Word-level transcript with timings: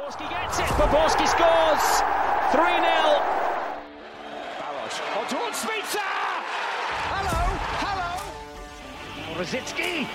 Poborski 0.00 0.30
gets 0.30 0.58
it. 0.58 0.64
Poborski 0.80 1.26
scores. 1.28 1.84
3 2.52 2.64
0. 2.64 3.20
Balos. 4.56 4.96
Oh, 4.96 5.20
On 5.20 5.26
towards 5.28 5.58
Spitzer. 5.58 6.12
Hello. 7.12 7.40
Hello. 7.84 8.10
Rosicki. 9.36 10.08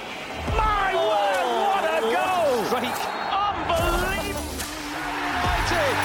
My 0.57 0.89
word, 0.95 1.45
what 1.69 1.83
a 1.85 2.01
oh, 2.01 2.09
goal! 2.17 2.65
Great. 2.73 2.99
Unbelievable. 3.45 4.57
United 5.45 5.95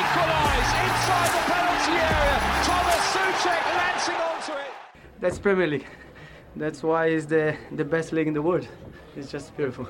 equalise 0.00 0.72
inside 0.80 1.30
the 1.36 1.42
penalty 1.52 1.96
area. 2.00 2.36
Thomas 2.64 3.04
Suchek 3.12 3.64
lancing 3.80 4.20
onto 4.30 4.52
it. 4.52 4.72
That's 5.20 5.38
Premier 5.38 5.66
League. 5.66 5.86
That's 6.56 6.82
why 6.82 7.08
it's 7.08 7.26
the, 7.26 7.54
the 7.72 7.84
best 7.84 8.12
league 8.14 8.28
in 8.28 8.34
the 8.34 8.42
world. 8.42 8.66
It's 9.14 9.30
just 9.30 9.54
beautiful. 9.58 9.86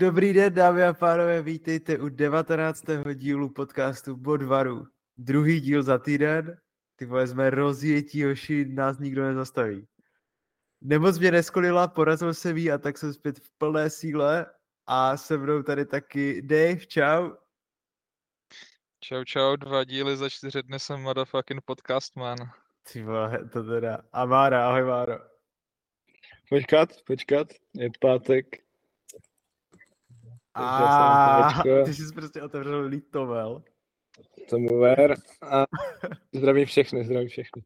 Dobrý 0.00 0.32
den, 0.32 0.54
dámy 0.54 0.84
a 0.84 0.92
pánové, 0.92 1.42
vítejte 1.42 1.98
u 1.98 2.08
19. 2.08 2.84
dílu 3.14 3.48
podcastu 3.48 4.16
Bodvaru. 4.16 4.86
Druhý 5.16 5.60
díl 5.60 5.82
za 5.82 5.98
týden. 5.98 6.60
Ty 6.96 7.06
vole, 7.06 7.26
jsme 7.26 7.50
rozjetí, 7.50 8.24
hoši, 8.24 8.64
nás 8.64 8.98
nikdo 8.98 9.22
nezastaví. 9.22 9.86
Nemoc 10.80 11.18
mě 11.18 11.30
neskolila, 11.30 11.88
porazil 11.88 12.34
se 12.34 12.52
ví 12.52 12.72
a 12.72 12.78
tak 12.78 12.98
jsem 12.98 13.14
zpět 13.14 13.38
v 13.38 13.50
plné 13.58 13.90
síle 13.90 14.46
a 14.86 15.16
se 15.16 15.38
mnou 15.38 15.62
tady 15.62 15.86
taky 15.86 16.42
Dave, 16.42 16.86
čau. 16.86 17.30
Čau, 19.00 19.24
čau, 19.24 19.56
dva 19.56 19.84
díly 19.84 20.16
za 20.16 20.28
čtyři 20.28 20.62
dny 20.62 20.78
jsem 20.78 21.00
motherfucking 21.00 21.60
podcast 21.64 22.16
man. 22.16 22.38
Ty 22.92 23.02
vole, 23.02 23.48
to 23.52 23.62
teda. 23.62 24.02
A 24.12 24.24
Mára, 24.24 24.68
ahoj 24.68 24.84
Máro. 24.84 25.18
Počkat, 26.48 26.88
počkat, 27.06 27.48
je 27.74 27.90
pátek. 28.00 28.62
A 30.54 31.62
ty 31.84 31.94
jsi 31.94 32.14
prostě 32.14 32.42
otevřel 32.42 32.80
Litovel. 32.80 33.62
Tomu 34.50 34.78
ver. 34.80 35.14
A 35.42 35.66
zdravím 36.34 36.66
všechny, 36.66 37.04
zdravím 37.04 37.28
všechny. 37.28 37.62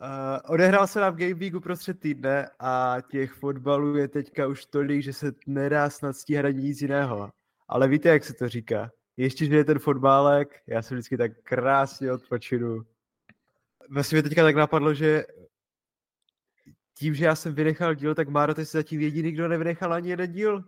Uh, 0.00 0.52
odehrál 0.52 0.86
se 0.86 1.00
nám 1.00 1.16
Game 1.16 1.34
Week 1.34 1.54
uprostřed 1.54 2.00
týdne 2.00 2.50
a 2.58 2.96
těch 3.10 3.32
fotbalů 3.32 3.96
je 3.96 4.08
teďka 4.08 4.46
už 4.46 4.66
tolik, 4.66 5.02
že 5.02 5.12
se 5.12 5.32
nedá 5.46 5.90
snad 5.90 6.16
stíhat 6.16 6.44
ani 6.44 6.62
nic 6.62 6.82
jiného. 6.82 7.30
Ale 7.68 7.88
víte, 7.88 8.08
jak 8.08 8.24
se 8.24 8.34
to 8.34 8.48
říká? 8.48 8.90
Ještě, 9.16 9.46
že 9.46 9.56
je 9.56 9.64
ten 9.64 9.78
fotbálek, 9.78 10.62
já 10.66 10.82
se 10.82 10.94
vždycky 10.94 11.16
tak 11.16 11.32
krásně 11.42 12.12
odpočinu. 12.12 12.82
Vlastně 13.90 14.16
mě 14.16 14.22
teďka 14.22 14.42
tak 14.42 14.56
napadlo, 14.56 14.94
že 14.94 15.24
tím, 16.98 17.14
že 17.14 17.24
já 17.24 17.34
jsem 17.34 17.54
vynechal 17.54 17.94
díl, 17.94 18.14
tak 18.14 18.28
Máro, 18.28 18.54
ty 18.54 18.66
jsi 18.66 18.76
zatím 18.76 19.00
jediný, 19.00 19.32
kdo 19.32 19.48
nevynechal 19.48 19.92
ani 19.92 20.10
jeden 20.10 20.32
díl. 20.32 20.64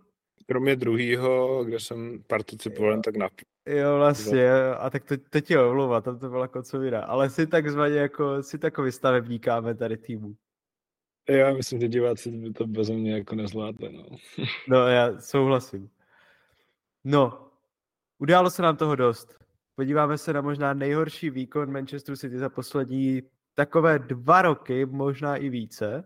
Kromě 0.47 0.75
druhýho, 0.75 1.63
kde 1.63 1.79
jsem 1.79 2.23
participoval, 2.27 3.01
tak 3.01 3.15
na... 3.15 3.29
Jo, 3.65 3.97
vlastně, 3.97 4.51
a 4.53 4.89
tak 4.89 5.03
to, 5.03 5.15
to 5.29 5.41
tě 5.41 5.59
omlouvá, 5.59 6.01
tam 6.01 6.19
to 6.19 6.29
byla 6.29 6.47
kocovina, 6.47 7.01
ale 7.01 7.29
si 7.29 7.47
takzvaně 7.47 7.95
jako, 7.95 8.43
si 8.43 8.57
takový 8.57 8.91
stavebníkáme 8.91 9.75
tady 9.75 9.97
týmu. 9.97 10.35
Já 11.29 11.53
myslím, 11.53 11.81
že 11.81 11.87
diváci 11.87 12.31
by 12.31 12.53
to 12.53 12.67
bez 12.67 12.89
mě 12.89 13.13
jako 13.13 13.35
nezvládli, 13.35 13.93
no. 13.93 14.05
no, 14.67 14.87
já 14.87 15.21
souhlasím. 15.21 15.89
No, 17.03 17.47
událo 18.19 18.49
se 18.49 18.61
nám 18.61 18.77
toho 18.77 18.95
dost. 18.95 19.43
Podíváme 19.75 20.17
se 20.17 20.33
na 20.33 20.41
možná 20.41 20.73
nejhorší 20.73 21.29
výkon 21.29 21.71
Manchester 21.71 22.17
City 22.17 22.37
za 22.37 22.49
poslední 22.49 23.21
takové 23.53 23.99
dva 23.99 24.41
roky, 24.41 24.85
možná 24.85 25.35
i 25.35 25.49
více. 25.49 26.03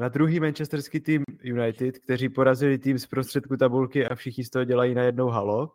Na 0.00 0.08
druhý 0.08 0.40
manchesterský 0.40 1.00
tým 1.00 1.24
United, 1.42 1.98
kteří 1.98 2.28
porazili 2.28 2.78
tým 2.78 2.98
z 2.98 3.06
prostředku 3.06 3.56
tabulky 3.56 4.06
a 4.06 4.14
všichni 4.14 4.44
z 4.44 4.50
toho 4.50 4.64
dělají 4.64 4.94
na 4.94 5.02
jednou 5.02 5.28
halo. 5.28 5.72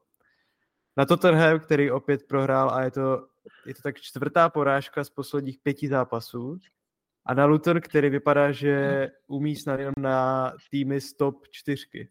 Na 0.98 1.06
Tottenham, 1.06 1.60
který 1.60 1.92
opět 1.92 2.28
prohrál 2.28 2.70
a 2.70 2.84
je 2.84 2.92
to, 2.92 3.28
je 3.66 3.74
to 3.74 3.82
tak 3.82 4.02
čtvrtá 4.02 4.50
porážka 4.50 5.04
z 5.04 5.10
posledních 5.10 5.60
pěti 5.64 5.88
zápasů. 5.88 6.60
A 7.26 7.34
na 7.34 7.46
Luton, 7.46 7.82
který 7.82 8.10
vypadá, 8.10 8.52
že 8.52 9.08
umí 9.28 9.56
snad 9.56 9.80
jenom 9.80 9.94
na 9.98 10.52
týmy 10.72 11.02
z 11.02 11.14
top 11.14 11.48
čtyřky. 11.52 12.10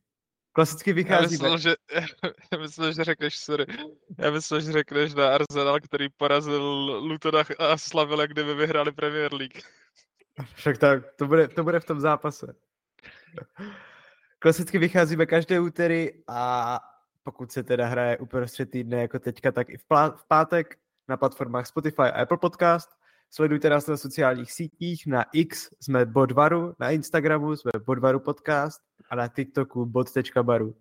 Klasicky 0.53 0.93
vychází... 0.93 1.25
Já 1.25 1.31
myslel, 1.31 1.59
že, 1.59 1.75
já 2.53 2.59
myslel, 2.59 2.93
že 2.93 3.05
řekneš, 3.05 3.39
sorry, 3.39 3.67
já 4.19 4.31
myslel, 4.31 4.61
že 4.61 4.73
řekneš 4.73 5.15
na 5.15 5.35
Arsenal, 5.35 5.81
který 5.81 6.09
porazil 6.17 6.63
Luton 7.03 7.35
a 7.59 7.79
slavil, 7.79 8.21
jak 8.21 8.31
kdyby 8.31 8.55
vyhráli 8.55 8.93
Premier 8.93 9.35
League. 9.35 9.63
Však 10.55 10.79
tak, 10.79 11.03
to 11.17 11.27
bude, 11.27 11.49
to 11.49 11.65
bude 11.65 11.81
v 11.81 11.85
tom 11.85 12.01
zápase. 12.01 12.55
Klasicky 14.39 14.79
vycházíme 14.79 15.27
každé 15.27 15.61
úterý 15.61 16.09
a 16.29 16.81
pokud 17.23 17.53
se 17.53 17.63
teda 17.63 17.87
hraje 17.87 18.19
uprostřed 18.19 18.71
týdne 18.71 19.01
jako 19.01 19.19
teďka, 19.19 19.53
tak 19.53 19.71
i 19.71 19.77
v, 19.77 19.85
plá- 19.91 20.17
v 20.17 20.25
pátek 20.29 20.77
na 21.09 21.17
platformách 21.17 21.67
Spotify 21.67 22.03
a 22.03 22.23
Apple 22.23 22.39
Podcast. 22.39 22.89
Sledujte 23.31 23.71
nás 23.71 23.87
na 23.87 23.97
sociálních 23.97 24.53
sítích, 24.53 25.07
na 25.07 25.25
X 25.33 25.69
jsme 25.81 26.07
Bodvaru, 26.07 26.75
na 26.79 26.91
Instagramu 26.91 27.57
jsme 27.57 27.71
Bodvaru 27.87 28.21
Podcast 28.21 28.81
a 29.11 29.17
na 29.17 29.29
TikToku 29.29 29.87
bod.baru. 29.87 30.77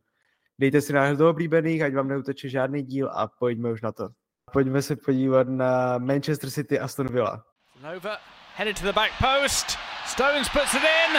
Dejte 0.60 0.82
si 0.82 0.94
nás 0.94 1.18
do 1.18 1.30
oblíbených, 1.30 1.82
ať 1.82 1.94
vám 1.94 2.08
neuteče 2.08 2.50
žádný 2.50 2.84
díl 2.84 3.10
a 3.14 3.28
pojďme 3.28 3.72
už 3.72 3.82
na 3.82 3.92
to. 3.92 4.10
Pojďme 4.54 4.82
se 4.82 4.96
podívat 4.96 5.48
na 5.48 5.98
Manchester 5.98 6.50
City 6.50 6.80
Aston 6.80 7.08
Villa. 7.08 7.46
Nova 7.82 8.18
headed 8.56 8.76
to 8.76 8.84
the 8.84 8.94
back 8.94 9.12
post. 9.18 9.78
Stones 10.06 10.48
puts 10.50 10.74
it 10.76 10.84
in 10.84 11.12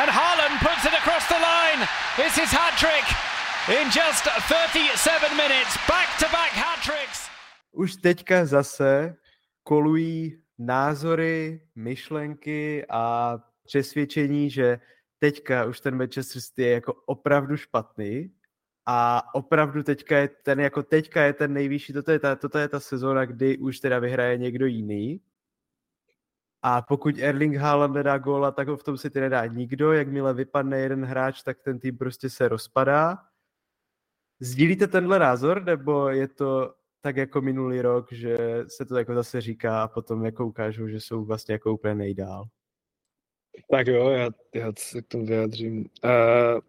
and 0.00 0.08
Haaland 0.10 0.58
puts 0.58 0.84
it 0.84 0.94
across 1.00 1.24
the 1.28 1.38
line. 1.38 1.86
It's 2.18 2.36
his 2.36 2.50
hat 2.50 2.74
trick 2.82 3.06
in 3.70 3.90
just 3.90 4.24
37 4.48 5.36
minutes. 5.36 5.78
Back 5.86 6.08
to 6.18 6.26
back 6.32 6.50
hat 6.50 6.82
tricks. 6.82 7.30
Už 7.72 7.96
teďka 7.96 8.44
zase 8.44 9.16
kolují 9.62 10.42
názory, 10.58 11.60
myšlenky 11.74 12.86
a 12.90 13.38
přesvědčení, 13.64 14.50
že 14.50 14.80
teďka 15.18 15.64
už 15.64 15.80
ten 15.80 15.96
Manchester 15.96 16.42
City 16.42 16.62
je 16.62 16.70
jako 16.70 16.94
opravdu 17.06 17.56
špatný 17.56 18.30
a 18.86 19.22
opravdu 19.34 19.82
teďka 19.82 20.18
je 20.18 20.28
ten, 20.28 20.60
jako 20.60 20.82
teďka 20.82 21.22
je 21.22 21.32
ten 21.32 21.52
nejvyšší, 21.52 21.92
toto 21.92 22.10
je 22.10 22.18
ta, 22.18 22.36
toto 22.36 22.58
je 22.58 22.68
ta 22.68 22.80
sezóna, 22.80 23.24
kdy 23.24 23.58
už 23.58 23.80
teda 23.80 23.98
vyhraje 23.98 24.38
někdo 24.38 24.66
jiný. 24.66 25.20
A 26.62 26.82
pokud 26.82 27.18
Erling 27.18 27.56
Haaland 27.56 27.94
nedá 27.94 28.18
góla, 28.18 28.50
tak 28.50 28.68
ho 28.68 28.76
v 28.76 28.84
tom 28.84 28.98
City 28.98 29.20
nedá 29.20 29.46
nikdo. 29.46 29.92
Jakmile 29.92 30.34
vypadne 30.34 30.78
jeden 30.78 31.04
hráč, 31.04 31.42
tak 31.42 31.58
ten 31.60 31.78
tým 31.78 31.98
prostě 31.98 32.30
se 32.30 32.48
rozpadá. 32.48 33.18
Sdílíte 34.40 34.86
tenhle 34.86 35.18
názor, 35.18 35.64
nebo 35.64 36.08
je 36.08 36.28
to 36.28 36.74
tak 37.00 37.16
jako 37.16 37.40
minulý 37.40 37.80
rok, 37.80 38.12
že 38.12 38.38
se 38.68 38.84
to 38.84 38.98
jako 38.98 39.14
zase 39.14 39.40
říká 39.40 39.82
a 39.82 39.88
potom 39.88 40.24
jako 40.24 40.46
ukážou, 40.46 40.88
že 40.88 41.00
jsou 41.00 41.24
vlastně 41.24 41.52
jako 41.52 41.72
úplně 41.72 41.94
nejdál? 41.94 42.44
Tak 43.70 43.86
jo, 43.86 44.08
já, 44.08 44.28
já 44.54 44.72
se 44.78 45.02
k 45.02 45.06
tomu 45.06 45.26
vyjádřím. 45.26 45.86
Uh, 46.04 46.60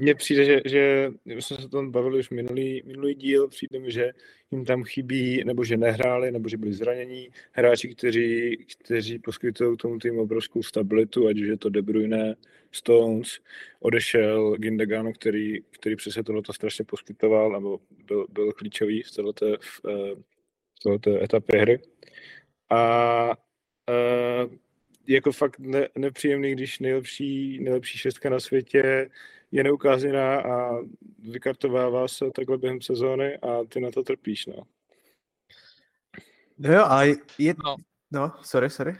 mně 0.00 0.14
přijde, 0.14 0.44
že, 0.44 0.60
že 0.64 1.12
jsme 1.26 1.56
se 1.56 1.64
o 1.64 1.68
tom 1.68 1.90
bavili 1.90 2.18
už 2.18 2.30
minulý, 2.30 2.82
minulý 2.86 3.14
díl, 3.14 3.48
přijde 3.48 3.78
mi, 3.78 3.92
že 3.92 4.10
jim 4.50 4.64
tam 4.64 4.84
chybí, 4.84 5.44
nebo 5.44 5.64
že 5.64 5.76
nehráli, 5.76 6.30
nebo 6.30 6.48
že 6.48 6.56
byli 6.56 6.72
zranění 6.72 7.28
hráči, 7.52 7.88
kteří, 7.88 8.56
kteří 8.84 9.18
poskytují 9.18 9.76
tomu 9.76 9.98
týmu 9.98 10.22
obrovskou 10.22 10.62
stabilitu, 10.62 11.28
ať 11.28 11.40
už 11.40 11.48
je 11.48 11.56
to 11.56 11.68
De 11.68 11.82
Bruyne, 11.82 12.36
Stones, 12.72 13.38
odešel 13.80 14.56
Gindegan, 14.56 15.12
který, 15.12 15.60
který 15.70 15.96
přesně 15.96 16.24
tohle 16.24 16.42
to 16.42 16.52
strašně 16.52 16.84
poskytoval, 16.84 17.52
nebo 17.52 17.80
byl, 18.06 18.26
byl 18.30 18.52
klíčový 18.52 19.02
v 19.02 19.10
této, 19.10 19.56
v, 19.60 19.80
v 20.74 20.80
této 20.82 21.22
etapě 21.22 21.60
hry. 21.60 21.78
A 22.70 23.28
uh, 23.88 24.54
jako 25.06 25.32
fakt 25.32 25.58
ne, 25.58 25.88
nepříjemný, 25.98 26.52
když 26.52 26.78
nejlepší, 26.78 27.58
nejlepší 27.58 27.98
šestka 27.98 28.30
na 28.30 28.40
světě 28.40 29.10
je 29.52 29.64
neukázaná 29.64 30.40
a 30.40 30.78
vykartovává 31.18 32.08
se 32.08 32.30
takhle 32.34 32.58
během 32.58 32.80
sezóny 32.80 33.38
a 33.38 33.64
ty 33.68 33.80
na 33.80 33.90
to 33.90 34.02
trpíš, 34.02 34.46
no. 34.46 34.62
No 36.58 36.72
jo, 36.72 36.84
a 36.84 37.02
je... 37.38 37.54
No, 37.64 37.76
no 38.10 38.32
sorry, 38.42 38.70
sorry. 38.70 38.96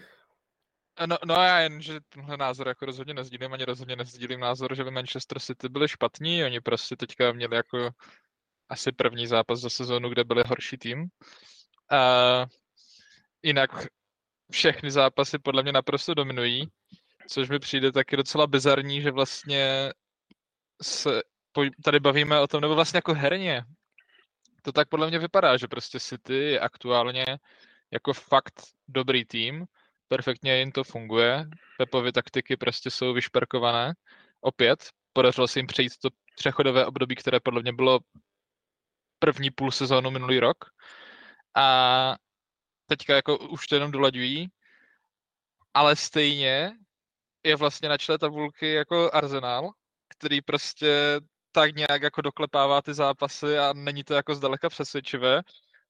No, 1.06 1.16
no 1.26 1.34
já 1.34 1.60
jen, 1.60 1.82
že 1.82 2.00
tenhle 2.08 2.36
názor 2.36 2.68
jako 2.68 2.86
rozhodně 2.86 3.14
nezdílím, 3.14 3.52
ani 3.52 3.64
rozhodně 3.64 3.96
nezdílím 3.96 4.40
názor, 4.40 4.76
že 4.76 4.84
by 4.84 4.90
Manchester 4.90 5.38
City 5.38 5.68
byli 5.68 5.88
špatní, 5.88 6.44
oni 6.44 6.60
prostě 6.60 6.96
teďka 6.96 7.32
měli 7.32 7.56
jako 7.56 7.90
asi 8.68 8.92
první 8.92 9.26
zápas 9.26 9.60
za 9.60 9.70
sezónu, 9.70 10.08
kde 10.08 10.24
byli 10.24 10.42
horší 10.46 10.78
tým. 10.78 11.08
A 11.90 12.46
jinak 13.42 13.86
všechny 14.50 14.90
zápasy 14.90 15.38
podle 15.38 15.62
mě 15.62 15.72
naprosto 15.72 16.14
dominují, 16.14 16.68
což 17.28 17.48
mi 17.48 17.58
přijde 17.58 17.92
taky 17.92 18.16
docela 18.16 18.46
bizarní, 18.46 19.02
že 19.02 19.10
vlastně 19.10 19.92
se 20.82 21.22
tady 21.84 22.00
bavíme 22.00 22.40
o 22.40 22.46
tom, 22.46 22.60
nebo 22.60 22.74
vlastně 22.74 22.98
jako 22.98 23.14
herně, 23.14 23.64
to 24.62 24.72
tak 24.72 24.88
podle 24.88 25.08
mě 25.08 25.18
vypadá, 25.18 25.56
že 25.56 25.68
prostě 25.68 26.00
City 26.00 26.34
je 26.34 26.60
aktuálně 26.60 27.24
jako 27.90 28.12
fakt 28.12 28.62
dobrý 28.88 29.24
tým, 29.24 29.66
perfektně 30.08 30.58
jim 30.58 30.72
to 30.72 30.84
funguje, 30.84 31.44
Pepovy 31.78 32.12
taktiky 32.12 32.56
prostě 32.56 32.90
jsou 32.90 33.12
vyšperkované, 33.12 33.94
opět, 34.40 34.90
podařilo 35.12 35.48
se 35.48 35.58
jim 35.58 35.66
přejít 35.66 35.92
to 36.02 36.08
přechodové 36.36 36.86
období, 36.86 37.14
které 37.14 37.40
podle 37.40 37.62
mě 37.62 37.72
bylo 37.72 38.00
první 39.18 39.50
půl 39.50 39.70
sezónu 39.70 40.10
minulý 40.10 40.40
rok. 40.40 40.56
A 41.56 42.16
teďka 42.86 43.14
jako 43.14 43.38
už 43.38 43.66
to 43.66 43.74
jenom 43.74 43.90
dolaďují, 43.90 44.48
ale 45.74 45.96
stejně 45.96 46.72
je 47.44 47.56
vlastně 47.56 47.88
na 47.88 47.98
čele 47.98 48.18
tabulky 48.18 48.72
jako 48.72 49.10
Arsenal, 49.12 49.70
který 50.10 50.40
prostě 50.42 51.20
tak 51.52 51.74
nějak 51.76 52.02
jako 52.02 52.22
doklepává 52.22 52.82
ty 52.82 52.94
zápasy 52.94 53.58
a 53.58 53.72
není 53.72 54.04
to 54.04 54.14
jako 54.14 54.34
zdaleka 54.34 54.68
přesvědčivé. 54.68 55.42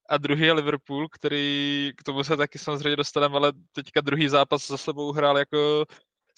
A 0.09 0.19
druhý 0.19 0.43
je 0.43 0.53
Liverpool, 0.53 1.09
který, 1.09 1.93
k 1.97 2.03
tomu 2.03 2.25
se 2.25 2.37
taky 2.37 2.59
samozřejmě 2.59 2.97
dostaneme, 2.97 3.37
ale 3.37 3.53
teďka 3.73 4.01
druhý 4.01 4.29
zápas 4.29 4.67
za 4.67 4.77
sebou 4.77 5.13
hrál 5.13 5.39
jako 5.39 5.85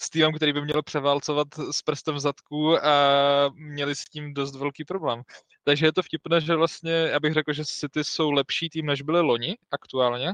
s 0.01 0.09
týmem, 0.09 0.33
který 0.33 0.53
by 0.53 0.61
měl 0.61 0.83
převálcovat 0.83 1.47
s 1.71 1.81
prstem 1.81 2.15
v 2.15 2.19
zadku 2.19 2.85
a 2.85 2.93
měli 3.53 3.95
s 3.95 4.05
tím 4.05 4.33
dost 4.33 4.55
velký 4.55 4.85
problém. 4.85 5.21
Takže 5.63 5.85
je 5.85 5.93
to 5.93 6.03
vtipné, 6.03 6.41
že 6.41 6.55
vlastně, 6.55 6.91
já 6.91 7.19
bych 7.19 7.33
řekl, 7.33 7.53
že 7.53 7.65
City 7.65 8.03
jsou 8.03 8.31
lepší 8.31 8.69
tým, 8.69 8.85
než 8.85 9.01
byly 9.01 9.21
loni 9.21 9.55
aktuálně, 9.71 10.33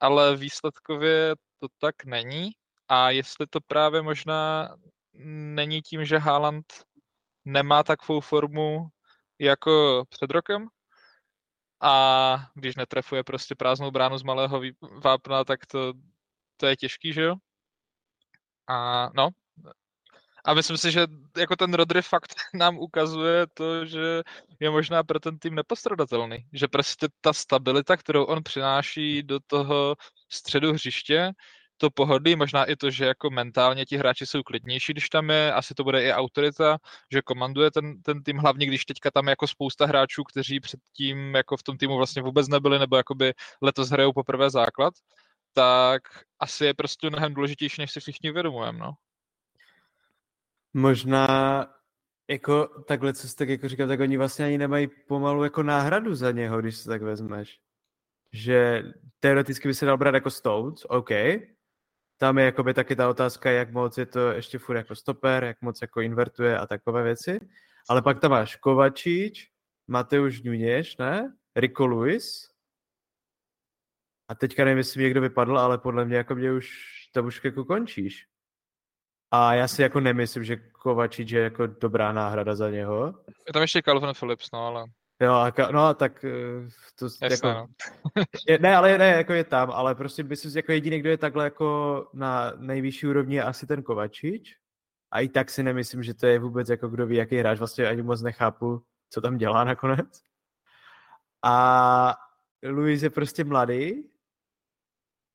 ale 0.00 0.36
výsledkově 0.36 1.34
to 1.60 1.66
tak 1.78 2.04
není. 2.04 2.50
A 2.88 3.10
jestli 3.10 3.46
to 3.46 3.60
právě 3.60 4.02
možná 4.02 4.68
není 5.54 5.82
tím, 5.82 6.04
že 6.04 6.18
Haaland 6.18 6.66
nemá 7.44 7.82
takovou 7.82 8.20
formu 8.20 8.88
jako 9.38 10.04
před 10.08 10.30
rokem, 10.30 10.68
a 11.82 12.46
když 12.54 12.76
netrefuje 12.76 13.24
prostě 13.24 13.54
prázdnou 13.54 13.90
bránu 13.90 14.18
z 14.18 14.22
malého 14.22 14.60
vápna, 15.04 15.44
tak 15.44 15.66
to, 15.66 15.92
to 16.56 16.66
je 16.66 16.76
těžký, 16.76 17.12
že 17.12 17.22
jo? 17.22 17.34
A 18.68 19.08
no, 19.14 19.28
a 20.44 20.54
myslím 20.54 20.76
si, 20.76 20.92
že 20.92 21.06
jako 21.36 21.56
ten 21.56 21.74
Rodry 21.74 22.02
fakt 22.02 22.34
nám 22.54 22.78
ukazuje 22.78 23.46
to, 23.54 23.86
že 23.86 24.22
je 24.60 24.70
možná 24.70 25.02
pro 25.02 25.20
ten 25.20 25.38
tým 25.38 25.54
nepostradatelný. 25.54 26.46
Že 26.52 26.68
prostě 26.68 27.08
ta 27.20 27.32
stabilita, 27.32 27.96
kterou 27.96 28.24
on 28.24 28.42
přináší 28.42 29.22
do 29.22 29.40
toho 29.46 29.96
středu 30.28 30.72
hřiště, 30.72 31.30
to 31.82 31.90
pohodlí, 31.90 32.36
možná 32.36 32.64
i 32.64 32.76
to, 32.76 32.90
že 32.90 33.04
jako 33.04 33.30
mentálně 33.30 33.84
ti 33.84 33.96
hráči 33.96 34.26
jsou 34.26 34.42
klidnější, 34.42 34.92
když 34.92 35.08
tam 35.08 35.30
je, 35.30 35.52
asi 35.52 35.74
to 35.74 35.84
bude 35.84 36.04
i 36.04 36.12
autorita, 36.12 36.78
že 37.12 37.22
komanduje 37.22 37.70
ten, 37.70 38.02
ten 38.02 38.22
tým, 38.22 38.38
hlavně 38.38 38.66
když 38.66 38.84
teďka 38.84 39.10
tam 39.10 39.26
je 39.26 39.30
jako 39.30 39.46
spousta 39.46 39.86
hráčů, 39.86 40.24
kteří 40.24 40.60
předtím 40.60 41.34
jako 41.34 41.56
v 41.56 41.62
tom 41.62 41.76
týmu 41.76 41.96
vlastně 41.96 42.22
vůbec 42.22 42.48
nebyli, 42.48 42.78
nebo 42.78 42.96
jakoby 42.96 43.34
letos 43.62 43.90
hrajou 43.90 44.12
poprvé 44.12 44.50
základ, 44.50 44.94
tak 45.52 46.02
asi 46.38 46.64
je 46.64 46.74
prostě 46.74 47.10
mnohem 47.10 47.34
důležitější, 47.34 47.80
než 47.80 47.90
si 47.90 48.00
všichni 48.00 48.30
uvědomujeme, 48.30 48.78
no. 48.78 48.92
Možná 50.74 51.66
jako 52.30 52.66
takhle, 52.66 53.14
co 53.14 53.28
jsi 53.28 53.36
tak 53.36 53.48
jako 53.48 53.68
říkal, 53.68 53.88
tak 53.88 54.00
oni 54.00 54.16
vlastně 54.16 54.44
ani 54.44 54.58
nemají 54.58 54.88
pomalu 55.08 55.44
jako 55.44 55.62
náhradu 55.62 56.14
za 56.14 56.30
něho, 56.30 56.60
když 56.60 56.76
se 56.76 56.88
tak 56.88 57.02
vezmeš. 57.02 57.58
Že 58.32 58.82
teoreticky 59.20 59.68
by 59.68 59.74
se 59.74 59.86
dal 59.86 59.98
brát 59.98 60.14
jako 60.14 60.30
Stones, 60.30 60.84
OK. 60.88 61.10
Tam 62.22 62.38
je 62.38 62.44
jakoby 62.44 62.74
taky 62.74 62.96
ta 62.96 63.08
otázka, 63.08 63.50
jak 63.50 63.70
moc 63.70 63.98
je 63.98 64.06
to 64.06 64.30
ještě 64.30 64.58
furt 64.58 64.76
jako 64.76 64.94
stoper, 64.94 65.44
jak 65.44 65.62
moc 65.62 65.82
jako 65.82 66.00
invertuje 66.00 66.58
a 66.58 66.66
takové 66.66 67.02
věci. 67.02 67.38
Ale 67.88 68.02
pak 68.02 68.20
tam 68.20 68.30
máš 68.30 68.56
Kovačič, 68.56 69.50
Mateusz 69.88 70.42
Nuněš, 70.42 70.96
ne? 70.96 71.36
Rico 71.56 71.86
Lewis. 71.86 72.50
A 74.28 74.34
teďka 74.34 74.64
nevím, 74.64 74.78
jestli 74.78 75.02
někdo 75.02 75.20
vypadl, 75.20 75.58
ale 75.58 75.78
podle 75.78 76.04
mě 76.04 76.16
jako 76.16 76.34
mě 76.34 76.52
už, 76.52 76.70
to 77.12 77.22
už 77.22 77.44
jako 77.44 77.64
končíš. 77.64 78.26
A 79.30 79.54
já 79.54 79.68
si 79.68 79.82
jako 79.82 80.00
nemyslím, 80.00 80.44
že 80.44 80.56
Kovačič 80.56 81.30
je 81.30 81.42
jako 81.42 81.66
dobrá 81.66 82.12
náhrada 82.12 82.54
za 82.54 82.70
něho. 82.70 83.14
Je 83.46 83.52
tam 83.52 83.62
ještě 83.62 83.82
Calvin 83.82 84.14
Phillips, 84.14 84.48
no 84.52 84.66
ale... 84.66 84.84
Jo, 85.22 85.32
a 85.32 85.50
ka, 85.50 85.70
no 85.70 85.94
tak 85.94 86.24
eh, 86.24 86.68
to 86.98 87.04
Jasně, 87.04 87.28
jako, 87.30 87.46
no. 87.46 87.68
je, 88.48 88.58
ne, 88.58 88.76
ale 88.76 88.98
ne, 88.98 89.06
jako 89.08 89.32
je 89.32 89.44
tam, 89.44 89.70
ale 89.70 89.94
prostě 89.94 90.22
myslím 90.22 90.50
si, 90.50 90.58
jako 90.58 90.72
jediný, 90.72 91.00
kdo 91.00 91.10
je 91.10 91.18
takhle 91.18 91.44
jako 91.44 92.10
na 92.14 92.52
nejvyšší 92.56 93.06
úrovni 93.06 93.36
je 93.36 93.42
asi 93.42 93.66
ten 93.66 93.82
Kovačič. 93.82 94.56
A 95.10 95.20
i 95.20 95.28
tak 95.28 95.50
si 95.50 95.62
nemyslím, 95.62 96.02
že 96.02 96.14
to 96.14 96.26
je 96.26 96.38
vůbec 96.38 96.68
jako 96.68 96.88
kdo 96.88 97.06
ví, 97.06 97.16
jaký 97.16 97.36
hráč. 97.36 97.58
Vlastně 97.58 97.88
ani 97.88 98.02
moc 98.02 98.22
nechápu, 98.22 98.82
co 99.10 99.20
tam 99.20 99.38
dělá 99.38 99.64
nakonec. 99.64 100.22
A 101.44 102.16
Luis 102.62 103.02
je 103.02 103.10
prostě 103.10 103.44
mladý. 103.44 104.02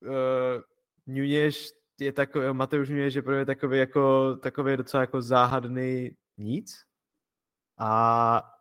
Uh, 0.01 0.61
Nuněž 1.07 1.69
je 1.99 2.11
takový, 2.11 2.45
Mateusz 2.53 2.89
Nuněž 2.89 3.13
je 3.13 3.21
pro 3.21 3.35
mě 3.35 3.45
takový 3.45 3.79
jako, 3.79 4.35
takový 4.35 4.77
docela 4.77 5.01
jako 5.01 5.21
záhadný 5.21 6.11
nic. 6.37 6.83
A 7.79 8.56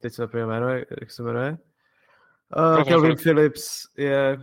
teď 0.00 0.12
se 0.12 0.22
napomínám 0.22 0.50
jméno, 0.50 0.68
jak 1.00 1.10
se 1.10 1.22
jmenuje? 1.22 1.58
Uh, 2.56 2.84
Calvin 2.84 3.16
Phillips 3.16 3.82
je 3.96 4.38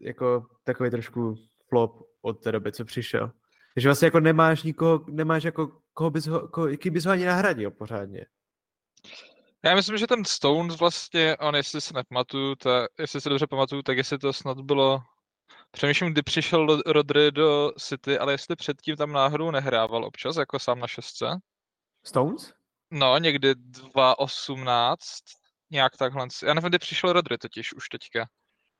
jako 0.00 0.46
takový 0.64 0.90
trošku 0.90 1.34
flop 1.68 2.02
od 2.22 2.42
té 2.42 2.52
doby, 2.52 2.72
co 2.72 2.84
přišel. 2.84 3.30
Takže 3.74 3.88
vlastně 3.88 4.06
jako 4.06 4.20
nemáš 4.20 4.62
nikoho, 4.62 5.04
nemáš 5.08 5.44
jako 5.44 5.78
koho 5.94 6.10
bys 6.10 6.26
ho, 6.26 6.48
koho, 6.48 6.68
jaký 6.68 6.90
bys 6.90 7.04
ho 7.04 7.12
ani 7.12 7.24
nahradil 7.24 7.70
pořádně. 7.70 8.26
Já 9.64 9.74
myslím, 9.74 9.98
že 9.98 10.06
ten 10.06 10.24
Stones 10.24 10.78
vlastně, 10.78 11.36
on 11.36 11.56
jestli 11.56 11.80
se 11.80 11.94
nepamatuju, 11.94 12.54
tak, 12.54 12.90
jestli 12.98 13.20
se 13.20 13.28
dobře 13.28 13.46
pamatuju, 13.46 13.82
tak 13.82 13.96
jestli 13.96 14.18
to 14.18 14.32
snad 14.32 14.60
bylo 14.60 15.00
Přemýšlím, 15.70 16.12
kdy 16.12 16.22
přišel 16.22 16.82
Rodry 16.86 17.32
do 17.32 17.72
City, 17.78 18.18
ale 18.18 18.32
jestli 18.32 18.56
předtím 18.56 18.96
tam 18.96 19.12
náhodou 19.12 19.50
nehrával 19.50 20.04
občas, 20.04 20.36
jako 20.36 20.58
sám 20.58 20.78
na 20.78 20.86
šestce. 20.86 21.26
Stones? 22.06 22.52
No, 22.98 23.18
někdy 23.18 23.52
2.18, 23.54 24.96
nějak 25.70 25.96
takhle. 25.96 26.26
Já 26.46 26.54
nevím, 26.54 26.68
kdy 26.68 26.78
přišel 26.78 27.12
Rodry 27.12 27.38
totiž 27.38 27.74
už 27.74 27.88
teďka. 27.88 28.26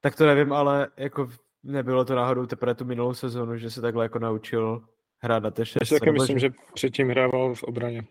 Tak 0.00 0.16
to 0.16 0.26
nevím, 0.26 0.52
ale 0.52 0.88
jako 0.96 1.28
nebylo 1.62 2.04
to 2.04 2.14
náhodou 2.14 2.46
teprve 2.46 2.74
tu 2.74 2.84
minulou 2.84 3.14
sezonu, 3.14 3.58
že 3.58 3.70
se 3.70 3.80
takhle 3.80 4.04
jako 4.04 4.18
naučil 4.18 4.84
hrát 5.18 5.42
na 5.42 5.50
té 5.50 5.60
Já 5.62 5.64
šestce. 5.64 5.94
si 5.94 6.00
taky 6.00 6.12
myslím, 6.12 6.38
že- 6.38 6.50
předtím 6.74 7.08
hrával 7.08 7.54
v 7.54 7.62
obraně. 7.62 8.04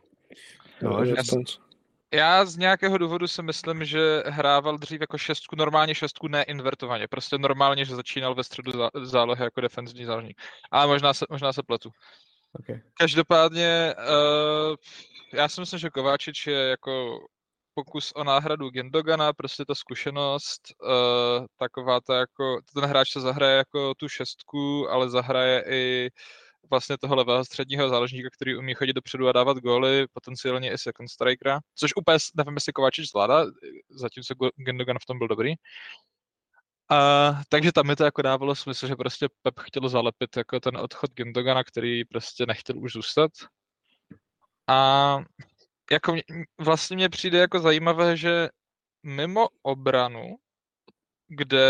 No, 0.81 1.05
že- 1.05 1.15
Stones. 1.23 1.57
Já 2.13 2.45
z 2.45 2.57
nějakého 2.57 2.97
důvodu 2.97 3.27
si 3.27 3.43
myslím, 3.43 3.85
že 3.85 4.23
hrával 4.25 4.77
dřív 4.77 5.01
jako 5.01 5.17
šestku, 5.17 5.55
normálně 5.55 5.95
šestku, 5.95 6.27
ne 6.27 6.43
invertovaně. 6.43 7.07
Prostě 7.07 7.37
normálně, 7.37 7.85
že 7.85 7.95
začínal 7.95 8.35
ve 8.35 8.43
středu 8.43 8.71
zá- 8.71 8.89
zálohy 9.05 9.43
jako 9.43 9.61
defenzivní 9.61 10.05
záložník. 10.05 10.41
Ale 10.71 10.87
možná 10.87 11.13
se, 11.13 11.25
možná 11.29 11.53
se 11.53 11.63
pletu. 11.63 11.91
Okay. 12.59 12.81
Každopádně, 12.99 13.95
uh, 13.97 14.75
já 15.33 15.49
si 15.49 15.61
myslím, 15.61 15.79
že 15.79 15.89
Kováčič 15.89 16.47
je 16.47 16.59
jako 16.59 17.19
pokus 17.73 18.11
o 18.15 18.23
náhradu 18.23 18.69
Gendogana, 18.69 19.33
prostě 19.33 19.65
ta 19.65 19.75
zkušenost, 19.75 20.61
uh, 20.83 21.45
taková 21.57 22.01
ta 22.01 22.17
jako, 22.17 22.61
ten 22.73 22.85
hráč 22.85 23.11
se 23.11 23.21
zahraje 23.21 23.57
jako 23.57 23.93
tu 23.93 24.09
šestku, 24.09 24.89
ale 24.89 25.09
zahraje 25.09 25.63
i 25.69 26.09
vlastně 26.69 26.97
toho 26.97 27.15
levého 27.15 27.45
středního 27.45 27.89
záložníka, 27.89 28.29
který 28.33 28.57
umí 28.57 28.73
chodit 28.73 28.93
dopředu 28.93 29.27
a 29.27 29.31
dávat 29.31 29.57
góly, 29.57 30.07
potenciálně 30.13 30.71
i 30.71 30.77
second 30.77 31.09
strikera, 31.09 31.59
což 31.75 31.91
úplně 31.95 32.17
nevím, 32.35 32.53
jestli 32.53 32.73
Kováčič 32.73 33.09
zvládá, 33.09 33.45
zatímco 33.89 34.33
Gendogan 34.65 34.97
v 35.01 35.05
tom 35.05 35.17
byl 35.17 35.27
dobrý. 35.27 35.53
A, 36.89 37.31
takže 37.49 37.71
tam 37.71 37.87
mi 37.87 37.95
to 37.95 38.03
jako 38.03 38.21
dávalo 38.21 38.55
smysl, 38.55 38.87
že 38.87 38.95
prostě 38.95 39.27
Pep 39.41 39.59
chtěl 39.59 39.89
zalepit 39.89 40.37
jako 40.37 40.59
ten 40.59 40.77
odchod 40.77 41.11
Gendogana, 41.13 41.63
který 41.63 42.05
prostě 42.05 42.45
nechtěl 42.45 42.79
už 42.79 42.91
zůstat. 42.93 43.31
A 44.67 45.17
jako 45.91 46.11
mě, 46.11 46.23
vlastně 46.57 46.95
mně 46.95 47.09
přijde 47.09 47.37
jako 47.37 47.59
zajímavé, 47.59 48.17
že 48.17 48.49
mimo 49.03 49.47
obranu, 49.61 50.35
kde 51.27 51.67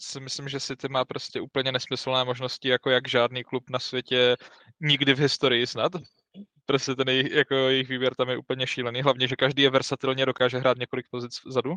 si 0.00 0.20
myslím, 0.20 0.48
že 0.48 0.60
City 0.60 0.88
má 0.88 1.04
prostě 1.04 1.40
úplně 1.40 1.72
nesmyslné 1.72 2.24
možnosti, 2.24 2.68
jako 2.68 2.90
jak 2.90 3.08
žádný 3.08 3.44
klub 3.44 3.70
na 3.70 3.78
světě 3.78 4.36
nikdy 4.80 5.14
v 5.14 5.18
historii 5.18 5.66
snad. 5.66 5.92
Prostě 6.66 6.94
ten 6.94 7.08
jejich, 7.08 7.32
jako 7.32 7.54
jejich 7.54 7.88
výběr 7.88 8.14
tam 8.14 8.28
je 8.28 8.36
úplně 8.36 8.66
šílený, 8.66 9.02
hlavně, 9.02 9.28
že 9.28 9.36
každý 9.36 9.62
je 9.62 9.70
versatilně, 9.70 10.26
dokáže 10.26 10.58
hrát 10.58 10.78
několik 10.78 11.06
pozic 11.10 11.44
vzadu. 11.46 11.74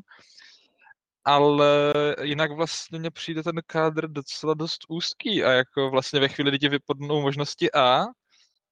Ale 1.25 1.94
jinak 2.22 2.51
vlastně 2.51 3.00
mně 3.00 3.12
přijde 3.12 3.44
ten 3.44 3.62
kádr 3.68 4.08
docela 4.08 4.53
dost 4.53 4.82
úzký 4.89 5.44
a 5.44 5.51
jako 5.51 5.89
vlastně 5.89 6.20
ve 6.20 6.27
chvíli, 6.27 6.51
kdy 6.51 6.60
ti 6.60 6.70
vypadnou 6.70 7.22
možnosti 7.22 7.72
A, 7.72 8.06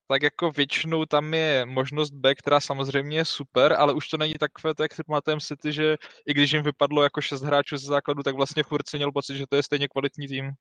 tak 0.07 0.23
jako 0.23 0.51
většinou 0.51 1.05
tam 1.05 1.33
je 1.33 1.65
možnost 1.65 2.11
B, 2.11 2.35
která 2.35 2.59
samozřejmě 2.59 3.17
je 3.17 3.25
super, 3.25 3.73
ale 3.73 3.93
už 3.93 4.07
to 4.07 4.17
není 4.17 4.33
takové, 4.33 4.75
to 4.75 4.83
jak 4.83 4.93
si 4.93 5.03
pamatujeme 5.03 5.41
City, 5.41 5.73
že 5.73 5.97
i 6.27 6.33
když 6.33 6.51
jim 6.51 6.63
vypadlo 6.63 7.03
jako 7.03 7.21
šest 7.21 7.41
hráčů 7.41 7.77
ze 7.77 7.87
základu, 7.87 8.23
tak 8.23 8.35
vlastně 8.35 8.63
furt 8.63 8.89
si 8.89 8.97
měl 8.97 9.11
pocit, 9.11 9.37
že 9.37 9.45
to 9.49 9.55
je 9.55 9.63
stejně 9.63 9.87
kvalitní 9.87 10.27
tým. 10.27 10.51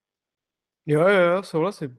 Jo, 0.86 1.08
jo, 1.08 1.20
jo, 1.20 1.42
souhlasím. 1.42 1.98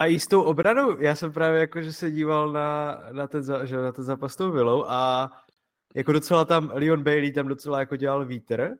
A 0.00 0.06
i 0.06 0.20
s 0.20 0.26
tou 0.26 0.42
obranou, 0.42 1.00
já 1.00 1.14
jsem 1.14 1.32
právě 1.32 1.60
jako, 1.60 1.82
že 1.82 1.92
se 1.92 2.10
díval 2.10 2.52
na, 2.52 2.98
na, 3.12 3.26
ten, 3.26 3.42
za- 3.42 3.64
že, 3.64 3.76
na 3.76 3.92
ten 3.92 4.04
zápas 4.04 4.32
s 4.32 4.36
tou 4.36 4.52
Vilou 4.52 4.84
a 4.88 5.30
jako 5.94 6.12
docela 6.12 6.44
tam, 6.44 6.70
Leon 6.74 7.02
Bailey 7.02 7.32
tam 7.32 7.48
docela 7.48 7.80
jako 7.80 7.96
dělal 7.96 8.24
vítr 8.24 8.76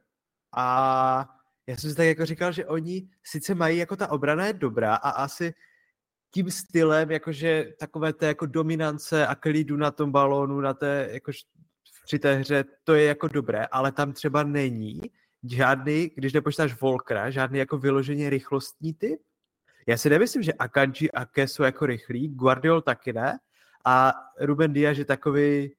a 0.57 1.29
já 1.67 1.77
jsem 1.77 1.91
si 1.91 1.97
tak 1.97 2.07
jako 2.07 2.27
říkal, 2.27 2.53
že 2.53 2.67
oni 2.67 3.09
sice 3.25 3.55
mají 3.55 3.79
jako 3.79 3.97
ta 3.97 4.11
obrana 4.11 4.47
je 4.47 4.53
dobrá 4.53 4.95
a 4.95 5.11
asi 5.11 5.55
tím 6.31 6.51
stylem, 6.51 7.11
jakože 7.11 7.73
takové 7.79 8.13
té 8.13 8.27
jako 8.27 8.47
dominance 8.47 9.27
a 9.27 9.35
klidu 9.35 9.77
na 9.77 9.91
tom 9.91 10.13
balónu, 10.13 10.61
na 10.61 10.75
té, 10.75 11.09
jakož 11.13 11.37
při 12.05 12.19
té 12.19 12.35
hře, 12.35 12.65
to 12.85 12.95
je 12.95 13.05
jako 13.05 13.29
dobré, 13.29 13.67
ale 13.67 13.93
tam 13.93 14.13
třeba 14.13 14.43
není 14.43 15.01
žádný, 15.51 16.11
když 16.15 16.33
nepočítáš 16.33 16.81
Volkra, 16.81 17.31
žádný 17.31 17.59
jako 17.59 17.79
vyloženě 17.79 18.31
rychlostní 18.31 18.95
typ. 18.95 19.21
Já 19.87 19.97
si 19.97 20.11
nemyslím, 20.11 20.43
že 20.43 20.53
Akanji 20.53 21.11
a 21.11 21.25
Ke 21.25 21.49
jsou 21.49 21.63
jako 21.63 21.87
rychlí, 21.87 22.29
Guardiol 22.29 22.83
taky 22.83 23.13
ne, 23.13 23.39
a 23.85 24.13
Ruben 24.41 24.73
Diaz 24.73 24.99
je 24.99 25.05
takový, 25.05 25.75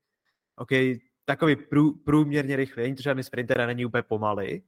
OK, 0.56 0.72
takový 1.28 1.56
prů, 1.56 1.94
průměrně 1.94 2.56
rychlý, 2.56 2.84
není 2.84 2.96
to 2.96 3.02
žádný 3.02 3.24
sprinter 3.24 3.62
a 3.62 3.66
není 3.66 3.86
úplně 3.86 4.04
pomalý, 4.04 4.64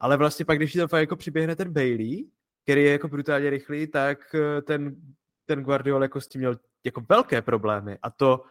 ale 0.00 0.16
vlastně 0.16 0.44
pak, 0.44 0.58
když 0.58 0.72
tam 0.72 0.88
fakt 0.88 1.00
jako 1.00 1.16
přiběhne 1.16 1.56
ten 1.56 1.72
Bailey, 1.72 2.30
který 2.62 2.84
je 2.84 2.92
jako 2.92 3.08
brutálně 3.08 3.50
rychlý, 3.50 3.86
tak 3.86 4.34
eh, 4.34 4.62
ten, 4.62 4.96
ten 5.46 5.62
Guardiol 5.62 6.02
jako 6.02 6.20
s 6.20 6.28
tím 6.28 6.40
měl 6.40 6.58
jako 6.84 7.00
velké 7.08 7.42
problémy 7.42 7.98
a 8.02 8.10
to 8.10 8.44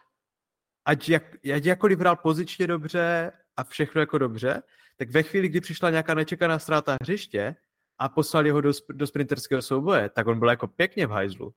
ať, 0.85 1.09
jak, 1.09 1.23
ať 1.55 1.65
jakkoliv 1.65 1.99
hrál 1.99 2.15
pozičně 2.15 2.67
dobře 2.67 3.31
a 3.57 3.63
všechno 3.63 4.01
jako 4.01 4.17
dobře, 4.17 4.63
tak 4.97 5.09
ve 5.11 5.23
chvíli, 5.23 5.49
kdy 5.49 5.61
přišla 5.61 5.89
nějaká 5.89 6.13
nečekaná 6.13 6.59
ztráta 6.59 6.97
hřiště 7.01 7.55
a 7.99 8.09
poslali 8.09 8.49
ho 8.49 8.61
do, 8.61 8.71
do 8.89 9.07
sprinterského 9.07 9.61
souboje, 9.61 10.09
tak 10.09 10.27
on 10.27 10.39
byl 10.39 10.49
jako 10.49 10.67
pěkně 10.67 11.07
v 11.07 11.11
hajzlu. 11.11 11.53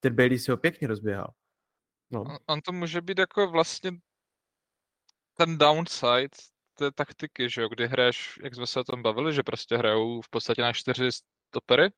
Ten 0.00 0.14
Bailey 0.14 0.38
si 0.38 0.50
ho 0.50 0.56
pěkně 0.56 0.88
rozběhal. 0.88 1.34
No. 2.10 2.22
On, 2.22 2.36
on 2.46 2.60
to 2.60 2.72
může 2.72 3.00
být 3.00 3.18
jako 3.18 3.50
vlastně 3.50 3.92
ten 5.36 5.58
downside 5.58 6.28
té 6.74 6.92
taktiky, 6.92 7.50
že 7.50 7.62
jo, 7.62 7.68
kdy 7.68 7.86
hraješ, 7.86 8.38
jak 8.42 8.54
jsme 8.54 8.66
se 8.66 8.80
o 8.80 8.84
tom 8.84 9.02
bavili, 9.02 9.34
že 9.34 9.42
prostě 9.42 9.76
hrajou 9.76 10.20
v 10.20 10.28
podstatě 10.28 10.62
na 10.62 10.72
čtyři 10.72 11.08
stopery, 11.48 11.90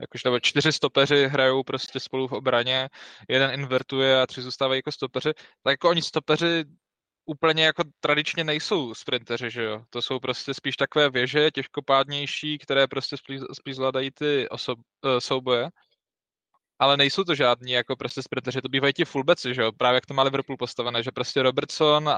jakože 0.00 0.22
nebo 0.24 0.40
čtyři 0.40 0.72
stopeři 0.72 1.28
hrajou 1.28 1.62
prostě 1.62 2.00
spolu 2.00 2.28
v 2.28 2.32
obraně, 2.32 2.88
jeden 3.28 3.50
invertuje 3.60 4.22
a 4.22 4.26
tři 4.26 4.42
zůstávají 4.42 4.78
jako 4.78 4.92
stopeři, 4.92 5.32
tak 5.34 5.72
jako 5.72 5.90
oni 5.90 6.02
stopeři 6.02 6.64
úplně 7.24 7.64
jako 7.64 7.82
tradičně 8.00 8.44
nejsou 8.44 8.94
sprinteři, 8.94 9.50
že 9.50 9.62
jo. 9.62 9.84
To 9.90 10.02
jsou 10.02 10.20
prostě 10.20 10.54
spíš 10.54 10.76
takové 10.76 11.10
věže, 11.10 11.50
těžkopádnější, 11.50 12.58
které 12.58 12.86
prostě 12.86 13.16
spíš, 13.16 13.40
spíš 13.52 13.76
zvládají 13.76 14.10
ty 14.10 14.48
osob, 14.48 14.78
uh, 14.78 15.18
souboje. 15.18 15.68
Ale 16.80 16.96
nejsou 16.96 17.24
to 17.24 17.34
žádní 17.34 17.72
jako 17.72 17.96
prostě 17.96 18.22
sprinteři, 18.22 18.62
to 18.62 18.68
bývají 18.68 18.92
ti 18.92 19.04
fullbacki, 19.04 19.54
že 19.54 19.62
jo. 19.62 19.72
Právě 19.72 19.94
jak 19.94 20.06
to 20.06 20.14
má 20.14 20.22
Liverpool 20.22 20.56
postavené, 20.56 21.02
že 21.02 21.10
prostě 21.12 21.42
Robertson 21.42 22.08
a, 22.08 22.14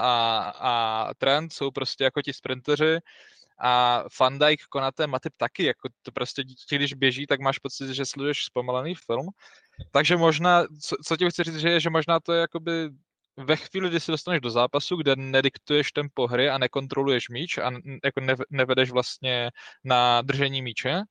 a 0.59 1.13
Trent 1.13 1.53
jsou 1.53 1.71
prostě 1.71 2.03
jako 2.03 2.21
ti 2.21 2.33
sprinteři 2.33 2.97
a 3.59 4.03
Van 4.19 4.39
Dijk, 4.39 4.63
Konate, 4.69 5.07
Matip 5.07 5.33
taky, 5.37 5.63
jako 5.63 5.89
to 6.01 6.11
prostě 6.11 6.43
dítě, 6.43 6.75
když 6.75 6.93
běží, 6.93 7.27
tak 7.27 7.39
máš 7.39 7.59
pocit, 7.59 7.93
že 7.93 8.05
sleduješ 8.05 8.45
zpomalený 8.45 8.95
film. 8.95 9.27
Takže 9.91 10.17
možná, 10.17 10.63
co, 10.81 10.95
co 11.05 11.17
ti 11.17 11.29
chci 11.29 11.43
říct, 11.43 11.55
že 11.55 11.69
je, 11.69 11.79
že 11.79 11.89
možná 11.89 12.19
to 12.19 12.33
je 12.33 12.41
jakoby 12.41 12.89
ve 13.37 13.55
chvíli, 13.55 13.89
kdy 13.89 13.99
se 13.99 14.11
dostaneš 14.11 14.41
do 14.41 14.49
zápasu, 14.49 14.95
kde 14.95 15.15
nediktuješ 15.15 15.91
tempo 15.91 16.27
hry 16.27 16.49
a 16.49 16.57
nekontroluješ 16.57 17.29
míč 17.29 17.57
a 17.57 17.71
jako 18.03 18.21
nevedeš 18.49 18.91
vlastně 18.91 19.51
na 19.83 20.21
držení 20.21 20.61
míče, 20.61 21.01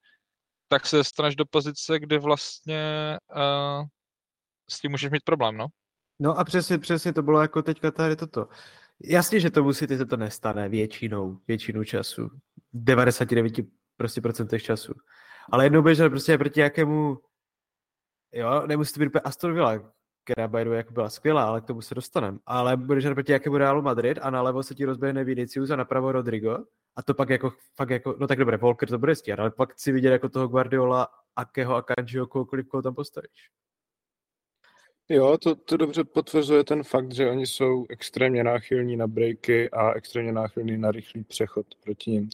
tak 0.73 0.87
se 0.87 0.97
dostaneš 0.97 1.37
do 1.37 1.45
pozice, 1.47 1.99
kde 1.99 2.19
vlastně 2.19 3.19
uh, 3.37 3.87
s 4.71 4.81
tím 4.81 4.91
můžeš 4.91 5.11
mít 5.11 5.25
problém, 5.25 5.57
no. 5.57 5.67
No 6.21 6.39
a 6.39 6.45
přesně, 6.45 6.79
přesně 6.79 7.13
to 7.13 7.23
bylo 7.23 7.41
jako 7.43 7.63
teďka 7.63 7.91
tady 7.91 8.17
toto. 8.17 8.49
Jasně, 9.05 9.41
že 9.41 9.51
tomu 9.51 9.73
si 9.73 10.07
to 10.07 10.17
nestane 10.17 10.69
většinou, 10.69 11.39
většinu 11.49 11.85
času. 11.85 12.31
99 12.73 13.55
prostě 13.97 14.21
procentech 14.21 14.63
času. 14.63 14.95
Ale 15.51 15.67
jednou 15.67 15.83
běžel 15.83 16.11
prostě 16.11 16.39
proti 16.39 16.61
nějakému, 16.61 17.19
jo, 18.33 18.67
nemusí 18.67 18.93
to 18.93 19.01
být 19.01 19.07
úplně 19.07 19.21
Aston 19.21 19.55
Villa, 19.55 19.93
která 20.25 20.49
by 20.49 20.67
jako 20.71 20.93
byla 20.93 21.11
skvělá, 21.11 21.45
ale 21.45 21.61
k 21.61 21.65
tomu 21.65 21.81
se 21.81 21.95
dostaneme. 21.95 22.39
Ale 22.47 22.77
budeš 22.77 23.05
proti 23.05 23.33
jakému 23.33 23.57
Realu 23.57 23.83
Madrid 23.83 24.19
a 24.23 24.31
nalevo 24.31 24.63
se 24.63 24.75
ti 24.75 24.85
rozběhne 24.85 25.25
Vinicius 25.25 25.71
a 25.71 25.77
napravo 25.77 26.13
Rodrigo 26.13 26.59
a 26.97 27.03
to 27.03 27.15
pak 27.15 27.29
jako, 27.29 27.53
fakt 27.75 27.91
jako, 27.91 28.17
no 28.21 28.27
tak 28.27 28.39
dobré, 28.39 28.57
Volker 28.57 28.89
to 28.89 28.99
bude 28.99 29.15
stíhat, 29.15 29.39
ale 29.39 29.51
pak 29.51 29.81
si 29.81 29.93
vidět 29.93 30.11
jako 30.11 30.29
toho 30.29 30.49
Guardiola, 30.49 31.09
Akeho 31.37 31.75
a 31.75 31.83
Kanjiho, 31.83 32.27
kohokoliv, 32.27 32.69
koho 32.69 32.83
tam 32.83 32.95
postavíš. 32.95 33.51
Jo, 35.09 35.39
to, 35.39 35.55
to 35.55 35.77
dobře 35.77 36.05
potvrzuje 36.05 36.65
ten 36.65 36.83
fakt, 36.83 37.13
že 37.13 37.31
oni 37.31 37.47
jsou 37.47 37.87
extrémně 37.91 38.45
náchylní 38.45 38.97
na 38.97 39.07
breaky 39.07 39.71
a 39.71 39.93
extrémně 39.93 40.33
náchylní 40.33 40.79
na 40.79 40.91
rychlý 40.91 41.25
přechod 41.25 41.67
proti 41.85 42.11
ním. 42.11 42.29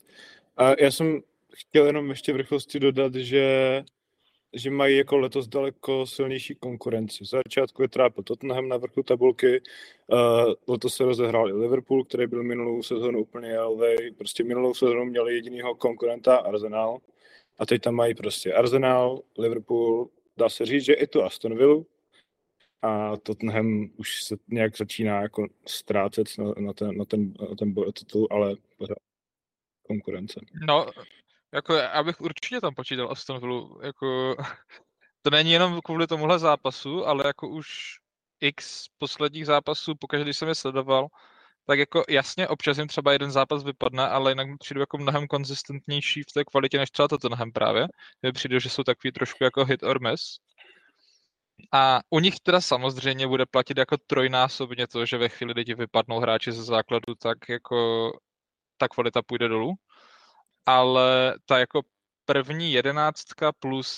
A 0.57 0.83
já 0.83 0.91
jsem 0.91 1.21
chtěl 1.55 1.87
jenom 1.87 2.11
ještě 2.11 2.33
v 2.33 2.37
rychlosti 2.37 2.81
dodat, 2.81 3.15
že 3.15 3.85
že 4.53 4.71
mají 4.71 4.97
jako 4.97 5.19
letos 5.19 5.49
daleko 5.49 6.07
silnější 6.07 6.55
konkurenci. 6.55 7.25
V 7.25 7.27
začátku 7.27 7.83
je 7.83 7.89
trápil 7.89 8.25
Tottenham 8.25 8.69
na 8.69 8.77
vrchu 8.77 9.03
tabulky, 9.03 9.63
uh, 10.07 10.55
letos 10.69 10.97
se 10.97 11.05
rozehrál 11.05 11.49
i 11.49 11.53
Liverpool, 11.53 12.05
který 12.05 12.27
byl 12.27 12.43
minulou 12.43 12.83
sezónu 12.83 13.21
úplně 13.21 13.49
jelvej. 13.49 14.13
Prostě 14.19 14.45
minulou 14.45 14.75
sezónu 14.75 15.05
měli 15.05 15.35
jedinýho 15.35 15.75
konkurenta 15.75 16.37
Arsenal 16.37 16.99
a 17.59 17.67
teď 17.67 17.83
tam 17.83 17.95
mají 17.95 18.15
prostě 18.15 18.55
Arsenal, 18.55 19.23
Liverpool, 19.39 20.09
dá 20.37 20.49
se 20.49 20.67
říct, 20.67 20.85
že 20.85 20.93
i 20.93 21.07
tu 21.07 21.23
Aston 21.23 21.59
Villa, 21.59 21.85
a 22.83 23.17
Tottenham 23.17 23.91
už 23.97 24.25
se 24.25 24.37
nějak 24.49 24.77
začíná 24.77 25.23
jako 25.23 25.47
ztrácet 25.67 26.27
na, 26.39 26.45
na 26.59 26.73
ten, 26.73 26.97
na 26.97 27.05
ten, 27.05 27.35
na 27.51 27.57
ten 27.59 27.75
titul, 27.93 28.29
ale 28.31 28.57
pořád 28.77 28.99
konkurence. 29.83 30.41
No, 30.67 30.87
jako 31.55 31.75
já 31.75 32.03
bych 32.03 32.21
určitě 32.21 32.61
tam 32.61 32.75
počítal 32.75 33.13
Aston 33.13 33.41
Villa, 33.41 33.69
jako 33.83 34.37
to 35.23 35.31
není 35.31 35.53
jenom 35.53 35.81
kvůli 35.85 36.07
tomuhle 36.07 36.39
zápasu, 36.39 37.07
ale 37.07 37.27
jako 37.27 37.49
už 37.49 37.69
x 38.41 38.87
posledních 38.99 39.47
zápasů, 39.47 39.95
pokaždé, 39.95 40.25
když 40.25 40.37
jsem 40.37 40.49
je 40.49 40.55
sledoval, 40.55 41.09
tak 41.67 41.79
jako 41.79 42.05
jasně, 42.09 42.49
občas 42.49 42.79
jim 42.79 42.89
třeba 42.89 43.13
jeden 43.13 43.31
zápas 43.31 43.65
vypadne, 43.65 44.09
ale 44.09 44.31
jinak 44.31 44.49
přijdu 44.59 44.81
jako 44.81 44.99
mnohem 44.99 45.27
konzistentnější 45.27 46.23
v 46.23 46.33
té 46.33 46.45
kvalitě 46.45 46.79
než 46.79 46.91
třeba 46.91 47.09
Tottenham 47.09 47.53
právě. 47.53 47.87
Mně 48.23 48.33
přijde, 48.33 48.61
že 48.61 48.71
jsou 48.71 48.83
takový 48.83 49.13
trošku 49.13 49.45
jako 49.45 49.65
hit 49.65 49.83
or 49.83 50.01
miss. 50.01 50.39
A 51.73 52.01
u 52.11 52.21
nich 52.21 52.41
teda 52.41 52.61
samozřejmě 52.61 53.27
bude 53.27 53.47
platit 53.47 53.79
jako 53.79 53.97
trojnásobně 54.07 54.87
to, 54.87 55.07
že 55.07 55.19
ve 55.19 55.29
chvíli, 55.29 55.55
kdy 55.55 55.65
ti 55.65 55.75
vypadnou 55.75 56.21
hráči 56.21 56.53
ze 56.53 56.63
základu, 56.63 57.15
tak 57.19 57.39
jako 57.49 58.11
ta 58.77 58.89
kvalita 58.89 59.23
půjde 59.23 59.49
dolů 59.49 59.75
ale 60.69 61.35
ta 61.47 61.59
jako 61.59 61.83
první 62.25 62.73
jedenáctka 62.73 63.53
plus 63.53 63.91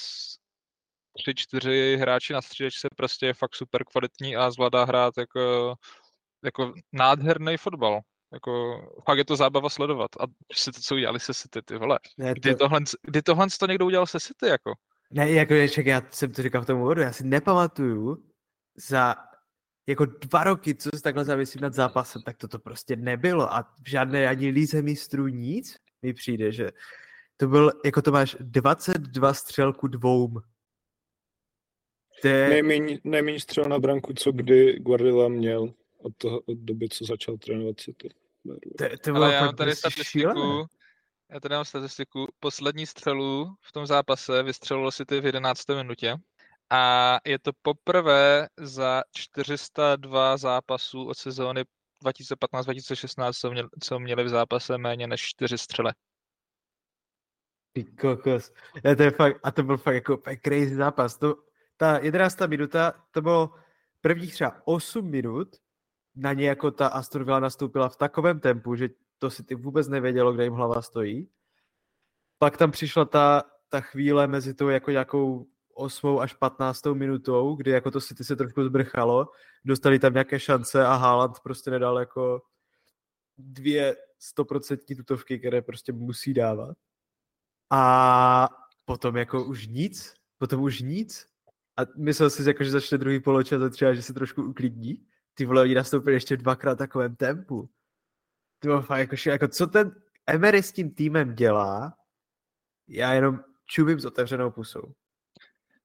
tři, 1.18 1.34
čtyři 1.34 1.96
hráči 2.00 2.32
na 2.32 2.42
střídečce 2.42 2.88
prostě 2.96 3.26
je 3.26 3.34
fakt 3.34 3.56
super 3.56 3.84
kvalitní 3.84 4.36
a 4.36 4.50
zvládá 4.50 4.84
hrát 4.84 5.14
jako, 5.18 5.74
jako 6.44 6.72
nádherný 6.92 7.56
fotbal. 7.56 8.00
Jako, 8.32 8.80
fakt 9.06 9.18
je 9.18 9.24
to 9.24 9.36
zábava 9.36 9.68
sledovat. 9.68 10.10
A 10.20 10.24
si 10.52 10.72
to, 10.72 10.80
co 10.80 10.94
udělali 10.94 11.20
se 11.20 11.34
City, 11.34 11.62
ty 11.62 11.76
vole. 11.76 11.98
Ne, 12.18 12.34
to... 12.34 12.40
kdy, 12.40 12.54
tohle, 12.54 12.80
kdy 13.02 13.22
tohle 13.22 13.46
to 13.58 13.66
někdo 13.66 13.86
udělal 13.86 14.06
se 14.06 14.20
City, 14.20 14.46
jako? 14.46 14.72
Ne, 15.10 15.30
jako 15.30 15.54
ček, 15.68 15.86
já 15.86 16.02
jsem 16.10 16.32
to 16.32 16.42
říkal 16.42 16.62
v 16.62 16.66
tom 16.66 16.80
úvodu, 16.80 17.00
já 17.00 17.12
si 17.12 17.24
nepamatuju 17.24 18.24
za 18.76 19.14
jako 19.88 20.06
dva 20.06 20.44
roky, 20.44 20.74
co 20.74 20.90
se 20.94 21.02
takhle 21.02 21.24
zavisím 21.24 21.60
nad 21.60 21.74
zápasem, 21.74 22.22
tak 22.22 22.36
toto 22.36 22.58
prostě 22.58 22.96
nebylo 22.96 23.54
a 23.54 23.62
v 23.62 23.88
žádné 23.88 24.28
ani 24.28 24.48
líze 24.48 24.82
mistrů 24.82 25.28
nic 25.28 25.76
mi 26.02 26.14
přijde, 26.14 26.52
že 26.52 26.70
to 27.36 27.46
byl, 27.46 27.72
jako 27.84 28.02
to 28.02 28.12
máš 28.12 28.36
22 28.40 29.34
střelku 29.34 29.88
dvoum. 29.88 30.40
je... 32.24 32.48
Nejméně, 32.48 32.98
nejméně 33.04 33.40
střel 33.40 33.64
na 33.64 33.78
branku, 33.78 34.12
co 34.14 34.32
kdy 34.32 34.78
Guardiola 34.78 35.28
měl 35.28 35.74
od, 35.98 36.12
toho, 36.16 36.40
od 36.40 36.58
doby, 36.58 36.88
co 36.88 37.04
začal 37.04 37.36
trénovat 37.36 37.80
City. 37.80 38.08
To, 38.78 38.84
to 39.04 39.12
bylo 39.12 39.24
Ale 39.24 39.34
já 39.34 39.44
mám 39.44 39.56
tady 39.56 39.76
statistiku, 39.76 40.66
já 41.30 41.40
tady 41.40 41.54
mám 41.54 41.64
statistiku, 41.64 42.26
poslední 42.40 42.86
střelu 42.86 43.54
v 43.60 43.72
tom 43.72 43.86
zápase 43.86 44.42
vystřelilo 44.42 44.92
City 44.92 45.20
v 45.20 45.26
11. 45.26 45.68
minutě 45.68 46.16
a 46.70 47.16
je 47.24 47.38
to 47.38 47.50
poprvé 47.62 48.48
za 48.56 49.02
402 49.16 50.36
zápasů 50.36 51.08
od 51.08 51.16
sezóny 51.16 51.64
2015-2016, 52.04 53.32
co, 53.32 53.50
měli, 53.50 53.68
co 53.80 53.98
měli 53.98 54.24
v 54.24 54.28
zápase 54.28 54.78
méně 54.78 55.06
než 55.06 55.20
čtyři 55.20 55.58
střely. 55.58 55.92
Ty 57.72 57.84
kokos. 57.84 58.52
Ja, 58.84 58.96
to 58.96 59.02
je 59.02 59.10
fakt, 59.10 59.40
a 59.42 59.50
to 59.50 59.62
byl 59.62 59.76
fakt 59.76 59.94
jako 59.94 60.22
crazy 60.46 60.74
zápas. 60.74 61.18
To, 61.18 61.36
ta 61.76 61.98
11. 61.98 62.40
minuta, 62.46 63.06
to 63.10 63.22
bylo 63.22 63.54
prvních 64.00 64.32
třeba 64.32 64.62
8 64.64 65.10
minut, 65.10 65.56
na 66.16 66.32
ně 66.32 66.48
jako 66.48 66.70
ta 66.70 66.86
Aston 66.86 67.24
Villa 67.24 67.40
nastoupila 67.40 67.88
v 67.88 67.96
takovém 67.96 68.40
tempu, 68.40 68.74
že 68.74 68.88
to 69.18 69.30
si 69.30 69.44
ty 69.44 69.54
vůbec 69.54 69.88
nevědělo, 69.88 70.32
kde 70.32 70.44
jim 70.44 70.52
hlava 70.52 70.82
stojí. 70.82 71.30
Pak 72.38 72.56
tam 72.56 72.70
přišla 72.70 73.04
ta, 73.04 73.42
ta 73.68 73.80
chvíle 73.80 74.26
mezi 74.26 74.54
tou 74.54 74.68
jako 74.68 74.90
nějakou 74.90 75.46
8 75.80 76.18
až 76.18 76.34
15 76.34 76.86
minutou, 76.86 77.56
kdy 77.56 77.70
jako 77.70 77.90
to 77.90 78.00
City 78.00 78.24
se 78.24 78.36
trošku 78.36 78.64
zbrchalo, 78.64 79.28
dostali 79.64 79.98
tam 79.98 80.12
nějaké 80.12 80.40
šance 80.40 80.86
a 80.86 80.94
Haaland 80.94 81.40
prostě 81.40 81.70
nedal 81.70 81.98
jako 81.98 82.42
dvě 83.38 83.96
stoprocentní 84.18 84.96
tutovky, 84.96 85.38
které 85.38 85.62
prostě 85.62 85.92
musí 85.92 86.34
dávat. 86.34 86.76
A 87.70 88.48
potom 88.84 89.16
jako 89.16 89.44
už 89.44 89.66
nic, 89.66 90.14
potom 90.38 90.62
už 90.62 90.80
nic. 90.80 91.26
a 91.76 91.82
myslel 91.96 92.30
jsi, 92.30 92.48
jako, 92.48 92.64
že 92.64 92.70
začne 92.70 92.98
druhý 92.98 93.20
poločas 93.20 93.62
a 93.62 93.68
třeba, 93.68 93.94
že 93.94 94.02
se 94.02 94.14
trošku 94.14 94.42
uklidní. 94.42 95.06
Ty 95.34 95.46
vole, 95.46 95.62
oni 95.62 95.74
nastoupili 95.74 96.16
ještě 96.16 96.36
dvakrát 96.36 96.78
takovém 96.78 97.16
tempu. 97.16 97.70
Ty 98.58 98.68
vole, 98.68 98.84
jako, 98.90 99.16
jako, 99.26 99.48
co 99.48 99.66
ten 99.66 100.02
Emery 100.26 100.62
s 100.62 100.72
tím 100.72 100.94
týmem 100.94 101.34
dělá, 101.34 101.94
já 102.88 103.12
jenom 103.12 103.40
čumím 103.66 104.00
s 104.00 104.04
otevřenou 104.04 104.50
pusou. 104.50 104.94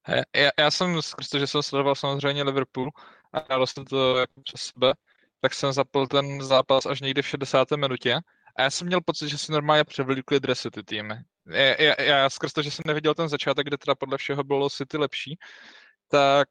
Já, 0.08 0.50
já 0.60 0.72
jsem, 0.72 1.00
protože 1.16 1.48
jsem 1.48 1.64
sledoval 1.64 1.96
samozřejmě 1.96 2.44
Liverpool 2.44 2.90
a 3.34 3.40
dal 3.40 3.68
jsem 3.68 3.86
to 3.86 4.18
jako 4.18 4.42
přes 4.44 4.62
sebe, 4.62 4.94
tak 5.42 5.54
jsem 5.54 5.74
zapl 5.74 6.08
ten 6.08 6.44
zápas 6.44 6.86
až 6.86 7.02
někdy 7.02 7.22
v 7.22 7.28
60. 7.28 7.72
minutě 7.72 8.20
a 8.56 8.62
já 8.62 8.70
jsem 8.70 8.88
měl 8.88 9.02
pocit, 9.02 9.30
že 9.30 9.38
si 9.38 9.52
normálně 9.52 9.84
převlíkli 9.84 10.40
dresy 10.40 10.72
ty 10.72 10.84
týmy. 10.84 11.16
Já, 11.46 11.82
já, 11.82 12.02
já 12.02 12.30
skrz 12.30 12.54
to, 12.54 12.62
že 12.62 12.72
jsem 12.72 12.84
neviděl 12.86 13.14
ten 13.14 13.30
začátek, 13.30 13.68
kde 13.68 13.78
teda 13.78 13.96
podle 13.96 14.18
všeho 14.18 14.44
bylo 14.44 14.70
City 14.70 14.98
lepší, 14.98 15.38
tak 16.08 16.48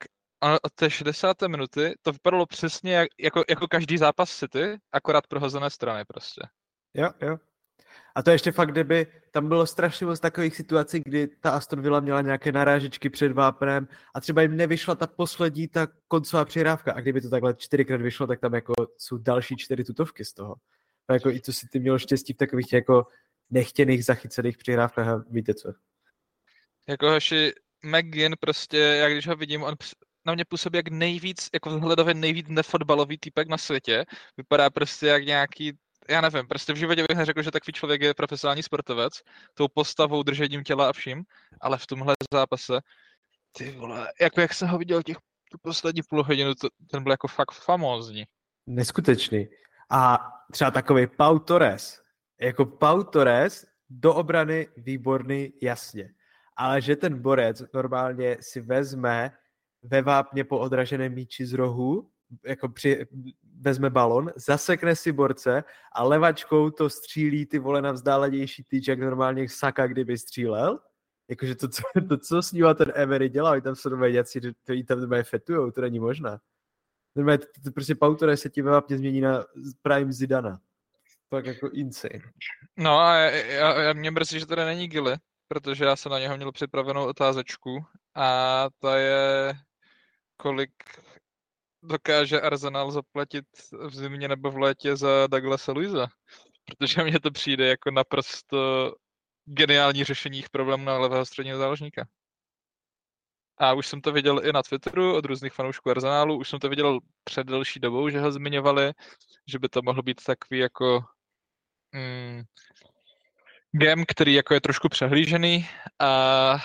od 0.62 0.72
té 0.74 0.90
60. 0.90 1.42
minuty 1.42 1.94
to 2.02 2.12
vypadalo 2.12 2.46
přesně 2.46 2.94
jak, 2.94 3.08
jako, 3.20 3.44
jako 3.48 3.68
každý 3.68 3.98
zápas 3.98 4.36
City, 4.36 4.78
akorát 4.92 5.26
prohozené 5.26 5.70
strany 5.70 6.04
prostě. 6.04 6.40
Jo, 6.94 7.10
jo. 7.20 7.38
A 8.14 8.22
to 8.22 8.30
ještě 8.30 8.52
fakt, 8.52 8.70
kdyby 8.70 9.06
tam 9.30 9.48
bylo 9.48 9.66
strašně 9.66 10.06
moc 10.06 10.20
takových 10.20 10.56
situací, 10.56 11.02
kdy 11.04 11.26
ta 11.26 11.50
Aston 11.50 11.82
Villa 11.82 12.00
měla 12.00 12.20
nějaké 12.20 12.52
narážečky 12.52 13.10
před 13.10 13.32
vápnem 13.32 13.88
a 14.14 14.20
třeba 14.20 14.42
jim 14.42 14.56
nevyšla 14.56 14.94
ta 14.94 15.06
poslední, 15.06 15.68
ta 15.68 15.88
koncová 16.08 16.44
přihrávka. 16.44 16.92
A 16.92 17.00
kdyby 17.00 17.20
to 17.20 17.30
takhle 17.30 17.54
čtyřikrát 17.54 18.00
vyšlo, 18.00 18.26
tak 18.26 18.40
tam 18.40 18.54
jako 18.54 18.72
jsou 18.98 19.18
další 19.18 19.56
čtyři 19.56 19.84
tutovky 19.84 20.24
z 20.24 20.32
toho. 20.32 20.54
A 21.08 21.12
jako 21.12 21.30
i 21.30 21.40
to 21.40 21.52
si 21.52 21.66
ty 21.68 21.80
měl 21.80 21.98
štěstí 21.98 22.32
v 22.32 22.36
takových 22.36 22.72
jako 22.72 23.06
nechtěných 23.50 24.04
zachycených 24.04 24.58
přihrávkách 24.58 25.08
a 25.08 25.24
víte 25.30 25.54
co. 25.54 25.72
Jako 26.88 27.10
hoši, 27.10 27.52
McGinn 27.84 28.34
prostě, 28.40 28.78
jak 28.78 29.12
když 29.12 29.26
ho 29.26 29.36
vidím, 29.36 29.62
on 29.62 29.74
na 30.26 30.34
mě 30.34 30.44
působí 30.44 30.76
jak 30.76 30.88
nejvíc, 30.88 31.48
jako 31.54 31.70
vzhledově 31.70 32.14
nejvíc 32.14 32.46
nefotbalový 32.48 33.18
typek 33.18 33.48
na 33.48 33.58
světě. 33.58 34.04
Vypadá 34.36 34.70
prostě 34.70 35.06
jak 35.06 35.24
nějaký 35.24 35.72
já 36.08 36.20
nevím, 36.20 36.46
prostě 36.48 36.72
v 36.72 36.76
životě 36.76 37.04
bych 37.08 37.16
neřekl, 37.16 37.42
že 37.42 37.50
takový 37.50 37.72
člověk 37.72 38.02
je 38.02 38.14
profesionální 38.14 38.62
sportovec, 38.62 39.22
tou 39.54 39.68
postavou, 39.68 40.22
držením 40.22 40.64
těla 40.64 40.88
a 40.88 40.92
vším, 40.92 41.24
ale 41.60 41.78
v 41.78 41.86
tomhle 41.86 42.14
zápase, 42.32 42.80
ty 43.56 43.70
vole, 43.70 44.12
jako 44.20 44.40
jak 44.40 44.54
jsem 44.54 44.68
ho 44.68 44.78
viděl 44.78 45.02
těch 45.02 45.16
tu 45.50 45.58
poslední 45.62 46.02
půl 46.02 46.22
hodinu, 46.22 46.54
to, 46.54 46.68
ten 46.90 47.02
byl 47.02 47.12
jako 47.12 47.28
fakt 47.28 47.52
famózní. 47.52 48.24
Neskutečný. 48.66 49.48
A 49.90 50.32
třeba 50.52 50.70
takový 50.70 51.06
Pau 51.06 51.38
Torres. 51.38 52.02
Jako 52.40 52.66
Pau 52.66 53.02
Torres 53.02 53.66
do 53.90 54.14
obrany 54.14 54.68
výborný, 54.76 55.52
jasně. 55.62 56.10
Ale 56.56 56.80
že 56.80 56.96
ten 56.96 57.22
borec 57.22 57.62
normálně 57.74 58.36
si 58.40 58.60
vezme 58.60 59.32
ve 59.82 60.02
vápně 60.02 60.44
po 60.44 60.58
odraženém 60.58 61.12
míči 61.12 61.46
z 61.46 61.52
rohu 61.52 62.10
jako 62.44 62.68
při, 62.68 63.06
vezme 63.60 63.90
balon, 63.90 64.30
zasekne 64.36 64.96
si 64.96 65.12
borce 65.12 65.64
a 65.92 66.04
levačkou 66.04 66.70
to 66.70 66.90
střílí 66.90 67.46
ty 67.46 67.58
vole 67.58 67.82
na 67.82 67.92
vzdálenější 67.92 68.64
tyč, 68.64 68.88
jak 68.88 68.98
normálně 68.98 69.48
Saka, 69.48 69.86
kdyby 69.86 70.18
střílel. 70.18 70.80
Jakože 71.28 71.54
to, 71.54 71.68
co, 71.68 71.82
to, 72.08 72.18
co 72.18 72.42
s 72.42 72.52
ním 72.52 72.66
ten 72.74 72.92
Emery 72.94 73.28
dělá, 73.28 73.60
tam 73.60 73.74
jsou 73.74 73.88
nové 73.88 74.10
nějací, 74.10 74.40
to 74.64 74.72
jí 74.72 74.84
tam 74.84 75.00
nové 75.00 75.22
fetujou, 75.22 75.70
to 75.70 75.80
není 75.80 76.00
možná. 76.00 76.40
Normálně, 77.16 77.38
to, 77.38 77.46
to, 77.64 77.70
prostě 77.70 77.94
Pautore 77.94 78.36
se 78.36 78.50
tím 78.50 78.64
vápně 78.64 78.98
změní 78.98 79.20
na 79.20 79.44
Prime 79.82 80.12
Zidana. 80.12 80.60
Tak 81.28 81.46
jako 81.46 81.70
insane. 81.70 82.20
No 82.76 82.98
a 82.98 83.16
já, 83.16 83.82
já, 83.82 83.92
mě 83.92 84.10
mrzí, 84.10 84.40
že 84.40 84.46
tady 84.46 84.64
není 84.64 84.88
Gilly, 84.88 85.16
protože 85.48 85.84
já 85.84 85.96
jsem 85.96 86.12
na 86.12 86.18
něho 86.18 86.36
měl 86.36 86.52
připravenou 86.52 87.06
otázečku 87.06 87.84
a 88.14 88.68
to 88.78 88.88
je 88.88 89.54
kolik 90.36 90.72
dokáže 91.84 92.40
Arsenal 92.40 92.90
zaplatit 92.90 93.44
v 93.72 93.94
zimě 93.94 94.28
nebo 94.28 94.50
v 94.50 94.58
létě 94.58 94.96
za 94.96 95.26
Douglasa 95.26 95.72
Luisa. 95.72 96.06
Protože 96.64 97.04
mně 97.04 97.20
to 97.20 97.30
přijde 97.30 97.68
jako 97.68 97.90
naprosto 97.90 98.92
geniální 99.44 100.04
řešení 100.04 100.36
jejich 100.36 100.50
problémů 100.50 100.84
na 100.84 100.98
levého 100.98 101.26
středního 101.26 101.58
záložníka. 101.58 102.06
A 103.58 103.72
už 103.72 103.86
jsem 103.86 104.00
to 104.00 104.12
viděl 104.12 104.46
i 104.46 104.52
na 104.52 104.62
Twitteru 104.62 105.16
od 105.16 105.24
různých 105.24 105.52
fanoušků 105.52 105.90
Arsenálu, 105.90 106.38
už 106.38 106.48
jsem 106.48 106.58
to 106.58 106.68
viděl 106.68 107.00
před 107.24 107.46
delší 107.46 107.80
dobou, 107.80 108.08
že 108.08 108.20
ho 108.20 108.32
zmiňovali, 108.32 108.92
že 109.48 109.58
by 109.58 109.68
to 109.68 109.82
mohlo 109.82 110.02
být 110.02 110.24
takový 110.24 110.60
jako 110.60 111.04
mm, 111.92 112.42
game, 113.72 114.04
který 114.08 114.34
jako 114.34 114.54
je 114.54 114.60
trošku 114.60 114.88
přehlížený 114.88 115.68
a 116.00 116.56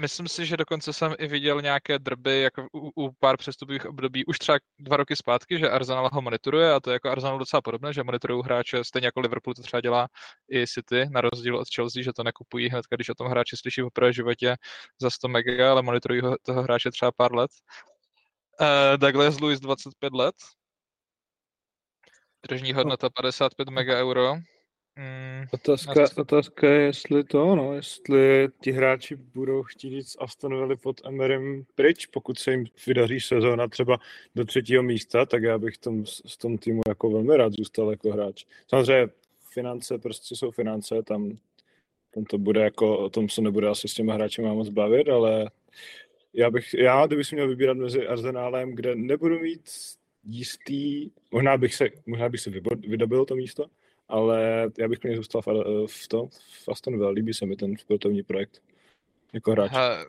Myslím 0.00 0.28
si, 0.28 0.46
že 0.46 0.56
dokonce 0.56 0.92
jsem 0.92 1.14
i 1.18 1.26
viděl 1.26 1.62
nějaké 1.62 1.98
drby 1.98 2.40
jako 2.40 2.66
u, 2.72 3.04
u 3.04 3.12
pár 3.18 3.36
přestupových 3.36 3.86
období 3.86 4.24
už 4.24 4.38
třeba 4.38 4.58
dva 4.78 4.96
roky 4.96 5.16
zpátky, 5.16 5.58
že 5.58 5.70
Arsenal 5.70 6.10
ho 6.12 6.22
monitoruje 6.22 6.72
a 6.72 6.80
to 6.80 6.90
je 6.90 6.92
jako 6.92 7.10
Arsenal 7.10 7.38
docela 7.38 7.60
podobné, 7.60 7.92
že 7.92 8.02
monitorují 8.02 8.42
hráče 8.44 8.84
stejně 8.84 9.06
jako 9.06 9.20
Liverpool 9.20 9.54
to 9.54 9.62
třeba 9.62 9.80
dělá 9.80 10.08
i 10.52 10.66
City, 10.66 11.06
na 11.10 11.20
rozdíl 11.20 11.56
od 11.56 11.68
Chelsea, 11.74 12.02
že 12.02 12.12
to 12.12 12.22
nekupují 12.22 12.68
hned, 12.68 12.84
když 12.90 13.08
o 13.08 13.14
tom 13.14 13.26
hráči 13.26 13.56
slyší 13.56 13.82
v 13.82 13.90
prvé 13.92 14.12
životě 14.12 14.56
za 15.00 15.10
100 15.10 15.28
mega, 15.28 15.70
ale 15.70 15.82
monitorují 15.82 16.20
ho, 16.20 16.36
toho 16.42 16.62
hráče 16.62 16.90
třeba 16.90 17.12
pár 17.12 17.34
let. 17.34 17.50
Uh, 18.60 18.96
Douglas 18.96 19.40
Lewis 19.40 19.60
25 19.60 20.12
let, 20.12 20.34
tržní 22.40 22.72
hodnota 22.72 23.10
55 23.10 23.68
mega 23.68 23.98
euro. 23.98 24.34
Mm, 24.98 25.46
otázka, 25.50 26.04
otázka 26.16 26.68
je, 26.68 26.82
jestli 26.82 27.24
to, 27.24 27.56
no, 27.56 27.74
jestli 27.74 28.48
ti 28.60 28.72
hráči 28.72 29.16
budou 29.16 29.62
chtít 29.62 29.92
jít 29.92 30.08
z 30.08 30.16
Aston 30.20 30.56
Villa 30.56 30.76
pod 30.76 31.00
Emerem 31.04 31.64
pryč, 31.74 32.06
pokud 32.06 32.38
se 32.38 32.50
jim 32.50 32.66
vydaří 32.86 33.20
sezóna 33.20 33.68
třeba 33.68 33.98
do 34.34 34.44
třetího 34.44 34.82
místa, 34.82 35.26
tak 35.26 35.42
já 35.42 35.58
bych 35.58 35.78
tom, 35.78 36.06
s 36.06 36.36
tom 36.36 36.58
týmu 36.58 36.80
jako 36.88 37.10
velmi 37.10 37.36
rád 37.36 37.52
zůstal 37.52 37.90
jako 37.90 38.12
hráč. 38.12 38.44
Samozřejmě 38.68 39.08
finance 39.52 39.98
prostě 39.98 40.36
jsou 40.36 40.50
finance, 40.50 41.02
tam, 41.02 41.38
tam 42.14 42.24
to 42.24 42.38
bude 42.38 42.60
jako, 42.60 42.98
o 42.98 43.10
tom 43.10 43.28
se 43.28 43.42
nebude 43.42 43.68
asi 43.68 43.88
s 43.88 43.94
těma 43.94 44.14
hráči 44.14 44.42
moc 44.42 44.68
bavit, 44.68 45.08
ale 45.08 45.50
já 46.34 46.50
bych, 46.50 46.74
já 46.74 47.06
kdybych 47.06 47.26
si 47.26 47.34
měl 47.34 47.48
vybírat 47.48 47.76
mezi 47.76 48.06
Arsenálem, 48.06 48.74
kde 48.74 48.94
nebudu 48.94 49.38
mít 49.38 49.62
jistý, 50.24 51.10
možná 51.30 51.56
bych 51.56 51.74
se, 51.74 51.88
možná 52.06 52.28
bych 52.28 52.40
se 52.40 52.50
vydobil 52.88 53.24
to 53.24 53.36
místo, 53.36 53.66
ale 54.08 54.70
já 54.78 54.88
bych 54.88 55.02
mě 55.02 55.16
zůstal 55.16 55.42
v, 55.42 55.46
v, 55.86 56.08
to, 56.08 56.28
v 56.64 56.68
Aston 56.68 56.98
Villa, 56.98 57.10
líbí 57.10 57.34
se 57.34 57.46
mi 57.46 57.56
ten 57.56 57.76
sportovní 57.76 58.22
projekt 58.22 58.62
jako 59.32 59.50
hráč. 59.50 59.72
Ha, 59.72 60.04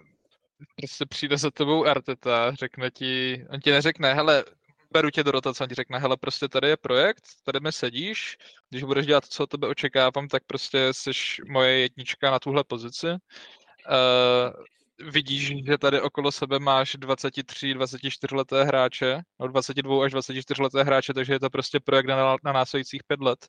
prostě 0.76 1.06
přijde 1.06 1.38
za 1.38 1.52
tebou 1.52 1.86
Arteta, 1.86 2.56
řekne 2.56 2.92
ti, 2.92 3.46
on 3.50 3.60
ti 3.60 3.72
neřekne, 3.72 4.14
hele, 4.14 4.44
beru 4.92 5.10
tě 5.10 5.24
do 5.24 5.32
rotace, 5.32 5.64
on 5.64 5.70
ti 5.70 5.76
řekne, 5.76 6.00
hele, 6.00 6.18
prostě 6.18 6.48
tady 6.48 6.68
je 6.68 6.78
projekt, 6.78 7.24
tady 7.44 7.60
mi 7.60 7.72
sedíš, 7.72 8.38
když 8.70 8.84
budeš 8.84 9.06
dělat, 9.06 9.26
co 9.26 9.44
od 9.44 9.50
tebe 9.50 9.68
očekávám, 9.68 10.28
tak 10.28 10.44
prostě 10.48 10.88
jsi 10.92 11.12
moje 11.48 11.80
jednička 11.80 12.32
na 12.32 12.40
tuhle 12.40 12.64
pozici. 12.64 13.08
Uh, 13.08 14.64
vidíš, 15.12 15.54
že 15.66 15.78
tady 15.78 16.02
okolo 16.02 16.32
sebe 16.32 16.60
máš 16.60 16.96
23, 16.96 17.74
24 17.74 18.36
leté 18.36 18.64
hráče, 18.64 19.22
no 19.40 19.48
22 19.48 20.06
až 20.06 20.12
24 20.12 20.62
leté 20.62 20.84
hráče, 20.84 21.14
takže 21.14 21.34
je 21.34 21.40
to 21.40 21.50
prostě 21.50 21.80
projekt 21.80 22.06
na, 22.06 22.36
na 22.44 22.52
následujících 22.52 23.04
pět 23.08 23.22
let 23.22 23.48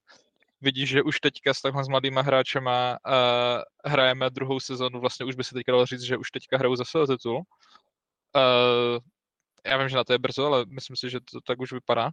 vidíš, 0.60 0.88
že 0.88 1.02
už 1.02 1.20
teďka 1.20 1.54
s 1.54 1.60
takhle 1.60 1.84
s 1.84 1.88
mladýma 1.88 2.22
hráčema 2.22 2.98
uh, 3.06 3.62
hrajeme 3.84 4.30
druhou 4.30 4.60
sezonu, 4.60 5.00
vlastně 5.00 5.26
už 5.26 5.34
by 5.34 5.44
se 5.44 5.54
teďka 5.54 5.72
dalo 5.72 5.86
říct, 5.86 6.02
že 6.02 6.16
už 6.16 6.30
teďka 6.30 6.58
hrajou 6.58 6.76
zase 6.76 6.98
o 6.98 7.06
titul. 7.06 7.36
Uh, 7.36 8.98
já 9.66 9.76
vím, 9.76 9.88
že 9.88 9.96
na 9.96 10.04
to 10.04 10.12
je 10.12 10.18
brzo, 10.18 10.46
ale 10.46 10.64
myslím 10.68 10.96
si, 10.96 11.10
že 11.10 11.20
to 11.20 11.40
tak 11.40 11.60
už 11.60 11.72
vypadá. 11.72 12.10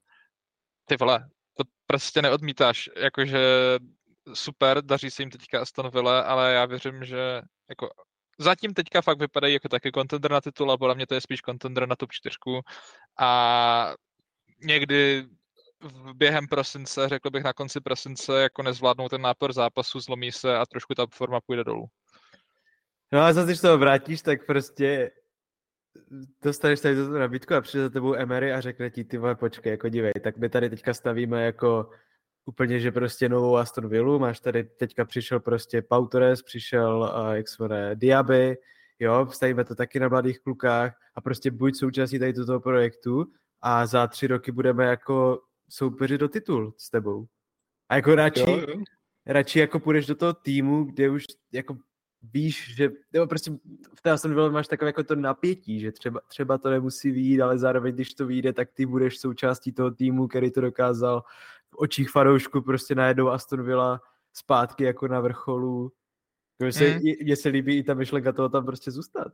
Ty 0.85 0.97
vole, 0.97 1.29
to 1.57 1.63
prostě 1.85 2.21
neodmítáš, 2.21 2.89
jakože 2.95 3.39
super, 4.33 4.81
daří 4.81 5.11
se 5.11 5.21
jim 5.21 5.29
teďka 5.29 5.61
Aston 5.61 5.89
Villa, 5.89 6.21
ale 6.21 6.53
já 6.53 6.65
věřím, 6.65 7.05
že 7.05 7.41
jako 7.69 7.89
zatím 8.37 8.73
teďka 8.73 9.01
fakt 9.01 9.19
vypadají 9.19 9.53
jako 9.53 9.69
taky 9.69 9.91
contender 9.91 10.31
na 10.31 10.41
titul, 10.41 10.69
ale 10.69 10.77
podle 10.77 10.95
mě 10.95 11.07
to 11.07 11.13
je 11.13 11.21
spíš 11.21 11.41
contender 11.41 11.87
na 11.87 11.95
top 11.95 12.11
4 12.11 12.37
a 13.19 13.93
někdy 14.63 15.25
během 16.13 16.47
prosince, 16.47 17.09
řekl 17.09 17.29
bych 17.29 17.43
na 17.43 17.53
konci 17.53 17.81
prosince, 17.81 18.41
jako 18.41 18.63
nezvládnou 18.63 19.09
ten 19.09 19.21
nápor 19.21 19.53
zápasu, 19.53 19.99
zlomí 19.99 20.31
se 20.31 20.57
a 20.57 20.65
trošku 20.65 20.95
ta 20.95 21.05
forma 21.13 21.41
půjde 21.41 21.63
dolů. 21.63 21.85
No 23.11 23.19
a 23.19 23.33
zase, 23.33 23.47
když 23.47 23.61
to 23.61 23.77
vrátíš, 23.77 24.21
tak 24.21 24.45
prostě 24.45 25.11
dostaneš 26.43 26.79
tady 26.79 26.95
tu 26.95 27.11
nabídku 27.11 27.53
a 27.53 27.61
přijde 27.61 27.83
za 27.83 27.89
tebou 27.89 28.15
Emery 28.15 28.53
a 28.53 28.61
řekne 28.61 28.89
ti, 28.89 29.03
ty 29.03 29.17
vole, 29.17 29.35
počkej, 29.35 29.71
jako 29.71 29.89
dívej, 29.89 30.13
tak 30.23 30.37
my 30.37 30.49
tady 30.49 30.69
teďka 30.69 30.93
stavíme 30.93 31.45
jako 31.45 31.89
úplně, 32.45 32.79
že 32.79 32.91
prostě 32.91 33.29
novou 33.29 33.57
Aston 33.57 33.89
Villa, 33.89 34.17
máš 34.17 34.39
tady, 34.39 34.63
teďka 34.63 35.05
přišel 35.05 35.39
prostě 35.39 35.81
Pau 35.81 36.07
Torres, 36.07 36.41
přišel, 36.41 37.13
uh, 37.27 37.31
jak 37.31 37.47
se 37.47 37.63
jmenuje, 37.63 37.95
Diaby, 37.95 38.57
jo, 38.99 39.27
stavíme 39.31 39.63
to 39.63 39.75
taky 39.75 39.99
na 39.99 40.07
mladých 40.07 40.39
klukách 40.39 40.93
a 41.15 41.21
prostě 41.21 41.51
buď 41.51 41.75
součástí 41.75 42.19
tady 42.19 42.33
toho 42.33 42.59
projektu 42.59 43.25
a 43.61 43.85
za 43.85 44.07
tři 44.07 44.27
roky 44.27 44.51
budeme 44.51 44.85
jako 44.85 45.41
soupeři 45.69 46.17
do 46.17 46.27
titul 46.27 46.73
s 46.77 46.89
tebou. 46.89 47.27
A 47.89 47.95
jako 47.95 48.15
radši, 48.15 48.41
jo, 48.41 48.57
jo. 48.67 48.83
radši 49.25 49.59
jako 49.59 49.79
půjdeš 49.79 50.05
do 50.05 50.15
toho 50.15 50.33
týmu, 50.33 50.83
kde 50.83 51.09
už 51.09 51.23
jako 51.51 51.77
víš, 52.33 52.75
že 52.75 52.91
nebo 53.13 53.27
prostě 53.27 53.51
v 53.95 54.01
té 54.01 54.11
Aston 54.11 54.33
Villa 54.33 54.49
máš 54.49 54.67
takové 54.67 54.89
jako 54.89 55.03
to 55.03 55.15
napětí, 55.15 55.79
že 55.79 55.91
třeba, 55.91 56.19
třeba 56.27 56.57
to 56.57 56.69
nemusí 56.69 57.11
výjít, 57.11 57.41
ale 57.41 57.57
zároveň, 57.57 57.93
když 57.93 58.13
to 58.13 58.27
vyjde, 58.27 58.53
tak 58.53 58.69
ty 58.73 58.85
budeš 58.85 59.19
součástí 59.19 59.71
toho 59.71 59.91
týmu, 59.91 60.27
který 60.27 60.51
to 60.51 60.61
dokázal 60.61 61.23
v 61.69 61.75
očích 61.77 62.09
fanoušku 62.09 62.61
prostě 62.61 62.95
najednou 62.95 63.27
Aston 63.27 63.63
Villa 63.63 64.01
zpátky 64.33 64.83
jako 64.83 65.07
na 65.07 65.19
vrcholu. 65.19 65.91
Mně 66.59 66.71
se, 66.71 66.99
mm. 67.25 67.35
se 67.35 67.49
líbí 67.49 67.77
i 67.77 67.83
ta 67.83 67.93
myšlenka 67.93 68.31
toho 68.31 68.49
tam 68.49 68.65
prostě 68.65 68.91
zůstat. 68.91 69.33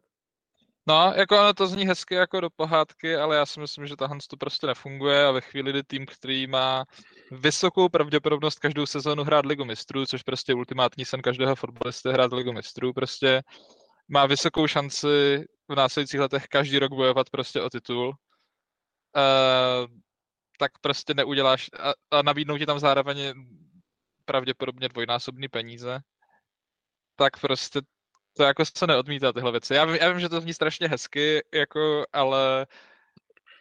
No, 0.87 1.13
jako 1.15 1.39
ono 1.39 1.53
to 1.53 1.67
zní 1.67 1.85
hezky 1.85 2.15
jako 2.15 2.39
do 2.41 2.49
pohádky, 2.49 3.15
ale 3.15 3.35
já 3.35 3.45
si 3.45 3.59
myslím, 3.59 3.87
že 3.87 3.95
tahle 3.95 4.17
to 4.29 4.37
prostě 4.37 4.67
nefunguje 4.67 5.25
a 5.25 5.31
ve 5.31 5.41
chvíli, 5.41 5.71
kdy 5.71 5.83
tým, 5.83 6.05
který 6.05 6.47
má 6.47 6.85
vysokou 7.31 7.89
pravděpodobnost 7.89 8.59
každou 8.59 8.85
sezónu 8.85 9.23
hrát 9.23 9.45
Ligu 9.45 9.65
mistrů, 9.65 10.05
což 10.05 10.23
prostě 10.23 10.53
ultimátní 10.53 11.05
sen 11.05 11.21
každého 11.21 11.55
fotbalisty 11.55 12.09
hrát 12.09 12.33
Ligu 12.33 12.53
mistrů, 12.53 12.93
prostě 12.93 13.41
má 14.07 14.25
vysokou 14.25 14.67
šanci 14.67 15.45
v 15.67 15.75
následujících 15.75 16.19
letech 16.19 16.47
každý 16.47 16.79
rok 16.79 16.91
bojovat 16.93 17.29
prostě 17.29 17.61
o 17.61 17.69
titul, 17.69 18.07
uh, 18.07 18.13
tak 20.59 20.71
prostě 20.81 21.13
neuděláš 21.13 21.69
a, 21.79 22.17
a 22.17 22.21
nabídnou 22.21 22.57
ti 22.57 22.65
tam 22.65 22.79
zároveň 22.79 23.33
pravděpodobně 24.25 24.89
dvojnásobný 24.89 25.47
peníze, 25.47 25.99
tak 27.15 27.39
prostě 27.39 27.81
to 28.33 28.43
jako 28.43 28.65
se 28.65 28.87
neodmítá 28.87 29.33
tyhle 29.33 29.51
věci. 29.51 29.73
Já 29.73 29.85
vím, 29.85 29.95
já 29.95 30.09
vím, 30.09 30.19
že 30.19 30.29
to 30.29 30.41
zní 30.41 30.53
strašně 30.53 30.87
hezky, 30.87 31.43
jako, 31.53 32.05
ale 32.13 32.67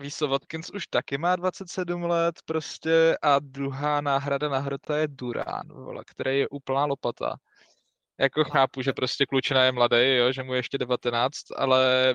víš 0.00 0.16
co, 0.16 0.28
Watkins 0.28 0.70
už 0.70 0.86
taky 0.86 1.18
má 1.18 1.36
27 1.36 2.02
let 2.02 2.34
prostě 2.44 3.16
a 3.22 3.38
druhá 3.38 4.00
náhrada 4.00 4.48
na 4.48 4.58
hrota 4.58 4.96
je 4.96 5.08
Durán, 5.08 5.68
vole, 5.68 6.02
který 6.06 6.38
je 6.38 6.48
úplná 6.48 6.84
lopata. 6.84 7.36
Jako 8.20 8.44
chápu, 8.44 8.82
že 8.82 8.92
prostě 8.92 9.26
klučina 9.26 9.64
je 9.64 9.72
mladý, 9.72 10.16
jo, 10.16 10.32
že 10.32 10.42
mu 10.42 10.52
je 10.54 10.58
ještě 10.58 10.78
19, 10.78 11.36
ale 11.56 12.14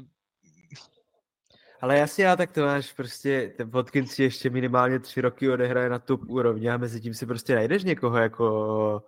ale 1.82 1.98
jasně, 1.98 2.30
a 2.30 2.36
tak 2.36 2.52
to 2.52 2.62
máš 2.62 2.94
prostě, 2.94 3.54
ten 3.58 3.70
Watkins 3.70 4.12
si 4.12 4.24
ještě 4.24 4.50
minimálně 4.50 5.00
tři 5.00 5.22
roky 5.22 5.50
odehraje 5.50 5.90
na 5.90 6.00
top 6.00 6.22
úrovni 6.28 6.70
a 6.70 6.78
mezi 6.78 7.02
tím 7.02 7.14
si 7.14 7.26
prostě 7.26 7.56
najdeš 7.56 7.84
někoho 7.84 8.18
jako 8.18 9.04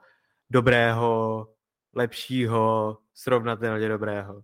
dobrého, 0.50 1.48
lepšího, 1.96 2.98
srovnatelně 3.14 3.90
dobrého. 3.90 4.42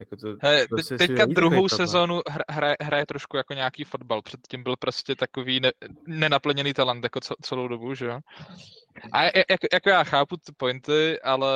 Jako 0.00 0.16
to, 0.16 0.36
He, 0.42 0.68
to 0.68 0.76
te, 0.76 0.98
teďka 0.98 1.26
druhou 1.26 1.68
sezónu 1.68 2.20
hraje, 2.50 2.76
hraje 2.82 3.06
trošku 3.06 3.36
jako 3.36 3.54
nějaký 3.54 3.84
fotbal, 3.84 4.22
předtím 4.22 4.62
byl 4.62 4.76
prostě 4.76 5.16
takový 5.16 5.60
ne, 5.60 5.72
nenaplněný 6.06 6.74
talent 6.74 7.04
jako 7.04 7.20
celou 7.42 7.68
dobu, 7.68 7.94
že 7.94 8.06
jo. 8.06 8.20
A 9.12 9.24
jako, 9.24 9.66
jako 9.72 9.90
já 9.90 10.04
chápu 10.04 10.36
ty 10.36 10.52
pointy, 10.56 11.20
ale 11.20 11.52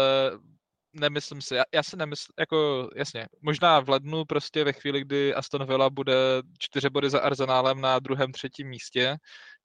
nemyslím 0.92 1.42
si, 1.42 1.54
já, 1.54 1.64
já 1.74 1.82
si 1.82 1.96
nemyslím, 1.96 2.32
jako 2.38 2.90
jasně, 2.96 3.26
možná 3.42 3.80
v 3.80 3.88
lednu 3.88 4.24
prostě 4.24 4.64
ve 4.64 4.72
chvíli, 4.72 5.00
kdy 5.00 5.34
Aston 5.34 5.66
Villa 5.66 5.90
bude 5.90 6.14
čtyři 6.58 6.90
body 6.90 7.10
za 7.10 7.20
Arsenálem 7.20 7.80
na 7.80 7.98
druhém, 7.98 8.32
třetím 8.32 8.68
místě, 8.68 9.16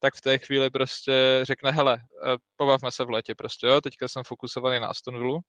tak 0.04 0.16
v 0.16 0.22
té 0.22 0.40
chvíli 0.40 0.70
prostě 0.70 1.40
řekne, 1.44 1.72
hele, 1.72 1.98
eh, 1.98 2.38
pobavme 2.56 2.92
se 2.92 3.06
v 3.06 3.10
létě 3.10 3.36
prostě, 3.36 3.68
jo, 3.68 3.82
teďka 3.82 4.08
jsem 4.08 4.24
fokusovaný 4.24 4.80
na 4.80 4.88
Aston 4.88 5.20
Villa, 5.20 5.40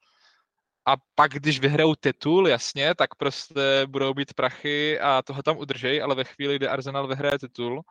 a 0.87 0.95
pak, 1.15 1.33
když 1.33 1.61
vyhrajou 1.61 1.95
titul, 1.95 2.49
jasně, 2.49 2.95
tak 2.95 3.15
prostě 3.15 3.87
budou 3.87 4.15
být 4.15 4.35
prachy 4.35 5.01
a 5.01 5.23
toho 5.23 5.43
tam 5.43 5.59
udržej, 5.59 6.03
ale 6.03 6.15
ve 6.15 6.25
chvíli, 6.25 6.57
kdy 6.57 6.69
Arsenal 6.69 7.09
vyhraje 7.09 7.39
titul, 7.39 7.83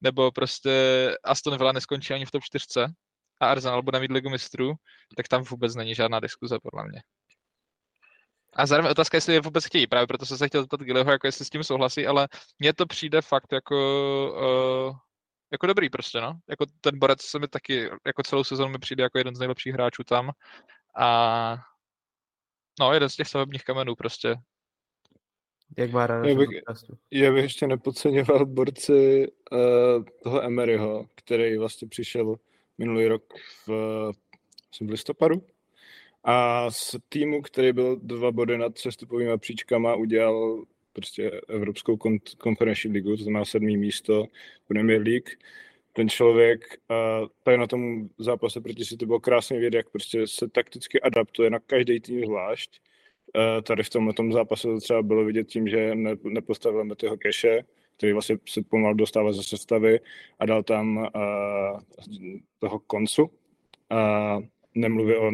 nebo 0.00 0.32
prostě 0.32 0.70
Aston 1.24 1.58
Villa 1.58 1.72
neskončí 1.72 2.14
ani 2.14 2.26
v 2.26 2.30
top 2.30 2.42
4 2.42 2.66
a 3.40 3.50
Arsenal 3.50 3.82
bude 3.82 4.00
mít 4.00 4.10
ligu 4.10 4.30
mistrů, 4.30 4.74
tak 5.16 5.28
tam 5.28 5.42
vůbec 5.42 5.74
není 5.74 5.94
žádná 5.94 6.20
diskuze, 6.20 6.58
podle 6.62 6.88
mě. 6.88 7.02
A 8.52 8.66
zároveň 8.66 8.90
otázka, 8.90 9.16
jestli 9.16 9.34
je 9.34 9.40
vůbec 9.40 9.64
chtějí, 9.64 9.86
právě 9.86 10.06
proto 10.06 10.26
jsem 10.26 10.38
se 10.38 10.48
chtěl 10.48 10.62
zeptat 10.62 10.80
Gillyho, 10.80 11.12
jako 11.12 11.26
jestli 11.26 11.44
s 11.44 11.50
tím 11.50 11.64
souhlasí, 11.64 12.06
ale 12.06 12.28
mně 12.58 12.72
to 12.72 12.86
přijde 12.86 13.22
fakt 13.22 13.52
jako, 13.52 13.76
uh, 14.90 15.05
jako 15.52 15.66
dobrý 15.66 15.90
prostě, 15.90 16.20
no. 16.20 16.38
Jako 16.48 16.66
ten 16.80 16.98
borec 16.98 17.22
se 17.22 17.38
mi 17.38 17.48
taky, 17.48 17.90
jako 18.06 18.22
celou 18.22 18.44
sezónu 18.44 18.72
mi 18.72 18.78
přijde 18.78 19.02
jako 19.02 19.18
jeden 19.18 19.34
z 19.34 19.38
nejlepších 19.38 19.72
hráčů 19.72 20.04
tam 20.04 20.30
a 20.96 21.56
No, 22.80 22.92
jeden 22.92 23.08
z 23.08 23.16
těch 23.16 23.28
stavebních 23.28 23.64
kamenů 23.64 23.94
prostě. 23.94 24.36
Jak 25.78 25.90
má 25.90 26.06
rád 26.06 26.26
já 26.26 26.34
bych, 26.34 26.48
já 27.10 27.32
bych 27.32 27.42
ještě 27.42 27.66
nepodceňoval 27.66 28.46
borci 28.46 29.28
uh, 29.52 30.04
toho 30.22 30.42
Emeryho, 30.42 31.06
který 31.14 31.56
vlastně 31.56 31.88
přišel 31.88 32.36
minulý 32.78 33.06
rok 33.06 33.22
v, 33.66 33.68
v 34.80 34.90
listopadu 34.90 35.42
a 36.24 36.70
z 36.70 36.96
týmu, 37.08 37.42
který 37.42 37.72
byl 37.72 37.96
dva 37.96 38.32
body 38.32 38.58
nad 38.58 38.74
přestupovými 38.74 39.38
příčkama, 39.38 39.94
udělal 39.94 40.64
prostě 40.96 41.30
Evropskou 41.48 41.98
konferenční 42.38 42.90
ligu, 42.90 43.16
to 43.16 43.22
znamená 43.22 43.44
sedmý 43.44 43.76
místo 43.76 44.24
Premier 44.68 45.02
League. 45.02 45.28
Ten 45.92 46.08
člověk 46.08 46.60
uh, 46.90 47.28
tady 47.42 47.56
na 47.58 47.66
tom 47.66 48.08
zápase 48.18 48.60
proti 48.60 48.84
si 48.84 48.96
to 48.96 49.06
bylo 49.06 49.20
krásně 49.20 49.58
vidět, 49.58 49.76
jak 49.76 49.90
prostě 49.90 50.26
se 50.26 50.48
takticky 50.48 51.00
adaptuje 51.00 51.50
na 51.50 51.58
každý 51.58 52.00
tým 52.00 52.24
zvlášť. 52.24 52.80
Uh, 53.36 53.62
tady 53.62 53.82
v 53.82 53.90
tomhle 53.90 54.14
tom 54.14 54.32
zápase 54.32 54.68
to 54.68 54.80
třeba 54.80 55.02
bylo 55.02 55.24
vidět 55.24 55.48
tím, 55.48 55.68
že 55.68 55.94
ne, 55.94 56.16
nepostavil 56.24 56.84
Metyho 56.84 57.16
Keše, 57.16 57.64
který 57.96 58.12
vlastně 58.12 58.36
se 58.48 58.62
pomalu 58.62 58.94
dostává 58.94 59.32
ze 59.32 59.42
sestavy 59.42 60.00
a 60.38 60.46
dal 60.46 60.62
tam 60.62 60.96
uh, 60.96 61.80
toho 62.58 62.78
koncu. 62.78 63.22
Uh, 63.24 64.44
nemluví 64.74 65.14
o 65.14 65.30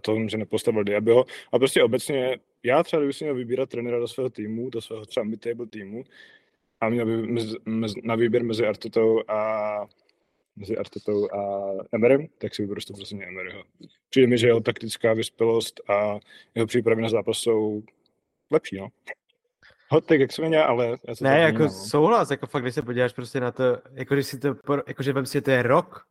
tom, 0.00 0.28
že 0.28 0.38
nepostavil 0.38 0.84
Diabyho. 0.84 1.24
A 1.52 1.58
prostě 1.58 1.82
obecně, 1.82 2.38
já 2.62 2.82
třeba, 2.82 3.00
kdybych 3.00 3.16
si 3.16 3.24
měl 3.24 3.34
vybírat 3.34 3.68
trenéra 3.68 3.98
do 3.98 4.08
svého 4.08 4.30
týmu, 4.30 4.70
do 4.70 4.80
svého 4.80 5.06
třeba 5.06 5.24
mid-table 5.24 5.66
týmu, 5.66 6.04
a 6.80 6.88
měl 6.88 7.06
by 7.06 7.16
mez, 7.16 7.44
mez, 7.64 7.92
na 8.04 8.14
výběr 8.14 8.44
mezi 8.44 8.66
Artetou 8.66 9.22
a 9.28 9.86
mezi 10.56 10.76
Artetou 10.76 11.34
a 11.34 11.70
Emerem, 11.92 12.26
tak 12.38 12.54
si 12.54 12.62
vyberu 12.62 12.74
prostě 12.74 12.92
prostě 12.92 13.16
Emeryho. 13.16 13.64
Přijde 14.10 14.26
mi, 14.26 14.38
že 14.38 14.46
jeho 14.46 14.60
taktická 14.60 15.12
vyspělost 15.12 15.80
a 15.90 16.18
jeho 16.54 16.66
přípravy 16.66 17.02
na 17.02 17.08
zápas 17.08 17.38
jsou 17.38 17.82
lepší, 18.50 18.76
no. 18.78 18.88
Hot 19.88 20.06
tak 20.06 20.20
jak 20.20 20.32
jsme 20.32 20.64
ale... 20.64 20.86
Já 20.86 21.14
ne, 21.20 21.40
jako 21.40 21.56
vnímám, 21.56 21.72
no. 21.72 21.88
souhlas, 21.88 22.30
jako 22.30 22.46
fakt, 22.46 22.62
když 22.62 22.74
se 22.74 22.82
podíváš 22.82 23.12
prostě 23.12 23.40
na 23.40 23.52
to, 23.52 23.64
jako 23.92 24.14
když 24.14 24.26
si 24.26 24.38
to, 24.38 24.56
jako 24.86 25.02
že 25.02 25.12
vem 25.12 25.26
si, 25.26 25.40
to 25.40 25.50
je 25.50 25.62
rok, 25.62 26.06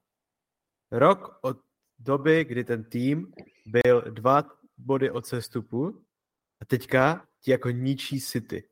rok 0.91 1.39
od 1.41 1.57
doby, 1.99 2.45
kdy 2.45 2.63
ten 2.63 2.83
tým 2.83 3.33
byl 3.65 4.01
dva 4.01 4.43
body 4.77 5.11
od 5.11 5.25
sestupu 5.25 6.01
a 6.61 6.65
teďka 6.65 7.27
ti 7.41 7.51
jako 7.51 7.69
ničí 7.69 8.21
City. 8.21 8.69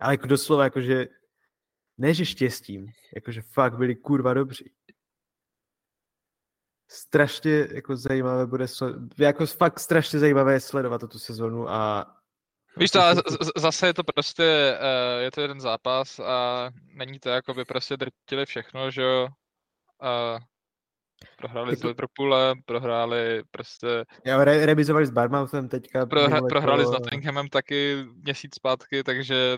Ale 0.00 0.14
jako 0.14 0.26
doslova, 0.26 0.64
jakože 0.64 1.06
ne, 1.98 2.14
že 2.14 2.26
štěstím, 2.26 2.86
jakože 3.14 3.42
fakt 3.42 3.76
byli 3.76 3.96
kurva 3.96 4.34
dobří. 4.34 4.72
Strašně 6.90 7.68
jako 7.72 7.96
zajímavé 7.96 8.46
bude, 8.46 8.66
jako 9.18 9.46
fakt 9.46 9.80
strašně 9.80 10.18
zajímavé 10.18 10.52
je 10.52 10.60
sledovat 10.60 11.10
tu 11.10 11.18
sezonu 11.18 11.68
a 11.68 12.06
Víš 12.76 12.90
to, 12.90 13.00
ale 13.00 13.14
zase 13.56 13.86
je 13.86 13.94
to 13.94 14.04
prostě, 14.04 14.78
uh, 14.80 15.22
je 15.22 15.30
to 15.30 15.40
jeden 15.40 15.60
zápas 15.60 16.20
a 16.20 16.70
není 16.94 17.18
to 17.18 17.28
jako 17.28 17.54
by 17.54 17.64
prostě 17.64 17.96
drtili 17.96 18.46
všechno, 18.46 18.90
že 18.90 19.02
jo. 19.02 19.28
Prohráli 21.36 21.72
jako... 21.72 21.80
s 21.80 21.84
Liverpoolem, 21.84 22.62
prohráli 22.64 23.42
prostě... 23.50 23.86
Jo, 24.24 24.44
re- 24.44 24.66
remizovali 24.66 25.06
s 25.06 25.10
Barmouthem 25.10 25.68
teďka. 25.68 26.06
Prohra- 26.06 26.48
prohráli 26.48 26.84
to... 26.84 26.88
s 26.88 26.92
Nottinghamem 26.92 27.48
taky 27.48 28.04
měsíc 28.14 28.54
zpátky, 28.54 29.04
takže 29.04 29.56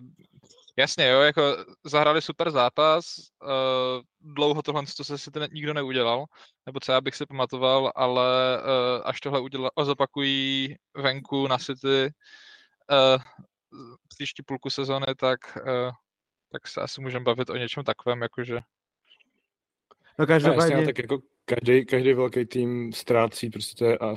jasně, 0.77 1.09
jo, 1.09 1.21
jako 1.21 1.57
zahrali 1.85 2.23
super 2.23 2.51
zápas, 2.51 3.05
uh, 3.43 4.03
dlouho 4.35 4.63
tohle 4.63 4.83
to 4.97 5.05
se 5.05 5.19
si 5.19 5.31
ten 5.31 5.49
nikdo 5.53 5.75
neudělal, 5.75 6.25
nebo 6.67 6.81
co 6.81 6.93
já 6.93 7.01
bych 7.01 7.15
si 7.15 7.27
pamatoval, 7.27 7.93
ale 7.95 8.61
uh, 8.63 9.03
až 9.05 9.21
tohle 9.21 9.41
uděla, 9.41 9.71
zopakují 9.83 10.77
venku 10.97 11.47
na 11.47 11.59
City 11.59 12.13
uh, 12.91 13.23
příští 14.09 14.43
půlku 14.43 14.71
sezóny, 14.71 15.07
tak, 15.17 15.41
uh, 15.57 15.91
tak 16.53 16.69
se 16.69 16.81
asi 16.81 17.01
můžeme 17.01 17.25
bavit 17.25 17.51
o 17.51 17.57
něčem 17.57 17.85
takovém, 17.85 18.23
jakože 18.23 18.59
No 20.19 20.27
každopádně... 20.27 20.77
No, 20.77 20.85
tak 20.85 20.99
jako 20.99 21.19
každý, 21.45 21.87
každý 21.87 22.13
velký 22.13 22.47
tým 22.47 22.93
ztrácí, 22.93 23.51
prostě 23.51 23.77
to 23.77 23.85
je 23.85 23.99
a 23.99 24.15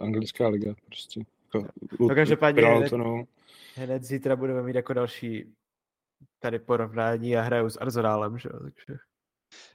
anglická 0.00 0.48
liga. 0.48 0.74
Prostě. 0.86 1.20
Jako, 1.54 1.68
no 2.00 2.14
každopádně 2.14 2.62
hned, 2.62 2.92
hned, 3.74 4.02
zítra 4.02 4.36
budeme 4.36 4.62
mít 4.62 4.76
jako 4.76 4.92
další 4.92 5.54
tady 6.38 6.58
porovnání 6.58 7.36
a 7.36 7.42
hrajou 7.42 7.70
s 7.70 7.76
Arzenálem, 7.80 8.38
že 8.38 8.48
jo, 8.52 8.60
takže... 8.60 9.00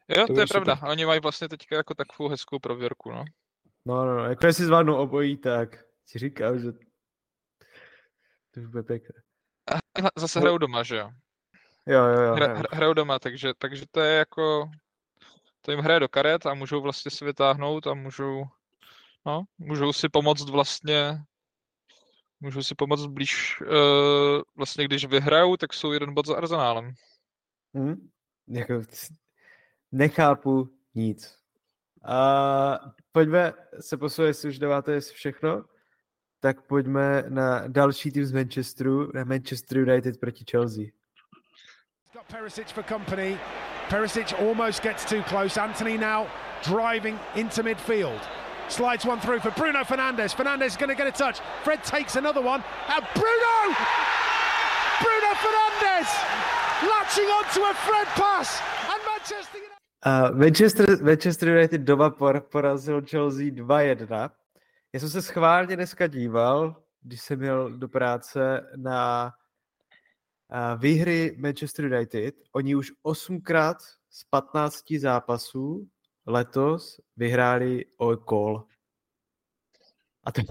Jo, 0.08 0.28
to, 0.28 0.34
to 0.34 0.40
je 0.40 0.46
pravda. 0.48 0.76
Super. 0.76 0.90
Oni 0.90 1.06
mají 1.06 1.20
vlastně 1.20 1.50
teďka 1.50 1.76
jako 1.76 1.94
takovou 1.94 2.30
hezkou 2.30 2.60
prověrku, 2.60 3.12
no. 3.12 3.26
No, 3.86 4.06
no, 4.06 4.18
no. 4.18 4.24
Jako 4.24 4.46
jestli 4.46 4.66
zvládnou 4.66 4.96
obojí, 4.96 5.38
tak 5.38 5.84
si 6.06 6.20
říkám, 6.20 6.60
že 6.60 6.72
to 8.52 8.60
už 8.60 8.66
bude 8.66 8.84
pěkné. 8.84 9.22
A 9.72 10.20
zase 10.20 10.40
hrajou 10.40 10.58
doma, 10.58 10.84
že 10.84 10.96
jo? 10.96 11.10
Jo, 11.88 12.06
jo, 12.06 12.22
jo. 12.22 12.34
Hra, 12.34 12.64
hrajou 12.72 12.94
doma, 12.94 13.20
takže, 13.20 13.54
takže 13.58 13.86
to 13.92 14.00
je 14.00 14.18
jako 14.18 14.70
to 15.68 15.72
jim 15.72 15.80
hraje 15.80 16.00
do 16.00 16.10
karet 16.10 16.46
a 16.46 16.54
můžou 16.54 16.82
vlastně 16.82 17.12
si 17.12 17.26
vytáhnout 17.26 17.88
a 17.88 17.94
můžou, 17.94 18.44
no, 19.26 19.44
můžou 19.58 19.94
si 19.94 20.10
pomoct 20.10 20.50
vlastně 20.50 21.20
Můžu 22.40 22.64
si 22.64 22.76
pomoct 22.76 23.06
blíž, 23.06 23.62
uh, 23.62 24.42
vlastně 24.56 24.86
když 24.86 25.06
vyhrajou, 25.06 25.58
tak 25.58 25.74
jsou 25.74 25.92
jeden 25.92 26.14
bod 26.14 26.26
za 26.26 26.36
Arsenálem. 26.36 26.94
Hmm? 27.76 28.10
Jako, 28.48 28.82
nechápu 29.92 30.70
nic. 30.96 31.38
A 32.06 32.80
pojďme 33.12 33.54
se 33.80 33.98
posunout, 33.98 34.28
jestli 34.28 34.50
už 34.50 34.60
dáváte 34.60 35.00
všechno, 35.00 35.66
tak 36.40 36.62
pojďme 36.62 37.24
na 37.30 37.68
další 37.68 38.12
tým 38.12 38.26
z 38.26 38.32
Manchesteru, 38.32 39.12
na 39.14 39.24
Manchester 39.24 39.78
United 39.78 40.20
proti 40.20 40.46
Chelsea. 40.52 40.86
Got 42.14 42.28
Perisic 42.28 42.72
for 42.72 42.84
company. 42.84 43.40
Perisic 43.90 44.40
almost 44.42 44.84
gets 44.84 45.06
too 45.06 45.22
close. 45.24 45.58
Anthony 45.58 45.98
now 45.98 46.28
driving 46.64 47.20
into 47.36 47.64
midfield. 47.64 48.20
Slides 48.68 49.06
one 49.06 49.20
through 49.20 49.40
for 49.40 49.52
Bruno 49.52 49.84
Fernandes. 49.84 50.36
Fernandes 50.36 50.68
is 50.68 50.78
going 50.78 50.90
to 50.90 50.96
get 50.96 51.08
a 51.08 51.12
touch. 51.12 51.40
Fred 51.64 51.84
takes 51.84 52.16
another 52.18 52.42
one. 52.42 52.64
And 52.90 53.06
Bruno! 53.16 53.76
Bruno 55.02 55.32
Fernandes! 55.44 56.10
Latching 56.84 57.26
onto 57.26 57.62
a 57.64 57.74
Fred 57.74 58.08
pass. 58.08 58.62
And 58.92 59.02
Manchester 59.06 59.58
United... 59.58 59.78
Uh, 60.04 60.32
Manchester, 60.36 61.04
Manchester 61.04 61.50
United 61.50 61.86
doma 61.86 62.10
por, 62.10 62.42
porazil 62.42 63.02
Chelsea 63.02 63.52
2-1. 63.52 64.30
Já 64.94 65.00
jsem 65.00 65.10
se 65.10 65.22
schválně 65.22 65.76
dneska 65.76 66.08
díval, 66.08 66.76
když 67.02 67.22
jsem 67.22 67.40
měl 67.40 67.70
do 67.70 67.88
práce 67.88 68.62
na 68.76 69.34
výhry 70.78 71.36
Manchester 71.40 71.86
United. 71.86 72.36
Oni 72.52 72.76
už 72.76 72.92
osmkrát 73.04 73.78
z 74.10 74.24
15 74.24 74.84
zápasů 74.98 75.88
letos 76.26 77.00
vyhráli 77.16 77.86
o 77.98 78.18
kol. 78.18 78.64
A 80.24 80.32
to, 80.32 80.42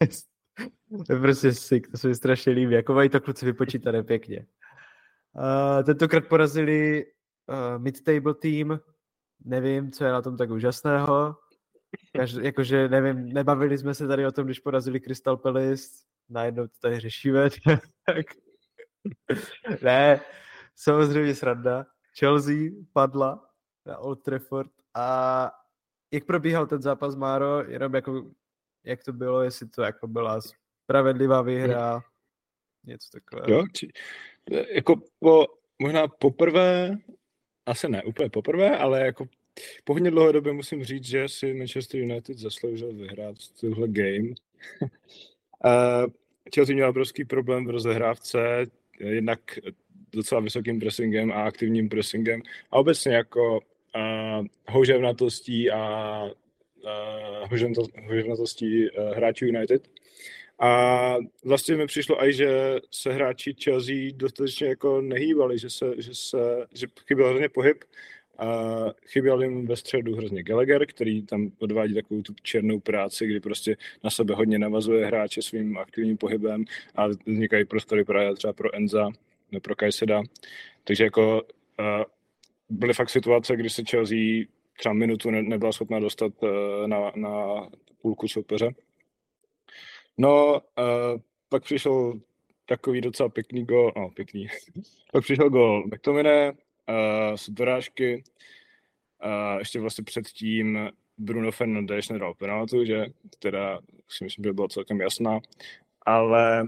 je 1.10 1.20
prostě 1.20 1.52
sick, 1.52 1.90
to 1.90 1.98
se 1.98 2.08
mi 2.08 2.14
strašně 2.14 2.52
líbí, 2.52 2.74
jako 2.74 2.94
mají 2.94 3.08
to 3.08 3.20
kluci 3.20 3.46
vypočítané 3.46 4.02
pěkně. 4.02 4.46
Uh, 5.32 5.84
tentokrát 5.84 6.28
porazili 6.28 7.06
uh, 7.48 7.82
mid-table 7.82 8.34
team, 8.34 8.80
nevím, 9.44 9.92
co 9.92 10.04
je 10.04 10.12
na 10.12 10.22
tom 10.22 10.36
tak 10.36 10.50
úžasného. 10.50 11.36
Každ- 12.16 12.42
jakože 12.42 12.88
nevím, 12.88 13.28
nebavili 13.28 13.78
jsme 13.78 13.94
se 13.94 14.06
tady 14.06 14.26
o 14.26 14.32
tom, 14.32 14.44
když 14.44 14.58
porazili 14.58 15.00
Crystal 15.00 15.36
Palace, 15.36 15.84
najednou 16.28 16.66
to 16.66 16.74
tady 16.80 17.00
řešíme, 17.00 17.48
tak 18.06 18.26
ne, 19.82 20.20
samozřejmě 20.76 21.34
sranda. 21.34 21.86
Chelsea 22.18 22.70
padla 22.92 23.48
na 23.86 23.98
Old 23.98 24.22
Trafford 24.22 24.70
a 24.94 25.50
jak 26.12 26.24
probíhal 26.24 26.66
ten 26.66 26.82
zápas, 26.82 27.14
Máro, 27.14 27.64
jenom 27.64 27.94
jako, 27.94 28.30
jak 28.84 29.04
to 29.04 29.12
bylo, 29.12 29.42
jestli 29.42 29.68
to 29.68 29.82
jako 29.82 30.08
byla 30.08 30.40
spravedlivá 30.84 31.42
výhra, 31.42 32.02
něco 32.84 33.10
takového. 33.10 33.50
Jo, 33.50 33.66
či, 33.72 33.88
jako 34.74 34.96
po, 35.18 35.46
možná 35.78 36.08
poprvé, 36.08 36.98
asi 37.66 37.88
ne 37.88 38.02
úplně 38.02 38.30
poprvé, 38.30 38.78
ale 38.78 39.00
jako 39.00 39.26
po 39.84 39.92
hodně 39.92 40.10
dlouhé 40.10 40.32
době 40.32 40.52
musím 40.52 40.84
říct, 40.84 41.04
že 41.04 41.28
si 41.28 41.54
Manchester 41.54 42.00
United 42.00 42.38
zasloužil 42.38 42.92
vyhrát 42.92 43.36
tuhle 43.60 43.88
game. 43.88 44.28
uh, 44.80 46.06
Chelsea 46.54 46.74
měl 46.74 46.88
obrovský 46.88 47.24
problém 47.24 47.66
v 47.66 47.70
rozehrávce, 47.70 48.66
jednak 49.00 49.40
docela 50.12 50.40
vysokým 50.40 50.80
pressingem 50.80 51.32
a 51.32 51.42
aktivním 51.42 51.88
pressingem 51.88 52.42
a 52.70 52.76
obecně 52.76 53.14
jako 53.14 53.60
uh, 53.60 54.46
houževnatostí 54.68 55.70
a 55.70 56.22
uh, 56.24 57.48
houževnatostí 58.06 58.90
uh, 58.90 59.10
hráčů 59.16 59.46
United. 59.46 59.88
A 60.58 61.16
vlastně 61.44 61.76
mi 61.76 61.86
přišlo 61.86 62.24
i, 62.24 62.32
že 62.32 62.80
se 62.90 63.12
hráči 63.12 63.54
Chelsea 63.64 63.94
dostatečně 64.14 64.66
jako 64.66 65.00
nehýbali, 65.00 65.58
že 65.58 65.70
se, 65.70 65.94
že 65.98 66.14
se, 66.14 66.66
že 66.74 66.86
chyběl 67.06 67.28
hrozně 67.28 67.48
pohyb. 67.48 67.84
A 68.38 68.46
chyběl 69.06 69.42
jim 69.42 69.66
ve 69.66 69.76
středu 69.76 70.16
hrozně 70.16 70.42
Gallagher, 70.42 70.86
který 70.86 71.22
tam 71.22 71.50
odvádí 71.58 71.94
takovou 71.94 72.22
tu 72.22 72.34
černou 72.42 72.80
práci, 72.80 73.26
kdy 73.26 73.40
prostě 73.40 73.76
na 74.04 74.10
sebe 74.10 74.34
hodně 74.34 74.58
navazuje 74.58 75.06
hráče 75.06 75.42
svým 75.42 75.78
aktivním 75.78 76.16
pohybem 76.16 76.64
a 76.94 77.06
vznikají 77.06 77.64
prostory 77.64 78.04
právě 78.04 78.34
třeba 78.34 78.52
pro 78.52 78.74
Enza, 78.74 79.10
ne 79.52 79.60
pro 79.60 79.76
Kajseda. 79.76 80.22
Takže 80.84 81.04
jako 81.04 81.42
uh, 81.42 82.04
byly 82.68 82.94
fakt 82.94 83.10
situace, 83.10 83.56
kdy 83.56 83.70
se 83.70 83.82
Chelsea 83.90 84.44
třeba 84.78 84.94
minutu 84.94 85.30
ne, 85.30 85.42
nebyla 85.42 85.72
schopna 85.72 86.00
dostat 86.00 86.32
uh, 86.42 86.50
na, 86.86 87.12
na 87.16 87.66
půlku 88.02 88.28
soupeře. 88.28 88.74
No, 90.18 90.52
uh, 90.54 91.20
pak 91.48 91.64
přišel 91.64 92.20
takový 92.66 93.00
docela 93.00 93.28
pěkný 93.28 93.64
gol, 93.64 93.92
no 93.96 94.10
pěkný, 94.10 94.46
pak 95.12 95.24
přišel 95.24 95.50
gol 95.50 95.84
McTominay 95.86 96.52
uh, 96.88 97.36
z 97.36 97.50
dorážky, 97.50 98.24
uh, 99.24 99.58
ještě 99.58 99.80
vlastně 99.80 100.04
předtím 100.04 100.90
Bruno 101.18 101.52
Fernandes 101.52 102.08
nedal 102.08 102.34
penaltu, 102.34 102.84
že 102.84 103.06
teda 103.38 103.80
si 104.08 104.24
myslím, 104.24 104.44
že 104.44 104.52
byla 104.52 104.68
celkem 104.68 105.00
jasná, 105.00 105.40
ale 106.06 106.66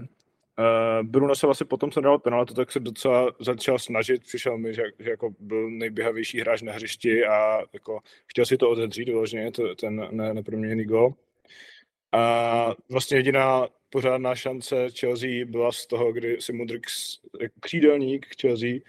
Uh, 0.59 1.07
Bruno 1.07 1.35
se 1.35 1.47
vlastně 1.47 1.65
potom, 1.65 1.91
co 1.91 2.01
dal 2.01 2.19
penaltu, 2.19 2.53
tak 2.53 2.71
se 2.71 2.79
docela 2.79 3.31
začal 3.39 3.79
snažit. 3.79 4.23
Přišel 4.23 4.57
mi, 4.57 4.73
že, 4.73 4.83
že 4.99 5.09
jako 5.09 5.29
byl 5.39 5.69
nejběhavější 5.69 6.39
hráč 6.39 6.61
na 6.61 6.73
hřišti 6.73 7.25
a 7.25 7.59
jako 7.73 7.99
chtěl 8.25 8.45
si 8.45 8.57
to 8.57 8.69
odedřít 8.69 9.05
vyloženě, 9.07 9.51
ten 9.79 10.07
ne, 10.11 10.33
neproměněný 10.33 10.85
gol. 10.85 11.13
A 12.11 12.75
vlastně 12.89 13.17
jediná 13.17 13.67
pořádná 13.89 14.35
šance 14.35 14.89
Chelsea 14.99 15.45
byla 15.45 15.71
z 15.71 15.85
toho, 15.85 16.13
kdy 16.13 16.41
si 16.41 16.53
Mudrik, 16.53 16.85
křídelník 17.59 18.27
Chelsea, 18.41 18.79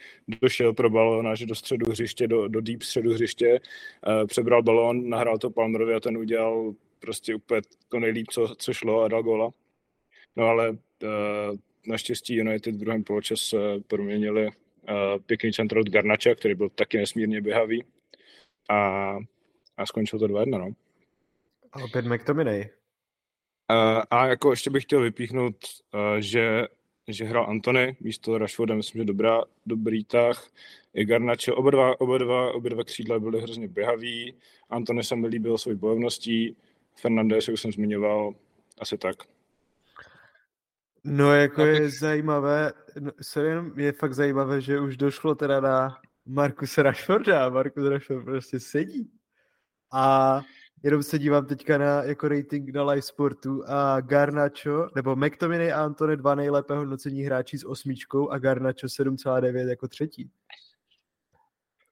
došel 0.43 0.75
pro 0.75 0.91
balón 0.91 1.29
až 1.29 1.47
do 1.47 1.55
středu 1.55 1.91
hřiště, 1.91 2.29
do, 2.29 2.49
do 2.49 2.61
deep 2.61 2.83
středu 2.83 3.13
hřiště, 3.13 3.61
uh, 4.07 4.27
přebral 4.27 4.63
balón, 4.63 5.09
nahrál 5.09 5.39
to 5.39 5.51
Palmerovi 5.51 5.95
a 5.95 6.01
ten 6.01 6.17
udělal 6.17 6.75
prostě 7.01 7.35
úplně 7.35 7.61
to 7.89 8.01
nejlíp, 8.01 8.27
co, 8.31 8.55
co 8.59 8.73
šlo 8.73 9.03
a 9.03 9.09
dal 9.09 9.23
góla. 9.23 9.51
No 10.37 10.45
ale 10.45 10.71
uh, 10.71 10.77
naštěstí 11.87 12.37
United 12.37 12.75
v 12.75 12.79
druhém 12.79 13.05
poločase 13.05 13.57
proměnili 13.87 14.47
uh, 14.47 14.53
pěkný 15.27 15.53
centr 15.53 15.79
od 15.79 15.89
Garnača, 15.89 16.35
který 16.35 16.55
byl 16.55 16.69
taky 16.69 16.99
nesmírně 16.99 17.41
běhavý 17.41 17.85
a, 18.71 19.17
a 19.77 19.87
skončil 19.87 20.19
to 20.19 20.27
2-1, 20.27 20.59
no. 20.59 20.71
A 21.73 21.85
opět 21.85 22.07
McTominay. 22.07 22.78
Uh, 23.71 24.03
a 24.11 24.27
jako 24.27 24.51
ještě 24.51 24.71
bych 24.71 24.83
chtěl 24.83 25.01
vypíchnout, 25.01 25.57
uh, 25.95 26.01
že, 26.19 26.67
že 27.09 27.25
hrál 27.25 27.47
Antony 27.51 27.97
místo 28.01 28.39
Rashforda, 28.39 28.75
myslím, 28.75 29.01
že 29.01 29.05
dobrá, 29.05 29.43
dobrý 29.67 30.05
tah. 30.05 30.49
I 30.95 31.05
Garnacho, 31.05 31.55
oba 31.55 31.71
dva, 31.71 32.01
oba 32.01 32.19
dva, 32.19 32.53
oba 32.53 32.69
dva 32.69 32.85
křídla 32.85 33.19
byly 33.21 33.41
hrozně 33.41 33.69
běhaví. 33.69 34.35
Antony 34.71 35.05
se 35.05 35.17
mi 35.17 35.27
líbil 35.27 35.59
svojí 35.59 35.77
bojovností. 35.77 36.57
Fernandez, 37.01 37.49
jak 37.49 37.59
jsem 37.59 37.73
zmiňoval, 37.73 38.35
asi 38.81 38.99
tak. 38.99 39.17
No 41.05 41.35
jako 41.35 41.63
Abych... 41.63 41.81
je 41.81 41.91
zajímavé, 41.91 42.73
no, 43.01 43.13
jenom 43.43 43.73
je 43.77 43.93
fakt 43.93 44.15
zajímavé, 44.15 44.61
že 44.61 44.81
už 44.81 44.97
došlo 44.97 45.35
teda 45.35 45.61
na 45.61 45.99
Markus 46.27 46.79
Rashforda. 46.79 47.49
Markus 47.49 47.89
Rashford 47.89 48.25
prostě 48.25 48.61
sedí. 48.61 49.11
A 49.93 50.41
jenom 50.83 51.03
se 51.03 51.19
dívám 51.19 51.47
teďka 51.47 51.79
na 51.79 52.03
jako 52.03 52.29
rating 52.29 52.75
na 52.75 52.85
live 52.85 53.03
sportu 53.03 53.63
a 53.67 54.01
Garnacho, 54.01 54.89
nebo 54.97 55.17
McTominay 55.17 55.73
a 55.73 55.85
Antony 55.85 56.17
dva 56.17 56.35
nejlépe 56.35 56.75
hodnocení 56.75 57.23
hráči 57.23 57.59
s 57.59 57.67
osmičkou 57.67 58.29
a 58.29 58.39
Garnacho 58.39 58.87
7,9 58.87 59.69
jako 59.69 59.89
třetí. 59.89 60.31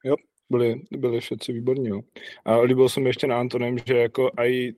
Jo, 0.04 0.14
byli, 0.50 0.80
byli 0.90 1.20
všetci 1.20 1.52
výborní, 1.52 1.88
jo. 1.88 2.00
A 2.44 2.60
líbil 2.60 2.88
jsem 2.88 3.06
ještě 3.06 3.26
na 3.26 3.40
Antonem, 3.40 3.76
že 3.86 3.96
jako 3.96 4.30
aj 4.36 4.72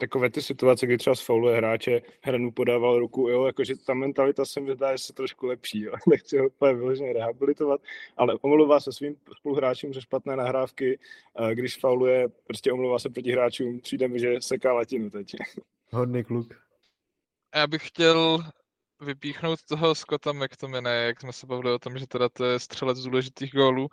takové 0.00 0.30
ty 0.30 0.42
situace, 0.42 0.86
kdy 0.86 0.98
třeba 0.98 1.16
sfauluje 1.16 1.56
hráče, 1.56 2.02
hranu 2.20 2.52
podával 2.52 2.98
ruku, 2.98 3.28
jo, 3.28 3.46
jakože 3.46 3.76
ta 3.76 3.94
mentalita 3.94 4.44
se 4.44 4.60
mi 4.60 4.74
zdá, 4.74 4.96
že 4.96 5.04
se 5.04 5.12
trošku 5.12 5.46
lepší, 5.46 5.80
jo. 5.80 5.92
nechci 6.08 6.38
ho 6.38 6.46
úplně 6.46 6.74
vyloženě 6.74 7.12
rehabilitovat, 7.12 7.80
ale 8.16 8.34
omlouvá 8.40 8.80
se 8.80 8.92
svým 8.92 9.16
spoluhráčům 9.38 9.94
ze 9.94 10.00
špatné 10.00 10.36
nahrávky, 10.36 10.98
když 11.52 11.76
fauluje, 11.76 12.28
prostě 12.46 12.72
omlouvá 12.72 12.98
se 12.98 13.10
proti 13.10 13.32
hráčům, 13.32 13.80
přijde 13.80 14.08
mi, 14.08 14.20
že 14.20 14.40
seká 14.40 14.72
latinu 14.72 15.10
teď. 15.10 15.36
Hodný 15.92 16.24
kluk. 16.24 16.54
Já 17.54 17.66
bych 17.66 17.88
chtěl 17.88 18.44
vypíchnout 19.00 19.62
toho 19.62 19.94
Scotta 19.94 20.32
McTominay, 20.32 21.06
jak 21.06 21.20
jsme 21.20 21.32
se 21.32 21.46
bavili 21.46 21.72
o 21.72 21.78
tom, 21.78 21.98
že 21.98 22.06
teda 22.06 22.28
to 22.28 22.44
je 22.44 22.58
střelec 22.58 22.98
z 22.98 23.04
důležitých 23.04 23.52
gólů, 23.52 23.82
uh, 23.82 23.88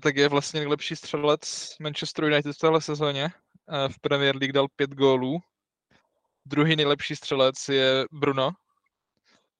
tak 0.00 0.16
je 0.16 0.28
vlastně 0.28 0.60
nejlepší 0.60 0.96
střelec 0.96 1.76
Manchester 1.80 2.24
United 2.24 2.56
v 2.56 2.58
téhle 2.58 2.80
sezóně 2.80 3.30
v 3.88 4.00
Premier 4.00 4.36
League 4.36 4.52
dal 4.52 4.66
pět 4.76 4.90
gólů. 4.90 5.40
Druhý 6.46 6.76
nejlepší 6.76 7.16
střelec 7.16 7.68
je 7.68 8.04
Bruno. 8.12 8.50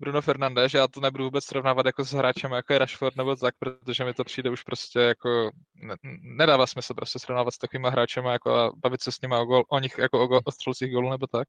Bruno 0.00 0.22
Fernandes, 0.22 0.74
já 0.74 0.88
to 0.88 1.00
nebudu 1.00 1.24
vůbec 1.24 1.44
srovnávat 1.44 1.86
jako 1.86 2.04
s 2.04 2.12
hráčem 2.12 2.52
jako 2.52 2.72
je 2.72 2.78
Rashford 2.78 3.16
nebo 3.16 3.36
tak, 3.36 3.54
protože 3.58 4.04
mi 4.04 4.14
to 4.14 4.24
přijde 4.24 4.50
už 4.50 4.62
prostě 4.62 4.98
jako, 4.98 5.50
ne, 5.74 5.94
nedává 6.22 6.66
smysl 6.66 6.94
prostě 6.94 7.18
srovnávat 7.18 7.54
s 7.54 7.58
takovými 7.58 7.88
hráčemi 7.90 8.28
jako 8.28 8.54
a 8.54 8.72
bavit 8.76 9.02
se 9.02 9.12
s 9.12 9.20
nimi 9.20 9.36
o, 9.36 9.44
gol, 9.44 9.64
o 9.68 9.78
nich 9.78 9.98
jako 9.98 10.28
o, 10.28 10.40
o 10.44 10.52
střelcích 10.52 10.92
gólů 10.92 11.10
nebo 11.10 11.26
tak. 11.26 11.48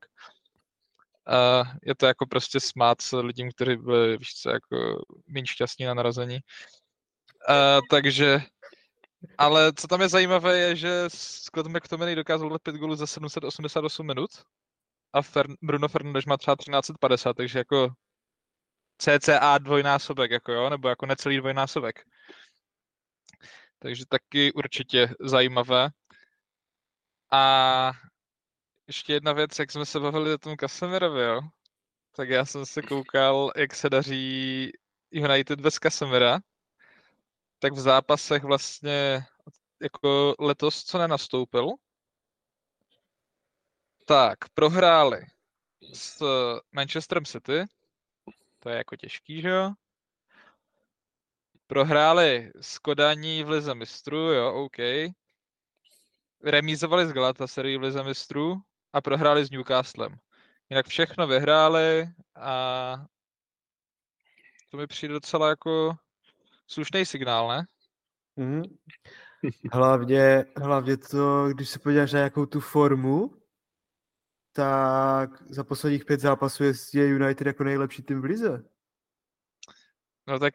A 1.28 1.64
je 1.84 1.96
to 1.96 2.06
jako 2.06 2.26
prostě 2.26 2.60
smát 2.60 3.02
s 3.02 3.18
lidem, 3.18 3.50
kteří 3.52 3.76
byli, 3.76 4.18
víš 4.18 4.34
co, 4.34 4.50
jako 4.50 5.04
méně 5.28 5.48
šťastní 5.48 5.86
na 5.86 5.94
narození. 5.94 6.40
A, 7.50 7.80
takže, 7.90 8.42
ale 9.38 9.74
co 9.74 9.88
tam 9.88 10.02
je 10.02 10.10
zajímavé, 10.10 10.58
je, 10.58 10.76
že 10.76 11.04
Scott 11.08 11.68
McTominay 11.68 12.16
dokázal 12.16 12.50
dát 12.50 12.62
5 12.62 12.76
gólů 12.76 12.96
za 12.96 13.08
788 13.08 14.08
minut 14.08 14.30
a 15.14 15.22
Fer- 15.22 15.56
Bruno 15.62 15.88
Fernandes 15.88 16.26
má 16.26 16.38
třeba 16.38 16.56
1350, 16.56 17.34
takže 17.34 17.60
jako 17.60 17.90
CCA 18.98 19.58
dvojnásobek, 19.58 20.32
jako 20.32 20.52
jo, 20.52 20.70
nebo 20.70 20.90
jako 20.90 21.06
necelý 21.06 21.38
dvojnásobek. 21.38 22.04
Takže 23.80 24.06
taky 24.06 24.54
určitě 24.54 25.16
zajímavé. 25.20 25.90
A 27.32 27.92
ještě 28.88 29.14
jedna 29.14 29.34
věc, 29.34 29.60
jak 29.60 29.72
jsme 29.72 29.86
se 29.86 30.00
bavili 30.00 30.34
o 30.34 30.38
tom 30.38 30.58
Casemirovi, 30.58 31.24
jo? 31.24 31.42
Tak 32.16 32.30
já 32.30 32.46
jsem 32.46 32.66
se 32.66 32.82
koukal, 32.82 33.52
jak 33.56 33.76
se 33.76 33.90
daří 33.90 34.72
United 35.12 35.62
bez 35.62 35.76
Casemira. 35.76 36.40
Tak 37.64 37.74
v 37.74 37.80
zápasech 37.80 38.44
vlastně 38.44 39.26
jako 39.82 40.36
letos, 40.40 40.84
co 40.84 40.98
nenastoupil, 40.98 41.70
tak 44.06 44.50
prohráli 44.54 45.26
s 45.94 46.24
Manchesterem 46.72 47.26
City, 47.26 47.66
to 48.60 48.70
je 48.70 48.78
jako 48.78 48.96
těžký, 48.96 49.42
že 49.42 49.50
jo? 49.50 49.74
Prohráli 51.68 52.52
s 52.62 52.80
Kodaní 52.80 53.44
v 53.44 53.50
Lize 53.50 53.76
mistrů, 53.76 54.18
jo, 54.18 54.54
OK. 54.54 54.78
Remízovali 56.44 57.08
s 57.08 57.14
Galatasaray 57.14 57.78
v 57.78 57.82
Lize 57.82 58.04
mistrů 58.04 58.62
a 58.94 59.02
prohráli 59.02 59.46
s 59.46 59.52
Newcastlem. 59.52 60.20
Jinak 60.70 60.88
všechno 60.88 61.28
vyhráli 61.28 62.08
a 62.36 62.96
to 64.70 64.78
mi 64.78 64.88
přijde 64.88 65.14
docela 65.14 65.50
jako 65.50 65.98
slušný 66.68 67.06
signál, 67.06 67.48
ne? 67.48 67.66
Mm-hmm. 68.38 68.78
Hlavně, 69.74 70.46
hlavně 70.58 70.98
to, 70.98 71.48
když 71.50 71.70
se 71.70 71.80
podíváš 71.80 72.12
na 72.12 72.20
nějakou 72.20 72.46
tu 72.46 72.60
formu, 72.60 73.42
tak 74.54 75.30
za 75.50 75.64
posledních 75.64 76.06
pět 76.06 76.20
zápasů 76.20 76.64
je 76.94 77.08
United 77.08 77.48
jako 77.48 77.64
nejlepší 77.64 78.04
tým 78.04 78.22
v 78.22 78.26
lize. 78.26 78.64
No 80.28 80.40
tak, 80.40 80.54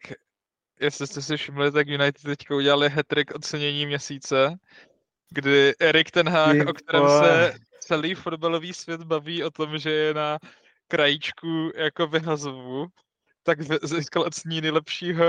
jestli 0.79 1.07
jste 1.07 1.21
si 1.21 1.37
všimli, 1.37 1.71
tak 1.71 1.87
United 1.87 2.23
teďka 2.23 2.55
udělali 2.55 2.89
hat 2.89 3.05
ocenění 3.33 3.85
měsíce, 3.85 4.55
kdy 5.29 5.73
Erik 5.79 6.11
ten 6.11 6.29
Hag, 6.29 6.67
o 6.67 6.73
kterém 6.73 7.07
se 7.07 7.53
celý 7.79 8.15
fotbalový 8.15 8.73
svět 8.73 9.03
baví 9.03 9.43
o 9.43 9.51
tom, 9.51 9.77
že 9.77 9.91
je 9.91 10.13
na 10.13 10.37
krajíčku 10.87 11.71
jako 11.75 12.07
vyhazovu, 12.07 12.87
tak 13.43 13.61
získal 13.83 14.23
ocenění 14.23 14.61
nejlepšího 14.61 15.25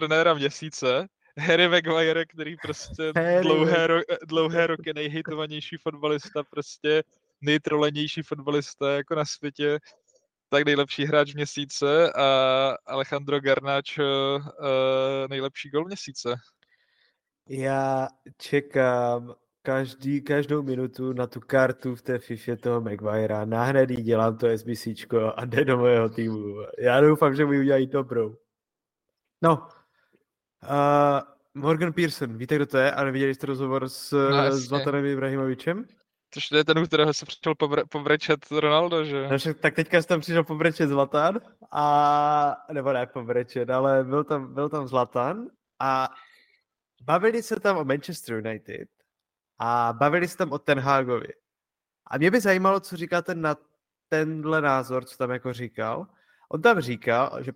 trenéra 0.00 0.34
měsíce. 0.34 1.06
Harry 1.38 1.68
Maguire, 1.68 2.24
který 2.24 2.56
prostě 2.56 3.12
dlouhé, 3.42 3.86
ro- 3.86 4.16
dlouhé 4.26 4.66
roky 4.66 4.94
nejhejtovanější 4.94 5.76
fotbalista, 5.76 6.42
prostě 6.50 7.02
nejtrolenější 7.40 8.22
fotbalista 8.22 8.92
jako 8.92 9.14
na 9.14 9.24
světě, 9.24 9.78
tak 10.48 10.64
nejlepší 10.64 11.04
hráč 11.04 11.34
měsíce 11.34 12.12
a 12.12 12.26
Alejandro 12.86 13.40
Garnacho 13.40 14.36
uh, 14.36 15.28
nejlepší 15.28 15.70
gol 15.70 15.84
měsíce. 15.84 16.34
Já 17.48 18.08
čekám 18.36 19.34
každý, 19.62 20.22
každou 20.22 20.62
minutu 20.62 21.12
na 21.12 21.26
tu 21.26 21.40
kartu 21.40 21.94
v 21.94 22.02
té 22.02 22.18
FIFA 22.18 22.56
toho 22.56 22.80
Maguirea. 22.80 23.44
Nahned 23.44 23.86
dělám 23.86 24.38
to 24.38 24.58
SBCčko 24.58 25.32
a 25.36 25.44
jde 25.44 25.64
do 25.64 25.78
mého 25.78 26.08
týmu. 26.08 26.56
Já 26.78 27.00
doufám, 27.00 27.34
že 27.34 27.46
mi 27.46 27.58
udělají 27.60 27.86
dobrou. 27.86 28.36
No, 29.42 29.68
uh, 30.62 31.20
Morgan 31.54 31.92
Pearson, 31.92 32.36
víte, 32.36 32.56
kdo 32.56 32.66
to 32.66 32.78
je? 32.78 32.92
A 32.92 33.04
neviděli 33.04 33.34
jste 33.34 33.46
rozhovor 33.46 33.88
s, 33.88 34.28
no, 34.30 34.52
s 34.52 34.68
Zlatanem 34.68 35.06
Ibrahimovičem? 35.06 35.86
Což 36.30 36.50
je 36.50 36.64
ten, 36.64 36.78
u 36.78 36.86
kterého 36.86 37.14
se 37.14 37.26
přišel 37.26 37.54
pobre, 37.54 37.82
pobrečet 37.84 38.50
Ronaldo, 38.50 39.04
že? 39.04 39.28
No, 39.28 39.54
tak 39.54 39.74
teďka 39.74 40.02
jsem 40.02 40.08
tam 40.08 40.20
přišel 40.20 40.44
pobrečet 40.44 40.88
Zlatan 40.88 41.40
a, 41.72 42.56
nebo 42.72 42.92
ne 42.92 43.06
pobrečet, 43.06 43.70
ale 43.70 44.04
byl 44.04 44.24
tam, 44.24 44.54
byl 44.54 44.68
tam 44.68 44.88
Zlatan 44.88 45.46
a 45.78 46.08
bavili 47.02 47.42
se 47.42 47.60
tam 47.60 47.76
o 47.76 47.84
Manchester 47.84 48.34
United 48.34 48.88
a 49.58 49.92
bavili 49.92 50.28
se 50.28 50.36
tam 50.36 50.52
o 50.52 50.58
Ten 50.58 50.80
Hagovi. 50.80 51.32
A 52.06 52.18
mě 52.18 52.30
by 52.30 52.40
zajímalo, 52.40 52.80
co 52.80 52.96
říkáte 52.96 53.34
na 53.34 53.56
tenhle 54.08 54.60
názor, 54.60 55.04
co 55.04 55.16
tam 55.16 55.30
jako 55.30 55.52
říkal. 55.52 56.06
On 56.48 56.62
tam 56.62 56.80
říkal, 56.80 57.42
že 57.42 57.52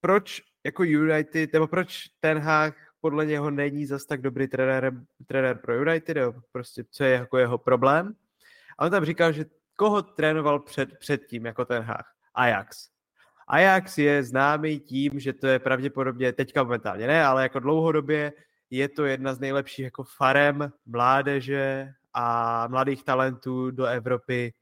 proč 0.00 0.42
jako 0.64 0.82
United, 0.82 1.52
nebo 1.52 1.66
proč 1.66 2.08
Ten 2.20 2.38
Hag 2.38 2.74
podle 3.00 3.26
něho 3.26 3.50
není 3.50 3.86
zas 3.86 4.04
tak 4.04 4.20
dobrý 4.20 4.48
trenér, 4.48 4.92
trenér 5.26 5.58
pro 5.58 5.76
United, 5.76 6.16
nebo 6.16 6.34
prostě 6.52 6.84
co 6.90 7.04
je 7.04 7.10
jako 7.10 7.38
jeho 7.38 7.58
problém. 7.58 8.14
A 8.78 8.84
on 8.84 8.90
tam 8.90 9.04
říkal, 9.04 9.32
že 9.32 9.44
koho 9.76 10.02
trénoval 10.02 10.58
před, 10.58 10.98
předtím 10.98 11.46
jako 11.46 11.64
ten 11.64 11.82
Hag? 11.82 12.06
Ajax. 12.34 12.88
Ajax 13.48 13.98
je 13.98 14.22
známý 14.22 14.80
tím, 14.80 15.20
že 15.20 15.32
to 15.32 15.46
je 15.46 15.58
pravděpodobně, 15.58 16.32
teďka 16.32 16.62
momentálně 16.62 17.06
ne, 17.06 17.24
ale 17.24 17.42
jako 17.42 17.58
dlouhodobě 17.58 18.32
je 18.70 18.88
to 18.88 19.04
jedna 19.04 19.34
z 19.34 19.40
nejlepších 19.40 19.84
jako 19.84 20.04
farem 20.04 20.72
mládeže 20.86 21.92
a 22.14 22.68
mladých 22.68 23.04
talentů 23.04 23.70
do 23.70 23.84
Evropy. 23.84 24.52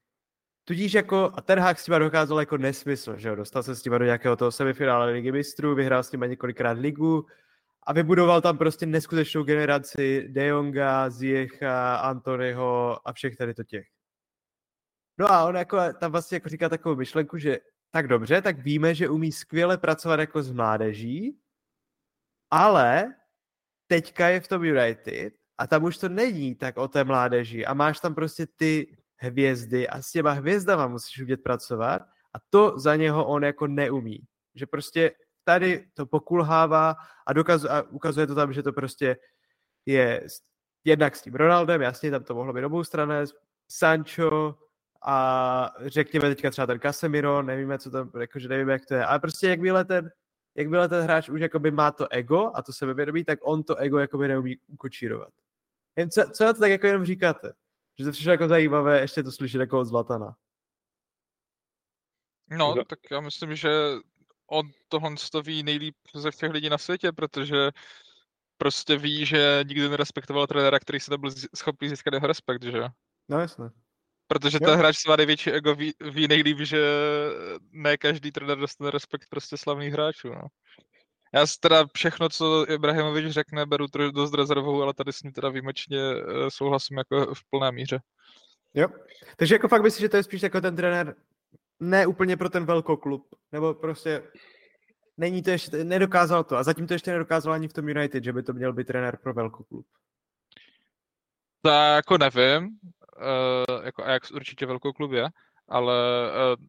Tudíž 0.65 0.95
jako, 0.95 1.31
a 1.35 1.41
ten 1.41 1.59
Hag 1.59 1.79
s 1.79 1.85
tím 1.85 1.95
dokázal 1.99 2.41
jako 2.41 2.57
nesmysl, 2.57 3.17
že 3.17 3.29
jo, 3.29 3.35
dostal 3.35 3.63
se 3.63 3.75
s 3.75 3.83
tím 3.83 3.93
do 3.93 4.05
nějakého 4.05 4.37
toho 4.37 4.53
semifinále 4.53 5.13
ligy 5.13 5.33
mistrů, 5.33 5.75
vyhrál 5.75 6.03
s 6.03 6.13
nimi 6.13 6.29
několikrát 6.29 6.79
ligu, 6.79 7.27
a 7.83 7.93
vybudoval 7.93 8.41
tam 8.41 8.59
prostě 8.59 8.87
neskutečnou 8.87 9.43
generaci 9.43 10.29
De 10.29 10.47
Jonga, 10.47 11.11
Ziecha, 11.11 11.97
Antonyho 11.97 13.09
a 13.09 13.13
všech 13.13 13.37
tady 13.37 13.55
to 13.55 13.65
těch. 13.65 13.87
No 15.19 15.33
a 15.33 15.45
on 15.45 15.57
jako 15.57 15.79
tam 16.01 16.13
vlastně 16.13 16.37
jako 16.37 16.49
říká 16.49 16.69
takovou 16.69 16.97
myšlenku, 16.97 17.39
že 17.39 17.59
tak 17.91 18.09
dobře, 18.09 18.43
tak 18.43 18.59
víme, 18.59 18.95
že 18.95 19.09
umí 19.09 19.33
skvěle 19.33 19.79
pracovat 19.79 20.21
jako 20.21 20.43
s 20.43 20.53
mládeží, 20.53 21.39
ale 22.51 23.15
teďka 23.87 24.29
je 24.29 24.41
v 24.41 24.49
tom 24.49 24.65
United 24.65 25.35
a 25.59 25.67
tam 25.67 25.85
už 25.85 25.99
to 25.99 26.09
není 26.09 26.55
tak 26.55 26.77
o 26.77 26.89
té 26.89 27.05
mládeži 27.05 27.67
a 27.67 27.75
máš 27.75 28.01
tam 28.01 28.15
prostě 28.15 28.47
ty 28.47 28.97
hvězdy 29.23 29.89
a 29.89 30.03
s 30.03 30.11
těma 30.11 30.31
hvězdama 30.31 30.87
musíš 30.87 31.23
umět 31.23 31.43
pracovat 31.43 32.03
a 32.35 32.39
to 32.51 32.79
za 32.79 32.97
něho 32.97 33.27
on 33.27 33.45
jako 33.45 33.67
neumí. 33.67 34.25
Že 34.55 34.67
prostě 34.67 35.13
tady 35.45 35.87
to 35.95 36.07
pokulhává 36.07 36.97
a, 37.27 37.33
dokaz, 37.33 37.65
a 37.65 37.83
ukazuje 37.83 38.27
to 38.27 38.35
tam, 38.35 38.53
že 38.53 38.63
to 38.63 38.73
prostě 38.73 39.17
je 39.87 40.27
jednak 40.85 41.17
s 41.17 41.23
tím 41.23 41.35
Ronaldem, 41.35 41.83
jasně, 41.83 42.11
tam 42.11 42.25
to 42.25 42.35
mohlo 42.35 42.53
být 42.53 42.65
obou 42.65 42.85
strané, 42.85 43.25
Sancho 43.69 44.59
a 45.05 45.75
řekněme 45.87 46.29
teďka 46.29 46.51
třeba 46.51 46.67
ten 46.67 46.81
Casemiro, 46.81 47.43
nevíme, 47.43 47.79
co 47.79 47.91
tam, 47.91 48.11
jakože 48.21 48.49
nevíme, 48.49 48.73
jak 48.73 48.87
to 48.87 48.95
je, 48.95 49.05
ale 49.05 49.19
prostě 49.19 49.49
jak 49.49 49.61
byl 49.61 49.85
ten, 49.85 50.11
jak 50.57 50.69
byl 50.69 50.89
ten 50.89 51.03
hráč 51.03 51.29
už 51.29 51.41
jakoby 51.41 51.71
má 51.71 51.91
to 51.91 52.13
ego 52.13 52.51
a 52.55 52.63
to 52.63 52.73
sebevědomí, 52.73 53.25
tak 53.25 53.39
on 53.43 53.63
to 53.63 53.77
ego 53.77 53.99
jakoby 53.99 54.29
neumí 54.29 54.57
ukočírovat. 54.69 55.29
Jen 55.97 56.11
co, 56.11 56.23
co 56.31 56.45
na 56.45 56.53
to 56.53 56.61
tak 56.61 56.71
jako 56.71 56.87
jenom 56.87 57.05
říkáte? 57.05 57.53
Že 57.99 58.05
to 58.05 58.13
přišlo 58.13 58.33
jako 58.33 58.49
zajímavé 58.49 59.01
ještě 59.01 59.23
to 59.23 59.33
slyšet 59.33 59.59
jako 59.59 59.81
od 59.81 59.85
Zlatana. 59.85 60.37
No, 62.51 62.85
tak 62.85 62.99
já 63.11 63.21
myslím, 63.21 63.57
že 63.57 63.71
on 64.47 64.71
tohle 64.89 65.15
to 65.33 65.43
ví 65.43 65.63
nejlíp 65.63 65.97
ze 66.15 66.31
všech 66.31 66.51
lidí 66.51 66.69
na 66.69 66.79
světě, 66.79 67.13
protože 67.13 67.71
prostě 68.57 68.97
ví, 68.97 69.27
že 69.27 69.65
nikdy 69.69 69.89
nerespektoval 69.89 70.47
trenéra, 70.47 70.79
který 70.79 71.01
se 71.01 71.19
byl 71.19 71.31
schopný 71.57 71.89
získat 71.89 72.15
jeho 72.15 72.27
respekt, 72.27 72.63
že 72.63 72.83
No 73.29 73.41
jasně. 73.41 73.65
Protože 74.27 74.61
ten 74.61 74.79
hráč 74.79 74.97
svá 74.97 75.17
největší 75.17 75.51
ego 75.51 75.75
ví, 75.75 75.95
ví 76.11 76.29
nejlíp, 76.29 76.59
že 76.59 76.83
ne 77.71 77.97
každý 77.97 78.33
trenér 78.33 78.59
dostane 78.59 78.91
respekt 78.91 79.27
prostě 79.31 79.57
slavných 79.57 79.93
hráčů, 79.93 80.29
no. 80.29 80.43
Já 81.35 81.47
si 81.47 81.61
teda 81.61 81.85
všechno, 81.95 82.29
co 82.29 82.71
Ibrahimovič 82.71 83.33
řekne, 83.33 83.67
beru 83.67 83.87
dost 84.13 84.35
rezervou, 84.35 84.83
ale 84.83 84.95
tady 84.95 85.13
s 85.13 85.23
ním 85.23 85.33
teda 85.33 85.49
výjimečně 85.49 85.99
eh, 85.99 86.51
souhlasím 86.51 86.99
jako 86.99 87.35
v 87.35 87.51
plné 87.51 87.73
míře. 87.73 88.01
Jo, 88.75 88.89
takže 89.37 89.55
jako 89.55 89.69
fakt 89.69 89.83
myslím, 89.83 90.05
že 90.05 90.09
to 90.09 90.17
je 90.17 90.23
spíš 90.23 90.43
jako 90.43 90.61
ten 90.61 90.77
trenér 90.77 91.17
ne 91.81 92.07
úplně 92.07 92.37
pro 92.37 92.51
ten 92.51 92.65
velkoklub, 92.65 93.27
nebo 93.53 93.75
prostě 93.75 94.23
není 95.17 95.43
to 95.43 95.51
ještě, 95.51 95.85
nedokázal 95.85 96.45
to 96.45 96.57
a 96.57 96.63
zatím 96.63 96.87
to 96.87 96.93
ještě 96.93 97.11
nedokázal 97.11 97.53
ani 97.53 97.69
v 97.69 97.73
tom 97.73 97.89
United, 97.89 98.25
že 98.25 98.33
by 98.33 98.43
to 98.43 98.53
měl 98.53 98.73
být 98.73 98.87
trenér 98.87 99.17
pro 99.17 99.35
velkoklub. 99.35 99.87
Tak 101.63 101.97
jako 101.97 102.19
nevím, 102.19 102.65
uh, 102.65 103.85
jako 103.85 104.05
Ajax 104.05 104.31
určitě 104.31 104.67
velkoklub 104.67 105.13
je, 105.13 105.29
ale 105.69 105.95
uh, 106.31 106.65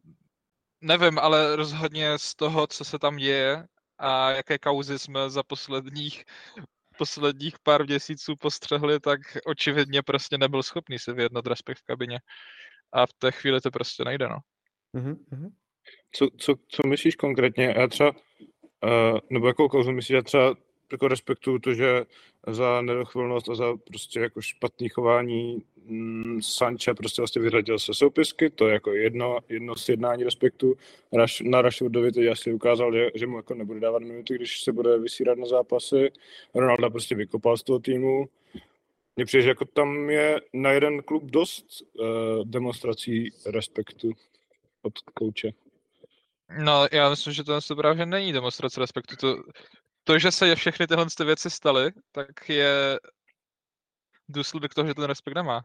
nevím, 0.80 1.18
ale 1.18 1.56
rozhodně 1.56 2.18
z 2.18 2.34
toho, 2.34 2.66
co 2.66 2.84
se 2.84 2.98
tam 2.98 3.16
děje 3.16 3.66
a 3.98 4.30
jaké 4.30 4.58
kauzy 4.58 4.98
jsme 4.98 5.30
za 5.30 5.42
posledních 5.42 6.24
posledních 6.98 7.54
pár 7.62 7.86
měsíců 7.86 8.36
postřehli, 8.36 9.00
tak 9.00 9.20
očividně 9.46 10.02
prostě 10.02 10.38
nebyl 10.38 10.62
schopný 10.62 10.98
si 10.98 11.12
vyjednat 11.12 11.46
respekt 11.46 11.78
v 11.78 11.86
kabině. 11.86 12.18
A 12.92 13.06
v 13.06 13.12
té 13.18 13.32
chvíli 13.32 13.60
to 13.60 13.70
prostě 13.70 14.04
nejde, 14.04 14.28
no. 14.28 14.38
Mm-hmm. 14.94 15.50
Co, 16.12 16.28
co, 16.38 16.54
co 16.68 16.88
myslíš 16.88 17.16
konkrétně? 17.16 17.74
Já 17.76 17.86
třeba, 17.88 18.10
uh, 18.10 19.18
nebo 19.30 19.46
jakou 19.46 19.68
kauzu 19.68 19.92
myslíš, 19.92 20.14
já 20.14 20.22
třeba 20.22 20.54
jako 20.92 21.08
respektuju 21.08 21.58
to, 21.58 21.74
že 21.74 22.04
za 22.46 22.80
nedochvilnost 22.82 23.48
a 23.48 23.54
za 23.54 23.76
prostě 23.86 24.20
jako 24.20 24.42
špatný 24.42 24.88
chování 24.88 25.58
mm, 25.84 26.42
Sancha 26.42 26.94
prostě 26.94 27.22
vlastně 27.22 27.42
vyřadil 27.42 27.78
se 27.78 27.94
soupisky, 27.94 28.50
to 28.50 28.66
je 28.66 28.72
jako 28.72 28.92
jedno, 28.92 29.38
jedno 29.48 29.76
z 29.76 29.88
jednání 29.88 30.24
respektu. 30.24 30.74
Raš, 31.12 31.40
na 31.40 31.62
Rashfordovi 31.62 32.12
to 32.12 32.20
jasně 32.20 32.54
ukázal, 32.54 32.92
že, 32.94 33.10
že 33.14 33.26
mu 33.26 33.36
jako 33.36 33.54
nebude 33.54 33.80
dávat 33.80 34.02
minuty, 34.02 34.34
když 34.34 34.60
se 34.60 34.72
bude 34.72 34.98
vysírat 34.98 35.38
na 35.38 35.46
zápasy. 35.46 36.12
Ronaldo 36.54 36.90
prostě 36.90 37.14
vykopal 37.14 37.56
z 37.56 37.62
toho 37.62 37.78
týmu. 37.78 38.28
Mně 39.16 39.24
přijde, 39.24 39.42
že 39.42 39.48
jako 39.48 39.64
tam 39.64 40.10
je 40.10 40.40
na 40.52 40.70
jeden 40.70 41.02
klub 41.02 41.24
dost 41.24 41.66
uh, 41.80 42.06
demonstrací 42.44 43.30
respektu 43.46 44.12
od 44.82 44.98
kouče. 44.98 45.50
No, 46.58 46.86
já 46.92 47.10
myslím, 47.10 47.32
že 47.32 47.44
to 47.44 47.76
právě 47.76 48.06
není 48.06 48.32
demonstrace 48.32 48.80
respektu. 48.80 49.16
To, 49.16 49.42
to, 50.04 50.18
že 50.18 50.30
se 50.30 50.54
všechny 50.54 50.86
tyhle 50.86 51.06
ty 51.16 51.24
věci 51.24 51.50
staly, 51.50 51.92
tak 52.12 52.48
je 52.48 52.98
důsledek 54.28 54.74
toho, 54.74 54.88
že 54.88 54.94
ten 54.94 55.04
respekt 55.04 55.34
nemá. 55.34 55.64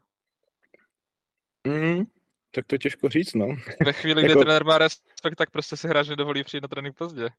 Mm, 1.69 2.05
tak 2.51 2.65
to 2.65 2.75
je 2.75 2.79
těžko 2.79 3.09
říct, 3.09 3.33
no. 3.33 3.47
Ve 3.85 3.93
chvíli, 3.93 4.21
kdy 4.21 4.31
jako... 4.31 4.41
trenér 4.41 4.65
má 4.65 4.77
respekt, 4.77 5.35
tak 5.37 5.51
prostě 5.51 5.77
si 5.77 5.87
hráč 5.87 6.07
nedovolí 6.07 6.43
přijít 6.43 6.61
na 6.61 6.67
trénink 6.67 6.97
pozdě. 6.97 7.29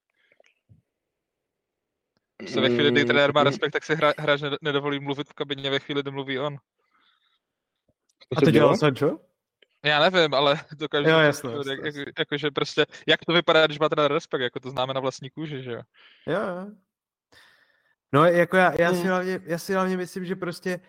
Prostě 2.37 2.61
ve 2.61 2.69
chvíli, 2.69 2.91
kdy 2.91 3.05
trenér 3.05 3.35
má 3.35 3.41
mm. 3.41 3.47
respekt, 3.47 3.73
tak 3.73 3.85
si 3.85 3.95
hra, 3.95 4.13
hráč 4.19 4.41
nedovolí 4.63 5.01
mluvit 5.01 5.29
v 5.29 5.33
kabině 5.33 5.71
ve 5.71 5.79
chvíli, 5.79 6.03
kdy 6.03 6.11
mluví 6.11 6.39
on. 6.39 6.57
A 8.37 8.41
to 8.41 8.51
dělal 8.51 8.77
Sancho? 8.77 9.19
Já 9.85 10.11
nevím, 10.11 10.35
ale 10.35 10.61
dokážu... 10.77 11.09
Jo, 11.09 11.19
jasně, 11.19 11.51
jasně, 11.51 11.73
jak, 11.73 11.85
jako, 11.85 12.11
jakože 12.19 12.51
prostě, 12.51 12.87
jak 13.07 13.25
to 13.25 13.33
vypadá, 13.33 13.67
když 13.67 13.79
má 13.79 13.89
trenér 13.89 14.13
respekt, 14.13 14.41
jako 14.41 14.61
to 14.61 14.71
známe 14.71 14.95
na 14.95 15.01
vlastní 15.01 15.31
kůži, 15.31 15.63
že 15.63 15.73
jo? 15.73 15.83
Jo, 16.27 16.41
jo. 16.41 16.67
No, 18.13 18.25
jako 18.25 18.57
já, 18.57 18.81
já, 18.81 18.95
si 18.95 19.07
hlavně, 19.07 19.41
já 19.45 19.59
si 19.59 19.75
hlavně 19.75 19.97
myslím, 19.97 20.25
že 20.25 20.37
prostě 20.37 20.81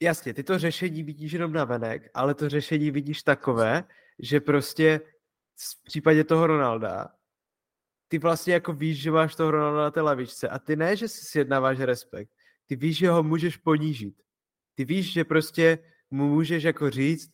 jasně, 0.00 0.34
ty 0.34 0.42
to 0.42 0.58
řešení 0.58 1.02
vidíš 1.02 1.32
jenom 1.32 1.52
na 1.52 1.64
venek, 1.64 2.10
ale 2.14 2.34
to 2.34 2.48
řešení 2.48 2.90
vidíš 2.90 3.22
takové, 3.22 3.84
že 4.18 4.40
prostě 4.40 5.00
v 5.56 5.84
případě 5.84 6.24
toho 6.24 6.46
Ronalda 6.46 7.08
ty 8.08 8.18
vlastně 8.18 8.54
jako 8.54 8.72
víš, 8.72 9.00
že 9.02 9.10
máš 9.10 9.34
toho 9.34 9.50
Ronalda 9.50 9.82
na 9.82 9.90
té 9.90 10.00
lavičce 10.00 10.48
a 10.48 10.58
ty 10.58 10.76
ne, 10.76 10.96
že 10.96 11.08
si 11.08 11.24
sjednáváš 11.24 11.78
respekt, 11.78 12.30
ty 12.66 12.76
víš, 12.76 12.98
že 12.98 13.10
ho 13.10 13.22
můžeš 13.22 13.56
ponížit. 13.56 14.14
Ty 14.74 14.84
víš, 14.84 15.12
že 15.12 15.24
prostě 15.24 15.78
mu 16.10 16.28
můžeš 16.28 16.62
jako 16.62 16.90
říct, 16.90 17.30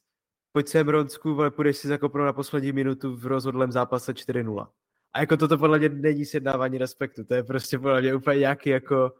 pojď 0.52 0.68
sem 0.68 0.88
Ronsku, 0.88 1.40
ale 1.40 1.50
půjdeš 1.50 1.76
si 1.76 1.88
zakopnout 1.88 2.26
na 2.26 2.32
poslední 2.32 2.72
minutu 2.72 3.16
v 3.16 3.26
rozhodlém 3.26 3.72
zápase 3.72 4.12
4-0. 4.12 4.68
A 5.12 5.20
jako 5.20 5.36
toto 5.36 5.58
podle 5.58 5.78
mě 5.78 5.88
není 5.88 6.26
sjednávání 6.26 6.78
respektu, 6.78 7.24
to 7.24 7.34
je 7.34 7.44
prostě 7.44 7.78
podle 7.78 8.00
mě 8.00 8.14
úplně 8.14 8.38
nějaký 8.38 8.70
jako, 8.70 9.12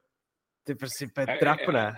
ty 0.65 0.75
prostě 0.75 1.07
úplně 1.07 1.27
trapné. 1.41 1.95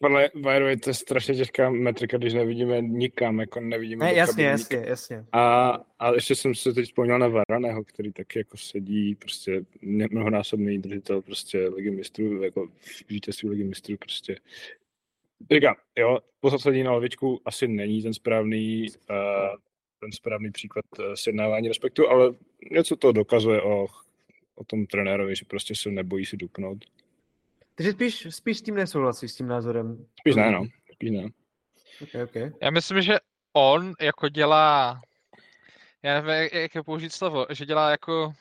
Podle 0.00 0.30
by 0.34 0.76
to 0.76 0.90
je 0.90 0.94
strašně 0.94 1.34
těžká 1.34 1.70
metrika, 1.70 2.16
když 2.16 2.34
nevidíme 2.34 2.80
nikam, 2.80 3.40
jako 3.40 3.60
nevidíme 3.60 4.04
ne, 4.04 4.14
jasně, 4.14 4.44
jasně, 4.44 4.84
jasně. 4.86 5.24
A, 5.32 5.70
a 5.98 6.14
ještě 6.14 6.34
jsem 6.34 6.54
se 6.54 6.72
teď 6.72 6.84
vzpomněl 6.84 7.18
na 7.18 7.28
Varaného, 7.28 7.84
který 7.84 8.12
taky 8.12 8.38
jako 8.38 8.56
sedí, 8.56 9.14
prostě 9.14 9.64
mnohonásobný 10.10 10.78
držitel 10.78 11.22
prostě 11.22 11.68
ligy 11.68 11.90
mistrů, 11.90 12.42
jako 12.42 12.68
vítězství 13.08 13.48
ligy 13.48 13.64
mistrů, 13.64 13.96
prostě 13.96 14.36
Říkám, 15.52 15.74
jo, 15.98 16.18
posadení 16.40 16.82
na 16.82 16.92
lavičku 16.92 17.40
asi 17.44 17.68
není 17.68 18.02
ten 18.02 18.14
správný, 18.14 18.86
uh, 19.10 19.16
ten 20.00 20.12
správný 20.12 20.50
příklad 20.50 20.84
uh, 20.98 21.04
sjednávání 21.14 21.68
respektu, 21.68 22.08
ale 22.08 22.34
něco 22.70 22.96
to 22.96 23.12
dokazuje 23.12 23.62
o, 23.62 23.86
o 24.54 24.64
tom 24.64 24.86
trenérovi, 24.86 25.36
že 25.36 25.44
prostě 25.44 25.74
se 25.74 25.90
nebojí 25.90 26.26
si 26.26 26.36
dupnout. 26.36 26.84
Takže 27.78 27.92
spíš, 27.92 28.26
spíš 28.30 28.58
s 28.58 28.62
tím 28.62 28.74
nesouhlasíš, 28.74 29.32
s 29.32 29.36
tím 29.36 29.48
názorem? 29.48 30.06
Spíš 30.20 30.36
ne, 30.36 30.50
no. 30.50 30.66
Spíš 30.92 31.10
ne. 31.10 31.28
Okay, 32.02 32.22
okay. 32.22 32.52
Já 32.62 32.70
myslím, 32.70 33.02
že 33.02 33.18
on 33.52 33.92
jako 34.00 34.28
dělá, 34.28 35.00
já 36.02 36.14
nevím, 36.14 36.30
jak, 36.52 36.74
jak 36.74 36.84
použít 36.84 37.12
slovo, 37.12 37.46
že 37.50 37.66
dělá 37.66 37.90
jako 37.90 38.32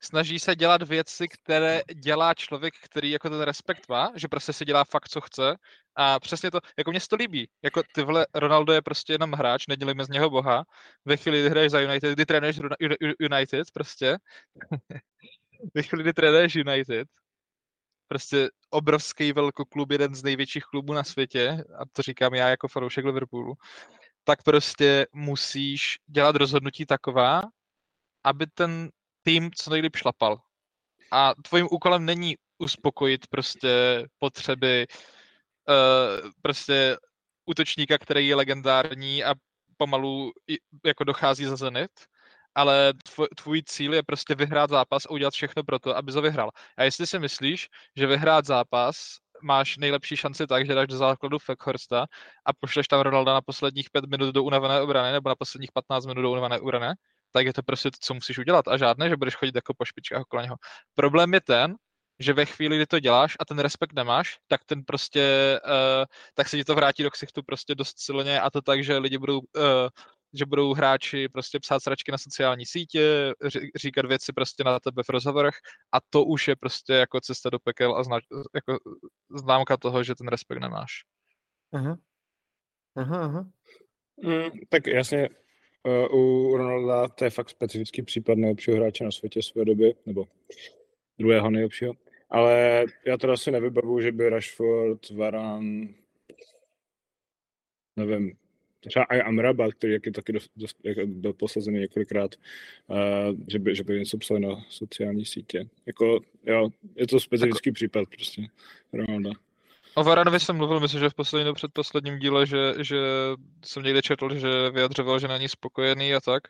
snaží 0.00 0.38
se 0.38 0.56
dělat 0.56 0.82
věci, 0.82 1.28
které 1.28 1.82
dělá 1.94 2.34
člověk, 2.34 2.74
který 2.84 3.10
jako 3.10 3.30
ten 3.30 3.40
respekt 3.40 3.88
má, 3.88 4.12
že 4.16 4.28
prostě 4.28 4.52
se 4.52 4.64
dělá 4.64 4.84
fakt, 4.84 5.08
co 5.08 5.20
chce 5.20 5.56
a 5.96 6.20
přesně 6.20 6.50
to, 6.50 6.60
jako 6.78 6.90
mě 6.90 7.00
se 7.00 7.08
to 7.08 7.16
líbí, 7.16 7.48
jako 7.62 7.82
ty 7.94 8.02
vole, 8.02 8.26
Ronaldo 8.34 8.72
je 8.72 8.82
prostě 8.82 9.12
jenom 9.12 9.32
hráč, 9.32 9.66
nedělíme 9.66 10.04
z 10.04 10.08
něho 10.08 10.30
boha, 10.30 10.64
ve 11.04 11.16
chvíli, 11.16 11.40
kdy 11.40 11.50
hraješ 11.50 11.70
za 11.70 11.80
United, 11.80 12.12
kdy 12.12 12.26
trénuješ 12.26 12.60
United 13.20 13.70
prostě, 13.72 14.18
ve 15.74 15.82
chvíli, 15.82 16.02
kdy 16.02 16.12
trénuješ 16.12 16.54
United, 16.54 17.08
prostě 18.08 18.48
obrovský 18.70 19.32
velkoklub, 19.32 19.90
jeden 19.90 20.14
z 20.14 20.22
největších 20.22 20.64
klubů 20.64 20.92
na 20.92 21.04
světě, 21.04 21.64
a 21.78 21.82
to 21.92 22.02
říkám 22.02 22.34
já 22.34 22.48
jako 22.48 22.68
fanoušek 22.68 23.04
Liverpoolu, 23.04 23.54
tak 24.24 24.42
prostě 24.42 25.06
musíš 25.12 25.98
dělat 26.06 26.36
rozhodnutí 26.36 26.86
taková, 26.86 27.42
aby 28.24 28.46
ten 28.46 28.90
tým 29.22 29.50
co 29.56 29.70
nejlíp 29.70 29.96
šlapal. 29.96 30.40
A 31.10 31.34
tvojím 31.42 31.68
úkolem 31.70 32.04
není 32.04 32.36
uspokojit 32.58 33.26
prostě 33.26 34.04
potřeby 34.18 34.86
uh, 35.68 36.30
prostě 36.42 36.96
útočníka, 37.46 37.98
který 37.98 38.28
je 38.28 38.34
legendární 38.36 39.24
a 39.24 39.34
pomalu 39.76 40.32
jako 40.84 41.04
dochází 41.04 41.44
za 41.44 41.56
Zenit, 41.56 41.90
ale 42.58 42.92
tvoj, 43.14 43.28
tvůj 43.36 43.62
cíl 43.62 43.94
je 43.94 44.02
prostě 44.02 44.34
vyhrát 44.34 44.70
zápas 44.70 45.06
a 45.06 45.10
udělat 45.10 45.34
všechno 45.34 45.64
pro 45.64 45.78
to, 45.78 45.96
aby 45.96 46.12
to 46.12 46.22
vyhrál. 46.22 46.50
A 46.76 46.82
jestli 46.82 47.06
si 47.06 47.18
myslíš, 47.18 47.68
že 47.96 48.06
vyhrát 48.06 48.44
zápas 48.46 49.16
máš 49.42 49.76
nejlepší 49.76 50.16
šanci 50.16 50.46
tak, 50.46 50.66
že 50.66 50.74
dáš 50.74 50.86
do 50.86 50.96
základu 50.96 51.38
Feckhorsta 51.38 52.06
a 52.44 52.52
pošleš 52.60 52.88
tam 52.88 53.00
Ronalda 53.00 53.32
na 53.32 53.40
posledních 53.40 53.90
pět 53.90 54.04
minut 54.10 54.34
do 54.34 54.42
unavené 54.42 54.80
obrany 54.80 55.12
nebo 55.12 55.28
na 55.28 55.34
posledních 55.34 55.72
15 55.72 56.06
minut 56.06 56.22
do 56.22 56.30
unavené 56.30 56.60
obrany, 56.60 56.94
tak 57.32 57.46
je 57.46 57.52
to 57.52 57.62
prostě 57.62 57.90
to, 57.90 57.96
co 58.00 58.14
musíš 58.14 58.38
udělat 58.38 58.68
a 58.68 58.76
žádné, 58.76 59.08
že 59.08 59.16
budeš 59.16 59.34
chodit 59.34 59.54
jako 59.54 59.74
po 59.78 59.84
špičkách 59.84 60.22
okolo 60.22 60.42
něho. 60.42 60.56
Problém 60.94 61.34
je 61.34 61.40
ten, 61.40 61.76
že 62.18 62.32
ve 62.32 62.46
chvíli, 62.46 62.76
kdy 62.76 62.86
to 62.86 63.00
děláš 63.00 63.36
a 63.40 63.44
ten 63.44 63.58
respekt 63.58 63.92
nemáš, 63.92 64.38
tak 64.48 64.64
ten 64.66 64.82
prostě, 64.84 65.24
uh, 65.64 66.04
tak 66.34 66.48
se 66.48 66.56
ti 66.56 66.64
to 66.64 66.74
vrátí 66.74 67.02
do 67.02 67.10
ksichtu 67.10 67.42
prostě 67.42 67.74
dost 67.74 67.98
silně 67.98 68.40
a 68.40 68.50
to 68.50 68.62
tak, 68.62 68.84
že 68.84 68.98
lidi 68.98 69.18
budou, 69.18 69.38
uh, 69.38 69.88
že 70.34 70.46
budou 70.46 70.74
hráči 70.74 71.28
prostě 71.28 71.60
psát 71.60 71.82
sračky 71.82 72.12
na 72.12 72.18
sociální 72.18 72.66
sítě, 72.66 73.32
říkat 73.76 74.06
věci 74.06 74.32
prostě 74.32 74.64
na 74.64 74.80
tebe 74.80 75.02
v 75.02 75.08
rozhovorech 75.08 75.54
a 75.92 75.98
to 76.10 76.24
už 76.24 76.48
je 76.48 76.56
prostě 76.56 76.92
jako 76.92 77.20
cesta 77.20 77.50
do 77.50 77.58
pekel 77.58 77.96
a 77.96 78.04
zna, 78.04 78.18
jako 78.54 78.78
známka 79.36 79.76
toho, 79.76 80.04
že 80.04 80.14
ten 80.14 80.28
respekt 80.28 80.60
nemáš. 80.60 80.92
Aha. 81.72 81.98
Aha, 82.96 83.24
aha. 83.24 83.48
Mm, 84.22 84.50
tak 84.68 84.86
jasně, 84.86 85.28
Uh, 85.86 86.14
u 86.14 86.56
Ronalda 86.56 87.08
to 87.08 87.24
je 87.24 87.30
fakt 87.30 87.50
specifický 87.50 88.02
případ 88.02 88.38
nejlepšího 88.38 88.76
hráče 88.76 89.04
na 89.04 89.10
světě 89.10 89.42
své 89.42 89.64
doby, 89.64 89.94
nebo 90.06 90.24
druhého 91.18 91.50
nejlepšího. 91.50 91.94
Ale 92.30 92.84
já 93.06 93.16
teda 93.16 93.36
si 93.36 93.50
nevybavu, 93.50 94.00
že 94.00 94.12
by 94.12 94.28
Rashford, 94.28 95.10
Varan, 95.10 95.88
nevím, 97.96 98.36
třeba 98.86 99.04
i 99.04 99.20
Amrabat, 99.20 99.74
který 99.74 99.92
jak 99.92 100.06
je 100.06 100.12
taky 100.12 100.32
dost, 100.32 100.50
dost, 100.56 100.76
jak 100.84 101.08
byl 101.08 101.32
posazený 101.32 101.80
několikrát, 101.80 102.34
uh, 102.86 102.96
že, 103.48 103.58
by, 103.58 103.74
že 103.74 103.84
by 103.84 103.98
něco 103.98 104.18
psal 104.18 104.38
na 104.38 104.64
sociální 104.68 105.24
sítě. 105.24 105.68
Jako, 105.86 106.20
jo, 106.46 106.68
je 106.96 107.06
to 107.06 107.20
specifický 107.20 107.70
tak... 107.70 107.74
případ 107.74 108.08
prostě 108.08 108.42
Ronalda. 108.92 109.30
O 109.94 110.04
Varanovi 110.04 110.40
jsem 110.40 110.56
mluvil, 110.56 110.80
myslím, 110.80 111.00
že 111.00 111.10
v 111.10 111.14
posledním 111.14 111.54
předposledním 111.54 112.18
díle, 112.18 112.46
že, 112.46 112.74
že 112.80 112.96
jsem 113.64 113.82
někde 113.82 114.02
četl, 114.02 114.34
že 114.34 114.70
vyjadřoval, 114.70 115.18
že 115.18 115.28
není 115.28 115.48
spokojený 115.48 116.14
a 116.14 116.20
tak. 116.20 116.42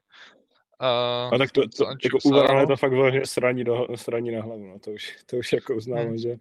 A, 0.81 0.89
a 1.33 1.39
tak 1.39 1.53
to, 1.53 1.68
to 1.68 1.85
jako 2.05 2.18
u 2.24 2.31
Varana 2.31 2.66
to 2.66 2.76
fakt 2.76 2.93
vlastně 2.93 3.26
sraní, 3.26 3.64
do, 3.64 3.87
sraní 3.95 4.31
na 4.31 4.43
hlavu, 4.43 4.66
no. 4.66 4.79
to, 4.79 4.91
už, 4.91 5.16
to 5.26 5.37
už 5.37 5.53
jako 5.53 5.76
uznávám, 5.76 6.07
hmm. 6.07 6.18
že... 6.18 6.37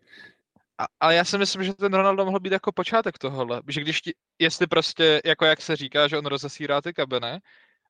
A, 0.80 0.86
ale 1.00 1.16
já 1.16 1.26
si 1.26 1.38
myslím, 1.38 1.64
že 1.64 1.74
ten 1.74 1.94
Ronaldo 1.94 2.26
mohl 2.26 2.40
být 2.40 2.54
jako 2.54 2.72
počátek 2.72 3.18
tohohle. 3.18 3.62
Že 3.68 3.82
když 3.82 4.02
ti, 4.02 4.14
jestli 4.40 4.68
prostě, 4.68 5.22
jako 5.26 5.46
jak 5.46 5.62
se 5.62 5.76
říká, 5.76 6.08
že 6.08 6.18
on 6.18 6.26
rozesírá 6.26 6.82
ty 6.82 6.94
kabiny, 6.94 7.40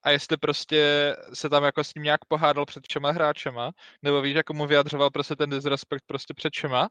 a 0.03 0.09
jestli 0.09 0.38
prostě 0.38 1.15
se 1.33 1.49
tam 1.49 1.63
jako 1.63 1.83
s 1.83 1.93
ním 1.93 2.03
nějak 2.03 2.25
pohádal 2.25 2.65
před 2.65 2.83
všema 2.89 3.11
hráčema, 3.11 3.71
nebo 4.01 4.21
víš, 4.21 4.35
jako 4.35 4.53
mu 4.53 4.67
vyjadřoval 4.67 5.09
prostě 5.09 5.35
ten 5.35 5.49
disrespekt 5.49 6.03
prostě 6.07 6.33
před 6.33 6.53
všema, 6.53 6.89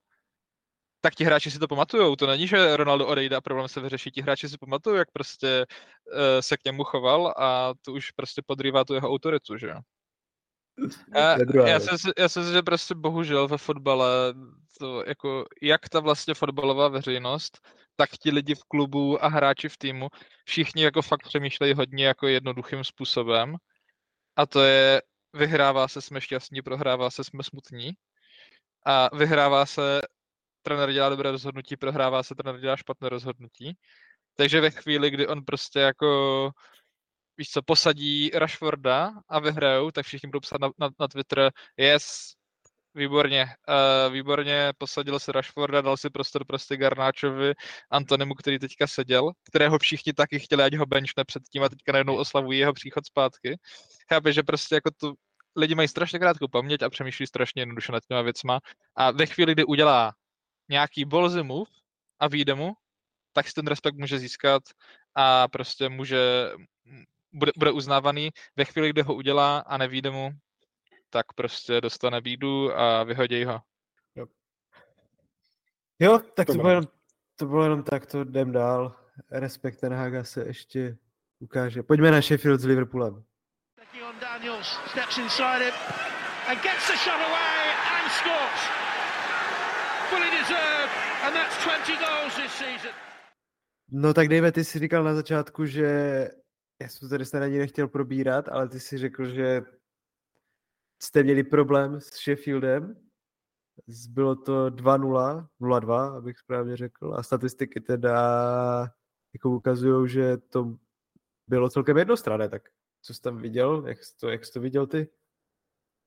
tak 1.01 1.15
ti 1.15 1.25
hráči 1.25 1.51
si 1.51 1.59
to 1.59 1.69
pamatujou. 1.69 2.17
To 2.17 2.27
není, 2.27 2.47
že 2.47 2.77
Ronaldo 2.77 3.07
odejde 3.07 3.37
a 3.37 3.41
problém 3.41 3.69
se 3.69 3.81
vyřeší. 3.81 4.11
Ti 4.11 4.23
hráči 4.23 4.49
si 4.49 4.59
pamatují, 4.59 4.99
jak 4.99 5.11
prostě 5.11 5.67
uh, 6.13 6.19
se 6.41 6.57
k 6.57 6.65
němu 6.65 6.85
choval 6.85 7.35
a 7.37 7.73
to 7.83 7.93
už 7.93 8.11
prostě 8.11 8.43
podrývá 8.47 8.85
tu 8.85 8.95
jeho 8.95 9.11
autoritu, 9.11 9.57
že 9.57 9.67
jo. 9.67 9.81
Já, 11.15 11.39
já, 11.67 11.81
si, 11.81 12.11
já 12.19 12.29
si 12.29 12.41
že 12.53 12.63
prostě 12.63 12.95
bohužel 12.95 13.49
ve 13.49 13.59
fotbale, 13.59 14.35
to 14.79 15.05
jako, 15.07 15.45
jak 15.63 15.89
ta 15.89 16.01
vlastně 16.01 16.35
fotbalová 16.35 16.89
veřejnost, 16.89 17.69
tak 17.97 18.11
ti 18.11 18.31
lidi 18.31 18.55
v 18.55 18.65
klubu 18.65 19.25
a 19.25 19.29
hráči 19.29 19.69
v 19.69 19.77
týmu, 19.77 20.09
všichni 20.45 20.83
jako 20.83 21.03
fakt 21.03 21.23
přemýšlejí 21.23 21.75
hodně 21.75 22.07
jako 22.07 22.27
jednoduchým 22.27 22.85
způsobem. 22.85 23.57
A 24.37 24.47
to 24.47 24.63
je, 24.63 25.03
vyhrává 25.33 25.89
se, 25.89 26.03
jsme 26.03 26.21
šťastní, 26.21 26.63
prohrává 26.63 27.11
se, 27.11 27.25
jsme 27.25 27.43
smutní. 27.43 27.93
A 28.87 29.17
vyhrává 29.17 29.67
se, 29.67 30.01
trenér 30.63 30.93
dělá 30.93 31.09
dobré 31.09 31.31
rozhodnutí, 31.31 31.77
prohrává 31.77 32.23
se, 32.23 32.35
trenér 32.35 32.61
dělá 32.61 32.77
špatné 32.77 33.09
rozhodnutí. 33.09 33.79
Takže 34.37 34.61
ve 34.61 34.71
chvíli, 34.71 35.11
kdy 35.11 35.27
on 35.27 35.45
prostě 35.45 35.79
jako 35.79 36.51
víš 37.39 37.51
co, 37.51 37.63
posadí 37.63 38.31
Rashforda 38.35 39.13
a 39.29 39.41
vyhrajou, 39.41 39.91
tak 39.91 40.07
všichni 40.07 40.29
budou 40.29 40.41
psát 40.41 40.61
na, 40.61 40.69
na, 40.79 40.89
na 41.01 41.09
Twitter, 41.09 41.51
yes, 41.77 42.35
výborně, 42.97 43.47
uh, 43.69 44.13
výborně 44.13 44.73
posadil 44.79 45.19
se 45.19 45.33
Rashforda, 45.33 45.81
dal 45.81 45.97
si 45.97 46.11
prostor 46.11 46.45
prostě 46.45 46.77
Garnáčovi, 46.77 47.55
Antonimu, 47.91 48.35
který 48.35 48.59
teďka 48.59 48.87
seděl, 48.87 49.33
kterého 49.49 49.79
všichni 49.79 50.13
taky 50.13 50.39
chtěli, 50.39 50.63
ať 50.63 50.75
ho 50.75 50.87
benchne 50.87 51.25
předtím 51.25 51.63
a 51.63 51.69
teďka 51.69 51.93
najednou 51.93 52.17
oslavují 52.17 52.59
jeho 52.59 52.73
příchod 52.73 53.07
zpátky. 53.07 53.59
Chápeš, 54.13 54.35
že 54.35 54.43
prostě 54.43 54.75
jako 54.75 54.91
tu 55.01 55.15
lidi 55.57 55.75
mají 55.75 55.89
strašně 55.89 56.19
krátkou 56.19 56.49
paměť 56.49 56.83
a 56.83 56.91
přemýšlí 56.91 57.27
strašně 57.27 57.63
jednoduše 57.63 57.93
nad 57.93 58.03
těma 58.09 58.23
věcma 58.23 58.61
a 58.97 59.11
ve 59.11 59.27
chvíli, 59.27 59.53
kdy 59.53 59.65
udělá 59.65 60.13
nějaký 60.69 61.05
ballsy 61.05 61.43
move 61.43 61.71
a 62.21 62.29
vyjde 62.29 62.55
mu, 62.55 62.73
tak 63.33 63.49
si 63.49 63.55
ten 63.55 63.67
respekt 63.67 63.97
může 63.97 64.19
získat 64.19 64.63
a 65.15 65.49
prostě 65.49 65.89
může, 65.89 66.51
bude, 67.33 67.53
bude 67.57 67.71
uznávaný. 67.71 68.31
Ve 68.57 68.65
chvíli, 68.65 68.91
kdy 68.91 69.03
ho 69.03 69.15
udělá 69.15 69.59
a 69.59 69.77
nevíde 69.77 70.11
mu, 70.11 70.31
tak 71.11 71.33
prostě 71.33 71.81
dostane 71.81 72.21
bídu 72.21 72.79
a 72.79 73.05
vyhodí 73.05 73.45
ho. 73.45 73.61
Jo, 74.15 74.27
jo 76.01 76.19
tak 76.19 76.47
to 76.47 76.55
bylo, 76.55 76.69
jenom, 76.69 76.85
to 77.37 77.47
bylo 77.47 77.63
jenom 77.63 77.83
tak, 77.83 78.07
to 78.07 78.21
jdem 78.21 78.53
dál. 78.53 78.97
Respekt 79.31 79.81
ten 79.81 79.95
Haga 79.95 80.25
se 80.25 80.47
ještě 80.47 80.97
ukáže. 81.39 81.83
Pojďme 81.83 82.11
na 82.11 82.21
Sheffield 82.21 82.61
s 82.61 82.65
Liverpoolem. 82.65 83.25
Daniels 84.21 84.79
steps 84.91 85.19
inside 85.19 85.63
him 85.65 85.75
and 86.49 86.63
gets 86.63 86.87
the 86.89 86.97
shot 86.97 87.21
away 87.21 87.63
and 87.97 88.11
scores. 88.13 88.61
Fully 90.11 90.31
deserved 90.31 90.93
and 91.25 91.35
that's 91.35 91.57
20 91.65 91.99
goals 91.99 92.35
this 92.37 92.53
season. 92.53 92.93
No 93.89 94.15
tak 94.15 94.29
Dave, 94.29 94.53
ty 94.53 94.65
jsi 94.65 94.79
říkal 94.79 95.05
na 95.05 95.15
začátku, 95.15 95.67
že 95.67 95.87
já 96.83 96.89
jsem 96.89 97.01
to 97.01 97.09
tady 97.09 97.25
snad 97.25 97.43
ani 97.43 97.59
nechtěl 97.59 97.89
probírat, 97.89 98.49
ale 98.49 98.69
ty 98.69 98.81
jsi 98.81 98.99
řekl, 98.99 99.25
že 99.25 99.63
jste 101.03 101.23
měli 101.23 101.45
problém 101.45 102.01
s 102.01 102.11
Sheffieldem. 102.25 102.97
Bylo 104.09 104.37
to 104.37 104.71
2-0, 104.71 105.47
0-2, 105.61 106.17
abych 106.17 106.39
správně 106.39 106.77
řekl. 106.77 107.15
A 107.15 107.23
statistiky 107.23 107.81
teda 107.81 108.19
jako 109.35 109.51
ukazují, 109.51 110.09
že 110.09 110.37
to 110.37 110.77
bylo 111.49 111.71
celkem 111.71 111.99
jednostranné. 111.99 112.49
Tak 112.49 112.63
co 113.03 113.15
jsi 113.15 113.21
tam 113.21 113.39
viděl? 113.39 113.87
Jak 113.87 114.05
jsi 114.05 114.17
to, 114.17 114.29
jak 114.29 114.45
jsi 114.45 114.53
to 114.53 114.61
viděl 114.61 114.87
ty? 114.87 115.09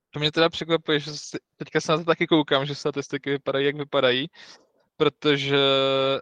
To 0.10 0.20
mě 0.20 0.32
teda 0.32 0.50
překvapuje, 0.50 1.00
že 1.00 1.12
teďka 1.56 1.82
se 1.82 1.92
na 1.92 1.98
to 1.98 2.06
taky 2.06 2.28
koukám, 2.28 2.66
že 2.66 2.76
statistiky 2.76 3.30
vypadají, 3.30 3.66
jak 3.66 3.76
vypadají, 3.76 4.28
protože 4.98 5.58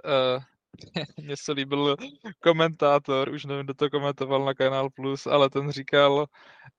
uh, 0.05 0.43
mně 1.18 1.38
se 1.38 1.52
líbil 1.52 1.96
komentátor, 2.40 3.30
už 3.30 3.46
nevím, 3.46 3.66
kdo 3.66 3.74
to 3.74 3.90
komentoval 3.90 4.46
na 4.46 4.54
Kanál 4.54 4.90
Plus, 4.90 5.28
ale 5.28 5.50
ten 5.50 5.72
říkal, 5.72 6.26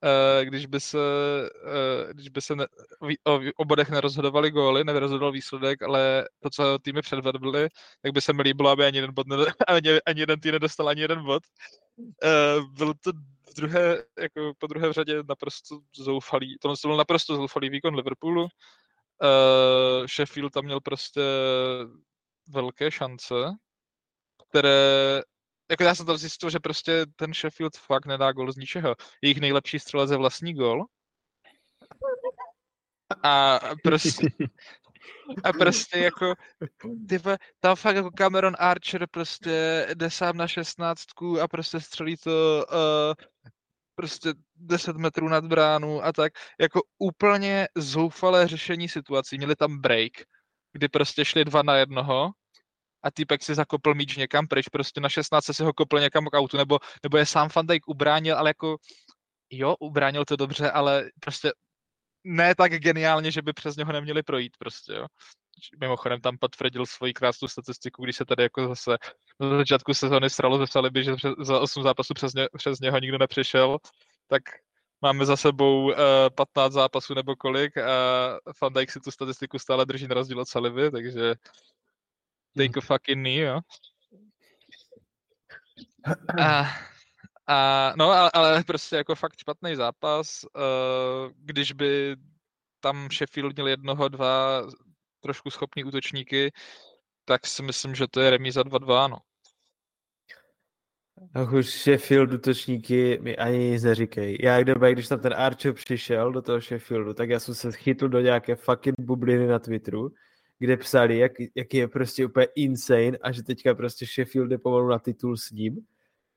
eh, 0.05 0.45
když 0.45 0.67
by 0.67 0.81
se, 0.81 0.99
eh, 1.67 2.15
když 2.15 2.29
by 2.29 2.41
se 2.41 2.57
ne, 2.57 2.67
o, 3.27 3.41
o 3.57 3.65
bodech 3.65 3.91
nerozhodovali 3.91 4.51
góly, 4.51 4.85
nerozhodoval 4.85 5.33
výsledek, 5.33 5.83
ale 5.83 6.29
to, 6.43 6.51
co 6.51 6.79
týmy 6.79 7.03
předvedly, 7.03 7.69
tak 8.03 8.13
by 8.13 8.21
se 8.21 8.33
mi 8.33 8.43
líbilo, 8.43 8.71
aby 8.71 8.85
ani 8.85 8.99
jeden, 8.99 9.15
bod 9.15 9.27
ne, 9.27 9.37
ani, 9.69 10.01
ani 10.07 10.21
jeden 10.21 10.41
tým 10.41 10.53
nedostal 10.53 10.89
ani 10.89 11.01
jeden 11.01 11.25
bod. 11.25 11.43
Eh, 12.25 12.61
byl 12.73 12.95
to 12.95 13.13
druhé, 13.57 14.05
jako 14.21 14.53
po 14.59 14.67
druhé 14.67 14.89
v 14.89 14.93
řadě 14.93 15.23
naprosto 15.29 15.81
zoufalý, 15.97 16.57
to 16.61 16.75
byl 16.87 16.97
naprosto 16.97 17.37
zoufalý 17.37 17.71
výkon 17.71 17.95
Liverpoolu. 17.95 18.49
Sheffield 20.07 20.53
tam 20.53 20.65
měl 20.65 20.81
prostě 20.81 21.21
velké 22.49 22.91
šance, 22.91 23.35
které 24.49 25.23
jako 25.71 25.83
já 25.83 25.95
jsem 25.95 26.07
to 26.07 26.19
zjistil, 26.19 26.51
že 26.51 26.61
prostě 26.61 27.07
ten 27.17 27.35
Sheffield 27.35 27.77
fakt 27.77 28.07
nedá 28.07 28.33
gol 28.33 28.53
z 28.53 28.57
ničeho. 28.57 28.95
Jejich 29.23 29.41
nejlepší 29.41 29.79
střelec 29.79 30.11
je 30.11 30.17
vlastní 30.17 30.55
gol. 30.55 30.85
A 33.23 33.61
prostě, 33.83 34.27
a 35.45 35.53
prostě 35.53 35.99
jako, 35.99 36.35
type, 37.09 37.37
tam 37.61 37.77
fakt 37.77 37.97
jako 37.97 38.11
Cameron 38.11 38.57
Archer 38.59 39.07
prostě 39.11 39.87
jde 39.95 40.11
sám 40.11 40.37
na 40.37 40.49
šestnáctku 40.49 41.41
a 41.41 41.49
prostě 41.49 41.81
střelí 41.81 42.17
to 42.17 42.65
uh, 42.73 43.15
prostě 43.95 44.35
10 44.57 44.97
metrů 44.97 45.29
nad 45.29 45.45
bránu 45.45 46.05
a 46.05 46.13
tak. 46.13 46.33
Jako 46.61 46.81
úplně 46.99 47.69
zoufalé 47.75 48.49
řešení 48.49 48.89
situací. 48.89 49.37
Měli 49.37 49.57
tam 49.57 49.81
break, 49.81 50.13
kdy 50.73 50.89
prostě 50.89 51.25
šli 51.25 51.45
dva 51.45 51.63
na 51.63 51.77
jednoho 51.77 52.31
a 53.03 53.11
týpek 53.11 53.43
si 53.43 53.55
zakopl 53.55 53.95
míč 53.95 54.17
někam 54.17 54.47
pryč, 54.47 54.69
prostě 54.69 55.01
na 55.01 55.09
16 55.09 55.45
si 55.53 55.63
ho 55.63 55.73
kopl 55.73 56.01
někam 56.01 56.25
k 56.27 56.37
autu, 56.37 56.57
nebo, 56.57 56.79
nebo 57.03 57.17
je 57.17 57.27
sám 57.27 57.49
Van 57.57 57.67
Dijk 57.67 57.89
ubránil, 57.89 58.37
ale 58.37 58.51
jako 58.51 58.77
jo, 59.51 59.75
ubránil 59.81 60.25
to 60.25 60.37
dobře, 60.37 60.71
ale 60.71 61.11
prostě 61.21 61.53
ne 62.25 62.55
tak 62.55 62.73
geniálně, 62.73 63.31
že 63.31 63.43
by 63.43 63.53
přes 63.53 63.77
něho 63.77 63.93
neměli 63.93 64.23
projít 64.23 64.57
prostě, 64.59 64.93
jo. 64.93 65.07
Mimochodem 65.81 66.21
tam 66.21 66.39
potvrdil 66.39 66.87
svoji 66.87 67.13
krásnou 67.13 67.49
statistiku, 67.49 68.05
když 68.05 68.17
se 68.17 68.25
tady 68.25 68.43
jako 68.43 68.69
zase 68.69 68.97
na 69.41 69.57
začátku 69.57 69.95
sezóny 69.95 70.31
sralo 70.31 70.59
ze 70.59 70.67
Saliby, 70.67 71.05
že 71.05 71.13
za 71.39 71.61
8 71.61 71.83
zápasů 71.83 72.15
přes, 72.15 72.35
ně, 72.35 72.49
přes 72.57 72.81
něho 72.81 72.99
nikdo 72.99 73.19
nepřišel, 73.19 73.79
tak 74.27 74.43
máme 75.03 75.27
za 75.27 75.37
sebou 75.37 75.85
uh, 75.85 75.93
eh, 75.93 76.31
15 76.31 76.73
zápasů 76.73 77.15
nebo 77.15 77.37
kolik 77.37 77.77
a 77.77 77.91
Van 78.63 78.73
Dijk 78.73 78.91
si 78.91 79.01
tu 79.01 79.11
statistiku 79.11 79.59
stále 79.59 79.87
drží 79.87 80.09
na 80.09 80.15
rozdíl 80.15 80.41
od 80.41 80.49
Saliby, 80.49 80.91
takže 80.91 81.35
take 82.57 82.79
a 82.79 82.81
fucking 82.81 83.19
knee, 83.19 83.41
jo. 83.41 83.61
A, 86.41 86.69
a, 87.47 87.93
no, 87.97 88.11
ale, 88.11 88.31
ale 88.35 88.65
prostě 88.65 88.97
jako 88.97 89.15
fakt 89.15 89.39
špatný 89.39 89.77
zápas. 89.77 90.45
Uh, 90.45 91.33
když 91.37 91.73
by 91.73 92.17
tam 92.81 93.09
Sheffield 93.11 93.55
měl 93.55 93.69
jednoho, 93.69 94.09
dva 94.09 94.63
trošku 95.21 95.51
schopní 95.51 95.85
útočníky, 95.85 96.53
tak 97.25 97.47
si 97.47 97.63
myslím, 97.63 97.95
že 97.95 98.07
to 98.11 98.21
je 98.21 98.31
remíza 98.31 98.63
2-2, 98.63 99.11
no. 99.11 99.19
Ach 101.35 101.53
už 101.53 101.67
Sheffield 101.67 102.33
útočníky 102.33 103.19
mi 103.23 103.37
ani 103.37 103.59
nic 103.59 103.83
neříkej. 103.83 104.39
Já 104.41 104.63
kdyby, 104.63 104.93
když 104.93 105.09
tam 105.09 105.21
ten 105.21 105.35
Archer 105.35 105.73
přišel 105.73 106.33
do 106.33 106.43
toho 106.43 106.61
Sheffieldu, 106.61 107.15
tak 107.15 107.31
já 107.31 107.41
jsem 107.41 107.55
se 107.55 107.73
chytl 107.73 108.09
do 108.09 108.21
nějaké 108.21 108.57
fucking 108.57 109.01
bubliny 109.01 109.47
na 109.47 109.59
Twitteru 109.59 110.11
kde 110.59 110.77
psali, 110.77 111.19
jak, 111.19 111.33
jak 111.55 111.75
je 111.75 111.89
prostě 111.89 112.27
úplně 112.27 112.47
insane 112.55 113.19
a 113.23 113.33
že 113.33 113.43
teďka 113.43 113.75
prostě 113.75 114.07
Sheffield 114.07 114.51
je 114.51 114.59
pomalu 114.59 114.89
na 114.89 114.99
titul 114.99 115.37
s 115.37 115.51
ním. 115.51 115.87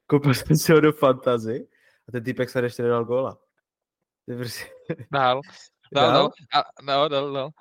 Koupil 0.08 0.34
jsem 0.34 0.58
si 0.58 0.72
ho 0.72 0.80
do 0.82 0.92
fantazy 0.94 1.68
a 2.08 2.12
ten 2.12 2.24
typek 2.24 2.50
se 2.50 2.60
ještě 2.60 2.84
nedal 2.84 3.06
góla. 3.06 3.38
To 4.30 4.36
prostě... 4.36 4.66
Dál. 5.12 5.42
Dál, 5.94 6.12
dál. 6.12 6.30
A, 6.54 6.64
no, 6.82 7.10
dál, 7.10 7.32
dál. 7.32 7.52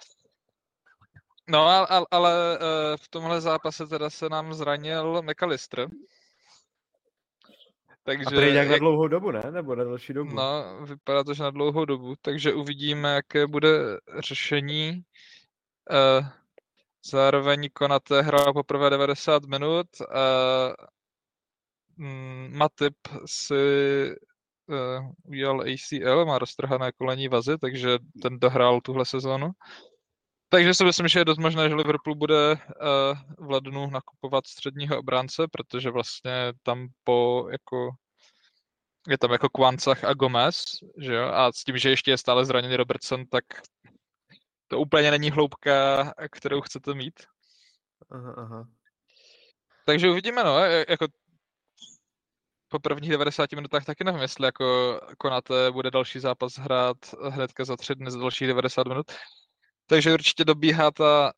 No, 1.49 1.67
ale, 1.67 2.07
ale 2.11 2.59
uh, 2.59 2.97
v 2.97 3.09
tomhle 3.09 3.41
zápase 3.41 3.87
teda 3.87 4.11
se 4.11 4.29
nám 4.29 4.55
zranil 4.55 5.23
McAllister. 5.23 5.89
Takže, 8.03 8.37
a 8.37 8.41
nějak 8.41 8.55
jak... 8.55 8.69
na 8.69 8.79
dlouhou 8.79 9.09
dobu, 9.09 9.31
ne? 9.31 9.43
Nebo 9.51 9.75
na 9.75 9.85
další 9.85 10.13
dobu? 10.13 10.35
No, 10.35 10.65
vypadá 10.87 11.25
to, 11.25 11.35
že 11.35 11.43
na 11.43 11.51
dlouhou 11.51 11.85
dobu. 11.85 12.15
Takže 12.23 12.55
uvidíme, 12.55 13.15
jaké 13.15 13.47
bude 13.47 13.71
řešení. 14.19 15.03
Uh, 15.91 16.27
Zároveň 17.05 17.69
Konate 17.73 18.23
hrál 18.23 18.53
poprvé 18.53 18.91
90 18.91 19.45
minut. 19.45 19.87
A 20.01 20.75
mm, 21.97 22.53
Matip 22.57 22.97
si 23.27 23.55
uh, 24.67 25.13
udělal 25.25 25.61
ACL, 25.61 26.25
má 26.27 26.39
roztrhané 26.39 26.93
kolení 26.93 27.29
vazy, 27.29 27.59
takže 27.59 27.99
ten 28.23 28.39
dohrál 28.39 28.81
tuhle 28.81 29.07
sezónu. 29.07 29.51
Takže 30.49 30.75
si 30.75 30.85
myslím, 30.85 31.09
že 31.09 31.21
je 31.21 31.25
dost 31.25 31.39
možné, 31.39 31.69
že 31.69 31.75
Liverpool 31.75 32.15
bude 32.15 32.53
uh, 32.53 33.47
v 33.47 33.51
lednu 33.51 33.91
nakupovat 33.91 34.47
středního 34.47 34.99
obránce, 34.99 35.49
protože 35.53 35.91
vlastně 35.91 36.53
tam 36.63 36.89
po 37.05 37.49
jako 37.51 37.91
je 39.09 39.19
tam 39.19 39.33
jako 39.33 39.49
Kvancach 39.49 40.05
a 40.05 40.15
Gomez, 40.15 40.65
že 40.99 41.15
jo? 41.15 41.25
A 41.25 41.53
s 41.53 41.65
tím, 41.65 41.79
že 41.79 41.91
ještě 41.91 42.11
je 42.11 42.19
stále 42.19 42.45
zraněný 42.45 42.77
Robertson, 42.77 43.27
tak 43.27 43.45
to 44.71 44.79
úplně 44.79 45.11
není 45.11 45.31
hloubka, 45.31 46.15
kterou 46.31 46.61
chcete 46.61 46.95
mít. 46.95 47.15
Aha, 48.11 48.35
aha. 48.37 48.69
Takže 49.87 50.11
uvidíme, 50.11 50.45
no, 50.45 50.59
jako 50.89 51.07
po 52.69 52.79
prvních 52.79 53.11
90 53.11 53.53
minutách 53.53 53.85
taky 53.85 54.05
nevím, 54.05 54.21
jestli 54.21 54.47
jako 54.47 55.01
Konate 55.19 55.71
bude 55.71 55.91
další 55.91 56.19
zápas 56.19 56.59
hrát 56.59 56.97
hnedka 57.31 57.65
za 57.65 57.77
tři 57.77 57.95
dny 57.95 58.11
za 58.11 58.19
dalších 58.19 58.49
90 58.49 58.87
minut. 58.87 59.13
Takže 59.87 60.13
určitě 60.13 60.45
dobíhá 60.45 60.91
ta, 60.91 61.33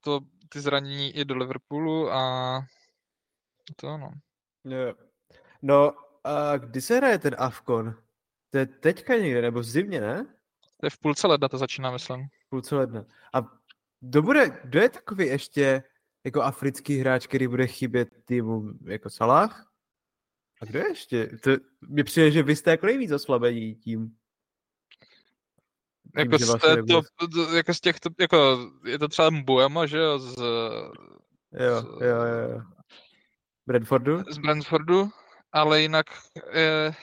to, 0.00 0.20
ty 0.48 0.60
zranění 0.60 1.16
i 1.16 1.24
do 1.24 1.36
Liverpoolu 1.36 2.12
a 2.12 2.60
to 3.76 3.98
no. 3.98 4.10
Jo. 4.64 4.94
No, 5.62 5.92
a 6.24 6.56
kdy 6.56 6.80
se 6.80 6.96
hraje 6.96 7.18
ten 7.18 7.36
Afkon? 7.38 7.94
To 8.50 8.58
je 8.58 8.66
teďka 8.66 9.16
někde, 9.16 9.42
nebo 9.42 9.60
v 9.60 9.64
zimě, 9.64 10.00
ne? 10.00 10.24
To 10.80 10.86
je 10.86 10.90
v 10.90 10.98
půlce 10.98 11.26
ledna, 11.26 11.48
to 11.48 11.58
začíná, 11.58 11.90
myslím. 11.90 12.28
Půlce 12.48 12.76
ledna. 12.76 13.04
A 13.32 13.40
kdo, 14.00 14.22
bude, 14.22 14.60
kdo 14.64 14.80
je 14.80 14.88
takový 14.88 15.26
ještě 15.26 15.82
jako 16.24 16.42
africký 16.42 16.98
hráč, 16.98 17.26
který 17.26 17.48
bude 17.48 17.66
chybět 17.66 18.08
týmu 18.24 18.72
jako 18.84 19.10
Salah? 19.10 19.72
A 20.62 20.64
kdo 20.64 20.78
je 20.78 20.88
ještě? 20.88 21.26
To, 21.26 21.50
mně 21.80 22.04
přijde, 22.04 22.30
že 22.30 22.42
vy 22.42 22.56
jste 22.56 22.70
jako 22.70 22.86
nejvíc 22.86 23.12
oslabení 23.12 23.74
tím. 23.74 24.16
Jako, 26.16 26.38
že 26.38 26.44
z, 26.44 26.48
vlastně 26.48 26.74
té 26.76 26.82
top, 26.82 27.04
to- 27.34 27.56
jako 27.56 27.74
z 27.74 27.80
těchto, 27.80 28.10
jako 28.20 28.70
je 28.84 28.98
to 28.98 29.08
třeba 29.08 29.30
Mbuemo, 29.30 29.86
že 29.86 29.98
jo, 29.98 30.18
z, 30.18 30.36
Jo, 31.52 31.80
z- 31.82 31.84
jo, 31.84 32.22
jo. 32.22 32.50
jo. 32.50 32.62
Bradfordu? 33.66 34.22
z 34.30 34.38
Brentfordu, 34.38 35.10
ale 35.52 35.82
jinak 35.82 36.06
eh, 36.52 36.94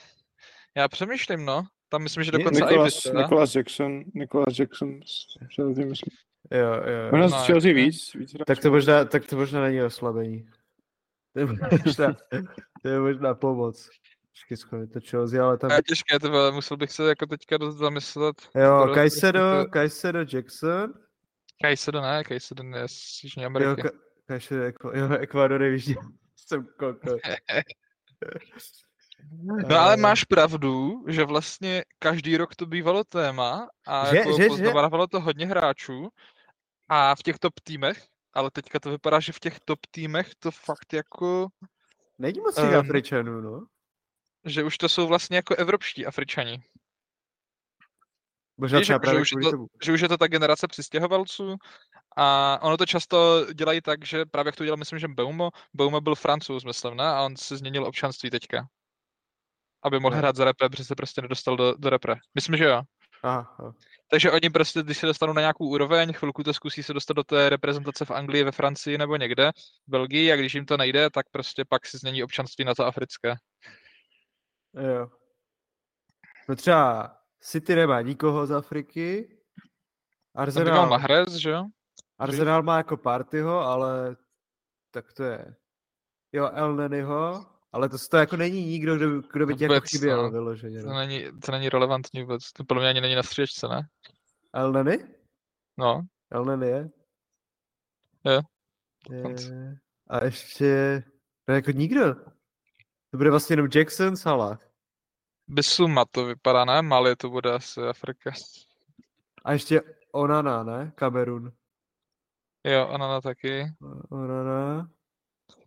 já 0.76 0.88
přemýšlím, 0.88 1.44
no. 1.44 1.66
Tam 1.88 2.02
myslím, 2.02 2.24
že 2.24 2.32
dokonce 2.32 2.60
i 2.60 2.62
Nicholas, 2.62 2.94
Vista. 2.94 3.18
Nicholas 3.22 3.54
Jackson, 3.54 4.04
Nicholas 4.14 4.58
Jackson 4.58 5.00
z 5.02 5.54
Chelsea, 5.54 5.86
myslím. 5.86 6.16
Jo, 6.50 6.72
jo. 6.74 7.10
Možná 7.10 7.26
No, 7.26 7.42
z 7.42 7.46
Chelsea 7.46 7.68
jako- 7.70 7.76
víc, 7.80 8.14
víc 8.14 8.34
Tak 8.46 8.58
to 8.60 8.70
možná, 8.70 9.04
tak 9.04 9.26
to 9.26 9.36
možná 9.36 9.60
není 9.62 9.82
oslabení. 9.82 10.48
To 11.32 11.40
je 11.40 11.46
možná, 11.46 12.16
to 12.82 12.88
je 12.88 13.00
možná 13.00 13.34
pomoc. 13.34 13.90
Schválně 14.54 14.86
to 14.86 15.00
Chelsea, 15.10 15.44
ale 15.44 15.58
tam... 15.58 15.70
Je 15.70 15.82
těžké, 15.82 16.18
to 16.18 16.30
vole, 16.30 16.52
musel 16.52 16.76
bych 16.76 16.90
se 16.92 17.08
jako 17.08 17.26
teďka 17.26 17.56
dost 17.56 17.76
zamyslet. 17.76 18.48
Jo, 18.56 18.90
Kajsedo, 18.94 19.40
Kajsedo 19.70 20.18
Jackson. 20.32 20.94
Kajsedo 21.62 22.00
ne, 22.00 22.24
Kajsedo 22.24 22.62
je 22.76 22.88
z 22.88 23.20
Jižní 23.24 23.42
Jo, 23.42 23.46
Ameriky. 23.46 23.82
Ka- 23.82 23.98
Kajsedo, 24.26 24.62
jako, 24.62 24.92
jo, 24.98 25.12
Ekvador 25.20 25.62
je 25.62 25.70
jižní. 25.72 25.94
Jsem 26.36 26.66
koukal. 26.78 27.16
No 29.68 29.78
ale 29.78 29.94
Eh, 29.94 29.96
máš 29.96 30.24
pravdu, 30.24 31.04
že 31.08 31.24
vlastně 31.24 31.84
každý 31.98 32.36
rok 32.36 32.56
to 32.56 32.66
bývalo 32.66 33.04
téma 33.04 33.68
a 33.86 34.10
Že- 34.10 34.16
jako 34.16 34.36
že- 34.36 34.48
že- 34.56 34.72
to 35.10 35.20
hodně 35.20 35.46
hráčů 35.46 36.08
a 36.88 37.14
v 37.14 37.22
těch 37.22 37.38
top 37.38 37.60
týmech, 37.64 38.06
ale 38.32 38.50
teďka 38.50 38.80
to 38.80 38.90
vypadá, 38.90 39.20
že 39.20 39.32
v 39.32 39.40
těch 39.40 39.60
top 39.64 39.78
týmech 39.90 40.30
to 40.38 40.50
fakt 40.50 40.92
jako, 40.92 41.48
Není 42.18 42.40
moc 42.40 42.54
těch 42.54 42.64
Ehm, 42.64 42.80
Afričanů, 42.80 43.40
no. 43.40 43.66
že 44.44 44.64
už 44.64 44.78
to 44.78 44.88
jsou 44.88 45.06
vlastně 45.06 45.36
jako 45.36 45.54
evropští 45.54 46.06
Afričani. 46.06 46.62
Možná 48.56 48.78
Víš, 48.78 48.86
třeba 48.86 48.94
jako, 48.94 49.04
že, 49.04 49.10
právě 49.10 49.22
už 49.22 49.30
to, 49.30 49.50
tomu. 49.50 49.66
že 49.82 49.92
už 49.92 50.00
je 50.00 50.08
to 50.08 50.16
ta 50.18 50.26
generace 50.26 50.66
přistěhovalců 50.68 51.56
a 52.16 52.58
ono 52.62 52.76
to 52.76 52.86
často 52.86 53.46
dělají 53.54 53.80
tak, 53.80 54.04
že 54.04 54.26
právě 54.26 54.48
jak 54.48 54.56
to 54.56 54.64
dělal, 54.64 54.76
myslím, 54.76 54.98
že 54.98 55.08
Beumo, 55.08 55.50
Beumo 55.74 56.00
byl 56.00 56.14
francouz, 56.14 56.64
myslím, 56.64 56.96
ne? 56.96 57.04
A 57.04 57.22
on 57.22 57.36
si 57.36 57.56
změnil 57.56 57.84
občanství 57.86 58.30
teďka. 58.30 58.66
Aby 59.84 60.00
mohl 60.00 60.14
Ne. 60.14 60.18
hrát 60.18 60.36
za 60.36 60.44
repre, 60.44 60.68
protože 60.68 60.84
se 60.84 60.94
prostě 60.94 61.22
nedostal 61.22 61.56
do, 61.56 61.74
do 61.78 61.90
repre. 61.90 62.14
Myslím, 62.34 62.56
že 62.56 62.64
jo. 62.64 62.82
Aha. 63.22 63.74
Takže 64.10 64.30
oni 64.30 64.50
prostě, 64.50 64.82
když 64.82 64.98
se 64.98 65.06
dostanou 65.06 65.32
na 65.32 65.40
nějakou 65.40 65.68
úroveň, 65.68 66.12
chvilku 66.12 66.42
to 66.42 66.54
zkusí 66.54 66.82
se 66.82 66.92
dostat 66.94 67.14
do 67.14 67.24
té 67.24 67.48
reprezentace 67.48 68.04
v 68.04 68.10
Anglii, 68.10 68.44
ve 68.44 68.52
Francii 68.52 68.98
nebo 68.98 69.16
někde, 69.16 69.50
v 69.86 69.90
Belgii, 69.90 70.32
a 70.32 70.36
když 70.36 70.54
jim 70.54 70.66
to 70.66 70.76
nejde, 70.76 71.10
tak 71.10 71.26
prostě 71.30 71.64
pak 71.68 71.86
si 71.86 71.98
změní 71.98 72.24
občanství 72.24 72.64
na 72.64 72.74
to 72.74 72.86
africké. 72.86 73.34
Jo. 74.74 75.08
No 76.48 76.56
třeba 76.56 77.16
City 77.40 77.74
nemá 77.74 78.00
nikoho 78.00 78.46
z 78.46 78.52
Afriky. 78.52 79.28
Měl 80.34 80.42
Arsenal, 80.42 80.88
Mahrez, 80.88 81.34
že 81.34 81.50
jo? 81.50 81.64
Arsenal 82.18 82.62
má 82.62 82.76
jako 82.76 82.96
Partyho, 82.96 83.60
ale 83.60 84.16
tak 84.90 85.12
to 85.12 85.22
je. 85.22 85.54
Jo, 86.32 86.50
El 86.54 86.88
ale 87.74 87.88
to, 87.88 87.96
to 88.10 88.16
jako 88.16 88.36
není 88.36 88.64
nikdo, 88.66 88.96
kdo, 88.96 89.10
by- 89.10 89.28
kdo 89.32 89.46
by 89.46 89.54
ti 89.54 89.64
jako 89.64 89.74
Vůbec, 89.74 89.90
chyběl 89.90 90.22
no. 90.22 90.30
vyloženě. 90.30 90.80
To 90.82 90.86
No. 90.88 90.94
není, 90.98 91.24
to 91.46 91.52
není 91.52 91.68
relevantní 91.68 92.22
vůbec. 92.22 92.52
To 92.52 92.64
podle 92.64 92.82
mě 92.82 92.88
ani 92.90 93.00
není 93.00 93.14
na 93.14 93.22
střídačce, 93.22 93.68
ne? 93.68 93.88
El 94.52 94.72
Neny? 94.72 95.14
No, 95.78 96.02
El 96.30 96.44
Neny 96.44 96.66
je? 96.66 96.90
Jo. 98.24 98.40
je. 99.10 99.78
A 100.08 100.24
ještě, 100.24 101.02
no 101.48 101.54
jako 101.54 101.70
nikdo. 101.70 102.14
To 103.10 103.16
bude 103.16 103.30
vlastně 103.30 103.52
jenom 103.52 103.68
Jackson, 103.74 104.16
Salah. 104.16 104.58
Bisuma 105.48 106.04
to 106.10 106.24
vypadá, 106.26 106.64
ne? 106.64 106.82
Mali 106.82 107.16
to 107.16 107.30
bude 107.30 107.52
asi 107.52 107.80
Afrika. 107.80 108.30
A 109.44 109.52
ještě 109.52 109.82
Onana, 110.12 110.62
ne? 110.62 110.92
Kamerun. 110.94 111.52
Jo, 112.64 112.88
Anana 112.88 113.20
taky. 113.20 113.64
Onana. 114.10 114.90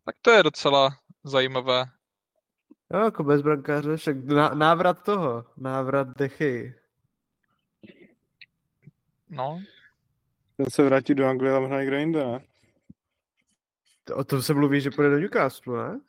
Tak 0.05 0.15
to 0.21 0.31
je 0.31 0.43
docela 0.43 0.89
zajímavé. 1.23 1.85
Jo, 2.93 2.99
jako 2.99 3.23
bez 3.23 3.41
brankáře, 3.41 3.97
však 3.97 4.17
ná- 4.25 4.53
návrat 4.53 5.03
toho, 5.03 5.45
návrat 5.57 6.07
Dechy. 6.17 6.75
No, 9.29 9.61
Ten 10.57 10.65
se 10.69 10.83
vrátí 10.83 11.15
do 11.15 11.25
Anglie 11.27 11.55
a 11.55 11.59
možná 11.59 11.79
někde 11.79 11.99
jinde, 11.99 12.25
ne? 12.25 12.39
To- 14.03 14.15
O 14.15 14.23
tom 14.23 14.41
se 14.41 14.53
mluví, 14.53 14.81
že 14.81 14.91
půjde 14.91 15.09
do 15.09 15.17
Newcastle, 15.19 15.89
ne? 15.93 15.99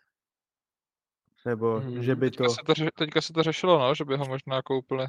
Nebo, 1.47 1.81
Mhm. 1.81 2.03
že 2.03 2.15
by 2.17 2.31
to... 2.31 2.37
teďka 2.37 2.49
se 2.55 2.61
to, 2.67 2.73
ře- 2.73 2.91
teďka 2.99 3.21
se 3.21 3.33
to 3.33 3.43
řešilo, 3.43 3.79
no, 3.79 3.95
že 3.95 4.05
by 4.05 4.17
ho 4.17 4.25
možná 4.25 4.63
koupili. 4.63 5.07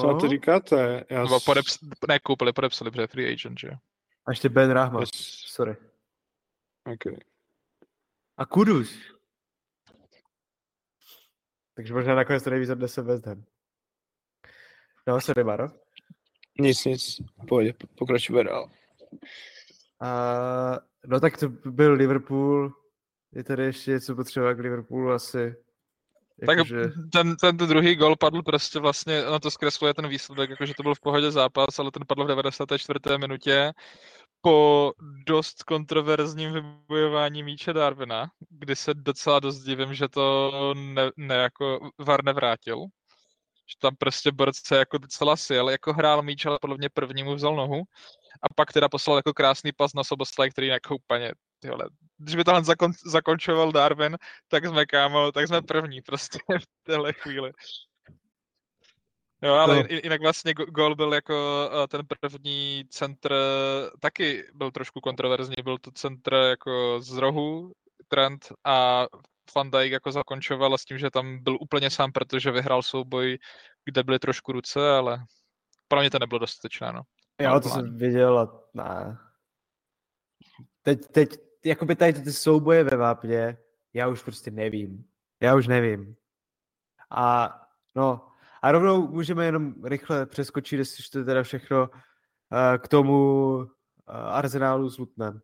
Co 0.00 0.06
na 0.06 0.18
to 0.18 0.24
No. 0.24 0.28
říkáte? 0.28 1.04
Já 1.10 1.22
Nebo 1.22 1.40
podeps, 1.40 1.78
ne, 2.08 2.18
koupili, 2.18 2.52
podepsali, 2.52 2.90
protože 2.90 3.02
je 3.02 3.06
free 3.06 3.32
agent, 3.32 3.58
že 3.58 3.66
jo. 3.68 3.74
A 4.26 4.30
ještě 4.30 4.48
Ben 4.48 4.70
Rahma, 4.70 5.00
Yes. 5.00 5.10
sorry. 5.46 5.76
Okay. 6.94 7.16
A 8.36 8.46
Kudus. 8.46 8.94
Takže 11.74 11.94
možná 11.94 12.14
nakonec 12.14 12.42
to 12.42 12.50
nejvíc 12.50 12.70
odnese 12.70 13.02
West 13.02 13.26
Ham. 13.26 13.44
No, 15.06 15.20
sorry, 15.20 15.44
Maro. 15.44 15.70
Nic, 16.60 16.84
nic. 16.84 17.20
Pojď, 17.48 17.76
pokračujeme 17.98 18.50
dál. 18.50 18.70
A, 20.00 20.78
no 21.06 21.20
tak 21.20 21.38
to 21.38 21.48
byl 21.48 21.92
Liverpool. 21.92 22.72
Je 23.32 23.44
tady 23.44 23.62
ještě 23.64 23.90
něco 23.90 24.14
potřeba 24.16 24.54
k 24.54 24.58
Liverpoolu 24.58 25.10
asi. 25.10 25.54
Tak 26.46 26.58
Jakože, 26.58 26.82
ten, 27.12 27.36
ten 27.36 27.56
druhý 27.56 27.96
gol 27.96 28.16
padl 28.16 28.42
prostě 28.42 28.78
vlastně, 28.78 29.22
no 29.22 29.40
to 29.40 29.50
zkresluje 29.50 29.94
ten 29.94 30.08
výsledek, 30.08 30.50
jakože 30.50 30.74
to 30.76 30.82
byl 30.82 30.94
v 30.94 31.00
pohodě 31.00 31.30
zápas, 31.30 31.78
ale 31.78 31.90
ten 31.90 32.02
padl 32.08 32.24
v 32.24 32.28
94. 32.28 32.98
minutě 33.18 33.72
po 34.42 34.92
dost 35.26 35.62
kontroverzním 35.62 36.52
vybojování 36.52 37.42
míče 37.42 37.72
Darwina, 37.72 38.30
kdy 38.50 38.76
se 38.76 38.94
docela 38.94 39.40
dost 39.40 39.58
divím, 39.62 39.94
že 39.94 40.08
to 40.08 40.52
ne, 40.76 41.10
ne 41.16 41.34
jako 41.34 41.90
VAR 41.98 42.24
nevrátil. 42.24 42.86
Že 43.68 43.76
tam 43.78 43.96
prostě 43.96 44.32
borce 44.32 44.76
jako 44.76 44.98
docela 44.98 45.36
sil, 45.46 45.64
jako 45.70 45.92
hrál 45.92 46.22
míč, 46.22 46.46
ale 46.46 46.58
podle 46.60 46.76
mě 46.76 46.88
prvnímu 46.88 47.34
vzal 47.34 47.56
nohu. 47.56 47.82
A 48.42 48.54
pak 48.56 48.72
teda 48.72 48.88
poslal 48.88 49.16
jako 49.16 49.34
krásný 49.34 49.72
pas 49.72 49.94
na 49.94 50.04
Soboslaj, 50.04 50.50
který 50.50 50.66
jako 50.66 50.96
úplně, 50.96 51.32
tyhle, 51.58 51.84
když 52.18 52.36
by 52.36 52.44
tohle 52.44 52.64
zakon, 52.64 52.92
zakončoval 53.06 53.72
Darwin, 53.72 54.16
tak 54.48 54.66
jsme 54.66 54.86
kámo, 54.86 55.32
tak 55.32 55.46
jsme 55.48 55.62
první 55.62 56.02
prostě 56.02 56.38
v 56.58 56.66
téhle 56.82 57.12
chvíli. 57.12 57.52
Jo, 59.42 59.54
ale 59.54 59.76
no. 59.76 59.98
jinak 60.02 60.20
vlastně 60.20 60.54
go- 60.54 60.66
gol 60.66 60.94
byl 60.94 61.14
jako 61.14 61.70
eh, 61.84 61.88
ten 61.88 62.00
první 62.20 62.84
centr, 62.90 63.34
taky 64.00 64.44
byl 64.54 64.70
trošku 64.70 65.00
kontroverzní, 65.00 65.54
byl 65.64 65.78
to 65.78 65.90
centr 65.90 66.34
jako 66.34 67.00
z 67.00 67.16
rohu, 67.16 67.72
Trent 68.08 68.46
a 68.64 69.06
Van 69.56 69.70
Dijk 69.70 69.92
jako 69.92 70.12
zakončoval 70.12 70.78
s 70.78 70.84
tím, 70.84 70.98
že 70.98 71.10
tam 71.10 71.38
byl 71.42 71.58
úplně 71.60 71.90
sám, 71.90 72.12
protože 72.12 72.50
vyhrál 72.50 72.82
souboj, 72.82 73.38
kde 73.84 74.02
byly 74.02 74.18
trošku 74.18 74.52
ruce, 74.52 74.90
ale 74.90 75.24
pro 75.88 76.00
mě 76.00 76.10
to 76.10 76.18
nebylo 76.18 76.38
dostatečné, 76.38 76.92
no. 76.92 77.02
jo, 77.40 77.60
to 77.60 77.68
jsem 77.68 77.96
viděl 77.96 78.38
a 78.38 78.62
ne. 78.74 79.18
Teď, 80.82 81.06
teď, 81.12 81.30
jakoby 81.64 81.96
tady 81.96 82.12
ty 82.12 82.32
souboje 82.32 82.84
ve 82.84 82.96
vápně, 82.96 83.58
já 83.94 84.08
už 84.08 84.22
prostě 84.22 84.50
nevím. 84.50 85.04
Já 85.40 85.54
už 85.54 85.66
nevím. 85.66 86.16
A 87.10 87.54
no, 87.94 88.31
a 88.62 88.72
rovnou 88.72 89.08
můžeme 89.08 89.44
jenom 89.44 89.74
rychle 89.84 90.26
přeskočit, 90.26 90.78
jestli 90.78 91.04
to 91.12 91.18
je 91.18 91.24
teda 91.24 91.42
všechno 91.42 91.90
eh, 91.92 92.78
k 92.78 92.88
tomu 92.88 93.62
eh, 93.62 94.12
arzenálu 94.12 94.90
s 94.90 94.98
Lutnem. 94.98 95.40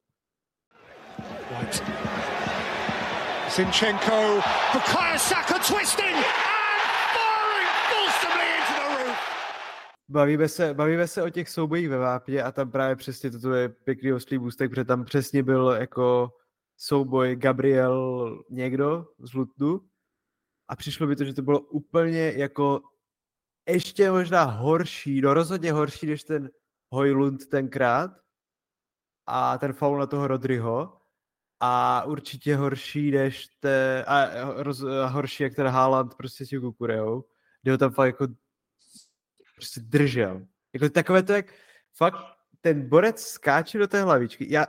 Zinchenko, 3.57 4.43
Bukayo 4.73 5.19
Saka 5.19 5.59
twisting 5.59 6.17
and 6.17 6.25
firing 7.15 7.71
forcibly 7.91 8.47
into 8.59 8.75
the 8.75 9.05
roof. 9.05 9.19
Bavíme 10.09 10.49
se, 10.49 10.75
bavíme 10.75 11.09
se 11.09 11.23
o 11.23 11.31
těch 11.31 11.49
soubojích 11.49 11.89
ve 11.89 11.99
vápně 11.99 12.43
a 12.43 12.53
tam 12.53 12.71
právě 12.71 12.97
přesně 12.97 13.31
toto 13.31 13.53
je 13.53 13.69
pěkný 13.69 14.13
oslý 14.13 14.39
můstek, 14.39 14.71
protože 14.71 14.85
tam 14.85 15.05
přesně 15.05 15.43
byl 15.43 15.69
jako 15.69 16.33
souboj 16.77 17.37
Gabriel 17.37 18.45
někdo 18.51 19.07
z 19.19 19.35
Lutnu 19.35 19.81
a 20.69 20.77
přišlo 20.77 21.07
mi 21.07 21.17
to, 21.17 21.25
že 21.25 21.35
to 21.35 21.43
bylo 21.43 21.61
úplně 21.61 22.33
jako 22.37 22.81
ještě 23.73 24.11
možná 24.11 24.45
horší, 24.45 25.21
no 25.21 25.35
rozhodně 25.35 25.73
horší, 25.73 26.07
než 26.07 26.25
ten 26.25 26.51
Hojlund 26.91 27.49
tenkrát 27.49 28.11
a 29.27 29.59
ten 29.59 29.73
faul 29.73 29.99
na 29.99 30.07
toho 30.07 30.27
Rodryho 30.27 31.01
a 31.61 32.05
určitě 32.05 32.57
horší 32.57 33.11
než 33.11 33.47
te, 33.61 34.05
a, 34.05 34.45
roz, 34.63 34.83
a 34.83 35.07
horší 35.07 35.43
jak 35.43 35.55
ten 35.55 35.67
Haaland 35.67 36.15
prostě 36.15 36.47
s 36.47 36.49
tím 36.49 36.61
Kukureou, 36.61 37.25
kde 37.63 37.73
ho 37.73 37.79
tam 37.79 37.91
fakt 37.91 38.07
jako 38.07 38.27
prostě 39.55 39.81
držel. 39.81 40.47
Jako 40.73 40.89
takové 40.89 41.23
to, 41.23 41.33
jak 41.33 41.55
fakt 41.97 42.17
ten 42.61 42.89
borec 42.89 43.23
skáče 43.23 43.79
do 43.79 43.89
té 43.89 44.03
hlavičky. 44.03 44.53
Já 44.53 44.67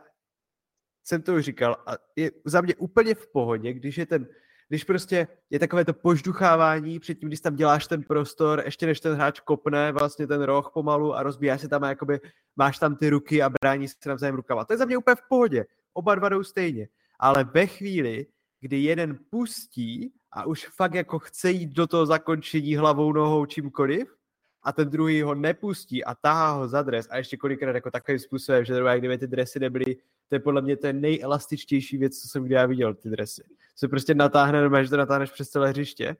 jsem 1.04 1.22
to 1.22 1.36
už 1.36 1.45
říkal 1.45 1.84
a 1.88 1.91
je 2.16 2.32
za 2.45 2.62
mě 2.62 2.76
úplně 2.76 3.16
v 3.16 3.28
pohodě, 3.28 3.74
když 3.74 3.97
je 3.97 4.06
ten 4.06 4.28
když 4.70 4.84
prostě 4.84 5.28
je 5.49 5.59
takové 5.59 5.86
to 5.86 5.93
požduchávání 5.93 6.99
předtím, 6.99 7.30
když 7.30 7.41
tam 7.41 7.55
děláš 7.55 7.88
ten 7.88 8.03
prostor, 8.03 8.61
ještě 8.65 8.86
než 8.86 8.99
ten 8.99 9.13
hráč 9.13 9.39
kopne 9.39 9.91
vlastně 9.91 10.28
ten 10.28 10.41
roh 10.41 10.72
pomalu 10.74 11.15
a 11.15 11.24
rozbíjá 11.24 11.57
se 11.57 11.67
tam 11.67 11.84
a 11.84 11.89
jakoby 11.89 12.20
máš 12.55 12.80
tam 12.80 12.95
ty 12.95 13.09
ruky 13.09 13.41
a 13.41 13.49
brání 13.61 13.88
se 13.88 14.09
navzájem 14.09 14.36
rukama. 14.36 14.65
To 14.65 14.74
je 14.74 14.78
za 14.78 14.86
mě 14.86 14.97
úplně 14.97 15.15
v 15.15 15.28
pohodě. 15.30 15.65
Oba 15.93 16.15
dva 16.15 16.30
jdou 16.30 16.43
stejně. 16.43 16.88
Ale 17.20 17.43
ve 17.43 17.67
chvíli, 17.67 18.26
kdy 18.61 18.78
jeden 18.78 19.20
pustí 19.30 20.13
a 20.32 20.45
už 20.45 20.67
fakt 20.76 20.93
jako 20.93 21.20
chce 21.20 21.51
jít 21.51 21.70
do 21.70 21.88
toho 21.88 22.05
zakončení 22.05 22.76
hlavou, 22.76 23.13
nohou, 23.13 23.45
čímkoliv, 23.45 24.20
a 24.63 24.72
ten 24.72 24.89
druhý 24.89 25.22
ho 25.22 25.36
nepustí 25.36 26.03
a 26.03 26.15
tahá 26.15 26.51
ho 26.51 26.67
za 26.67 26.82
dres 26.82 27.07
a 27.09 27.17
ještě 27.17 27.38
kolikrát 27.38 27.76
jako 27.76 27.91
takovým 27.91 28.20
způsobem, 28.20 28.65
že 28.65 28.74
jak 28.74 28.99
kdyby 28.99 29.17
ty 29.17 29.28
dresy 29.28 29.59
nebyly, 29.59 29.95
to 30.30 30.36
je 30.36 30.39
podle 30.39 30.61
mě 30.61 30.78
ten 30.78 31.01
nejelastičtější 31.01 31.97
věc, 31.97 32.20
co 32.20 32.28
jsem 32.28 32.43
kdy 32.43 32.55
já 32.55 32.65
viděl, 32.65 32.93
ty 32.93 33.09
dresy. 33.09 33.43
Se 33.80 33.88
prostě 33.88 34.13
natáhne, 34.13 34.61
nebo 34.61 34.84
že 34.84 34.89
to 34.89 34.97
natáhneš 34.97 35.32
přes 35.32 35.49
celé 35.49 35.69
hřiště 35.69 36.17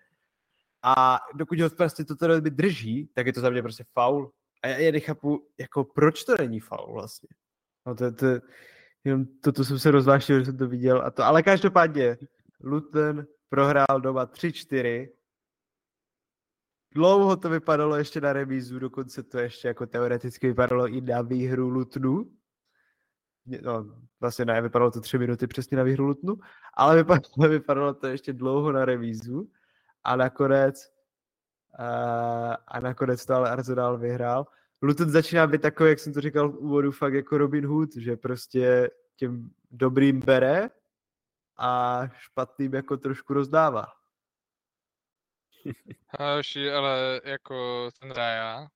a 0.84 1.20
dokud 1.36 1.60
ho 1.60 1.70
prostě 1.70 2.04
toto 2.04 2.42
by 2.42 2.50
drží, 2.50 3.10
tak 3.14 3.28
je 3.28 3.34
to 3.34 3.42
za 3.42 3.50
mě 3.50 3.62
prostě 3.62 3.84
faul. 3.94 4.32
A 4.64 4.68
já, 4.68 4.78
já 4.78 4.92
nechápu, 4.92 5.48
jako 5.60 5.84
proč 5.84 6.24
to 6.24 6.36
není 6.40 6.60
faul 6.60 6.94
vlastně. 6.94 7.30
No 7.86 7.96
to, 7.96 8.12
to, 8.12 8.26
jenom 9.04 9.26
toto 9.26 9.64
jsem 9.64 9.80
se 9.80 9.92
rozvášnil, 9.92 10.40
že 10.40 10.46
jsem 10.46 10.58
to 10.58 10.68
viděl 10.68 11.02
a 11.06 11.12
to, 11.12 11.24
ale 11.24 11.44
každopádně 11.44 12.18
Luton 12.64 13.26
prohrál 13.50 14.02
doma 14.02 14.26
3-4 14.26 15.10
Dlouho 16.96 17.38
to 17.38 17.50
vypadalo 17.50 17.96
ještě 17.96 18.22
na 18.22 18.34
remízu, 18.34 18.80
dokonce 18.80 19.24
to 19.24 19.40
ještě 19.40 19.68
jako 19.68 19.86
teoreticky 19.86 20.48
vypadalo 20.48 20.88
i 20.88 21.02
na 21.02 21.22
výhru 21.22 21.70
Lutnu. 21.70 22.32
No, 23.62 23.86
vlastně 24.20 24.46
ne, 24.46 24.62
vypadalo 24.62 24.92
to 24.92 25.02
tři 25.02 25.18
minuty 25.18 25.48
přesně 25.48 25.78
na 25.78 25.84
výhru 25.84 26.06
Lutnu, 26.06 26.38
ale 26.74 26.96
vypadalo, 26.96 27.30
vypadalo 27.50 27.94
to 27.94 28.08
ještě 28.08 28.34
dlouho 28.34 28.72
na 28.72 28.86
remízu 28.86 29.52
a 30.04 30.16
nakonec 30.16 30.92
uh, 31.80 32.56
a 32.68 32.80
nakonec 32.80 33.26
to 33.26 33.34
ale 33.34 33.50
Arsenal 33.50 33.98
vyhrál. 33.98 34.48
Luton 34.82 35.10
začíná 35.10 35.48
být 35.48 35.62
takový, 35.62 35.90
jak 35.90 36.00
jsem 36.00 36.14
to 36.14 36.22
říkal 36.22 36.50
v 36.50 36.56
úvodu, 36.56 36.92
fakt 36.92 37.14
jako 37.14 37.38
Robin 37.38 37.66
Hood, 37.66 37.96
že 37.96 38.18
prostě 38.18 38.90
těm 39.16 39.50
dobrým 39.72 40.20
bere 40.20 40.70
a 41.58 42.02
špatným 42.08 42.74
jako 42.74 42.98
trošku 42.98 43.34
rozdává. 43.34 43.86
Hoši, 46.20 46.72
ale 46.72 47.22
jako 47.24 47.90
ten 48.00 48.12
Raja. 48.12 48.68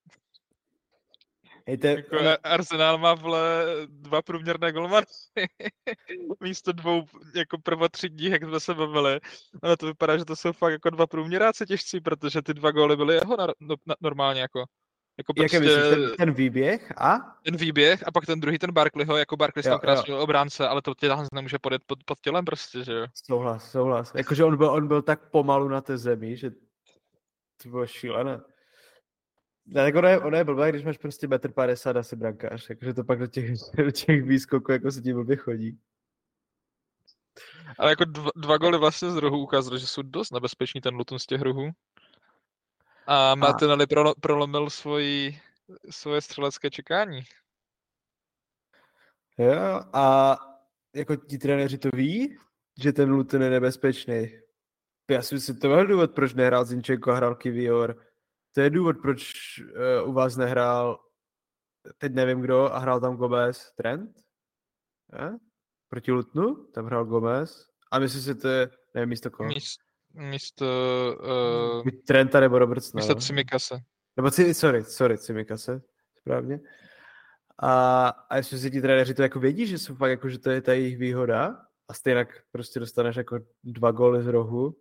Hejte, 1.68 1.88
Jako 1.88 2.18
Arsenal 2.44 2.98
má 2.98 3.14
vle 3.14 3.66
dva 3.88 4.22
průměrné 4.22 4.72
golmany. 4.72 5.06
Místo 6.44 6.72
dvou 6.72 7.06
jako 7.36 7.58
prvotřídních, 7.58 8.32
jak 8.32 8.44
jsme 8.44 8.60
se 8.60 8.74
bavili. 8.74 9.20
Ale 9.62 9.78
to 9.78 9.86
vypadá, 9.86 10.18
že 10.18 10.26
to 10.26 10.36
jsou 10.36 10.52
fakt 10.52 10.72
jako 10.72 10.90
dva 10.90 11.08
průměráci 11.08 11.66
těžcí, 11.66 12.02
protože 12.02 12.42
ty 12.42 12.54
dva 12.54 12.72
góly 12.72 12.96
byly 12.96 13.16
jeho 13.16 13.38
na, 13.38 13.48
no, 13.60 13.76
na, 13.86 13.96
normálně 14.02 14.42
jako. 14.42 14.66
Jako 15.18 15.34
Jaké 15.38 15.60
prostě 15.60 15.60
myslíš, 15.60 15.90
ten, 15.90 16.18
ten 16.18 16.34
výběh 16.34 16.94
a? 16.98 17.20
ten 17.44 17.56
výběh 17.56 18.08
a 18.08 18.12
pak 18.12 18.26
ten 18.26 18.40
druhý, 18.40 18.60
ten 18.60 18.72
Barkleyho, 18.72 19.18
jako 19.18 19.38
Barkley 19.38 19.64
tam 19.64 19.80
krásně 19.80 20.16
obránce, 20.16 20.68
ale 20.68 20.82
to 20.82 20.94
tě 20.94 21.08
tam 21.08 21.26
nemůže 21.34 21.60
podjet 21.60 21.82
pod, 21.86 22.00
pod 22.06 22.20
tělem 22.22 22.46
prostě, 22.46 22.84
že 22.84 22.94
jo. 22.94 23.08
Souhlas, 23.14 23.72
souhlas. 23.72 24.12
Jakože 24.16 24.44
on 24.44 24.58
byl, 24.58 24.70
on 24.70 24.88
byl 24.88 25.02
tak 25.02 25.30
pomalu 25.30 25.68
na 25.68 25.82
té 25.82 25.98
zemi, 25.98 26.38
že 26.38 26.52
to 27.64 27.70
bylo 27.70 27.88
šílené. 27.88 28.42
Ne, 29.66 29.86
tak 29.86 29.96
ono 29.96 30.08
je, 30.08 30.20
ono 30.20 30.38
je 30.38 30.44
blbé, 30.44 30.70
když 30.70 30.84
máš 30.84 30.98
prostě 30.98 31.28
1,50 31.28 31.94
m 31.94 31.98
asi 31.98 32.16
brankář, 32.16 32.70
jakože 32.70 32.94
to 32.94 33.04
pak 33.04 33.20
do 33.20 33.28
těch, 33.28 33.52
do 33.78 33.92
těch 33.92 34.24
výskoků 34.24 34.72
jako 34.72 34.92
se 34.92 35.02
ti 35.02 35.14
blbě 35.14 35.36
chodí. 35.36 35.80
Ale 37.80 37.90
jako 37.90 38.06
dva, 38.06 38.30
dva 38.36 38.58
góly 38.58 38.78
vlastně 38.78 39.12
z 39.12 39.16
rohu 39.16 39.44
ukázalo, 39.44 39.78
že 39.78 39.88
jsou 39.88 40.02
dost 40.02 40.32
nebezpeční 40.32 40.82
ten 40.82 40.96
Luton 40.96 41.20
z 41.20 41.26
těch 41.26 41.42
rohů. 41.42 41.72
A 43.08 43.36
Martinelli 43.36 43.88
prolo, 43.88 44.14
prolomil 44.22 44.70
svoji, 44.70 45.40
svoje 45.90 46.22
střelecké 46.22 46.70
čekání. 46.70 47.22
Jo, 49.38 49.82
a 49.94 50.38
jako 50.96 51.16
ti 51.16 51.38
trenéři 51.38 51.78
to 51.78 51.90
ví, 51.94 52.38
že 52.82 52.94
ten 52.94 53.10
Luton 53.10 53.42
je 53.42 53.50
nebezpečný. 53.50 54.40
Já 55.10 55.22
si 55.22 55.36
myslím, 55.36 55.60
to 55.60 55.68
byl 55.68 55.88
důvod, 55.88 56.16
proč 56.16 56.34
nehrál 56.34 56.66
Zinčenko 56.66 57.12
a 57.12 57.16
hrál 57.16 57.36
Kivior. 57.36 58.06
To 58.56 58.62
je 58.62 58.70
důvod, 58.70 58.96
proč 59.02 59.34
uh, 59.60 60.10
u 60.10 60.14
vás 60.14 60.36
nehrál, 60.36 61.00
teď 61.98 62.14
nevím 62.14 62.42
kdo, 62.42 62.74
a 62.74 62.80
hrál 62.80 63.00
tam 63.00 63.18
Gomez. 63.18 63.72
Trent? 63.76 64.12
Je? 65.20 65.38
Proti 65.90 66.12
Lutnu? 66.12 66.56
Tam 66.56 66.86
hrál 66.86 67.06
Gomez. 67.06 67.68
A 67.92 68.00
myslím 68.00 68.22
si, 68.22 68.36
to 68.36 68.48
je, 68.48 68.70
nevím, 68.94 69.10
místo 69.10 69.32
koho. 69.32 69.50
Míst, 69.50 69.80
místo, 70.14 70.66
uh, 71.78 71.84
Buď 71.84 71.94
Trenta 72.08 72.40
nebo 72.40 72.60
Robertsona. 72.60 73.00
místo 73.00 73.14
no. 73.14 73.22
Cimikase. 73.22 73.80
Nebo 74.18 74.32
si, 74.32 74.54
sorry, 74.54 74.84
sorry, 74.84 75.18
Cimikase, 75.18 75.82
správně. 76.20 76.60
A, 77.62 78.08
a 78.08 78.38
jestli 78.38 78.60
si 78.60 78.72
ti 78.72 78.82
trenéři 78.82 79.14
to 79.14 79.22
jako 79.22 79.40
vědí, 79.40 79.68
že 79.68 79.80
jsou 79.80 79.96
fakt 79.96 80.10
jako, 80.10 80.30
že 80.30 80.40
to 80.40 80.50
je 80.50 80.62
ta 80.62 80.74
jejich 80.74 80.98
výhoda 80.98 81.66
a 81.88 81.94
stejně 81.94 82.28
prostě 82.52 82.80
dostaneš 82.80 83.16
jako 83.16 83.40
dva 83.64 83.92
góly 83.92 84.24
z 84.24 84.28
rohu. 84.28 84.78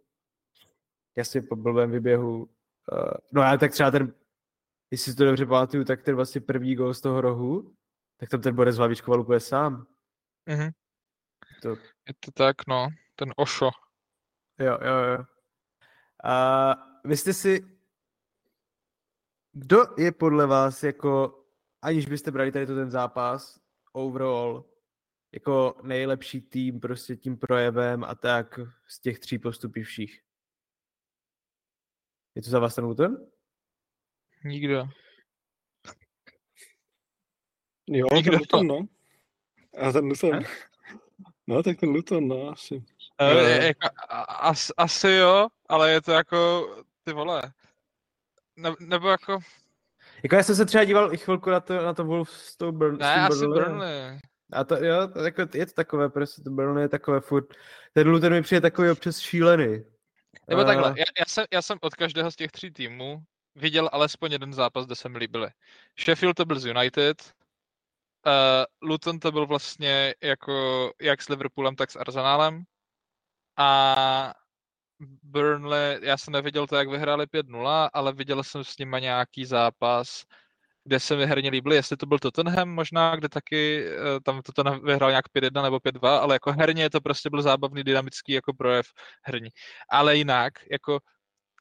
Jasně 1.16 1.42
po 1.42 1.56
blbém 1.56 1.90
vyběhu. 1.90 2.48
Uh, 2.92 3.12
no 3.32 3.42
a 3.42 3.56
tak 3.56 3.72
třeba 3.72 3.90
ten, 3.90 4.14
jestli 4.90 5.12
si 5.12 5.18
to 5.18 5.24
dobře 5.24 5.46
pamatuju, 5.46 5.84
tak 5.84 6.02
ten 6.02 6.16
vlastně 6.16 6.40
první 6.40 6.74
gól 6.74 6.94
z 6.94 7.00
toho 7.00 7.20
rohu, 7.20 7.74
tak 8.16 8.28
tam 8.28 8.40
ten 8.40 8.54
Borec 8.54 8.76
hlavičkoval 8.76 9.20
úplně 9.20 9.40
sám. 9.40 9.86
Mhm. 10.46 10.70
To, 11.62 11.68
Je 12.08 12.14
to 12.20 12.30
tak, 12.34 12.56
no. 12.68 12.88
Ten 13.16 13.32
Ošo. 13.36 13.70
Jo, 14.58 14.78
jo, 14.84 14.94
jo. 14.94 15.24
A 16.24 16.74
vy 17.04 17.16
jste 17.16 17.32
si... 17.32 17.78
Kdo 19.52 19.78
je 19.98 20.12
podle 20.12 20.46
vás 20.46 20.82
jako, 20.82 21.42
aniž 21.82 22.06
byste 22.06 22.30
brali 22.30 22.52
tady 22.52 22.66
to 22.66 22.74
ten 22.74 22.90
zápas, 22.90 23.60
overall, 23.92 24.70
jako 25.32 25.80
nejlepší 25.82 26.40
tým 26.40 26.80
prostě 26.80 27.16
tím 27.16 27.36
projevem 27.38 28.04
a 28.04 28.14
tak 28.14 28.60
z 28.88 29.00
těch 29.00 29.18
tří 29.18 29.38
postupivších? 29.38 30.22
Je 32.34 32.42
to 32.42 32.50
za 32.50 32.58
vás 32.58 32.74
ten 32.74 32.84
Luton? 32.84 33.16
Nikdo. 34.44 34.88
Jo, 37.86 38.06
Nikdo. 38.14 38.30
ten 38.30 38.38
Luton, 38.40 38.66
no. 38.66 38.86
A 39.78 39.92
ten 39.92 40.04
Luton. 40.04 40.30
Ne? 40.30 40.42
No, 41.46 41.62
tak 41.62 41.80
ten 41.80 41.88
Luton, 41.88 42.28
no, 42.28 42.48
asi. 42.48 42.74
Uh, 42.76 42.82
Eh. 43.20 43.66
jako, 43.66 43.88
a- 44.08 44.22
as, 44.22 44.72
asi 44.76 45.08
jo, 45.10 45.48
ale 45.68 45.90
je 45.92 46.00
to 46.00 46.12
jako, 46.12 46.68
ty 47.04 47.12
vole. 47.12 47.42
Ne, 48.56 48.74
nebo 48.80 49.08
jako, 49.08 49.38
Jako 50.22 50.36
já 50.36 50.42
jsem 50.42 50.56
se 50.56 50.66
třeba 50.66 50.84
díval 50.84 51.14
i 51.14 51.16
chvilku 51.18 51.50
na 51.50 51.60
to, 51.60 51.74
na 51.82 51.94
to 51.94 52.04
Wolves 52.04 52.30
s 52.32 52.56
tou 52.56 52.72
Burn, 52.72 52.96
s 52.96 52.98
ne, 52.98 53.14
tím 53.14 53.22
asi 53.24 53.38
Burnley. 53.46 53.64
Burnley. 53.64 54.18
A 54.52 54.64
to, 54.64 54.84
jo, 54.84 55.08
to, 55.08 55.18
jako, 55.20 55.40
je 55.54 55.66
to 55.66 55.72
takové, 55.72 56.08
prostě 56.08 56.42
to 56.42 56.50
Burnley 56.50 56.82
je 56.84 56.88
takové 56.88 57.20
furt, 57.20 57.54
ten 57.92 58.08
Luton 58.08 58.32
mi 58.32 58.42
přijde 58.42 58.60
takový 58.60 58.90
občas 58.90 59.18
šílený. 59.18 59.84
Nebo 60.48 60.62
Eh, 60.62 60.64
takhle, 60.64 60.94
já, 60.96 61.04
já, 61.18 61.24
jsem, 61.28 61.44
já 61.52 61.62
jsem 61.62 61.78
od 61.80 61.94
každého 61.94 62.30
z 62.30 62.36
těch 62.36 62.50
tří 62.50 62.70
týmů 62.70 63.22
viděl 63.54 63.90
alespoň 63.92 64.32
jeden 64.32 64.52
zápas, 64.52 64.86
kde 64.86 64.96
se 64.96 65.08
mi 65.08 65.18
líbily. 65.18 65.50
Sheffield 66.04 66.36
to 66.36 66.44
byl 66.44 66.60
z 66.60 66.66
United, 66.66 67.34
uh, 68.26 68.88
Luton 68.88 69.20
to 69.20 69.32
byl 69.32 69.46
vlastně 69.46 70.14
jako 70.22 70.92
jak 71.00 71.22
s 71.22 71.28
Liverpoolem, 71.28 71.76
tak 71.76 71.90
s 71.90 71.96
Arsenálem 71.96 72.64
a 73.56 74.34
Burnley, 75.22 75.98
já 76.02 76.16
jsem 76.16 76.32
neviděl 76.32 76.66
to, 76.66 76.76
jak 76.76 76.88
vyhráli 76.88 77.26
5-0, 77.26 77.90
ale 77.92 78.12
viděl 78.12 78.42
jsem 78.42 78.64
s 78.64 78.78
nimi 78.78 78.96
nějaký 79.00 79.44
zápas, 79.44 80.24
kde 80.84 81.00
se 81.00 81.16
mi 81.16 81.26
herně 81.26 81.50
líbily, 81.50 81.76
jestli 81.76 81.96
to 81.96 82.06
byl 82.06 82.18
Tottenham 82.18 82.68
možná, 82.68 83.16
kde 83.16 83.28
taky 83.28 83.86
eh, 83.86 84.20
tam 84.24 84.42
Tottenham 84.42 84.84
vyhrál 84.84 85.10
nějak 85.10 85.24
5-1 85.36 85.62
nebo 85.62 85.76
5-2, 85.76 86.08
ale 86.08 86.34
jako 86.34 86.52
herně 86.52 86.90
to 86.90 87.00
prostě 87.00 87.30
byl 87.30 87.42
zábavný, 87.42 87.84
dynamický 87.84 88.32
jako 88.32 88.54
projev 88.54 88.86
herní. 89.26 89.50
Ale 89.90 90.16
jinak, 90.16 90.52
jako 90.70 90.98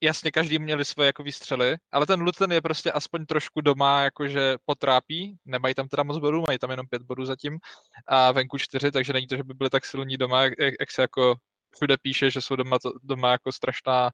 jasně 0.03 0.31
každý 0.31 0.59
měli 0.59 0.85
svoje 0.85 1.07
jako 1.07 1.23
výstřely, 1.23 1.77
ale 1.91 2.05
ten 2.05 2.21
Luton 2.21 2.51
je 2.51 2.61
prostě 2.61 2.91
aspoň 2.91 3.25
trošku 3.25 3.61
doma 3.61 4.03
jakože 4.03 4.55
potrápí, 4.65 5.37
nemají 5.45 5.75
tam 5.75 5.87
teda 5.87 6.03
moc 6.03 6.17
bodů, 6.17 6.41
mají 6.47 6.59
tam 6.59 6.71
jenom 6.71 6.87
pět 6.87 7.01
bodů 7.01 7.25
zatím 7.25 7.59
a 8.07 8.31
venku 8.31 8.57
čtyři, 8.57 8.91
takže 8.91 9.13
není 9.13 9.27
to, 9.27 9.37
že 9.37 9.43
by 9.43 9.53
byli 9.53 9.69
tak 9.69 9.85
silní 9.85 10.17
doma, 10.17 10.43
jak, 10.43 10.53
jak 10.79 10.91
se 10.91 11.01
jako 11.01 11.35
všude 11.75 11.97
píše, 12.01 12.31
že 12.31 12.41
jsou 12.41 12.55
doma, 12.55 12.77
doma 13.03 13.31
jako 13.31 13.51
strašná, 13.51 14.11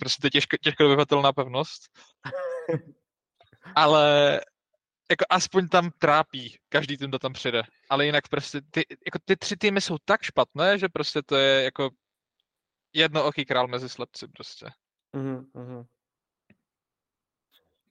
prostě 0.00 0.30
těžko, 0.30 0.56
těžko 0.56 0.82
dobyvatelná 0.82 1.32
pevnost. 1.32 1.82
ale 3.74 4.40
jako 5.10 5.24
aspoň 5.30 5.68
tam 5.68 5.90
trápí 5.98 6.56
každý 6.68 6.96
tým, 6.96 7.08
kdo 7.08 7.18
tam 7.18 7.32
přijde. 7.32 7.62
Ale 7.90 8.06
jinak 8.06 8.28
prostě 8.28 8.60
ty, 8.70 8.84
jako 9.06 9.18
ty 9.24 9.36
tři 9.36 9.56
týmy 9.56 9.80
jsou 9.80 9.96
tak 10.04 10.22
špatné, 10.22 10.78
že 10.78 10.88
prostě 10.88 11.22
to 11.22 11.36
je 11.36 11.64
jako 11.64 11.90
jedno 12.92 13.24
oký 13.24 13.44
král 13.44 13.68
mezi 13.68 13.88
slepci 13.88 14.28
prostě. 14.28 14.66
Mhm, 15.12 15.46
mhm. 15.54 15.84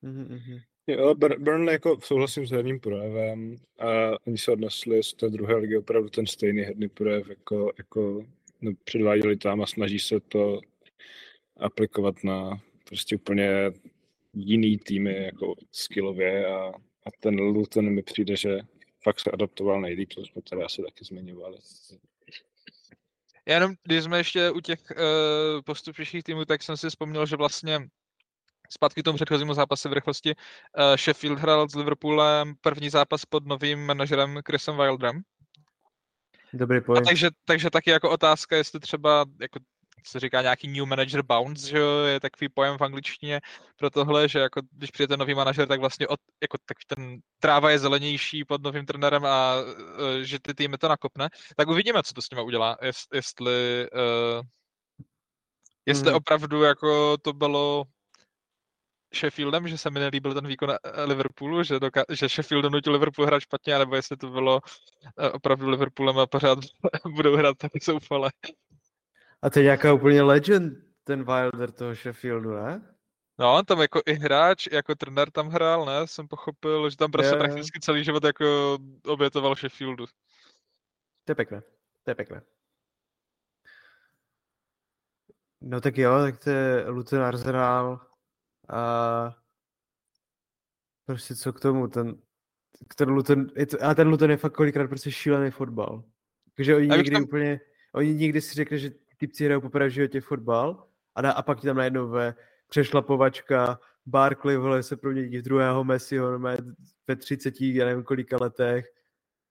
Mhm, 0.02 0.28
mhm. 0.30 0.60
Jo, 0.88 1.14
Bur- 1.14 1.40
Burnley 1.40 1.74
jako 1.74 2.00
souhlasím 2.04 2.48
s 2.48 2.52
herním 2.52 2.80
projevem 2.80 3.56
a 3.80 3.86
oni 4.28 4.38
se 4.38 4.52
odnesli 4.52 5.04
z 5.04 5.14
té 5.14 5.30
druhé 5.30 5.56
ligy 5.56 5.78
opravdu 5.78 6.10
ten 6.10 6.28
stejný 6.28 6.62
herní 6.62 6.90
projev, 6.90 7.30
jako, 7.30 7.72
jako 7.78 8.26
no, 8.62 8.72
předváděli 8.84 9.38
tam 9.38 9.62
a 9.62 9.68
snaží 9.68 10.00
se 10.00 10.20
to 10.20 10.60
aplikovat 11.58 12.24
na 12.24 12.62
prostě 12.84 13.16
úplně 13.16 13.72
jiný 14.36 14.78
týmy 14.78 15.24
jako 15.24 15.56
skillově 15.72 16.48
a, 16.48 16.68
a 17.06 17.10
ten 17.20 17.40
Luton 17.40 17.90
mi 17.90 18.04
přijde, 18.04 18.36
že 18.36 18.60
fakt 19.04 19.20
se 19.20 19.32
adaptoval 19.32 19.82
nejlíp, 19.82 20.14
to 20.14 20.26
jsme 20.26 20.42
tady 20.42 20.64
asi 20.64 20.82
taky 20.82 21.06
zmiňovali. 21.06 21.58
Já 23.48 23.54
jenom, 23.54 23.74
když 23.84 24.04
jsme 24.04 24.18
ještě 24.18 24.52
u 24.52 24.60
těch 24.60 24.80
uh, 24.92 25.62
postupnějších 25.66 26.24
týmů, 26.24 26.46
tak 26.46 26.64
jsem 26.64 26.78
si 26.78 26.90
vzpomněl, 26.90 27.26
že 27.26 27.36
vlastně 27.36 27.80
zpátky 28.70 29.02
k 29.02 29.04
tomu 29.04 29.16
předchozímu 29.16 29.54
zápase 29.54 29.90
v 29.90 29.94
rychlosti 29.94 30.36
uh, 30.36 30.96
Sheffield 30.96 31.40
hrál 31.40 31.70
s 31.70 31.76
Liverpoolem 31.76 32.56
první 32.62 32.90
zápas 32.90 33.26
pod 33.26 33.46
novým 33.46 33.80
manažerem 33.86 34.40
Chrisem 34.48 34.78
Wilderem. 34.78 35.22
Dobrý 36.54 36.78
A 36.78 36.82
point. 36.82 37.08
takže, 37.08 37.30
takže 37.46 37.70
taky 37.70 37.90
jako 37.90 38.10
otázka, 38.10 38.58
jestli 38.58 38.80
třeba 38.80 39.26
jako 39.42 39.60
se 40.08 40.20
říká 40.20 40.42
nějaký 40.42 40.68
new 40.68 40.86
manager 40.86 41.22
bounce, 41.24 41.70
že 41.70 41.78
jo, 41.78 42.00
je 42.04 42.20
takový 42.20 42.50
pojem 42.50 42.78
v 42.78 42.82
angličtině 42.82 43.42
pro 43.78 43.90
tohle, 43.90 44.30
že 44.30 44.40
jako 44.40 44.62
když 44.72 44.92
přijde 44.92 45.08
ten 45.08 45.20
nový 45.20 45.34
manažer, 45.34 45.68
tak 45.68 45.80
vlastně 45.80 46.08
od, 46.08 46.20
jako 46.42 46.58
tak 46.66 46.78
ten 46.88 47.18
tráva 47.40 47.72
je 47.72 47.80
zelenější 47.80 48.46
pod 48.46 48.64
novým 48.64 48.86
trenérem 48.86 49.26
a 49.26 49.56
uh, 49.62 50.22
že 50.22 50.40
ty 50.40 50.54
týmy 50.54 50.78
to 50.78 50.88
nakopne, 50.88 51.30
tak 51.58 51.68
uvidíme, 51.68 52.04
co 52.04 52.14
to 52.14 52.22
s 52.22 52.30
nimi 52.30 52.42
udělá, 52.44 52.78
jest, 52.82 53.14
jestli 53.14 53.88
uh, 53.94 54.46
jestli 55.86 56.08
Mhm. 56.08 56.16
opravdu 56.16 56.64
jako 56.64 57.18
to 57.18 57.34
bylo 57.34 57.84
Sheffieldem, 59.16 59.68
že 59.68 59.78
se 59.78 59.90
mi 59.90 60.00
nelíbil 60.00 60.34
ten 60.34 60.48
výkon 60.48 60.72
eh, 60.72 61.04
Liverpoolu, 61.04 61.64
že, 61.64 61.76
doka- 61.76 62.06
že 62.10 62.30
Sheffield 62.30 62.64
donutil 62.64 62.94
Liverpool 62.94 63.26
hrát 63.28 63.40
špatně, 63.40 63.80
nebo 63.80 63.96
jestli 63.96 64.18
to 64.18 64.30
bylo 64.30 64.60
eh, 65.20 65.30
opravdu 65.32 65.70
Liverpoolem 65.70 66.20
a 66.20 66.28
pořád 66.28 66.60
budou 67.16 67.36
hrát 67.36 67.58
taky 67.58 67.80
zoufale. 67.84 68.32
A 69.46 69.50
to 69.50 69.60
je 69.60 69.64
nějaká 69.64 69.94
úplně 69.94 70.22
legend, 70.22 70.74
ten 71.04 71.24
Wilder 71.24 71.72
toho 71.72 71.96
Sheffieldu, 71.96 72.54
ne? 72.54 72.96
No, 73.40 73.56
on 73.56 73.66
tam 73.66 73.82
jako 73.82 74.02
i 74.06 74.14
hráč, 74.14 74.68
jako 74.72 74.96
trenér 74.96 75.32
tam 75.32 75.50
hrál, 75.50 75.86
ne? 75.86 76.08
Jsem 76.08 76.28
pochopil, 76.28 76.90
že 76.90 76.98
tam 76.98 77.12
prostě 77.12 77.36
jo. 77.36 77.40
prakticky 77.40 77.80
celý 77.80 78.04
život 78.04 78.24
jako 78.24 78.78
obětoval 79.08 79.56
Sheffieldu. 79.56 80.06
To 81.26 81.32
je 81.32 81.36
pěkné. 81.36 81.62
To 82.04 82.12
je 82.12 82.16
pěkné. 82.16 82.42
No 85.62 85.82
tak 85.82 85.98
jo, 85.98 86.12
tak 86.20 86.44
to 86.44 86.50
je 86.50 86.90
Luton 86.90 87.22
Arsenal 87.22 88.08
a 88.70 89.36
prostě 91.06 91.36
co 91.36 91.54
k 91.54 91.60
tomu, 91.60 91.88
ten, 91.88 92.22
ten 92.96 93.10
Luton, 93.10 93.48
a 93.82 93.96
ten 93.96 94.08
Luton 94.08 94.32
je 94.32 94.38
fakt 94.38 94.54
kolikrát 94.54 94.88
prostě 94.88 95.12
šílený 95.12 95.52
fotbal. 95.52 96.04
Takže 96.56 96.76
oni 96.76 96.88
někdy 96.88 97.12
tam- 97.12 97.24
úplně, 97.24 97.60
oni 97.94 98.14
někdy 98.14 98.42
si 98.42 98.56
řekli, 98.56 98.80
že 98.80 99.05
typci 99.18 99.46
hrajou 99.46 99.62
poprvé 99.62 99.88
v 99.88 99.92
životě 99.92 100.22
fotbal 100.22 100.88
a, 101.16 101.22
na, 101.22 101.32
a 101.32 101.42
pak 101.42 101.60
ti 101.60 101.68
tam 101.68 101.78
najednou 101.78 102.08
ve 102.08 102.36
přešlapovačka, 102.70 103.80
Barkley, 104.06 104.58
vole, 104.58 104.84
se 104.84 104.98
promění 104.98 105.38
v 105.38 105.42
druhého 105.42 105.84
Messiho, 105.84 106.32
normálně 106.32 106.58
ve 107.08 107.16
30, 107.16 107.62
já 107.62 107.86
nevím 107.86 108.04
kolika 108.04 108.38
letech 108.42 108.86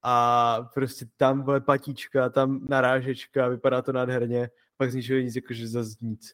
a 0.03 0.57
prostě 0.75 1.07
tam 1.17 1.43
vole 1.43 1.61
patíčka, 1.61 2.29
tam 2.29 2.67
narážečka, 2.69 3.49
vypadá 3.49 3.83
to 3.83 3.93
nádherně, 3.93 4.51
pak 4.77 4.91
z 4.91 4.95
ničeho 4.95 5.21
nic, 5.21 5.37
jakože 5.37 5.69
zase 5.69 5.97
nic. 6.01 6.33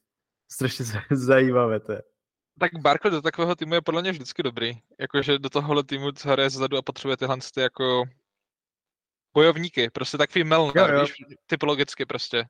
Strašně 0.52 0.84
zajímavé 1.10 1.80
to 1.80 1.92
je. 1.92 2.02
Tak 2.60 2.70
Barkley 2.80 3.10
do 3.10 3.22
takového 3.22 3.54
týmu 3.54 3.74
je 3.74 3.80
podle 3.80 4.02
mě 4.02 4.12
vždycky 4.12 4.42
dobrý. 4.42 4.72
Jakože 5.00 5.38
do 5.38 5.50
tohohle 5.50 5.84
týmu, 5.84 6.12
co 6.12 6.28
hraje 6.28 6.50
zezadu 6.50 6.76
a 6.76 6.82
potřebuje 6.82 7.16
tyhle 7.16 7.36
ty 7.54 7.60
jako 7.60 8.04
bojovníky. 9.34 9.90
Prostě 9.90 10.18
takový 10.18 10.44
Melner, 10.44 10.90
Jo, 10.90 10.96
jo. 10.96 11.00
víš, 11.02 11.12
typologicky 11.46 12.06
prostě. 12.06 12.44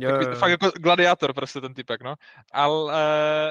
Jo, 0.00 0.10
Takový, 0.10 0.24
jo, 0.26 0.30
jo. 0.30 0.38
fakt 0.38 0.50
jako 0.50 0.70
gladiátor 0.70 1.34
prostě 1.34 1.60
ten 1.60 1.74
typek, 1.74 2.02
no. 2.02 2.14
Ale 2.52 2.92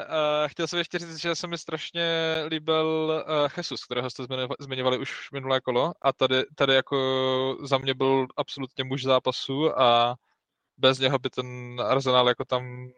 uh, 0.05 0.47
chtěl 0.47 0.67
jsem 0.67 0.79
ještě 0.79 0.99
říct, 0.99 1.17
že 1.17 1.35
se 1.35 1.47
mi 1.47 1.57
strašně 1.57 2.35
líbil 2.47 3.11
uh, 3.27 3.47
Jesus, 3.57 3.85
kterého 3.85 4.09
jste 4.09 4.23
zmiňovali, 4.59 4.97
už 4.97 5.31
minulé 5.31 5.61
kolo 5.61 5.93
a 6.01 6.13
tady, 6.13 6.43
tady 6.55 6.73
jako 6.73 6.97
za 7.61 7.77
mě 7.77 7.93
byl 7.93 8.27
absolutně 8.37 8.83
muž 8.83 9.03
zápasu 9.03 9.81
a 9.81 10.15
bez 10.77 10.99
něho 10.99 11.19
by 11.19 11.29
ten 11.29 11.81
Arsenal 11.81 12.27
jako 12.27 12.45
tam 12.45 12.89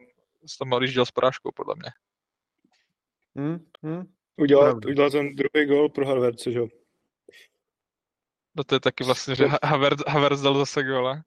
s 0.45 0.57
tam 0.57 0.73
odjížděl 0.73 1.05
s 1.05 1.11
porážkou, 1.11 1.51
podle 1.55 1.75
mě. 1.75 1.89
Hm, 3.39 3.65
hm. 3.85 4.13
Udělal, 4.37 4.65
Pravda. 4.65 4.89
udělal 4.89 5.11
ten 5.11 5.35
druhý 5.35 5.65
gol 5.67 5.89
pro 5.89 6.07
Harvarce, 6.07 6.51
že 6.51 6.59
jo? 6.59 6.67
No 8.55 8.63
to 8.63 8.75
je 8.75 8.79
taky 8.79 9.03
vlastně, 9.03 9.35
že 9.35 9.45
Ha- 9.45 9.59
Havertz, 9.63 10.03
Havertz 10.07 10.41
dal 10.41 10.57
zase 10.57 10.83
gola. 10.83 11.21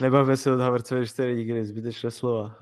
Nebavme 0.00 0.36
se 0.36 0.52
od 0.52 0.60
Havertzové 0.60 1.06
čtyři 1.06 1.36
nikdy, 1.36 1.64
zbytečné 1.64 2.10
slova. 2.10 2.56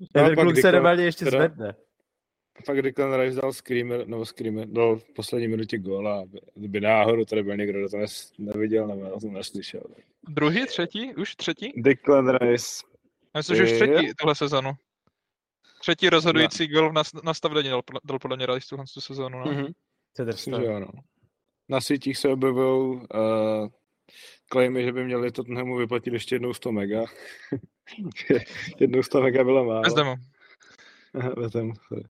No, 0.00 0.06
ten 0.12 0.36
kluk 0.36 0.56
se 0.58 0.72
normálně 0.72 1.04
ještě 1.04 1.24
teda- 1.24 1.38
zvedne. 1.38 1.74
Pak 2.66 2.82
Declan 2.82 3.20
Rice 3.20 3.40
dal 3.40 3.52
screamer, 3.52 4.06
nebo 4.08 4.26
screamer, 4.26 4.68
dal 4.68 4.96
v 4.96 5.12
poslední 5.12 5.48
minutě 5.48 5.78
góla, 5.78 6.20
aby, 6.20 6.40
kdyby 6.54 6.80
náhodou 6.80 7.24
tady 7.24 7.42
byl 7.42 7.56
někdo, 7.56 7.78
kdo 7.78 7.88
to 7.88 7.96
nes, 7.96 8.32
neviděl 8.38 8.86
nebo 8.86 9.20
to 9.20 9.26
neslyšel. 9.26 9.82
Druhý, 10.28 10.66
třetí, 10.66 11.14
už 11.14 11.36
třetí? 11.36 11.72
Declan 11.76 12.36
Rice. 12.36 12.84
Myslím, 13.36 13.56
že 13.56 13.62
už 13.62 13.72
třetí 13.72 14.12
tuhle 14.18 14.34
sezonu. 14.34 14.72
Třetí 15.80 16.08
rozhodující 16.08 16.66
gol 16.68 16.90
v 16.90 16.92
nas- 16.92 17.22
nastavení 17.24 17.68
dal, 17.68 17.82
podle- 17.82 18.00
dal 18.04 18.18
podle 18.18 18.36
mě 18.36 18.46
Rice 18.46 18.66
tuhle 18.68 18.84
tu 18.94 19.00
sezónu. 19.00 19.38
No. 19.38 19.52
Mhm. 19.52 19.66
To 20.16 20.22
je 20.22 20.26
Myslím, 20.26 20.60
že 20.60 20.68
ano. 20.68 20.88
Na 21.68 21.80
sítích 21.80 22.18
se 22.18 22.28
objevují 22.28 22.94
uh, 22.96 23.68
klejmy, 24.52 24.84
že 24.84 24.92
by 24.92 25.04
měli 25.04 25.32
Tottenhamu 25.32 25.76
vyplatit 25.76 26.12
ještě 26.12 26.34
jednou 26.34 26.54
100 26.54 26.72
mega. 26.72 27.04
jednou 28.80 29.02
100 29.02 29.20
mega 29.20 29.44
byla 29.44 29.62
málo. 29.62 29.80
Bez 29.82 29.94
demo. 29.94 30.16
Aha, 31.14 31.34
Vezem. 31.36 31.72
sorry. 31.88 32.04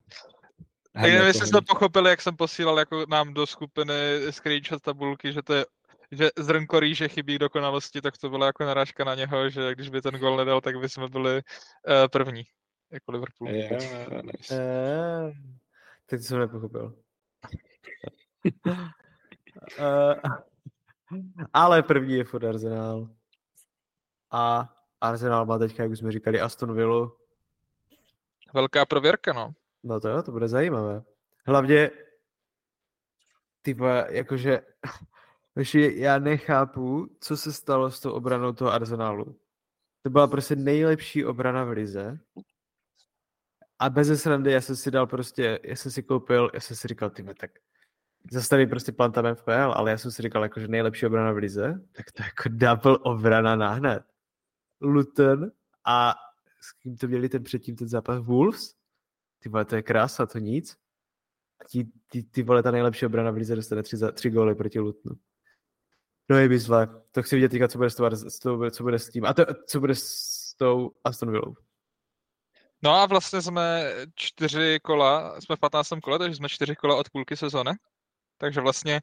Tak 0.92 1.02
nevím, 1.02 1.26
jestli 1.26 1.40
to 1.40 1.46
jste 1.46 1.60
pochopili, 1.60 2.10
jak 2.10 2.22
jsem 2.22 2.36
posílal 2.36 2.78
jako 2.78 3.04
nám 3.08 3.34
do 3.34 3.46
skupiny 3.46 3.92
screenshot 4.30 4.82
tabulky, 4.82 5.32
že 5.32 5.42
to 5.42 5.54
je 5.54 5.64
že 6.14 6.30
zrnko 6.38 6.80
rýže 6.80 7.08
chybí 7.08 7.38
dokonalosti, 7.38 8.00
tak 8.00 8.18
to 8.18 8.30
byla 8.30 8.46
jako 8.46 8.64
narážka 8.64 9.04
na 9.04 9.14
něho, 9.14 9.50
že 9.50 9.74
když 9.74 9.88
by 9.88 10.02
ten 10.02 10.14
gol 10.14 10.36
nedal, 10.36 10.60
tak 10.60 10.80
by 10.80 10.88
jsme 10.88 11.08
byli 11.08 11.34
uh, 11.34 11.40
první, 12.12 12.42
jako 12.90 13.12
Liverpool. 13.12 13.50
Yeah, 13.50 14.22
nice. 14.22 14.62
Tak 16.06 16.20
to 16.20 16.24
jsem 16.24 16.38
nepochopil. 16.38 16.94
Eh, 19.78 20.14
ale 21.52 21.82
první 21.82 22.14
je 22.14 22.24
furt 22.24 22.44
Arsenal. 22.44 23.08
A 24.30 24.74
Arsenal 25.00 25.46
má 25.46 25.58
teďka, 25.58 25.82
jak 25.82 25.92
už 25.92 25.98
jsme 25.98 26.12
říkali, 26.12 26.40
Aston 26.40 26.74
Villa. 26.74 27.12
Velká 28.54 28.86
prověrka, 28.86 29.32
no. 29.32 29.54
No 29.82 30.00
to 30.00 30.08
jo, 30.08 30.22
to 30.22 30.32
bude 30.32 30.48
zajímavé. 30.48 31.02
Hlavně, 31.46 31.90
ty 33.62 33.74
vole, 33.74 34.06
jakože, 34.10 34.60
já 35.94 36.18
nechápu, 36.18 37.16
co 37.20 37.36
se 37.36 37.52
stalo 37.52 37.90
s 37.90 38.00
tou 38.00 38.12
obranou 38.12 38.52
toho 38.52 38.72
Arsenalu. 38.72 39.38
To 40.02 40.10
byla 40.10 40.26
prostě 40.26 40.56
nejlepší 40.56 41.24
obrana 41.24 41.64
v 41.64 41.70
lize. 41.70 42.18
A 43.78 43.90
bez 43.90 44.22
srandy, 44.22 44.52
já 44.52 44.60
jsem 44.60 44.76
si 44.76 44.90
dal 44.90 45.06
prostě, 45.06 45.60
já 45.62 45.76
jsem 45.76 45.92
si 45.92 46.02
koupil, 46.02 46.50
já 46.54 46.60
jsem 46.60 46.76
si 46.76 46.88
říkal, 46.88 47.10
ty 47.10 47.24
tak 47.34 47.50
zastaví 48.30 48.66
prostě 48.66 48.92
plantem 48.92 49.34
FPL, 49.34 49.72
ale 49.74 49.90
já 49.90 49.98
jsem 49.98 50.10
si 50.10 50.22
říkal, 50.22 50.42
jako, 50.42 50.60
že 50.60 50.68
nejlepší 50.68 51.06
obrana 51.06 51.32
v 51.32 51.36
lize, 51.36 51.80
tak 51.92 52.12
to 52.12 52.22
je 52.22 52.26
jako 52.26 52.48
double 52.48 52.98
obrana 52.98 53.56
nahned. 53.56 54.02
Luton 54.80 55.50
a 55.84 56.14
s 56.60 56.72
kým 56.72 56.96
to 56.96 57.08
měli 57.08 57.28
ten 57.28 57.44
předtím 57.44 57.76
ten 57.76 57.88
zápas 57.88 58.18
Wolves? 58.18 58.74
Ty 59.38 59.48
vole, 59.48 59.64
to 59.64 59.76
je 59.76 59.82
krása, 59.82 60.26
to 60.26 60.38
nic. 60.38 60.76
A 61.60 61.64
ty, 62.08 62.22
ty 62.22 62.42
vole, 62.42 62.62
ta 62.62 62.70
nejlepší 62.70 63.06
obrana 63.06 63.30
v 63.30 63.34
lize 63.34 63.56
dostane 63.56 63.82
tři, 63.82 63.96
tři 64.12 64.30
góly 64.30 64.54
proti 64.54 64.80
Lutonu. 64.80 65.16
No 66.28 66.36
je 66.36 66.58
zle. 66.58 66.88
To 67.12 67.22
chci 67.22 67.36
vidět 67.36 67.48
teďka, 67.48 67.68
co 67.68 67.78
bude 67.78 67.90
s 67.90 68.38
tou, 68.38 68.70
co 68.70 68.82
bude 68.82 68.98
s 68.98 69.08
tím. 69.08 69.24
A 69.24 69.34
to, 69.34 69.44
co 69.66 69.80
bude 69.80 69.94
s 69.94 70.54
tou 70.56 70.92
Aston 71.04 71.30
Villou. 71.30 71.54
No 72.82 72.90
a 72.90 73.06
vlastně 73.06 73.42
jsme 73.42 73.94
čtyři 74.14 74.80
kola, 74.82 75.40
jsme 75.40 75.56
v 75.56 75.60
15. 75.60 75.88
kole, 76.02 76.18
takže 76.18 76.36
jsme 76.36 76.48
čtyři 76.48 76.76
kola 76.76 76.96
od 76.96 77.10
půlky 77.10 77.36
sezóny. 77.36 77.70
Takže 78.42 78.60
vlastně 78.60 79.00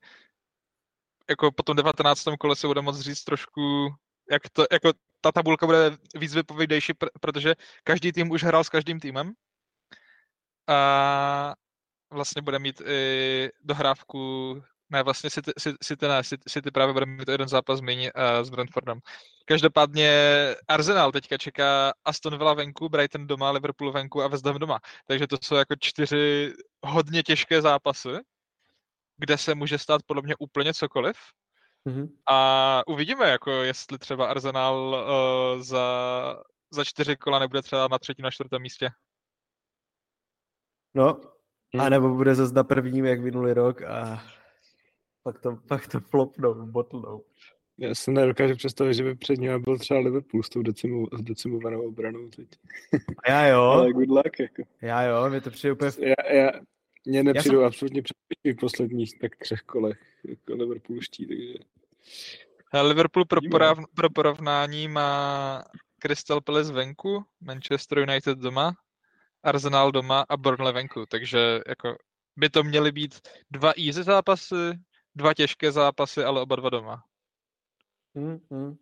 jako 1.29 1.51
po 1.51 1.63
tom 1.63 1.75
19. 1.75 2.23
kole 2.39 2.55
se 2.55 2.67
bude 2.67 2.81
moct 2.81 2.99
říct 2.99 3.23
trošku, 3.23 3.89
jak 4.31 4.49
to, 4.53 4.65
jako 4.71 4.91
ta 5.21 5.31
tabulka 5.31 5.65
bude 5.65 5.97
víc 6.15 6.35
vypovědejší, 6.35 6.93
protože 7.21 7.55
každý 7.83 8.11
tým 8.11 8.31
už 8.31 8.43
hrál 8.43 8.63
s 8.63 8.69
každým 8.69 8.99
týmem. 8.99 9.33
A 10.67 11.55
vlastně 12.11 12.41
bude 12.41 12.59
mít 12.59 12.81
i 12.81 13.49
dohrávku, 13.63 14.53
ne, 14.89 15.03
vlastně 15.03 15.29
City, 15.29 15.51
City, 15.83 16.07
ne, 16.07 16.23
City, 16.23 16.43
City 16.49 16.71
právě 16.71 16.93
bude 16.93 17.05
mít 17.05 17.29
jeden 17.29 17.47
zápas 17.47 17.81
méně 17.81 18.13
uh, 18.13 18.43
s 18.43 18.49
Brentfordem. 18.49 18.99
Každopádně 19.45 20.11
Arsenal 20.67 21.11
teďka 21.11 21.37
čeká 21.37 21.93
Aston 22.05 22.37
Villa 22.37 22.53
venku, 22.53 22.89
Brighton 22.89 23.27
doma, 23.27 23.51
Liverpool 23.51 23.91
venku 23.91 24.21
a 24.21 24.27
West 24.27 24.45
Ham 24.45 24.59
doma. 24.59 24.79
Takže 25.07 25.27
to 25.27 25.37
jsou 25.43 25.55
jako 25.55 25.75
čtyři 25.79 26.53
hodně 26.83 27.23
těžké 27.23 27.61
zápasy, 27.61 28.09
kde 29.19 29.37
se 29.37 29.55
může 29.55 29.77
stát 29.77 30.01
podle 30.05 30.21
mě 30.21 30.35
úplně 30.39 30.73
cokoliv. 30.73 31.17
Mm-hmm. 31.87 32.09
A 32.27 32.81
uvidíme, 32.87 33.29
jako 33.29 33.51
jestli 33.51 33.97
třeba 33.97 34.25
Arsenal 34.25 34.75
uh, 34.77 35.61
za, 35.63 36.43
za 36.71 36.83
čtyři 36.83 37.17
kola 37.17 37.39
nebude 37.39 37.61
třeba 37.61 37.87
na 37.87 37.99
třetím, 37.99 38.23
na 38.23 38.31
čtvrtém 38.31 38.61
místě. 38.61 38.89
No, 40.93 41.21
hmm. 41.73 41.81
a 41.81 41.89
nebo 41.89 42.15
bude 42.15 42.35
zase 42.35 42.53
na 42.53 42.63
prvním, 42.63 43.05
jak 43.05 43.21
minulý 43.21 43.53
rok 43.53 43.81
a 43.81 44.23
pak 45.23 45.39
to, 45.39 45.57
pak 45.67 45.87
to 45.87 45.99
flopnou, 45.99 46.65
botlnou. 46.65 47.23
Já 47.77 47.95
se 47.95 48.11
nedokážu 48.11 48.55
představit, 48.55 48.93
že 48.93 49.03
by 49.03 49.15
před 49.15 49.39
ním 49.39 49.61
byl 49.61 49.77
třeba 49.77 49.99
Liverpool 49.99 50.43
s 50.43 50.49
tou 50.49 50.61
decimu, 50.61 51.05
s 51.13 51.21
decimovanou 51.21 51.87
obranou 51.87 52.29
teď. 52.29 52.47
Já 53.27 53.47
jo. 53.47 53.61
Ale 53.73 53.93
good 53.93 54.09
luck, 54.09 54.39
jako. 54.39 54.63
Já 54.81 55.03
jo, 55.03 55.29
mě 55.29 55.41
to 55.41 55.51
přijde 55.51 55.73
úplně... 55.73 55.91
Já, 55.99 56.33
já, 56.33 56.51
mně 57.05 57.23
nepřijdu 57.23 57.57
jsem... 57.57 57.65
absolutně 57.65 58.01
před 58.01 58.17
v 58.53 58.59
posledních 58.59 59.19
tak 59.19 59.35
třech 59.35 59.61
kolech 59.61 59.99
jako 60.23 60.53
Liverpoolští, 60.53 61.25
takže... 61.27 61.53
Liverpool 62.81 63.25
pro, 63.25 63.41
porav, 63.51 63.77
pro 63.95 64.09
porovnání 64.09 64.87
má 64.87 65.63
Crystal 65.99 66.41
Palace 66.41 66.73
venku, 66.73 67.25
Manchester 67.41 67.99
United 67.99 68.37
doma, 68.37 68.73
Arsenal 69.43 69.91
doma 69.91 70.25
a 70.29 70.37
Burnley 70.37 70.73
venku, 70.73 71.05
takže 71.05 71.59
jako 71.67 71.97
by 72.37 72.49
to 72.49 72.63
měly 72.63 72.91
být 72.91 73.19
dva 73.51 73.73
easy 73.87 74.03
zápasy, 74.03 74.55
dva 75.15 75.33
těžké 75.33 75.71
zápasy, 75.71 76.23
ale 76.23 76.41
oba 76.41 76.55
dva 76.55 76.69
doma. 76.69 77.03
Hmm, 78.15 78.39
hmm. 78.51 78.77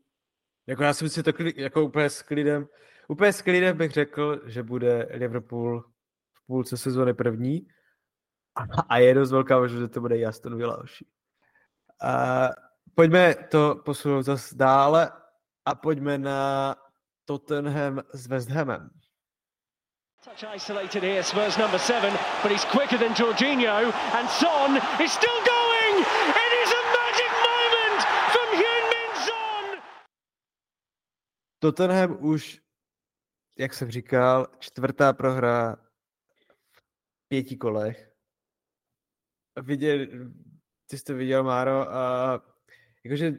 Jako 0.68 0.84
já 0.84 0.94
jsem 0.94 1.10
si 1.10 1.24
to 1.24 1.32
jako 1.56 1.84
úplně 1.84 2.10
s 2.10 2.22
klidem, 2.22 2.68
úplně 3.08 3.34
s 3.34 3.42
klidem 3.42 3.78
bych 3.78 3.92
řekl, 3.92 4.42
že 4.46 4.64
bude 4.64 5.10
Liverpool 5.12 5.82
v 6.34 6.48
půlce 6.48 6.78
sezóny 6.78 7.14
první 7.14 7.68
a, 8.90 8.98
je 8.98 9.14
dost 9.14 9.32
velká 9.32 9.60
možnost, 9.60 9.82
že 9.82 9.88
to 9.88 10.02
bude 10.02 10.26
Aston 10.26 10.58
Villa 10.58 10.84
A 12.02 12.50
pojďme 12.96 13.36
to 13.36 13.76
posunout 13.86 14.26
zase 14.26 14.56
dále 14.56 15.12
a 15.66 15.76
pojďme 15.76 16.18
na 16.18 16.76
Tottenham 17.26 18.02
s 18.14 18.28
West 18.28 18.50
Hamem. 18.50 18.90
Touch 20.24 20.44
isolated 20.56 21.04
here, 21.04 21.24
Spurs 21.24 21.58
number 21.58 21.80
seven, 21.80 22.14
but 22.44 22.52
he's 22.52 22.66
quicker 22.66 22.98
than 22.98 23.14
Jorginho, 23.14 23.94
and 24.14 24.30
Son 24.30 24.78
is 25.04 25.12
still 25.12 25.40
going! 25.46 25.96
It 26.46 26.54
is 26.64 26.72
a 26.72 26.84
magic 27.00 27.32
moment 27.48 28.02
from 28.34 28.48
Hyun-Min 28.60 29.12
Son! 29.26 29.82
Tottenham 31.60 32.18
už, 32.20 32.62
jak 33.58 33.74
jsem 33.74 33.92
říkal, 33.92 34.48
čtvrtá 34.60 35.14
prohra 35.14 35.76
v 36.72 37.28
pěti 37.28 37.58
kolech. 37.58 38.07
Viděl, 39.62 40.08
ty 40.90 40.98
jsi 40.98 41.04
to 41.04 41.16
viděl, 41.16 41.44
Máro, 41.44 41.96
a 41.96 42.42
jakože 43.04 43.38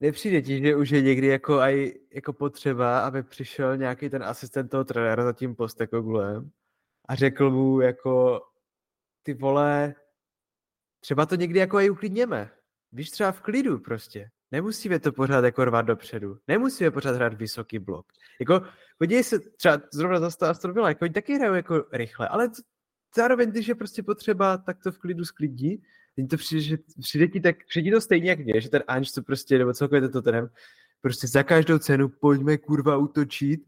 nepřijde 0.00 0.42
ti, 0.42 0.58
že 0.58 0.76
už 0.76 0.90
je 0.90 1.02
někdy 1.02 1.26
jako, 1.26 1.58
aj, 1.58 1.92
jako 2.14 2.32
potřeba, 2.32 3.00
aby 3.00 3.22
přišel 3.22 3.76
nějaký 3.76 4.10
ten 4.10 4.22
asistent 4.22 4.70
toho 4.70 4.84
trenéra 4.84 5.24
za 5.24 5.32
tím 5.32 5.54
postekogulem 5.56 6.50
a 7.08 7.14
řekl 7.14 7.50
mu 7.50 7.80
jako 7.80 8.42
ty 9.22 9.34
vole, 9.34 9.94
třeba 11.00 11.26
to 11.26 11.34
někdy 11.34 11.58
jako 11.58 11.80
i 11.80 11.90
uklidněme. 11.90 12.50
Víš, 12.92 13.10
třeba 13.10 13.32
v 13.32 13.40
klidu 13.40 13.78
prostě. 13.78 14.30
Nemusíme 14.50 14.98
to 14.98 15.12
pořád 15.12 15.44
jako 15.44 15.64
rvat 15.64 15.82
dopředu. 15.82 16.38
Nemusíme 16.48 16.90
pořád 16.90 17.14
hrát 17.14 17.34
vysoký 17.34 17.78
blok. 17.78 18.06
Jako, 18.40 18.62
podívej 18.98 19.24
se, 19.24 19.38
třeba 19.38 19.80
zrovna 19.92 20.20
zase 20.20 20.38
to 20.60 20.86
jako 20.88 21.04
oni 21.04 21.12
taky 21.12 21.34
hrajou 21.34 21.54
jako 21.54 21.84
rychle, 21.92 22.28
ale 22.28 22.50
zároveň, 23.16 23.50
když 23.50 23.68
je 23.68 23.74
prostě 23.74 24.02
potřeba, 24.02 24.56
tak 24.56 24.82
to 24.82 24.92
v 24.92 24.98
klidu 24.98 25.24
sklidí 25.24 25.82
Teď 26.16 26.28
to 26.28 26.36
přijde, 26.36 26.62
že 26.62 26.76
přijde 27.00 27.28
ti 27.28 27.40
tak, 27.40 27.56
přijde 27.66 27.90
to 27.90 28.00
stejně 28.00 28.30
jak 28.30 28.38
mě, 28.38 28.60
že 28.60 28.70
ten 28.70 28.82
Anč, 28.86 29.10
co 29.10 29.22
prostě, 29.22 29.58
nebo 29.58 29.72
celkově 29.72 30.08
to 30.08 30.22
ten, 30.22 30.50
prostě 31.00 31.26
za 31.26 31.42
každou 31.42 31.78
cenu 31.78 32.08
pojďme 32.08 32.58
kurva 32.58 32.96
útočit, 32.96 33.60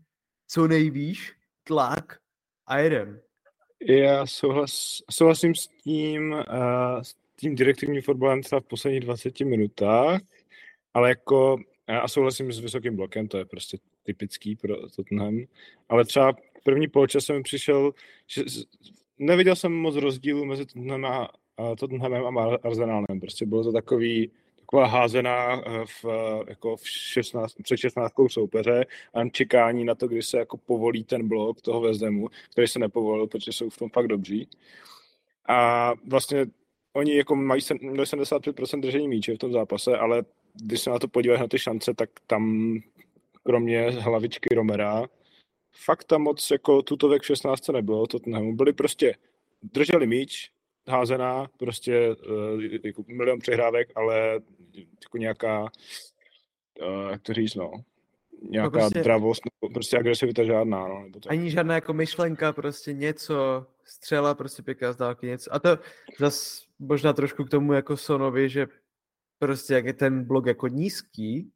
co 0.49 0.67
nejvíš, 0.67 1.33
tlak 1.65 2.19
a 2.67 2.79
jedem. 2.79 3.21
Já 3.89 4.27
souhlas, 4.27 5.03
souhlasím 5.11 5.55
s 5.55 5.67
tím, 5.67 6.33
uh, 6.33 7.03
s 7.03 7.15
tím 7.37 7.55
direktivním 7.55 8.03
fotbalem 8.03 8.43
třeba 8.43 8.61
v 8.61 8.65
posledních 8.65 9.01
20 9.01 9.41
minutách, 9.41 10.21
ale 10.95 11.09
jako 11.09 11.59
a 11.87 12.09
souhlasím 12.09 12.53
s 12.53 12.59
vysokým 12.59 12.97
blokem, 12.97 13.29
to 13.29 13.39
je 13.39 13.45
prostě 13.45 13.79
typický 14.03 14.57
pro 14.57 14.91
Tottenham, 14.91 15.39
ale 15.89 16.05
třeba 16.05 16.37
první 16.65 16.89
poločas 16.89 17.29
mi 17.29 17.43
přišel, 17.43 17.93
že 18.27 18.45
neviděl 19.19 19.57
jsem 19.57 19.73
moc 19.73 19.97
rozdílu 19.97 20.45
mezi 20.45 20.67
Tottenham 20.67 21.05
a 21.05 21.29
Tottenhamem 21.77 22.39
a 22.39 22.57
Arsenalem. 22.63 23.21
Prostě 23.21 23.47
bylo 23.47 23.65
to 23.65 23.73
takový, 23.73 24.31
taková 24.61 24.87
házená 24.87 25.63
eh, 25.67 25.85
v, 25.87 26.05
eh, 26.05 26.45
jako 26.49 26.77
v 26.77 26.89
16, 26.89 27.55
před 27.63 27.77
16 27.77 28.13
soupeře 28.29 28.87
a 29.15 29.29
čekání 29.29 29.85
na 29.85 29.95
to, 29.95 30.09
kdy 30.09 30.23
se 30.23 30.39
jako 30.39 30.57
povolí 30.57 31.05
ten 31.05 31.29
blok 31.29 31.61
toho 31.61 31.81
Vezdemu, 31.81 32.29
který 32.53 32.69
se 32.69 32.79
nepovolil, 32.79 33.27
protože 33.27 33.53
jsou 33.53 33.71
v 33.71 33.77
tom 33.77 33.91
fakt 33.91 34.09
dobří. 34.09 34.49
A 35.49 35.93
vlastně 36.07 36.47
oni 36.93 37.17
jako 37.17 37.37
mají 37.37 37.61
75% 37.61 38.81
držení 38.81 39.09
míče 39.09 39.35
v 39.35 39.39
tom 39.39 39.53
zápase, 39.53 39.99
ale 39.99 40.23
když 40.55 40.81
se 40.81 40.91
na 40.91 40.99
to 40.99 41.09
podíváš 41.09 41.41
na 41.41 41.49
ty 41.49 41.59
šance, 41.59 41.95
tak 41.95 42.11
tam 42.27 42.75
kromě 43.43 43.91
hlavičky 43.91 44.55
Romera 44.55 45.07
fakt 45.85 46.05
tam 46.05 46.23
moc 46.23 46.51
jako 46.51 46.83
tutovek 46.83 47.23
v 47.23 47.27
16 47.27 47.69
nebylo, 47.69 48.07
Tottenhamu. 48.07 48.57
Byli 48.57 48.73
prostě, 48.73 49.15
drželi 49.63 50.07
míč, 50.07 50.51
házená, 50.89 51.47
prostě 51.59 52.17
uh, 52.55 52.63
jako 52.85 53.05
milion 53.09 53.39
přehrávek, 53.39 53.93
ale 53.95 54.41
jako 55.03 55.19
nějaká, 55.19 55.63
uh, 55.63 57.11
jak 57.11 57.23
to 57.23 57.33
říct, 57.33 57.55
no, 57.55 57.73
nějaká 58.43 58.79
no 58.79 58.85
prostě, 58.85 59.03
dravost, 59.03 59.43
nebo 59.45 59.75
prostě 59.75 59.99
agresivita 59.99 60.45
žádná, 60.45 60.89
no. 60.89 61.03
Nebo 61.03 61.21
to. 61.21 61.31
Ani 61.31 61.51
žádná 61.51 61.75
jako 61.75 61.93
myšlenka, 61.93 62.53
prostě 62.53 62.93
něco, 62.93 63.67
střela, 63.85 64.35
prostě 64.35 64.63
pěkná 64.63 64.93
z 64.93 64.97
dálky, 64.97 65.27
něco. 65.27 65.55
A 65.55 65.59
to 65.59 65.79
zas 66.19 66.67
možná 66.79 67.13
trošku 67.13 67.45
k 67.45 67.51
tomu 67.51 67.73
jako 67.73 67.97
Sonovi, 67.97 68.49
že 68.49 68.67
prostě 69.39 69.75
jak 69.75 69.85
je 69.85 69.93
ten 69.93 70.25
blok 70.25 70.47
jako 70.47 70.69
nízký 70.69 71.51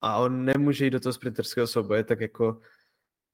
a 0.00 0.18
on 0.18 0.44
nemůže 0.44 0.84
jít 0.84 0.90
do 0.90 1.00
toho 1.00 1.12
sprinterského 1.12 1.66
souboje, 1.66 2.04
tak 2.04 2.20
jako 2.20 2.60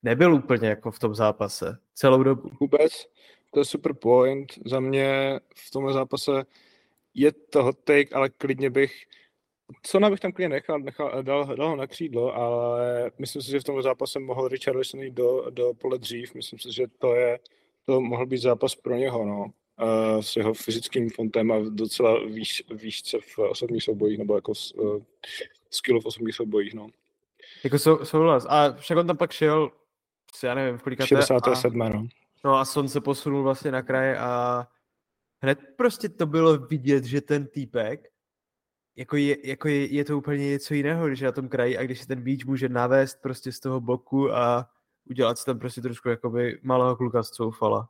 nebyl 0.03 0.35
úplně 0.35 0.69
jako 0.69 0.91
v 0.91 0.99
tom 0.99 1.15
zápase 1.15 1.79
celou 1.95 2.23
dobu. 2.23 2.51
Vůbec 2.61 3.07
to 3.51 3.61
je 3.61 3.65
super 3.65 3.95
point. 3.95 4.53
Za 4.67 4.81
mě 4.81 5.41
v 5.55 5.71
tomhle 5.71 5.93
zápase 5.93 6.33
je 7.15 7.33
to 7.33 7.63
hot 7.63 7.79
take, 7.85 8.15
ale 8.15 8.29
klidně 8.29 8.71
bych 8.71 8.93
co 9.83 10.01
bych 10.01 10.21
tam 10.21 10.33
klidně 10.33 10.49
nechal, 10.49 10.79
nechal 10.79 11.23
dal, 11.23 11.57
dal 11.57 11.69
ho 11.69 11.77
na 11.77 11.87
křídlo, 11.87 12.37
ale 12.37 13.11
myslím 13.19 13.43
si, 13.43 13.51
že 13.51 13.61
v 13.61 13.65
tomhle 13.65 13.83
zápase 13.83 14.19
mohl 14.19 14.49
Richarlison 14.49 15.03
jít 15.03 15.15
do, 15.15 15.51
do 15.51 15.75
pole 15.75 15.99
dřív. 15.99 16.35
Myslím 16.35 16.59
si, 16.59 16.73
že 16.73 16.87
to 16.99 17.15
je, 17.15 17.39
to 17.87 18.01
mohl 18.01 18.27
být 18.27 18.39
zápas 18.39 18.75
pro 18.75 18.95
něho, 18.95 19.25
no. 19.25 19.53
Uh, 19.83 20.21
s 20.21 20.37
jeho 20.37 20.55
fyzickým 20.55 21.11
fontem 21.11 21.53
a 21.53 21.59
docela 21.69 22.25
výš, 22.25 22.65
výšce 22.71 23.19
v 23.21 23.39
osobních 23.39 23.83
soubojích, 23.83 24.19
nebo 24.19 24.35
jako 24.35 24.53
uh, 24.75 25.03
skill 25.71 26.01
v 26.01 26.07
osobních 26.07 26.35
soubojích, 26.35 26.75
no. 26.75 26.89
Jako 27.65 27.79
sou, 27.79 28.05
souhlas. 28.05 28.47
A 28.49 28.73
však 28.73 28.99
on 28.99 29.07
tam 29.07 29.17
pak 29.17 29.33
šel, 29.33 29.71
já 30.45 30.55
nevím, 30.55 30.79
v 30.79 30.83
kolika 30.83 31.07
67. 31.07 31.83
A... 31.83 31.89
no. 31.89 32.07
No 32.45 32.57
a 32.57 32.65
Son 32.65 32.89
se 32.89 33.01
posunul 33.01 33.43
vlastně 33.43 33.71
na 33.71 33.83
kraje 33.83 34.19
a 34.19 34.67
hned 35.43 35.59
prostě 35.77 36.09
to 36.09 36.27
bylo 36.27 36.59
vidět, 36.59 37.05
že 37.05 37.21
ten 37.21 37.47
týpek, 37.47 38.09
jako 38.97 39.17
je, 39.17 39.49
jako 39.49 39.69
je, 39.69 39.95
je 39.95 40.05
to 40.05 40.19
úplně 40.19 40.47
něco 40.47 40.75
jiného, 40.75 41.07
když 41.07 41.21
je 41.21 41.27
na 41.27 41.33
tom 41.33 41.49
kraji 41.49 41.79
a 41.79 41.83
když 41.83 42.01
se 42.01 42.07
ten 42.07 42.23
beach 42.23 42.45
může 42.45 42.69
navést 42.69 43.23
prostě 43.23 43.53
z 43.53 43.61
toho 43.61 43.81
boku 43.81 44.35
a 44.35 44.71
udělat 45.11 45.39
si 45.39 45.45
tam 45.45 45.59
prostě 45.59 45.81
trošku 45.81 46.09
jakoby 46.09 46.61
malého 46.63 46.97
kluka 46.97 47.23
z 47.23 47.31
coufala. 47.31 47.89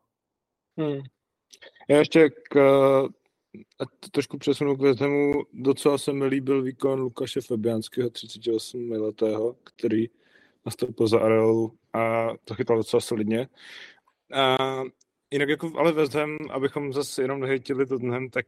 Hmm. 0.78 1.00
Já 1.88 1.98
ještě 1.98 2.30
k, 2.30 2.56
a 3.78 3.86
to 4.00 4.08
trošku 4.10 4.38
přesunu 4.38 4.76
k 4.76 4.80
Do 4.80 5.32
docela 5.52 5.98
se 5.98 6.12
mi 6.12 6.26
líbil 6.26 6.62
výkon 6.62 7.00
Lukáše 7.00 7.40
Fabianského, 7.40 8.10
38 8.10 8.90
letého, 8.90 9.56
který 9.64 10.08
nastoupil 10.66 11.08
za 11.08 11.18
Areolu 11.18 11.72
a 11.92 12.28
to 12.44 12.54
chytal 12.54 12.76
docela 12.76 13.00
solidně. 13.00 13.48
A 14.32 14.56
jinak 15.30 15.48
jako, 15.48 15.72
ale 15.76 15.92
West 15.92 16.14
Ham, 16.14 16.38
abychom 16.50 16.92
zase 16.92 17.22
jenom 17.22 17.40
nehejtili 17.40 17.86
Tottenham, 17.86 18.28
tak 18.28 18.46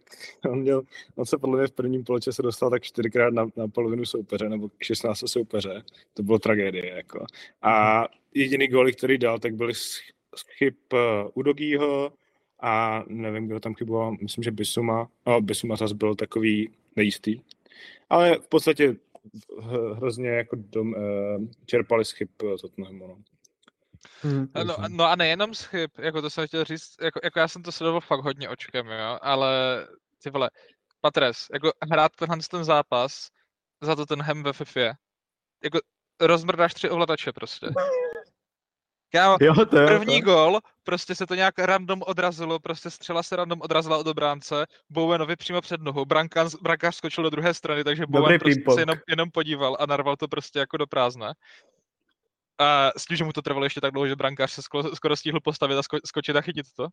on 0.51 0.61
měl, 0.61 0.83
on 1.17 1.27
se 1.27 1.39
podle 1.39 1.59
mě 1.59 1.67
v 1.67 1.73
prvním 1.73 2.05
poločase 2.05 2.43
dostal 2.43 2.71
tak 2.71 2.83
čtyřikrát 2.83 3.35
na, 3.35 3.47
na 3.57 3.69
polovinu 3.69 4.05
soupeře, 4.05 4.49
nebo 4.49 4.69
k 4.69 4.83
16 4.83 5.23
soupeře. 5.27 5.83
To 6.15 6.23
bylo 6.23 6.39
tragédie, 6.39 6.95
jako. 6.97 7.27
A 7.63 8.05
jediný 8.35 8.69
gól, 8.69 8.93
který 8.93 9.19
dal, 9.19 9.39
tak 9.39 9.55
byly 9.55 9.75
z 9.75 10.01
chyb 10.59 10.75
uh, 10.93 10.99
Udogího 11.35 12.13
a 12.61 13.05
nevím, 13.09 13.47
kdo 13.47 13.61
tam 13.61 13.75
chyboval, 13.75 14.17
myslím, 14.21 14.45
že 14.45 14.51
Bisuma. 14.51 15.09
No, 15.27 15.41
Bisuma 15.41 15.77
zase 15.77 15.95
byl 15.95 16.15
takový 16.15 16.71
nejistý. 16.97 17.41
Ale 18.11 18.39
v 18.39 18.49
podstatě 18.49 18.97
hrozně 19.95 20.29
jako 20.29 20.57
dom, 20.59 20.95
uh, 20.95 21.47
čerpali 21.67 22.05
z 22.05 22.13
chyb 22.13 22.29
Tottenhamu. 22.61 23.07
No. 23.07 23.17
Hmm, 24.23 24.49
no, 24.67 24.77
no 24.89 25.05
a 25.05 25.17
nejenom 25.17 25.55
z 25.55 25.65
chyb, 25.65 25.91
jako 25.99 26.23
to 26.23 26.31
jsem 26.31 26.47
chtěl 26.47 26.65
říct, 26.65 26.95
jako, 27.03 27.21
jako 27.25 27.39
já 27.39 27.49
jsem 27.49 27.63
to 27.63 27.73
sledoval 27.73 28.01
fakt 28.01 28.25
hodně 28.25 28.49
očkem, 28.49 28.87
jo, 28.87 29.19
ale 29.23 29.87
ty 30.23 30.31
vole, 30.31 30.51
Patres, 31.01 31.47
jako 31.53 31.73
hrát 31.91 32.13
tenhle 32.17 32.39
ten 32.51 32.65
zápas 32.65 33.29
za 33.81 33.97
to 33.97 34.07
ten 34.07 34.23
hem 34.23 34.43
ve 34.43 34.53
FIFA, 34.53 34.81
jako 35.65 35.81
rozmrdáš 36.21 36.75
tři 36.75 36.91
ovladače 36.91 37.33
prostě. 37.33 37.67
Já, 39.15 39.37
jo, 39.41 39.67
to 39.67 39.79
je, 39.79 39.87
první 39.87 40.23
to. 40.23 40.25
gol, 40.25 40.61
prostě 40.85 41.15
se 41.15 41.27
to 41.27 41.35
nějak 41.35 41.59
random 41.59 42.03
odrazilo, 42.07 42.59
prostě 42.59 42.91
střela 42.91 43.23
se 43.23 43.37
random 43.37 43.61
odrazila 43.61 43.99
od 43.99 44.07
obránce, 44.07 44.67
Bowenovi 44.91 45.37
přímo 45.37 45.61
před 45.61 45.81
nohou, 45.81 46.05
brankář, 46.05 46.55
brankář 46.55 46.97
skočil 46.97 47.25
do 47.25 47.31
druhé 47.31 47.55
strany, 47.55 47.85
takže 47.85 48.07
Bowen 48.07 48.39
prostě 48.39 48.63
se 48.75 48.81
jenom, 48.81 48.97
jenom 49.09 49.31
podíval 49.31 49.77
a 49.81 49.87
narval 49.87 50.17
to 50.17 50.29
prostě 50.29 50.59
jako 50.59 50.77
do 50.77 50.87
prázdne. 50.87 51.33
A 52.59 52.91
s 52.97 53.05
tím, 53.05 53.17
že 53.17 53.25
mu 53.25 53.33
to 53.33 53.43
trvalo 53.43 53.65
ještě 53.65 53.81
tak 53.81 53.93
dlouho, 53.93 54.09
že 54.09 54.17
brankář 54.17 54.51
se 54.53 54.63
skoro, 54.63 54.97
skoro 54.97 55.17
stihl 55.17 55.41
postavit 55.41 55.79
a 55.79 55.83
sko, 55.83 55.99
skočit 56.07 56.37
a 56.37 56.41
chytit 56.41 56.67
to. 56.77 56.87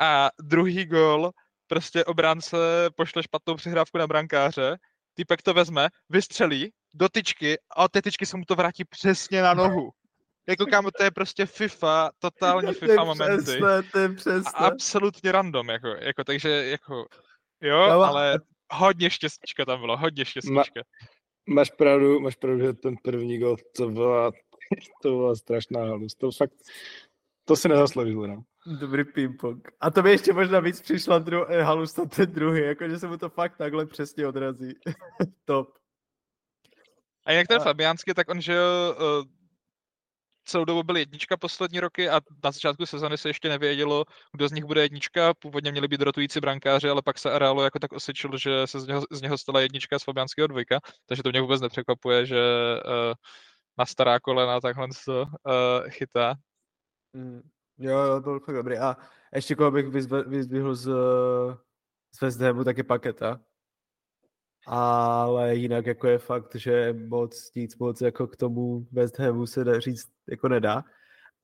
A 0.00 0.30
druhý 0.42 0.84
gol, 0.84 1.30
prostě 1.66 2.04
obránce 2.04 2.56
pošle 2.96 3.22
špatnou 3.22 3.54
přihrávku 3.54 3.98
na 3.98 4.06
brankáře, 4.06 4.76
týpek 5.14 5.42
to 5.42 5.54
vezme, 5.54 5.88
vystřelí 6.08 6.72
do 6.94 7.08
tyčky 7.08 7.58
a 7.70 7.84
od 7.84 7.92
té 7.92 8.02
tyčky 8.02 8.26
se 8.26 8.36
mu 8.36 8.44
to 8.44 8.54
vrátí 8.54 8.84
přesně 8.84 9.42
na 9.42 9.54
nohu. 9.54 9.90
Jako 10.48 10.66
kámo, 10.66 10.90
to 10.90 11.04
je 11.04 11.10
prostě 11.10 11.46
FIFA, 11.46 12.10
totální 12.18 12.74
FIFA 12.74 13.04
momenty. 13.04 13.42
Přesné, 13.42 13.82
to 13.92 13.98
je 13.98 14.08
přesné. 14.08 14.52
A 14.54 14.66
absolutně 14.66 15.32
random, 15.32 15.68
jako, 15.68 15.88
jako 15.88 16.24
takže 16.24 16.48
jako, 16.48 17.06
jo, 17.60 17.88
no, 17.88 18.00
ale 18.00 18.38
hodně 18.72 19.10
štěstíčka 19.10 19.64
tam 19.64 19.80
bylo, 19.80 19.96
hodně 19.96 20.24
štěstíčka. 20.24 20.80
Ma, 21.48 21.54
máš 21.54 21.70
pravdu, 21.70 22.20
máš 22.20 22.36
pravdu, 22.36 22.64
že 22.64 22.72
ten 22.72 22.94
první 23.02 23.38
gol, 23.38 23.56
to 23.76 23.88
byla, 23.88 24.30
to 25.02 25.08
byla 25.08 25.36
strašná 25.36 25.80
halus. 25.80 26.14
To 26.14 26.30
fakt, 26.30 26.52
to 27.44 27.56
si 27.56 27.68
nezasloužilo, 27.68 28.26
no. 28.26 28.42
Dobrý 28.80 29.04
ping-pong. 29.04 29.68
A 29.80 29.90
to 29.90 30.02
by 30.02 30.10
ještě 30.10 30.32
možná 30.32 30.60
víc 30.60 30.80
přišla 30.80 31.20
dru- 31.20 31.46
eh, 31.48 31.62
halus 31.62 31.92
ten 31.92 32.32
druhý, 32.32 32.62
jakože 32.62 32.98
se 32.98 33.08
mu 33.08 33.16
to 33.16 33.28
fakt 33.28 33.56
takhle 33.56 33.86
přesně 33.86 34.26
odrazí. 34.26 34.74
Top. 35.44 35.68
A 37.26 37.32
jak 37.32 37.48
ten 37.48 37.60
a... 37.60 37.64
Fabiánský, 37.64 38.14
tak 38.14 38.30
on, 38.30 38.40
že 38.40 38.58
uh, 38.60 39.24
celou 40.44 40.64
dobu 40.64 40.82
byl 40.82 40.96
jednička 40.96 41.36
poslední 41.36 41.80
roky 41.80 42.08
a 42.08 42.20
na 42.44 42.50
začátku 42.50 42.86
sezony 42.86 43.18
se 43.18 43.28
ještě 43.28 43.48
nevědělo, 43.48 44.04
kdo 44.32 44.48
z 44.48 44.52
nich 44.52 44.64
bude 44.64 44.82
jednička. 44.82 45.34
Původně 45.34 45.72
měli 45.72 45.88
být 45.88 46.00
rotující 46.02 46.40
brankáři, 46.40 46.88
ale 46.88 47.02
pak 47.02 47.18
se 47.18 47.30
Arealo 47.30 47.64
jako 47.64 47.78
tak 47.78 47.92
osvědčil, 47.92 48.38
že 48.38 48.66
se 48.66 48.80
z 48.80 48.86
něho, 48.86 49.02
z 49.10 49.22
něho 49.22 49.38
stala 49.38 49.60
jednička 49.60 49.98
z 49.98 50.04
Fabianského 50.04 50.46
dvojka, 50.46 50.80
takže 51.06 51.22
to 51.22 51.30
mě 51.30 51.40
vůbec 51.40 51.60
nepřekvapuje, 51.60 52.26
že 52.26 52.40
uh, 52.86 53.14
na 53.78 53.86
stará 53.86 54.20
kolena 54.20 54.60
takhle 54.60 54.88
to 55.04 55.22
uh, 55.22 55.88
chytá. 55.88 56.34
Mm, 57.12 57.40
jo, 57.78 57.98
jo, 57.98 58.20
byl 58.20 58.40
fakt 58.40 58.54
dobrý. 58.54 58.78
A 58.78 58.96
ještě 59.34 59.54
koho 59.54 59.70
bych 59.70 59.88
vyzdvihl 60.26 60.74
z, 60.74 60.90
z 62.14 62.20
West 62.20 62.40
Hamu, 62.40 62.64
tak 62.64 62.78
je 62.78 62.84
Paketa 62.84 63.40
ale 64.66 65.54
jinak 65.54 65.86
jako 65.86 66.08
je 66.08 66.18
fakt, 66.18 66.54
že 66.54 66.94
moc 67.06 67.50
nic 67.54 67.78
moc 67.78 68.00
jako 68.00 68.26
k 68.26 68.36
tomu 68.36 68.86
West 68.92 69.18
Hamu 69.18 69.46
se 69.46 69.64
dá 69.64 69.80
říct 69.80 70.08
jako 70.30 70.48
nedá. 70.48 70.84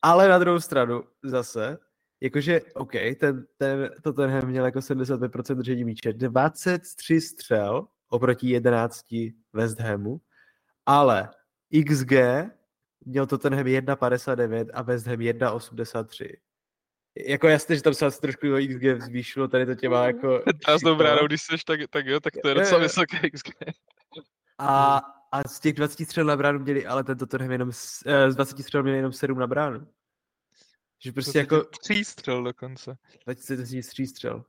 Ale 0.03 0.29
na 0.29 0.39
druhou 0.39 0.61
stranu 0.61 1.03
zase, 1.25 1.79
jakože, 2.21 2.61
OK, 2.75 2.93
ten, 3.21 3.47
ten, 3.57 3.91
to 4.03 4.13
ten 4.13 4.47
měl 4.47 4.65
jako 4.65 4.79
75% 4.79 5.55
držení 5.55 5.85
míče, 5.85 6.13
23 6.13 7.21
střel 7.21 7.87
oproti 8.09 8.49
11 8.49 9.07
West 9.53 9.81
Hamu, 9.81 10.21
ale 10.87 11.31
XG 11.85 12.13
měl 13.05 13.27
to 13.27 13.39
ten 13.39 13.55
1,59 13.55 14.67
a 14.75 14.83
West 14.83 15.07
Ham 15.07 15.19
1,83 15.19 16.37
jako 17.17 17.49
jasně, 17.49 17.77
že 17.77 17.83
tam 17.83 17.95
se 17.95 18.07
asi 18.07 18.21
trošku 18.21 18.47
XG 18.69 19.03
zvýšilo, 19.05 19.49
tady 19.49 19.67
to 19.67 19.75
tě 19.75 19.89
má 19.89 20.07
jako... 20.07 20.43
Já 20.69 20.79
s 20.79 20.81
dobrá, 20.81 21.27
když 21.27 21.43
jsi 21.43 21.57
tak, 21.67 21.81
tak 21.91 22.07
jo, 22.07 22.21
tak 22.21 22.33
to 22.43 22.49
je 22.49 22.55
docela 22.55 22.81
vysoké 22.81 23.31
XG. 23.31 23.51
A, 24.59 25.01
a 25.33 25.49
z 25.49 25.61
těch 25.61 25.73
20 25.73 26.05
střel 26.05 26.25
na 26.25 26.37
bránu 26.37 26.59
měli, 26.59 26.87
ale 26.87 27.05
tento 27.05 27.27
Tottenham 27.27 27.53
jenom, 27.53 27.71
eh, 28.07 28.31
z 28.31 28.35
20 28.35 28.63
střel 28.63 28.83
měli 28.83 28.99
jenom 28.99 29.13
7 29.13 29.39
na 29.39 29.47
bránu. 29.47 29.87
Že 31.05 31.13
prostě 31.13 31.39
jako... 31.39 31.65
Tří 31.65 32.05
střel 32.05 32.45
dokonce. 32.45 32.97
20 33.25 33.57
tří 33.83 34.07
střel. 34.07 34.45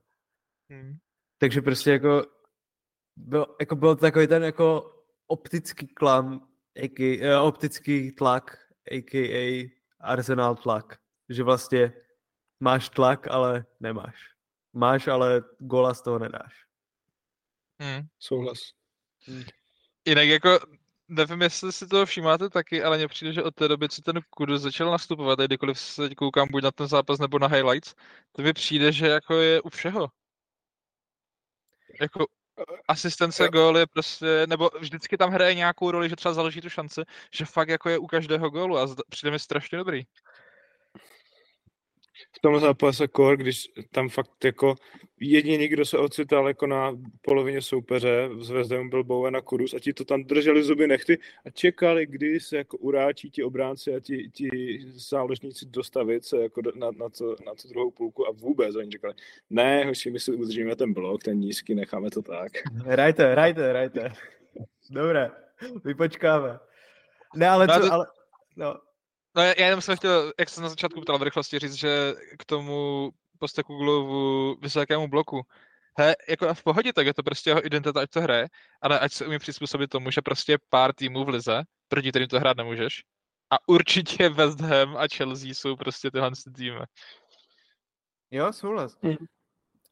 Hmm. 0.70 0.96
Takže 1.38 1.62
prostě 1.62 1.90
jako 1.90 2.26
byl, 3.16 3.46
jako 3.60 3.76
byl 3.76 3.94
to 3.94 4.00
takový 4.00 4.26
ten 4.26 4.44
jako 4.44 4.96
optický 5.26 5.86
klam, 5.86 6.48
a.k.a. 6.76 7.42
Optický 7.42 8.12
tlak, 8.12 8.58
a.k.a. 8.90 9.70
Arsenal 10.00 10.56
tlak. 10.56 10.98
Že 11.28 11.42
vlastně 11.42 11.92
máš 12.60 12.88
tlak, 12.88 13.26
ale 13.30 13.64
nemáš. 13.80 14.16
Máš, 14.72 15.08
ale 15.08 15.42
gola 15.58 15.94
z 15.94 16.02
toho 16.02 16.18
nedáš. 16.18 16.64
Hmm. 17.80 18.06
Souhlas. 18.18 18.58
Hmm. 19.26 19.44
Jinak 20.04 20.28
jako, 20.28 20.58
nevím, 21.08 21.42
jestli 21.42 21.72
si 21.72 21.86
toho 21.86 22.06
všimáte 22.06 22.50
taky, 22.50 22.82
ale 22.82 22.96
mně 22.96 23.08
přijde, 23.08 23.32
že 23.32 23.42
od 23.42 23.54
té 23.54 23.68
doby, 23.68 23.88
co 23.88 24.02
ten 24.02 24.20
Kudu 24.30 24.58
začal 24.58 24.90
nastupovat, 24.90 25.40
a 25.40 25.46
kdykoliv 25.46 25.78
se 25.78 26.08
teď 26.08 26.16
koukám 26.16 26.48
buď 26.50 26.62
na 26.62 26.70
ten 26.70 26.86
zápas 26.86 27.18
nebo 27.18 27.38
na 27.38 27.46
highlights, 27.46 27.94
to 28.32 28.42
mi 28.42 28.52
přijde, 28.52 28.92
že 28.92 29.06
jako 29.06 29.34
je 29.34 29.62
u 29.62 29.68
všeho. 29.68 30.08
Jako 32.00 32.26
asistence, 32.88 33.48
gól 33.48 33.78
je 33.78 33.86
prostě, 33.86 34.46
nebo 34.46 34.70
vždycky 34.78 35.16
tam 35.16 35.30
hraje 35.30 35.54
nějakou 35.54 35.90
roli, 35.90 36.08
že 36.08 36.16
třeba 36.16 36.34
založí 36.34 36.60
tu 36.60 36.68
šanci, 36.70 37.02
že 37.34 37.44
fakt 37.44 37.68
jako 37.68 37.88
je 37.88 37.98
u 37.98 38.06
každého 38.06 38.50
gólu 38.50 38.78
a 38.78 38.86
přijde 39.08 39.30
mi 39.30 39.38
strašně 39.38 39.78
dobrý 39.78 40.04
v 42.32 42.40
tom 42.40 42.60
zápase 42.60 43.08
kor, 43.08 43.36
když 43.36 43.68
tam 43.90 44.08
fakt 44.08 44.44
jako 44.44 44.74
jediný, 45.20 45.68
kdo 45.68 45.84
se 45.84 45.98
ocital 45.98 46.48
jako 46.48 46.66
na 46.66 46.98
polovině 47.22 47.62
soupeře, 47.62 48.28
s 48.38 48.50
Vezdem 48.50 48.90
byl 48.90 49.04
Bowen 49.04 49.36
a 49.36 49.40
Kurus 49.40 49.74
a 49.74 49.78
ti 49.78 49.92
to 49.92 50.04
tam 50.04 50.24
drželi 50.24 50.62
zuby 50.62 50.86
nechty 50.86 51.18
a 51.46 51.50
čekali, 51.50 52.06
kdy 52.06 52.40
se 52.40 52.56
jako 52.56 52.76
uráčí 52.76 53.30
ti 53.30 53.44
obránci 53.44 53.94
a 53.94 54.00
ti, 54.00 54.30
ti 54.30 54.78
záložníci 54.94 55.66
dostavit 55.66 56.24
se 56.24 56.42
jako 56.42 56.60
na, 56.74 56.90
na, 56.90 57.08
to, 57.08 57.36
na 57.46 57.54
tu 57.54 57.68
druhou 57.68 57.90
půlku 57.90 58.28
a 58.28 58.30
vůbec 58.30 58.76
oni 58.76 58.90
říkali, 58.90 59.14
ne, 59.50 59.84
hoši, 59.84 60.10
my 60.10 60.20
si 60.20 60.32
udržíme 60.32 60.76
ten 60.76 60.92
blok, 60.92 61.22
ten 61.22 61.38
nízký, 61.38 61.74
necháme 61.74 62.10
to 62.10 62.22
tak. 62.22 62.52
Hrajte, 62.86 63.32
hrajte, 63.32 63.68
hrajte. 63.68 64.12
Dobré, 64.90 65.30
my 65.84 65.94
počkáme. 65.94 66.58
Ne, 67.36 67.48
ale 67.48 67.66
no, 67.66 67.74
co, 67.74 67.80
to... 67.80 67.92
ale, 67.92 68.06
no, 68.56 68.76
No 69.36 69.42
já 69.42 69.66
jenom 69.66 69.80
jsem 69.80 69.96
chtěl, 69.96 70.32
jak 70.38 70.48
jsem 70.48 70.62
na 70.62 70.68
začátku 70.68 71.00
ptal 71.00 71.18
v 71.18 71.22
rychlosti 71.22 71.58
říct, 71.58 71.74
že 71.74 72.14
k 72.38 72.44
tomu 72.44 73.10
posteku 73.38 73.76
Glovu 73.76 74.56
vysokému 74.60 75.08
bloku, 75.08 75.42
he, 75.98 76.16
jako 76.28 76.54
v 76.54 76.62
pohodě, 76.62 76.92
tak 76.92 77.06
je 77.06 77.14
to 77.14 77.22
prostě 77.22 77.50
jeho 77.50 77.66
identita, 77.66 78.00
ať 78.00 78.10
to 78.10 78.20
hraje, 78.20 78.48
ale 78.80 78.98
ať 78.98 79.12
se 79.12 79.26
umí 79.26 79.38
přizpůsobit 79.38 79.90
tomu, 79.90 80.10
že 80.10 80.22
prostě 80.22 80.58
pár 80.68 80.92
týmů 80.92 81.24
v 81.24 81.28
lize, 81.28 81.62
proti 81.88 82.10
kterým 82.10 82.28
to 82.28 82.40
hrát 82.40 82.56
nemůžeš. 82.56 83.02
A 83.50 83.68
určitě 83.68 84.28
West 84.28 84.60
Ham 84.60 84.96
a 84.96 85.08
Chelsea 85.16 85.54
jsou 85.54 85.76
prostě 85.76 86.10
tyhle 86.10 86.30
týmy. 86.56 86.80
Jo, 88.30 88.52
souhlas. 88.52 88.98
Mm. 89.02 89.16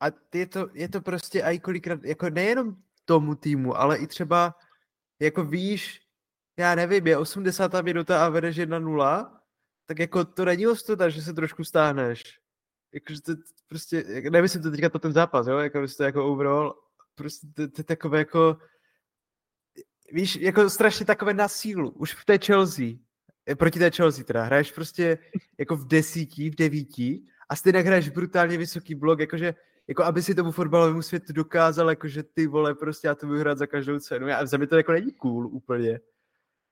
A 0.00 0.06
je 0.34 0.46
to, 0.46 0.68
je 0.72 0.88
to 0.88 1.00
prostě 1.00 1.42
i 1.42 1.58
kolikrát, 1.58 2.04
jako 2.04 2.30
nejenom 2.30 2.76
tomu 3.04 3.34
týmu, 3.34 3.76
ale 3.76 3.98
i 3.98 4.06
třeba, 4.06 4.54
jako 5.20 5.44
víš, 5.44 6.00
já 6.58 6.74
nevím, 6.74 7.06
je 7.06 7.18
80. 7.18 7.82
minuta 7.82 8.26
a 8.26 8.28
vedeš 8.28 8.56
1-0, 8.56 9.37
tak 9.88 9.98
jako 9.98 10.24
to 10.24 10.44
není 10.44 10.66
ostuda, 10.66 11.08
že 11.08 11.22
se 11.22 11.34
trošku 11.34 11.64
stáhneš. 11.64 12.40
Jakože 12.92 13.22
to 13.22 13.32
prostě, 13.68 14.04
nemyslím 14.30 14.62
to 14.62 14.70
teďka 14.70 14.88
to 14.88 14.98
ten 14.98 15.12
zápas, 15.12 15.46
jo, 15.46 15.58
jako 15.58 15.78
prostě 15.78 16.02
jako 16.02 16.26
overall, 16.26 16.74
prostě 17.14 17.46
to, 17.46 17.68
to, 17.68 17.72
to 17.72 17.82
takové 17.82 18.18
jako, 18.18 18.58
víš, 20.12 20.36
jako 20.36 20.70
strašně 20.70 21.06
takové 21.06 21.34
na 21.34 21.48
sílu, 21.48 21.90
už 21.90 22.14
v 22.14 22.24
té 22.24 22.38
Chelsea, 22.38 22.86
eh, 23.46 23.54
proti 23.54 23.78
té 23.78 23.90
Chelsea 23.90 24.24
teda, 24.24 24.42
hraješ 24.42 24.72
prostě 24.72 25.18
jako 25.58 25.76
v 25.76 25.86
desíti, 25.86 26.50
v 26.50 26.54
devíti 26.54 27.22
a 27.48 27.56
stejně 27.56 27.80
hraješ 27.80 28.08
brutálně 28.08 28.58
vysoký 28.58 28.94
blok, 28.94 29.20
jakože 29.20 29.54
jako 29.88 30.04
aby 30.04 30.22
si 30.22 30.34
tomu 30.34 30.52
fotbalovému 30.52 31.02
světu 31.02 31.32
dokázal, 31.32 31.90
jakože 31.90 32.22
ty 32.22 32.46
vole, 32.46 32.74
prostě 32.74 33.08
já 33.08 33.14
to 33.14 33.26
budu 33.26 33.38
hrát 33.38 33.58
za 33.58 33.66
každou 33.66 33.98
cenu. 33.98 34.28
Já, 34.28 34.46
za 34.46 34.56
mě 34.56 34.66
to 34.66 34.76
jako 34.76 34.92
není 34.92 35.12
cool 35.12 35.46
úplně. 35.46 36.00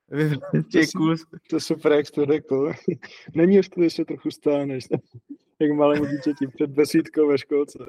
Těch 0.71 0.91
cool. 0.91 1.15
To 1.49 1.55
je 1.55 1.59
super, 1.59 1.91
jak 1.91 2.07
jsi 2.07 2.11
to 2.11 2.25
řekl. 2.25 2.73
Není 3.35 3.55
ještě, 3.55 3.81
ještě 3.81 4.05
trochu 4.05 4.31
stáneš. 4.31 4.83
Jak 5.59 5.71
malému 5.71 6.05
dítěti 6.05 6.47
před 6.47 6.69
besídkou 6.69 7.27
ve 7.27 7.37
školce. 7.37 7.79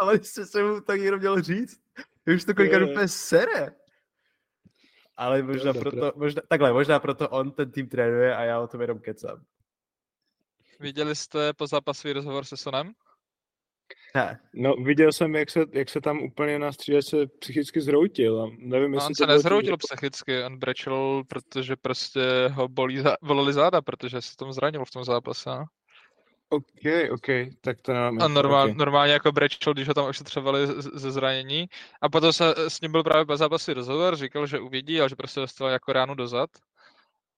Ale 0.00 0.24
jste 0.24 0.46
se 0.46 0.64
mu 0.64 0.80
tak 0.80 1.00
jenom 1.00 1.20
měl 1.20 1.42
říct. 1.42 1.80
Už 2.34 2.44
to 2.44 2.54
kolikrát 2.54 2.90
úplně 2.90 3.08
sere. 3.08 3.74
Ale 5.16 5.42
možná 5.42 5.72
proto, 5.72 6.12
možná, 6.16 6.42
takhle, 6.48 6.72
možná 6.72 6.98
proto 6.98 7.28
on 7.28 7.50
ten 7.50 7.70
tým 7.70 7.88
trénuje 7.88 8.36
a 8.36 8.42
já 8.42 8.60
o 8.60 8.66
tom 8.66 8.80
jenom 8.80 8.98
kecám. 8.98 9.44
Viděli 10.80 11.16
jste 11.16 11.52
po 11.52 11.66
zápasový 11.66 12.12
rozhovor 12.12 12.44
se 12.44 12.56
Sonem? 12.56 12.92
Ne. 14.14 14.38
No, 14.54 14.74
viděl 14.74 15.12
jsem, 15.12 15.34
jak 15.34 15.50
se, 15.50 15.60
jak 15.72 15.88
se 15.88 16.00
tam 16.00 16.22
úplně 16.22 16.58
na 16.58 16.72
střídačce 16.72 17.16
psychicky 17.38 17.80
zroutil. 17.80 18.42
A 18.42 18.46
nevím, 18.58 18.90
No, 18.90 18.96
jestli 18.96 19.26
on 19.26 19.40
se 19.40 19.48
bylo 19.48 19.62
tím, 19.62 19.76
psychicky, 19.78 20.44
on 20.44 20.58
brečel, 20.58 21.22
protože 21.28 21.76
prostě 21.76 22.20
ho 22.52 22.68
bolí 22.68 22.98
zá, 22.98 23.16
bolely 23.22 23.52
záda, 23.52 23.82
protože 23.82 24.22
se 24.22 24.36
tam 24.36 24.52
zranil 24.52 24.84
v 24.84 24.90
tom 24.90 25.04
zápase. 25.04 25.50
no. 25.50 25.64
OK, 26.48 27.10
OK, 27.10 27.26
tak 27.60 27.80
to 27.82 27.92
nemám. 27.92 28.18
A 28.22 28.24
info, 28.24 28.28
normál, 28.28 28.68
ok. 28.70 28.76
normálně 28.76 29.12
jako 29.12 29.32
brečel, 29.32 29.72
když 29.74 29.88
ho 29.88 29.94
tam 29.94 30.04
ošetřovali 30.04 30.66
ze 30.94 31.12
zranění. 31.12 31.66
A 32.00 32.08
potom 32.08 32.32
se 32.32 32.54
s 32.68 32.80
ním 32.80 32.92
byl 32.92 33.02
právě 33.02 33.24
po 33.26 33.36
zápasy 33.36 33.72
rozhovor, 33.72 34.16
říkal, 34.16 34.46
že 34.46 34.58
uvidí, 34.58 35.00
ale 35.00 35.08
že 35.08 35.16
prostě 35.16 35.40
dostal 35.40 35.68
jako 35.68 35.92
ránu 35.92 36.14
dozad. 36.14 36.50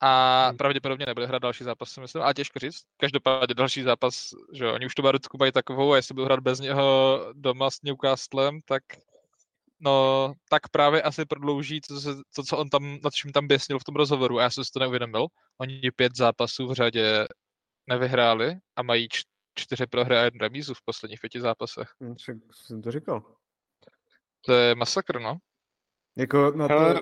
A 0.00 0.46
Hmm. 0.48 0.56
pravděpodobně 0.56 1.06
nebude 1.06 1.26
hrát 1.26 1.42
další 1.42 1.64
zápas, 1.64 1.90
si 1.90 2.00
myslím, 2.00 2.22
a 2.22 2.32
těžko 2.32 2.58
říct. 2.58 2.82
Každopádně 2.96 3.54
další 3.54 3.82
zápas, 3.82 4.28
že 4.52 4.70
oni 4.70 4.86
už 4.86 4.94
tu 4.94 5.02
barutku 5.02 5.38
mají 5.38 5.52
takovou, 5.52 5.92
a 5.92 5.96
jestli 5.96 6.14
budou 6.14 6.24
hrát 6.24 6.40
bez 6.40 6.60
něho 6.60 7.20
doma 7.32 7.70
s 7.70 7.82
Newcastlem, 7.82 8.60
tak 8.64 8.82
no, 9.80 10.32
tak 10.50 10.68
právě 10.68 11.02
asi 11.02 11.24
prodlouží 11.24 11.80
to, 11.80 12.00
co- 12.00 12.22
to, 12.36 12.42
co 12.42 12.58
on 12.58 12.68
tam, 12.68 12.98
nad 13.04 13.14
čím 13.14 13.32
tam 13.32 13.48
běsnil 13.48 13.78
v 13.78 13.84
tom 13.84 13.96
rozhovoru. 13.96 14.38
A 14.38 14.42
já 14.42 14.50
jsem 14.50 14.64
si 14.64 14.70
to 14.72 14.80
neuvědomil. 14.80 15.26
Oni 15.58 15.90
pět 15.96 16.16
zápasů 16.16 16.66
v 16.66 16.72
řadě 16.72 17.26
nevyhráli 17.86 18.56
a 18.76 18.82
mají 18.82 19.08
čtyři 19.54 19.86
prohry 19.86 20.16
a 20.16 20.22
jednu 20.24 20.38
remízu 20.40 20.74
v 20.74 20.84
posledních 20.84 21.20
pěti 21.20 21.40
zápasech. 21.40 21.88
Hm, 22.02 22.14
Však 22.14 22.36
jsem 22.52 22.82
to 22.82 22.90
říkal. 22.90 23.36
To 24.40 24.52
je 24.52 24.74
masakr, 24.74 25.20
no. 25.20 25.38
Jako 26.16 26.50
na 26.50 26.68
to... 26.68 26.74
Ale 26.74 27.00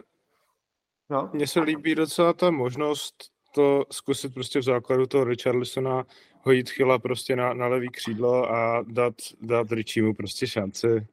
No, 1.11 1.31
mně 1.33 1.47
se 1.47 1.61
líbí 1.61 1.95
docela 1.95 2.33
ta 2.33 2.51
možnost 2.51 3.15
to 3.55 3.85
zkusit 3.93 4.35
prostě 4.35 4.59
v 4.59 4.63
základu 4.63 5.07
toho 5.07 5.25
Richarlisona 5.25 6.05
hodit 6.43 6.71
chyla 6.71 6.99
prostě 6.99 7.37
na, 7.37 7.55
na 7.55 7.67
levý 7.67 7.89
křídlo 7.89 8.51
a 8.51 8.85
dát, 8.89 9.15
dát 9.41 9.73
Richiemu 9.73 10.15
prostě 10.15 10.47
šanci 10.47 11.07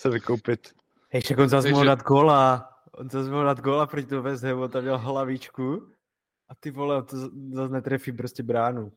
se 0.00 0.10
vykoupit. 0.10 0.74
hej, 1.10 1.22
však 1.22 1.38
on 1.38 1.48
zase 1.48 1.70
mohl 1.70 1.84
dát 1.84 2.02
góla. 2.02 2.68
On 2.92 3.10
zase 3.10 3.30
mohl 3.30 3.44
dát 3.44 3.60
góla 3.60 3.86
proti 3.86 4.06
tomu 4.06 4.22
West 4.22 4.44
Hamu, 4.44 4.62
on 4.62 4.70
tam 4.70 4.82
měl 4.82 4.98
hlavičku. 4.98 5.92
A 6.48 6.54
ty 6.54 6.70
vole, 6.70 7.02
to 7.02 7.16
zase 7.52 7.72
netrefí 7.72 8.12
prostě 8.12 8.42
bránu. 8.42 8.92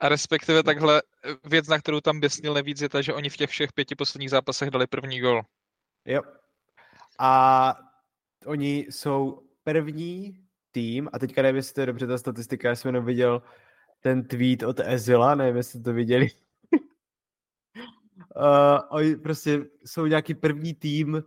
A 0.00 0.08
respektive 0.08 0.62
takhle 0.62 1.02
eh, 1.24 1.48
věc, 1.48 1.68
na 1.68 1.78
kterou 1.78 2.00
tam 2.00 2.20
běsnil 2.20 2.54
nejvíc, 2.54 2.80
je 2.80 2.88
ta, 2.88 3.02
že 3.02 3.14
oni 3.14 3.30
v 3.30 3.36
těch 3.36 3.50
všech 3.50 3.72
pěti 3.72 3.94
posledních 3.94 4.30
zápasech 4.30 4.70
dali 4.70 4.86
první 4.86 5.20
gol. 5.20 5.42
Jo. 6.06 6.22
A 7.24 7.74
oni 8.46 8.86
jsou 8.90 9.42
první 9.64 10.44
tým, 10.70 11.08
a 11.12 11.18
teďka 11.18 11.42
nevím, 11.42 11.56
jestli 11.56 11.74
to 11.74 11.80
je 11.80 11.86
dobře 11.86 12.06
ta 12.06 12.18
statistika, 12.18 12.68
já 12.68 12.76
jsem 12.76 12.88
jenom 12.88 13.04
viděl 13.04 13.42
ten 14.00 14.24
tweet 14.24 14.62
od 14.62 14.80
Ezila, 14.80 15.34
nevím, 15.34 15.56
jestli 15.56 15.80
to 15.80 15.92
viděli. 15.92 16.28
uh, 16.72 16.80
oni 18.90 19.16
prostě 19.16 19.64
jsou 19.84 20.06
nějaký 20.06 20.34
první 20.34 20.74
tým, 20.74 21.22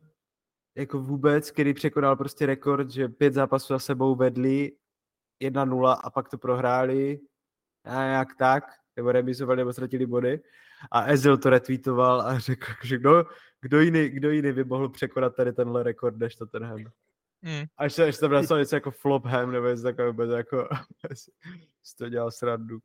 jako 0.78 1.00
vůbec, 1.00 1.52
který 1.52 1.74
překonal 1.74 2.16
prostě 2.16 2.46
rekord, 2.46 2.92
že 2.92 3.10
pět 3.10 3.34
zápasů 3.34 3.74
za 3.74 3.80
sebou 3.80 4.16
vedli 4.16 4.72
1-0 5.44 5.98
a 6.04 6.10
pak 6.10 6.30
to 6.30 6.38
prohráli 6.38 7.20
a 7.84 7.94
nějak 7.94 8.36
tak, 8.36 8.64
nebo 8.96 9.12
remizovali, 9.12 9.58
nebo 9.58 9.74
ztratili 9.74 10.06
body. 10.06 10.42
A 10.92 11.06
Ezil 11.06 11.38
to 11.38 11.50
retweetoval 11.50 12.22
a 12.22 12.40
řekl, 12.40 12.72
že 12.84 12.98
kdo, 12.98 13.26
kdo, 13.66 13.82
jiný, 13.82 14.10
kdo 14.10 14.32
jiný 14.32 14.52
by 14.52 14.64
mohl 14.64 14.90
překonat 14.90 15.36
tady 15.36 15.54
tenhle 15.54 15.84
rekord 15.84 16.18
než 16.18 16.36
Tottenham. 16.36 16.84
Hmm. 17.44 17.66
Až 17.78 17.94
se, 17.94 18.06
až 18.06 18.16
se 18.16 18.22
tam 18.22 18.32
napsal 18.32 18.60
něco 18.60 18.76
jako 18.76 18.92
flopham, 18.92 19.52
nebo 19.52 19.68
něco 19.68 19.84
takového, 19.84 20.14
to 20.14 20.24
jako 20.24 20.68
si 21.84 21.96
to 21.98 22.10
dělal 22.10 22.32
srandu. 22.32 22.80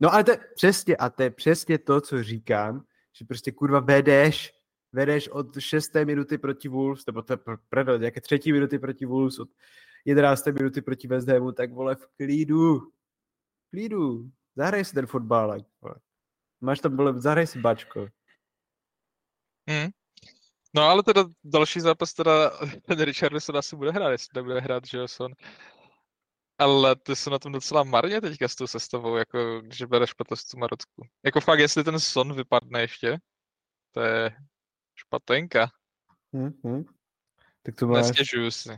No 0.00 0.14
ale 0.14 0.24
to 0.24 0.30
je 0.30 0.38
přesně, 0.54 0.96
a 0.96 1.10
to 1.10 1.22
je 1.22 1.30
přesně 1.30 1.78
to, 1.78 2.00
co 2.00 2.22
říkám, 2.22 2.84
že 3.18 3.24
prostě 3.24 3.52
kurva 3.52 3.80
vedeš, 3.80 4.52
vedeš 4.92 5.28
od 5.28 5.46
6. 5.58 5.94
minuty 5.94 6.38
proti 6.38 6.68
Wolves, 6.68 7.06
nebo 7.06 7.22
to 7.22 7.36
pardon, 7.68 8.00
nějaké 8.00 8.20
třetí 8.20 8.52
minuty 8.52 8.78
proti 8.78 9.06
Wolves, 9.06 9.38
od 9.38 9.48
11. 10.04 10.46
minuty 10.46 10.82
proti 10.82 11.08
West 11.08 11.28
Hamu, 11.28 11.52
tak 11.52 11.72
vole 11.72 11.94
v 11.94 12.06
klidu, 12.16 12.78
v 12.78 13.70
klidu, 13.70 14.30
zahraj 14.56 14.84
si 14.84 14.94
ten 14.94 15.06
fotbálek, 15.06 15.66
vole. 15.82 15.94
Máš 16.60 16.80
tam, 16.80 16.96
vole, 16.96 17.20
zahraj 17.20 17.46
si 17.46 17.58
bačko. 17.58 18.08
Hmm. 19.68 19.90
No 20.74 20.82
ale 20.82 21.02
teda 21.02 21.24
další 21.44 21.80
zápas 21.80 22.14
teda 22.14 22.50
ten 22.86 23.00
Richarlison 23.00 23.56
asi 23.56 23.76
bude 23.76 23.90
hrát, 23.90 24.10
jestli 24.10 24.28
nebude 24.34 24.60
hrát 24.60 24.84
Johnson. 24.92 25.32
Ale 26.58 26.96
ty 26.96 27.16
jsou 27.16 27.30
na 27.30 27.38
tom 27.38 27.52
docela 27.52 27.84
marně 27.84 28.20
teďka 28.20 28.48
s 28.48 28.54
tou 28.54 28.66
sestavou, 28.66 29.16
jako 29.16 29.60
když 29.60 29.82
bereš 29.82 30.12
potaz 30.12 30.44
tu 30.44 30.58
Marocku. 30.58 31.06
Jako 31.24 31.40
fakt, 31.40 31.58
jestli 31.58 31.84
ten 31.84 32.00
Son 32.00 32.34
vypadne 32.34 32.80
ještě, 32.80 33.18
to 33.90 34.00
je 34.00 34.30
špatenka. 34.94 35.70
Hm, 36.36 36.50
hm. 36.66 36.84
Tak 37.62 37.74
to 37.74 37.86
máš. 37.86 38.06
Nestěžuju 38.06 38.50
si. 38.50 38.70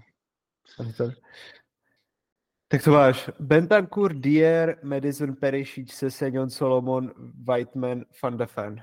Tak 2.69 2.85
to 2.85 2.90
máš 2.90 3.31
Bentancur, 3.40 4.14
Dier, 4.14 4.78
Madison, 4.82 5.36
Perisic, 5.36 5.93
Sesegnon, 5.93 6.51
Solomon, 6.51 7.12
Whiteman, 7.44 8.05
Van 8.23 8.36
de 8.36 8.47
Ven. 8.56 8.82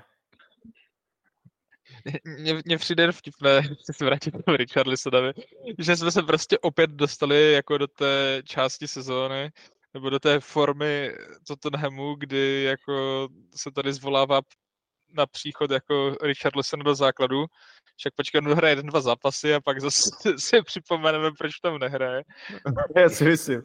Mně, 2.24 2.54
mně 2.64 2.78
přijde 2.78 3.12
vtipné, 3.12 3.62
chci 3.62 3.92
se 3.92 4.04
vrátit 4.04 4.30
k 4.30 4.44
tomu 4.44 4.56
Richarlisonovi, 4.56 5.32
že 5.78 5.96
jsme 5.96 6.12
se 6.12 6.22
prostě 6.22 6.58
opět 6.58 6.90
dostali 6.90 7.52
jako 7.52 7.78
do 7.78 7.86
té 7.86 8.42
části 8.44 8.88
sezóny, 8.88 9.50
nebo 9.94 10.10
do 10.10 10.18
té 10.18 10.40
formy 10.40 11.12
Tottenhamu, 11.46 12.14
kdy 12.14 12.62
jako 12.62 13.28
se 13.54 13.70
tady 13.70 13.92
zvolává 13.92 14.40
na 15.12 15.26
příchod 15.26 15.70
jako 15.70 16.16
Richarlison 16.22 16.80
do 16.80 16.94
základu, 16.94 17.46
však 17.96 18.14
počkej, 18.14 18.38
on 18.38 18.52
hraje 18.54 18.72
jeden, 18.72 18.86
dva 18.86 19.00
zápasy 19.00 19.54
a 19.54 19.60
pak 19.60 19.80
zase 19.80 20.10
si 20.38 20.62
připomeneme, 20.62 21.30
proč 21.38 21.60
tam 21.62 21.78
nehraje. 21.78 22.24
Já 22.96 23.08
si 23.08 23.24
myslím. 23.24 23.62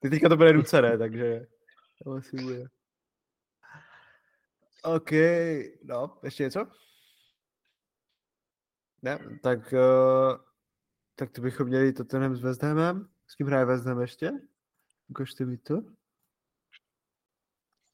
Ty 0.00 0.10
teďka 0.10 0.28
to 0.28 0.36
bude 0.36 0.52
nucené, 0.52 0.98
takže 0.98 1.46
to 2.04 2.10
asi 2.10 2.36
bude. 2.36 2.64
OK, 4.82 5.10
no, 5.84 6.18
ještě 6.22 6.42
něco? 6.42 6.66
Ne, 9.02 9.18
tak, 9.42 9.72
uh, 9.72 10.36
tak 11.14 11.30
to 11.30 11.40
bychom 11.40 11.66
měli 11.66 11.92
Tottenham 11.92 12.36
s 12.36 12.42
West 12.42 12.62
Hamem. 12.62 13.08
S 13.26 13.34
kým 13.34 13.46
hraje 13.46 13.64
West 13.64 13.86
Ham 13.86 14.00
ještě? 14.00 14.32
Ukažte 15.08 15.44
mi 15.44 15.58
to. 15.58 15.82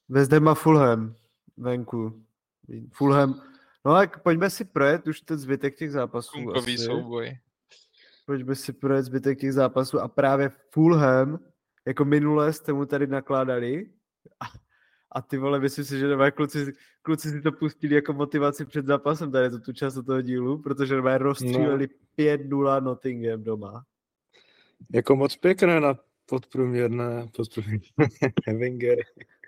West 0.09 0.31
Ham 0.31 0.47
a 0.47 0.55
Fulham 0.55 1.15
venku. 1.59 2.25
Fulham. 2.93 3.41
No 3.85 3.93
tak 3.93 4.23
pojďme 4.23 4.49
si 4.49 4.65
projet 4.65 5.07
už 5.07 5.21
ten 5.21 5.37
zbytek 5.37 5.77
těch 5.77 5.91
zápasů. 5.91 6.31
Kunkový 6.31 6.75
asi. 6.75 6.85
souboj. 6.85 7.37
Pojďme 8.25 8.55
si 8.55 8.73
projet 8.73 9.03
zbytek 9.03 9.39
těch 9.39 9.53
zápasů 9.53 9.99
a 9.99 10.07
právě 10.07 10.51
Fulham, 10.71 11.39
jako 11.87 12.05
minule 12.05 12.53
jste 12.53 12.73
mu 12.73 12.85
tady 12.85 13.07
nakládali 13.07 13.93
a, 15.11 15.21
ty 15.21 15.37
vole, 15.37 15.59
myslím 15.59 15.85
si, 15.85 15.99
že 15.99 16.07
nové 16.07 16.31
kluci, 16.31 16.73
kluci 17.01 17.29
si 17.29 17.41
to 17.41 17.51
pustili 17.51 17.95
jako 17.95 18.13
motivaci 18.13 18.65
před 18.65 18.85
zápasem 18.85 19.31
tady 19.31 19.49
to 19.49 19.59
tu 19.59 19.73
část 19.73 19.93
toho 20.05 20.21
dílu, 20.21 20.57
protože 20.57 20.95
nové 20.95 21.17
rozstříleli 21.17 21.87
no. 22.19 22.25
5-0 22.25 22.83
Nottingham 22.83 23.43
doma. 23.43 23.83
Jako 24.93 25.15
moc 25.15 25.35
pěkné 25.35 25.79
na 25.79 25.95
podprůměrné, 26.25 27.27
podprůměrné 27.35 27.83
Wenger. 28.59 28.97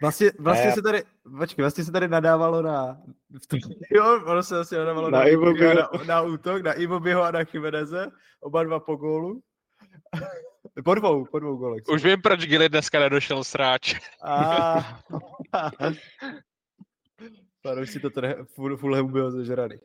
Vlastně, 0.02 0.32
vlastně 0.40 0.66
Ne. 0.66 0.72
se 0.72 0.82
tady, 0.82 1.04
počkej, 1.38 1.64
vlastně 1.64 1.84
se 1.84 1.92
tady 1.92 2.08
nadávalo 2.08 2.62
na, 2.62 3.02
v 3.44 3.48
tom, 3.48 3.60
jo, 3.92 4.22
ono 4.26 4.44
se 4.44 4.56
vlastně 4.56 4.78
nadávalo 4.78 5.10
na, 5.10 5.20
Na 5.20 5.26
na, 5.26 5.74
na, 5.74 5.90
na, 6.08 6.22
útok, 6.22 6.62
na 6.62 6.74
Iwobiho 6.74 7.24
a 7.24 7.32
na 7.32 7.44
Chimeneze, 7.44 8.08
oba 8.40 8.64
dva 8.64 8.80
po 8.80 8.96
gólu. 8.96 9.42
Po 10.86 10.96
dvou, 10.96 11.26
po 11.26 11.40
dvou 11.40 11.56
golech. 11.58 11.84
Už 11.94 12.04
vím, 12.04 12.22
proč 12.22 12.46
Gilly 12.46 12.70
dneska 12.70 13.00
nedošel 13.00 13.44
sráč. 13.44 13.96
A... 14.24 14.76
Už 17.82 17.90
si 17.92 18.00
to 18.00 18.10
tady 18.10 18.36
ful, 18.46 18.78
Fulham 18.78 19.12
byl 19.12 19.32
zežraný. 19.32 19.76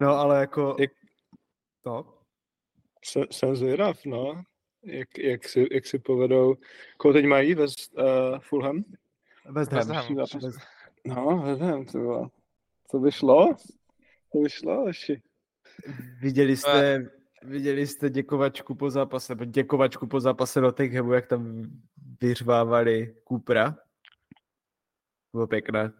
No, 0.00 0.08
ale 0.08 0.40
jako... 0.40 0.76
Jak- 0.78 0.90
No, 1.86 2.18
Jsem, 3.04 3.24
jsem 3.30 3.56
zvědav, 3.56 4.04
no. 4.04 4.42
Jak, 4.84 5.18
jak, 5.18 5.48
si, 5.48 5.68
jak 5.72 5.86
si 5.86 5.98
povedou. 5.98 6.54
Koho 6.96 7.12
teď 7.14 7.26
mají 7.26 7.54
ve 7.54 7.64
uh, 7.64 8.38
Fulham? 8.38 8.84
West 9.50 9.72
West 9.72 9.90
Ham. 9.90 10.16
No, 11.06 11.38
West 11.42 11.60
Ham, 11.60 11.84
to 11.84 11.98
bylo. 11.98 12.28
To 12.90 12.98
by 12.98 13.12
šlo? 13.12 13.54
To 14.32 14.38
by 14.38 14.50
šlo, 14.50 14.86
ještě. 14.86 15.20
Viděli 16.20 16.56
jste, 16.56 17.10
viděli 17.44 17.86
jste 17.86 18.10
děkovačku 18.10 18.74
po 18.74 18.90
zápase, 18.90 19.34
nebo 19.34 19.44
děkovačku 19.44 20.06
po 20.06 20.20
zápase 20.20 20.60
Nottinghamu, 20.60 21.12
jak 21.12 21.26
tam 21.26 21.62
vyřvávali 22.20 23.14
Kupra? 23.24 23.76
Bylo 25.32 25.46
pěkné. 25.46 25.92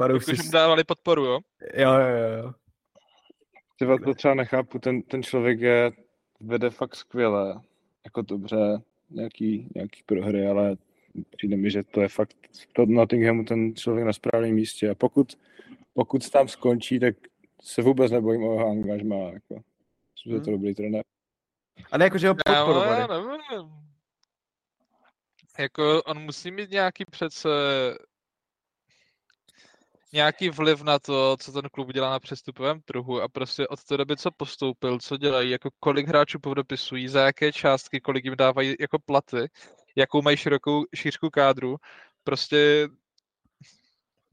Jakože 0.00 0.42
mu 0.44 0.50
dávali 0.50 0.84
podporu, 0.84 1.24
jo? 1.24 1.38
Jo, 1.74 1.92
jo, 1.92 2.42
jo. 2.42 2.52
Třeba 3.74 3.98
to 3.98 4.14
třeba 4.14 4.34
nechápu, 4.34 4.78
ten, 4.78 5.02
ten 5.02 5.22
člověk 5.22 5.60
je, 5.60 5.92
vede 6.40 6.70
fakt 6.70 6.96
skvěle, 6.96 7.60
jako 8.04 8.22
dobře, 8.22 8.82
nějaký, 9.10 9.68
nějaký 9.74 10.02
prohry, 10.06 10.46
ale 10.46 10.76
přijde 11.36 11.56
mi, 11.56 11.70
že 11.70 11.82
to 11.82 12.00
je 12.00 12.08
fakt 12.08 12.36
to 12.72 12.86
Nottinghamu 12.86 13.44
ten 13.44 13.74
člověk 13.76 14.06
na 14.06 14.12
správném 14.12 14.54
místě 14.54 14.90
a 14.90 14.94
pokud, 14.94 15.38
pokud 15.92 16.30
tam 16.30 16.48
skončí, 16.48 17.00
tak 17.00 17.14
se 17.62 17.82
vůbec 17.82 18.12
nebojím 18.12 18.42
o 18.42 18.52
jeho 18.52 18.70
angažma, 18.70 19.16
jako. 19.16 19.73
Myslím, 20.24 20.32
že 20.32 20.36
je 20.36 20.40
to 20.40 20.50
Hmm. 20.50 20.60
dobrý 20.60 20.74
trenér. 20.74 21.04
A 21.92 21.98
ne 21.98 22.04
jako, 22.04 22.18
že 22.18 22.28
ho 22.28 22.34
podporovali. 22.34 23.00
já 23.00 23.06
nevím. 23.06 23.70
Jako 25.58 26.02
on 26.02 26.18
musí 26.18 26.50
mít 26.50 26.70
nějaký 26.70 27.04
přece 27.10 27.48
nějaký 30.12 30.50
vliv 30.50 30.82
na 30.82 30.98
to, 30.98 31.36
co 31.36 31.52
ten 31.52 31.68
klub 31.72 31.92
dělá 31.92 32.10
na 32.10 32.20
přestupovém 32.20 32.80
trhu 32.80 33.22
a 33.22 33.28
prostě 33.28 33.68
od 33.68 33.84
té 33.84 33.96
doby, 33.96 34.16
co 34.16 34.30
postoupil, 34.30 34.98
co 34.98 35.16
dělají, 35.16 35.50
jako 35.50 35.70
kolik 35.80 36.08
hráčů 36.08 36.38
podopisují, 36.40 37.08
za 37.08 37.24
jaké 37.24 37.52
částky, 37.52 38.00
kolik 38.00 38.24
jim 38.24 38.36
dávají 38.36 38.74
jako 38.80 38.98
platy, 38.98 39.48
jakou 39.96 40.22
mají 40.22 40.36
širokou 40.36 40.84
šířku 40.94 41.30
kádru, 41.30 41.76
prostě 42.24 42.88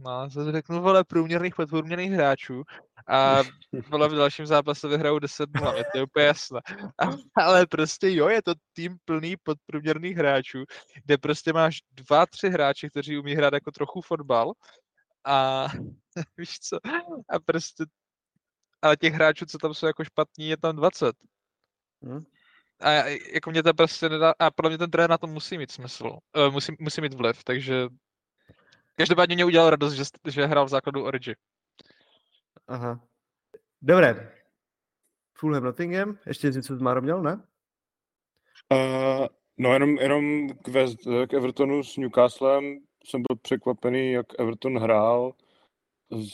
no, 0.02 0.30
zase 0.30 0.52
řeknu, 0.52 0.82
vole, 0.82 1.04
průměrných 1.04 1.56
podprůměrných 1.56 2.12
hráčů 2.12 2.64
a 3.08 3.42
vole, 3.90 4.10
v 4.10 4.16
dalším 4.16 4.46
zápase 4.46 4.88
vyhrajou 4.88 5.20
10 5.20 5.50
0 5.56 5.76
je 5.78 5.84
to 5.96 6.04
úplně 6.04 6.26
jasné. 6.26 6.60
Ale 7.36 7.68
prostě 7.68 8.10
jo, 8.12 8.30
je 8.30 8.42
to 8.42 8.54
tým 8.74 8.98
plný 9.06 9.36
podprůměrných 9.44 10.18
hráčů, 10.18 10.64
kde 11.06 11.18
prostě 11.18 11.54
máš 11.54 11.80
dva, 11.92 12.26
tři 12.26 12.50
hráče, 12.50 12.90
kteří 12.90 13.18
umí 13.18 13.36
hrát 13.36 13.54
jako 13.54 13.72
trochu 13.72 14.02
fotbal 14.02 14.54
a 15.26 15.68
víš 16.38 16.60
co, 16.60 16.78
a 17.30 17.40
prostě 17.46 17.86
ale 18.82 18.98
těch 18.98 19.14
hráčů, 19.14 19.46
co 19.46 19.58
tam 19.58 19.74
jsou 19.74 19.86
jako 19.86 20.04
špatní, 20.04 20.50
je 20.50 20.58
tam 20.58 20.76
20. 20.76 21.16
Hm? 22.06 22.24
A 22.80 22.92
jako 23.34 23.52
mě 23.52 23.64
to 23.64 23.74
prostě 23.74 24.10
nedá, 24.10 24.34
a 24.40 24.52
podle 24.52 24.70
mě 24.70 24.78
ten 24.78 24.92
trenér 24.92 25.10
na 25.10 25.18
to 25.18 25.28
musí 25.28 25.58
mít 25.58 25.72
smysl, 25.72 26.04
uh, 26.04 26.54
musí, 26.54 26.76
musí 26.80 27.02
mít 27.02 27.14
vliv, 27.14 27.44
takže 27.44 27.88
každopádně 28.96 29.36
mě 29.36 29.46
udělal 29.46 29.70
radost, 29.70 29.94
že, 29.94 30.04
že 30.30 30.46
hrál 30.46 30.66
v 30.66 30.70
základu 30.70 31.04
Origi. 31.04 31.36
Aha. 32.68 33.00
Dobré. 33.82 34.32
Fulham 35.38 35.64
Nottingham, 35.64 36.18
ještě 36.28 36.48
něco 36.48 36.76
z 36.76 36.82
Máro 36.82 37.02
měl, 37.02 37.22
ne? 37.22 37.44
Uh, 38.74 39.28
no 39.58 39.74
jenom, 39.74 39.98
jenom 39.98 40.50
k, 40.50 40.68
West, 40.68 41.00
k 41.30 41.34
Evertonu 41.34 41.84
s 41.84 41.98
Newcastlem 41.98 42.78
jsem 43.06 43.22
byl 43.22 43.36
překvapený, 43.42 44.12
jak 44.12 44.26
Everton 44.40 44.78
hrál. 44.78 45.34
S, 46.12 46.32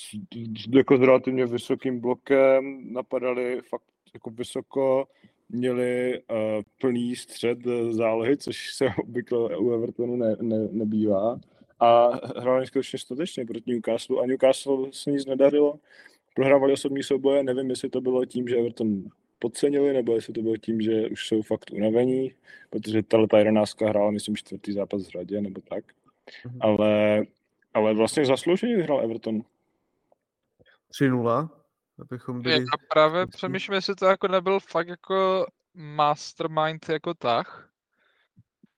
jako 0.76 0.98
s 0.98 1.02
relativně 1.02 1.46
vysokým 1.46 2.00
blokem, 2.00 2.94
napadali 2.94 3.62
fakt 3.70 3.84
jako 4.14 4.30
vysoko, 4.30 5.08
měli 5.50 6.22
uh, 6.22 6.38
plný 6.82 7.16
střed 7.16 7.68
eh, 7.68 7.94
zálohy, 7.94 8.38
což 8.38 8.74
se 8.74 8.86
obvykle 9.04 9.58
u 9.58 9.72
Evertonu 9.72 10.16
ne, 10.16 10.36
ne, 10.42 10.68
nebývá. 10.72 11.40
A 11.80 12.10
hráli 12.40 12.68
skutečně 12.68 13.00
statečně 13.00 13.46
proti 13.46 13.72
Newcastle 13.72 14.24
a 14.24 14.26
Newcastle 14.26 14.88
se 14.92 15.12
nic 15.12 15.26
nedařilo. 15.26 15.80
Prohrávali 16.36 16.74
osobní 16.74 17.04
souboje, 17.04 17.44
nevím, 17.44 17.70
jestli 17.70 17.90
to 17.90 18.02
bylo 18.02 18.26
tím, 18.26 18.48
že 18.48 18.56
Everton 18.56 19.04
podcenili, 19.40 19.94
nebo 19.94 20.16
jestli 20.16 20.34
to 20.34 20.42
bylo 20.42 20.58
tím, 20.58 20.82
že 20.82 21.10
už 21.10 21.28
jsou 21.28 21.42
fakt 21.42 21.72
unavení, 21.72 22.34
protože 22.70 23.04
tahle 23.04 23.28
ta 23.28 23.38
jedenáctka 23.38 23.90
hrála, 23.90 24.12
myslím, 24.12 24.36
čtvrtý 24.36 24.74
zápas 24.74 25.08
v 25.08 25.10
řadě, 25.10 25.42
nebo 25.42 25.62
tak. 25.62 25.86
Mhm. 26.46 26.58
Ale, 26.62 27.24
ale 27.74 27.94
vlastně 27.94 28.26
zaslouženě 28.26 28.76
vyhrál 28.76 29.02
Everton. 29.02 29.42
3-0, 30.92 31.50
abychom 32.00 32.42
byli... 32.42 32.56
Já 32.56 32.66
právě 32.94 33.28
přemýšlím, 33.28 33.76
jestli 33.76 33.96
to 33.96 34.06
jako 34.06 34.28
nebyl 34.28 34.60
fakt 34.60 34.88
jako 34.88 35.46
mastermind 35.74 36.90
jako 36.90 37.14
tah. 37.14 37.70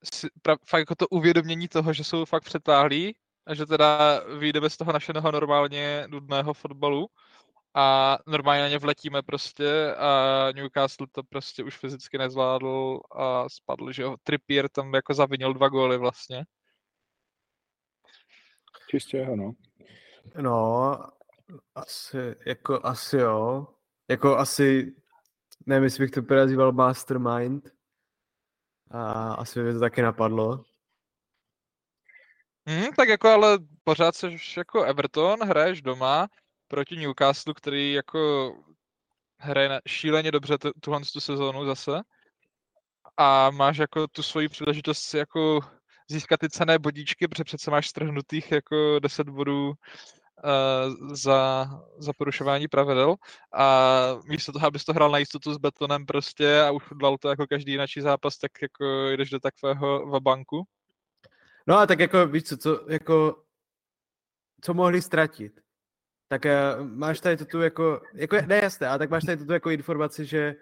Si, 0.03 0.27
pra, 0.41 0.55
fakt 0.65 0.79
jako 0.79 0.95
to 0.95 1.07
uvědomění 1.07 1.67
toho, 1.67 1.93
že 1.93 2.03
jsou 2.03 2.25
fakt 2.25 2.43
přetáhlí 2.43 3.15
a 3.45 3.55
že 3.55 3.65
teda 3.65 4.21
vyjdeme 4.39 4.69
z 4.69 4.77
toho 4.77 4.93
našeho 4.93 5.31
normálně 5.31 6.03
nudného 6.07 6.53
fotbalu 6.53 7.07
a 7.73 8.17
normálně 8.27 8.61
na 8.61 8.67
ně 8.67 8.77
vletíme 8.79 9.21
prostě 9.21 9.95
a 9.95 10.47
Newcastle 10.51 11.07
to 11.11 11.23
prostě 11.23 11.63
už 11.63 11.77
fyzicky 11.77 12.17
nezvládl 12.17 12.99
a 13.11 13.49
spadl, 13.49 13.91
že 13.91 14.03
jo. 14.03 14.15
Trippier 14.23 14.69
tam 14.69 14.93
jako 14.93 15.13
zavinil 15.13 15.53
dva 15.53 15.69
góly 15.69 15.97
vlastně. 15.97 16.45
Čistě 18.89 19.17
jeho, 19.17 19.35
no. 19.35 19.51
No, 20.41 20.97
asi, 21.75 22.35
jako 22.45 22.79
asi 22.83 23.17
jo. 23.17 23.67
Jako 24.07 24.37
asi, 24.37 24.95
nevím, 25.65 25.83
jestli 25.83 26.03
bych 26.03 26.11
to 26.11 26.21
úplně 26.21 26.39
nazýval 26.39 26.71
mastermind. 26.71 27.78
A 28.91 29.33
asi 29.33 29.59
mě 29.59 29.73
to 29.73 29.79
taky 29.79 30.01
napadlo. 30.01 30.63
Hmm, 32.67 32.93
tak 32.97 33.09
jako 33.09 33.29
ale 33.29 33.57
pořád 33.83 34.15
seš 34.15 34.57
jako 34.57 34.83
Everton, 34.83 35.39
hraješ 35.43 35.81
doma 35.81 36.27
proti 36.67 36.95
Newcastle, 36.95 37.53
který 37.53 37.93
jako 37.93 38.53
hraje 39.39 39.69
na- 39.69 39.79
šíleně 39.87 40.31
dobře 40.31 40.57
tu, 40.57 40.71
tuhle 40.79 41.01
tu 41.13 41.19
sezónu 41.19 41.65
zase. 41.65 42.01
A 43.17 43.49
máš 43.51 43.77
jako 43.77 44.07
tu 44.07 44.23
svoji 44.23 44.49
příležitost 44.49 45.13
jako 45.13 45.59
získat 46.09 46.39
ty 46.39 46.49
cené 46.49 46.79
bodíčky, 46.79 47.27
protože 47.27 47.43
přece 47.43 47.71
máš 47.71 47.87
strhnutých 47.87 48.51
jako 48.51 48.99
10 48.99 49.29
bodů 49.29 49.73
za, 51.11 51.69
za 51.97 52.13
porušování 52.13 52.67
pravidel 52.67 53.15
a 53.53 54.15
místo 54.25 54.51
toho, 54.51 54.67
abys 54.67 54.85
to 54.85 54.93
hrál 54.93 55.11
na 55.11 55.17
jistotu 55.17 55.53
s 55.53 55.57
betonem 55.57 56.05
prostě 56.05 56.61
a 56.61 56.71
udělal 56.71 57.17
to 57.17 57.29
jako 57.29 57.47
každý 57.47 57.71
jiný 57.71 57.85
zápas, 57.99 58.37
tak 58.37 58.51
jako 58.61 59.09
jdeš 59.09 59.29
do 59.29 59.39
takového 59.39 60.05
vabanku. 60.05 60.63
No 61.67 61.77
a 61.77 61.87
tak 61.87 61.99
jako, 61.99 62.27
víš 62.27 62.43
co, 62.43 62.57
co, 62.57 62.91
jako, 62.91 63.43
co 64.61 64.73
mohli 64.73 65.01
ztratit? 65.01 65.61
Tak 66.27 66.41
uh, 66.45 66.83
máš 66.87 67.19
tady 67.19 67.37
tu 67.37 67.61
jako, 67.61 68.01
jako, 68.13 68.35
ne 68.45 68.59
jasné, 68.63 68.87
ale 68.87 68.99
tak 68.99 69.09
máš 69.09 69.23
tady 69.23 69.45
tu 69.45 69.53
jako 69.53 69.69
informaci, 69.69 70.25
že 70.25 70.55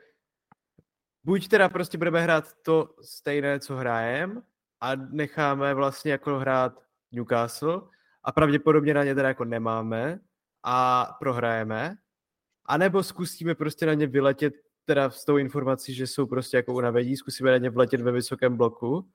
buď 1.23 1.47
teda 1.47 1.69
prostě 1.69 1.97
budeme 1.97 2.21
hrát 2.21 2.53
to 2.61 2.95
stejné, 3.01 3.59
co 3.59 3.75
hrajem 3.75 4.43
a 4.81 4.95
necháme 4.95 5.73
vlastně 5.73 6.11
jako 6.11 6.39
hrát 6.39 6.83
Newcastle 7.11 7.81
a 8.27 8.31
pravděpodobně 8.31 8.93
na 8.93 9.03
ně 9.03 9.15
teda 9.15 9.27
jako 9.27 9.45
nemáme 9.45 10.19
a 10.63 11.05
prohrajeme, 11.19 11.95
anebo 12.65 13.03
zkusíme 13.03 13.55
prostě 13.55 13.85
na 13.85 13.93
ně 13.93 14.07
vyletět 14.07 14.53
teda 14.85 15.09
s 15.09 15.25
tou 15.25 15.37
informací, 15.37 15.93
že 15.93 16.07
jsou 16.07 16.27
prostě 16.27 16.57
jako 16.57 16.73
unavení, 16.73 17.17
zkusíme 17.17 17.51
na 17.51 17.57
ně 17.57 17.69
vletět 17.69 18.01
ve 18.01 18.11
vysokém 18.11 18.57
bloku. 18.57 19.09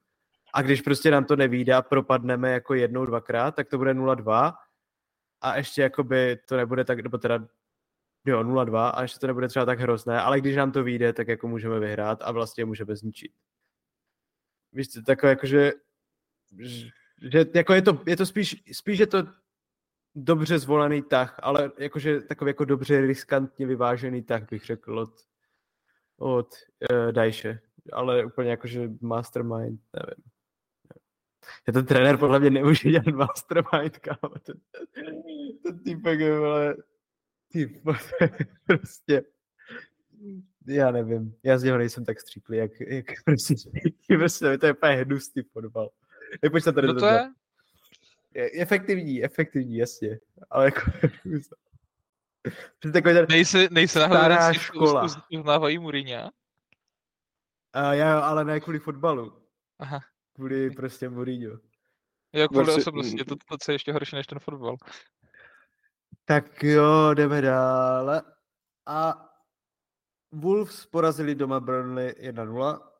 A 0.53 0.61
když 0.61 0.81
prostě 0.81 1.11
nám 1.11 1.25
to 1.25 1.35
nevíde 1.35 1.73
a 1.73 1.81
propadneme 1.81 2.51
jako 2.51 2.73
jednou, 2.73 3.05
dvakrát, 3.05 3.55
tak 3.55 3.69
to 3.69 3.77
bude 3.77 3.93
0-2 3.93 4.53
a 5.41 5.57
ještě 5.57 5.81
jakoby 5.81 6.37
to 6.47 6.57
nebude 6.57 6.85
tak, 6.85 6.99
nebo 6.99 7.17
teda 7.17 7.47
jo, 8.25 8.43
0-2 8.43 8.91
a 8.95 9.01
ještě 9.01 9.19
to 9.19 9.27
nebude 9.27 9.47
třeba 9.47 9.65
tak 9.65 9.79
hrozné, 9.79 10.21
ale 10.21 10.39
když 10.39 10.55
nám 10.55 10.71
to 10.71 10.83
vyjde, 10.83 11.13
tak 11.13 11.27
jako 11.27 11.47
můžeme 11.47 11.79
vyhrát 11.79 12.21
a 12.21 12.31
vlastně 12.31 12.65
můžeme 12.65 12.95
zničit. 12.95 13.31
Víš, 14.71 14.87
takové 15.05 15.29
jako, 15.29 15.47
že, 17.31 17.45
jako 17.53 17.73
je 17.73 17.81
to, 17.81 18.01
je 18.07 18.17
to 18.17 18.25
spíš, 18.25 18.63
spíš 18.71 18.99
je 18.99 19.07
to 19.07 19.23
dobře 20.15 20.59
zvolený 20.59 21.01
tah, 21.01 21.39
ale 21.43 21.71
jakože 21.77 22.21
takový 22.21 22.49
jako 22.49 22.65
dobře 22.65 23.01
riskantně 23.01 23.67
vyvážený 23.67 24.23
tah, 24.23 24.49
bych 24.49 24.65
řekl 24.65 24.99
od, 24.99 25.13
od 26.17 26.47
uh, 26.91 27.11
Dajše. 27.11 27.59
Ale 27.93 28.25
úplně 28.25 28.49
jakože 28.49 28.89
mastermind, 29.01 29.81
nevím. 29.93 30.23
Je 31.67 31.73
ten 31.73 31.85
trenér 31.85 32.17
podle 32.17 32.39
mě 32.39 32.49
nemůže 32.49 32.89
dělat 32.89 33.07
mastermind, 33.07 33.97
kámo. 33.97 34.35
Ten, 34.43 34.55
ten 35.63 35.79
týpek 35.79 36.19
je, 36.19 36.39
vole, 36.39 36.75
typ, 37.51 37.83
prostě, 38.67 39.23
já 40.67 40.91
nevím, 40.91 41.35
já 41.43 41.57
z 41.57 41.63
něho 41.63 41.77
nejsem 41.77 42.05
tak 42.05 42.19
stříklý, 42.19 42.57
jak, 42.57 42.71
jak 42.79 43.05
prostě, 43.25 43.55
prostě 44.17 44.57
to 44.57 44.65
je 44.65 44.73
úplně 44.73 44.93
hnusný 44.93 45.43
fotbal. 45.43 45.89
Nepočte 46.41 46.71
tady 46.73 46.87
Kdo 46.87 46.99
to 46.99 47.05
je? 47.05 47.31
je? 48.35 48.51
Efektivní, 48.61 49.23
efektivní, 49.23 49.77
jasně, 49.77 50.19
ale 50.49 50.65
jako, 50.65 50.81
Přesně 52.79 52.91
takový 52.93 53.13
ten, 53.13 53.25
Nejsi, 53.29 53.67
nejsi 53.71 53.99
náhodou 53.99 54.35
co 54.35 54.49
uz- 54.51 54.57
škola. 54.61 55.03
uz- 55.03 55.17
uznávají 55.39 55.79
Mourinha? 55.79 56.31
a 57.73 57.93
já, 57.93 58.19
ale 58.19 58.45
ne 58.45 58.59
kvůli 58.59 58.79
fotbalu, 58.79 59.41
Aha. 59.79 59.99
kvůli 60.33 60.71
prostě 60.71 61.09
Mourinho. 61.09 61.59
Jo, 62.33 62.47
kvůli 62.47 62.65
Vlastně- 62.65 62.81
osobnosti, 62.81 63.17
to, 63.25 63.35
to, 63.35 63.57
co 63.61 63.71
je 63.71 63.75
ještě 63.75 63.93
horší 63.93 64.15
než 64.15 64.27
ten 64.27 64.39
fotbal. 64.39 64.75
Tak 66.25 66.63
jo, 66.63 67.13
jdeme 67.13 67.41
dále. 67.41 68.21
A 68.85 69.29
Wolves 70.31 70.85
porazili 70.85 71.35
doma 71.35 71.59
Burnley 71.59 72.15
1-0. 72.19 72.92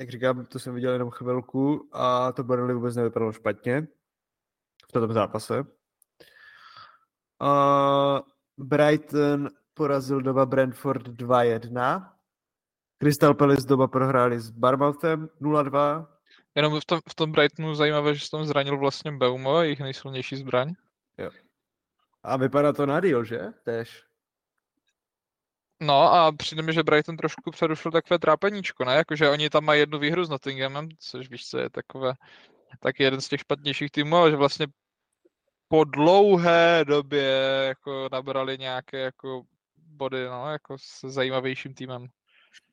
Jak 0.00 0.10
říkám, 0.10 0.46
to 0.46 0.58
jsem 0.58 0.74
viděl 0.74 0.92
jenom 0.92 1.10
chvilku 1.10 1.88
a 1.92 2.32
to 2.32 2.44
Burnley 2.44 2.74
vůbec 2.74 2.96
nevypadalo 2.96 3.32
špatně 3.32 3.86
v 4.88 4.92
tomto 4.92 5.14
zápase. 5.14 5.60
Uh, 7.42 8.20
Brighton 8.58 9.48
porazil 9.74 10.20
doma 10.20 10.46
Brentford 10.46 11.08
2-1. 11.08 12.12
Crystal 12.98 13.34
Palace 13.34 13.66
doma 13.66 13.88
prohráli 13.88 14.40
s 14.40 14.50
Barmouthem 14.50 15.28
0-2. 15.40 16.06
Jenom 16.54 16.80
v 16.80 16.84
tom, 16.84 17.00
v 17.08 17.14
tom 17.14 17.32
Brightonu 17.32 17.74
zajímavé, 17.74 18.14
že 18.14 18.24
se 18.24 18.30
tam 18.30 18.44
zranil 18.44 18.78
vlastně 18.78 19.12
Beumo, 19.12 19.62
jejich 19.62 19.80
nejsilnější 19.80 20.36
zbraň. 20.36 20.74
A 22.22 22.36
vypadá 22.36 22.72
to 22.72 22.86
na 22.86 23.00
deal, 23.00 23.24
že? 23.24 23.40
Tež. 23.64 24.09
No 25.82 26.12
a 26.12 26.32
přijde 26.32 26.62
mi, 26.62 26.72
že 26.72 26.82
Brighton 26.82 27.16
trošku 27.16 27.50
přerušil 27.50 27.92
takové 27.92 28.18
trápeníčko, 28.18 28.84
ne? 28.84 28.94
Jakože 28.94 29.30
oni 29.30 29.50
tam 29.50 29.64
mají 29.64 29.80
jednu 29.80 29.98
výhru 29.98 30.24
s 30.24 30.28
Nottinghamem, 30.30 30.88
což 30.98 31.30
víš, 31.30 31.48
co 31.48 31.58
je 31.58 31.70
takové, 31.70 32.12
taky 32.80 33.02
jeden 33.02 33.20
z 33.20 33.28
těch 33.28 33.40
špatnějších 33.40 33.90
týmů, 33.90 34.16
ale 34.16 34.30
že 34.30 34.36
vlastně 34.36 34.66
po 35.68 35.84
dlouhé 35.84 36.84
době 36.84 37.24
jako 37.68 38.08
nabrali 38.12 38.58
nějaké 38.58 38.98
jako 38.98 39.42
body, 39.76 40.24
no, 40.26 40.50
jako 40.52 40.78
s 40.78 41.00
zajímavějším 41.04 41.74
týmem. 41.74 42.06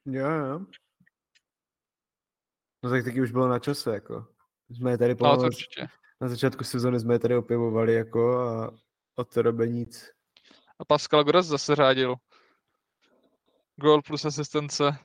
Jo, 0.06 0.30
jo. 0.30 0.60
No 2.84 2.90
tak 2.90 3.04
taky 3.04 3.22
už 3.22 3.32
bylo 3.32 3.48
na 3.48 3.60
čase, 3.60 3.94
jako. 3.94 4.28
Jsme 4.70 4.92
je 4.92 4.98
tady 4.98 5.16
No 5.22 5.38
to 5.38 5.44
určitě. 5.44 5.88
na 6.22 6.28
začátku 6.28 6.64
sezóny 6.64 7.00
jsme 7.00 7.14
je 7.16 7.20
tady 7.20 7.36
opěvovali, 7.36 7.94
jako 7.94 8.40
a 8.40 8.72
od 9.16 9.30
té 9.34 9.44
doby 9.44 9.70
nic. 9.70 10.12
A 10.80 10.86
Pascal 10.86 11.24
Gross 11.24 11.48
zase 11.48 11.76
řádil. 11.76 12.16
Gól 13.78 14.02
plus 14.02 14.26
asistence. 14.26 14.98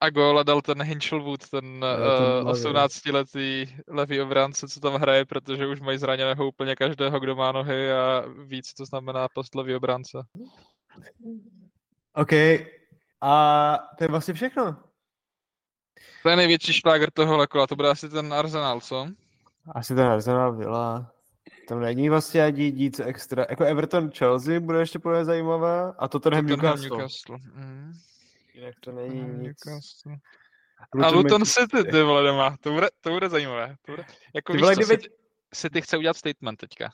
A 0.00 0.10
góla 0.10 0.42
dal 0.42 0.62
ten 0.62 0.82
Hinchelwood, 0.82 1.48
ten, 1.50 1.64
Jo, 1.64 2.16
ten 2.18 2.36
uh, 2.36 2.42
mladý, 2.42 2.62
jo. 2.62 2.72
18-letý 2.72 3.74
levý 3.88 4.20
obránce, 4.20 4.68
co 4.68 4.80
tam 4.80 4.94
hraje, 4.94 5.24
protože 5.24 5.66
už 5.66 5.80
mají 5.80 5.98
zraněného 5.98 6.48
úplně 6.48 6.76
každého, 6.76 7.20
kdo 7.20 7.36
má 7.36 7.52
nohy 7.52 7.92
a 7.92 8.24
ví, 8.44 8.62
co 8.62 8.74
to 8.76 8.84
znamená 8.84 9.28
post 9.28 9.54
levý 9.54 9.74
obránce. 9.74 10.18
OK. 12.14 12.32
A 13.20 13.78
to 13.98 14.04
je 14.04 14.08
vlastně 14.08 14.34
všechno. 14.34 14.76
To 16.22 16.28
je 16.28 16.36
největší 16.36 16.72
šláger 16.72 17.10
toho 17.10 17.46
kola, 17.46 17.66
to 17.66 17.76
bude 17.76 17.88
asi 17.88 18.08
ten 18.08 18.34
Arsenal, 18.34 18.80
co? 18.80 19.08
Asi 19.74 19.94
ten 19.94 20.06
Arsenal 20.06 20.56
Villa. 20.56 21.12
Tam 21.68 21.80
není 21.80 22.08
vlastně 22.08 22.44
ani 22.44 22.72
nic 22.72 23.00
extra. 23.00 23.46
Jako 23.50 23.64
Everton 23.64 24.10
Chelsea 24.10 24.60
bude 24.60 24.78
ještě 24.78 24.98
podle 24.98 25.24
zajímavé. 25.24 25.92
A 25.98 26.08
Tottenham 26.08 26.46
Tottenham 26.46 26.80
Newcastle. 26.80 26.98
Newcastle. 26.98 27.38
Mm. 27.54 27.92
Jinak 28.54 28.74
to 28.80 28.92
není 28.92 29.20
nic. 29.22 29.42
Newcastle. 29.42 30.16
A 31.02 31.08
Luton 31.08 31.44
City, 31.44 31.84
ty 31.84 32.02
vole, 32.02 32.22
doma. 32.22 32.56
To 32.60 32.72
bude, 32.72 32.88
to 33.00 33.10
bude 33.10 33.28
zajímavé. 33.28 33.76
To 33.82 33.92
bude, 33.92 34.04
jako 34.34 34.52
Ty 34.52 34.56
víš 34.56 34.62
vole, 34.62 34.74
co, 34.74 34.80
kdyby- 34.80 35.02
City, 35.02 35.14
City 35.54 35.82
chce 35.82 35.96
udělat 35.98 36.16
statement 36.16 36.60
teďka. 36.60 36.90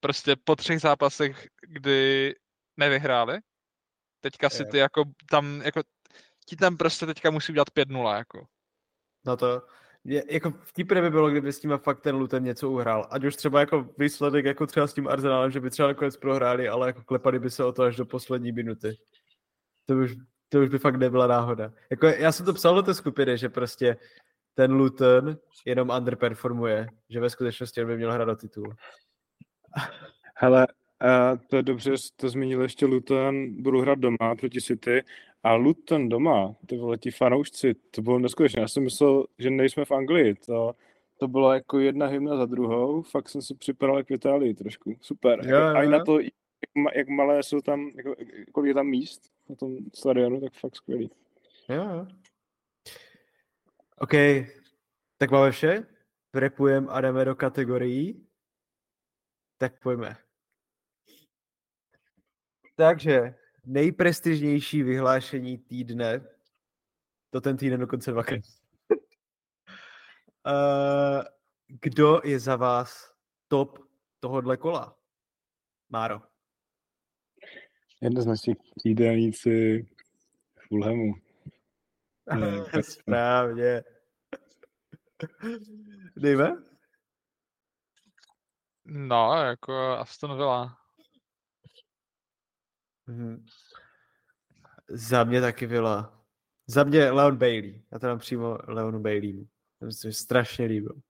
Prostě 0.00 0.36
po 0.44 0.56
třech 0.56 0.80
zápasech, 0.80 1.48
kdy 1.62 2.34
nevyhráli, 2.76 3.38
teďka 4.20 4.50
City 4.50 4.78
jako 4.78 5.04
tam, 5.30 5.62
jako 5.62 5.82
ti 6.46 6.56
tam 6.56 6.76
prostě 6.76 7.06
teďka 7.06 7.30
musí 7.30 7.52
udělat 7.52 7.68
5-0, 7.70 8.16
jako. 8.16 8.46
No 9.26 9.36
to, 9.36 9.62
je, 10.08 10.24
jako 10.30 10.52
vtipné 10.62 11.02
by 11.02 11.10
bylo, 11.10 11.30
kdyby 11.30 11.52
s 11.52 11.60
tím 11.60 11.78
fakt 11.78 12.00
ten 12.00 12.16
Luton 12.16 12.42
něco 12.42 12.70
uhrál. 12.70 13.06
Ať 13.10 13.24
už 13.24 13.36
třeba 13.36 13.60
jako 13.60 13.88
výsledek, 13.98 14.44
jako 14.44 14.66
třeba 14.66 14.86
s 14.86 14.94
tím 14.94 15.08
Arsenalem, 15.08 15.50
že 15.50 15.60
by 15.60 15.70
třeba 15.70 15.88
nakonec 15.88 16.16
prohráli, 16.16 16.68
ale 16.68 16.86
jako 16.86 17.02
klepali 17.02 17.38
by 17.38 17.50
se 17.50 17.64
o 17.64 17.72
to 17.72 17.82
až 17.82 17.96
do 17.96 18.06
poslední 18.06 18.52
minuty. 18.52 18.98
To 19.86 19.94
už, 19.94 20.16
to 20.48 20.60
už 20.60 20.68
by 20.68 20.78
fakt 20.78 20.96
nebyla 20.96 21.26
náhoda. 21.26 21.72
Jako 21.90 22.06
já 22.06 22.32
jsem 22.32 22.46
to 22.46 22.54
psal 22.54 22.74
do 22.74 22.82
té 22.82 22.94
skupiny, 22.94 23.38
že 23.38 23.48
prostě 23.48 23.96
ten 24.54 24.72
Luton 24.72 25.36
jenom 25.66 25.90
underperformuje, 25.90 26.86
že 27.08 27.20
ve 27.20 27.30
skutečnosti 27.30 27.84
by 27.84 27.96
měl 27.96 28.12
hrát 28.12 28.24
do 28.24 28.36
titulu. 28.36 28.72
Hele, 30.34 30.66
a 31.00 31.36
to 31.36 31.56
je 31.56 31.62
dobře, 31.62 31.92
to 32.16 32.28
zmínil 32.28 32.62
ještě 32.62 32.86
Luton, 32.86 33.62
budu 33.62 33.80
hrát 33.80 33.98
doma 33.98 34.34
proti 34.40 34.60
City 34.60 35.02
a 35.42 35.54
Luton 35.54 36.08
doma, 36.08 36.56
ty 36.66 36.76
vole, 36.76 36.98
ti 36.98 37.10
fanoušci, 37.10 37.74
to 37.74 38.02
bylo 38.02 38.18
neskutečné. 38.18 38.60
Já 38.60 38.68
jsem 38.68 38.82
myslel, 38.82 39.26
že 39.38 39.50
nejsme 39.50 39.84
v 39.84 39.92
Anglii, 39.92 40.34
to, 40.34 40.74
to 41.16 41.28
bylo 41.28 41.52
jako 41.52 41.78
jedna 41.78 42.06
hymna 42.06 42.36
za 42.36 42.46
druhou, 42.46 43.02
fakt 43.02 43.28
jsem 43.28 43.42
si 43.42 43.54
připadal 43.54 44.04
v 44.04 44.10
Itálii 44.10 44.54
trošku, 44.54 44.96
super. 45.00 45.46
Jo, 45.46 45.56
Jako, 45.56 45.78
a 45.78 45.82
i 45.82 45.84
jo, 45.84 45.90
na 45.90 45.98
jo. 45.98 46.04
to, 46.04 46.20
jak, 46.20 46.32
jak 46.94 47.08
malé 47.08 47.42
jsou 47.42 47.60
tam, 47.60 47.90
jako, 47.96 48.14
kolik 48.52 48.68
je 48.68 48.74
tam 48.74 48.86
míst 48.86 49.22
na 49.48 49.56
tom 49.56 49.76
stadionu, 49.94 50.40
tak 50.40 50.52
fakt 50.52 50.76
skvělý. 50.76 51.10
Jo, 51.68 51.84
jo. 51.84 52.06
OK, 53.98 54.12
tak 55.18 55.30
máme 55.30 55.50
vše. 55.50 55.86
Repujeme 56.34 56.86
a 56.90 57.00
jdeme 57.00 57.24
do 57.24 57.34
kategorií. 57.34 58.26
Tak 59.58 59.82
pojďme. 59.82 60.16
Takže 62.76 63.34
nejprestižnější 63.68 64.82
vyhlášení 64.82 65.58
týdne. 65.58 66.28
To 67.30 67.40
ten 67.40 67.56
týden 67.56 67.80
dokonce 67.80 68.10
dvakrát. 68.10 68.40
Uh, 70.46 71.22
kdo 71.80 72.20
je 72.24 72.40
za 72.40 72.56
vás 72.56 73.12
top 73.48 73.78
tohodle 74.20 74.56
kola? 74.56 74.98
Máro. 75.88 76.22
Jednoznačně 78.00 78.54
jídelníci 78.84 79.86
Fulhamu. 80.68 81.14
Ne, 82.40 82.64
tak- 82.72 82.84
Správně. 82.84 83.84
Dejme? 86.16 86.62
No, 88.84 89.34
jako 89.34 89.72
Aston 89.74 90.36
Villa. 90.36 90.78
Mhm. 93.08 93.46
Za 94.88 95.24
mě 95.24 95.40
taky 95.40 95.66
Villa. 95.66 96.24
Za 96.66 96.84
mě 96.84 97.10
Leon 97.10 97.36
Bailey. 97.36 97.82
Já 97.92 97.98
to 97.98 98.06
dám 98.06 98.18
přímo 98.18 98.58
Leonu 98.66 99.00
Baileymu. 99.00 99.48
To 99.80 99.90
se 99.90 100.06
mi 100.06 100.12
strašně 100.12 100.66
líbil. 100.66 101.00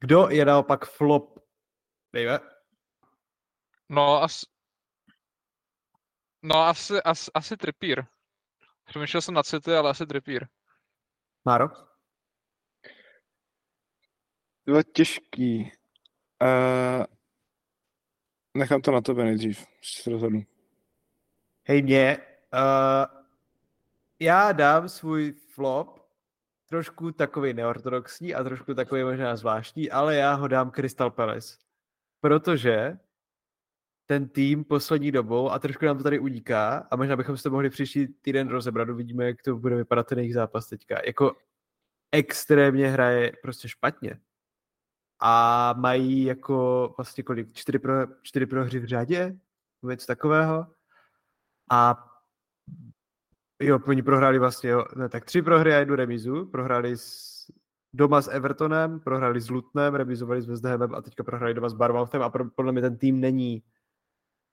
Kdo 0.00 0.28
je 0.28 0.44
naopak 0.44 0.84
flop? 0.84 1.38
Dejme. 2.12 2.38
No, 3.88 4.22
as... 4.22 4.44
no 6.42 6.56
asi, 6.56 7.02
asi, 7.02 7.30
asi 7.34 7.56
Trippier. 7.56 8.06
Přemýšlel 8.84 9.22
jsem 9.22 9.34
na 9.34 9.42
City, 9.42 9.74
ale 9.74 9.90
asi 9.90 10.06
Trippier. 10.06 10.48
Máro? 11.44 11.68
Bylo 14.66 14.82
těžký. 14.82 15.72
Uh, 16.42 17.04
nechám 18.56 18.82
to 18.82 18.90
na 18.90 19.00
tebe 19.00 19.24
nejdřív, 19.24 19.66
se 19.82 20.10
rozhodnu. 20.10 20.51
Hej 21.64 21.82
mě, 21.82 22.18
uh, 22.54 23.22
já 24.20 24.52
dám 24.52 24.88
svůj 24.88 25.32
flop 25.32 26.02
trošku 26.66 27.12
takový 27.12 27.54
neortodoxní 27.54 28.34
a 28.34 28.44
trošku 28.44 28.74
takový 28.74 29.04
možná 29.04 29.36
zvláštní, 29.36 29.90
ale 29.90 30.16
já 30.16 30.34
ho 30.34 30.48
dám 30.48 30.70
Crystal 30.70 31.10
Palace. 31.10 31.56
Protože 32.20 32.98
ten 34.06 34.28
tým 34.28 34.64
poslední 34.64 35.12
dobou, 35.12 35.50
a 35.50 35.58
trošku 35.58 35.84
nám 35.84 35.96
to 35.96 36.02
tady 36.02 36.18
uniká, 36.18 36.88
a 36.90 36.96
možná 36.96 37.16
bychom 37.16 37.36
si 37.36 37.42
to 37.42 37.50
mohli 37.50 37.70
příští 37.70 38.06
týden 38.06 38.48
rozebrat, 38.48 38.88
uvidíme, 38.88 39.24
jak 39.24 39.42
to 39.42 39.56
bude 39.56 39.76
vypadat 39.76 40.06
ten 40.06 40.18
jejich 40.18 40.34
zápas 40.34 40.68
teďka. 40.68 41.00
Jako 41.06 41.36
extrémně 42.12 42.88
hraje 42.88 43.32
prostě 43.42 43.68
špatně. 43.68 44.20
A 45.20 45.74
mají 45.78 46.24
jako 46.24 46.88
vlastně 46.96 47.22
kolik, 47.22 47.52
čtyři, 47.52 47.78
pro, 47.78 47.94
čtyři 48.22 48.46
prohry 48.46 48.78
v 48.78 48.84
řadě, 48.84 49.36
něco 49.82 50.06
takového. 50.06 50.66
A 51.72 52.08
jo, 53.62 53.78
oni 53.86 54.02
prohráli 54.02 54.38
vlastně, 54.38 54.70
jo, 54.70 54.84
ne, 54.96 55.08
tak 55.08 55.24
tři 55.24 55.42
prohry 55.42 55.74
a 55.74 55.78
jednu 55.78 55.94
remizu. 55.94 56.46
Prohráli 56.46 56.96
s, 56.96 57.32
doma 57.92 58.22
s 58.22 58.28
Evertonem, 58.28 59.00
prohráli 59.00 59.40
s 59.40 59.50
Lutnem, 59.50 59.94
remizovali 59.94 60.42
s 60.42 60.46
West 60.46 60.64
Hamem 60.64 60.94
a 60.94 61.02
teďka 61.02 61.24
prohráli 61.24 61.54
doma 61.54 61.68
s 61.68 61.74
Barmouthem 61.74 62.22
a 62.22 62.30
pro, 62.30 62.50
podle 62.50 62.72
mě 62.72 62.80
ten 62.80 62.98
tým 62.98 63.20
není 63.20 63.62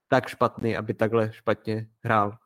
tak 0.08 0.28
špatný, 0.28 0.78
aby 0.78 0.94
takhle 0.94 1.34
špatně 1.34 1.90
hrál. 2.04 2.38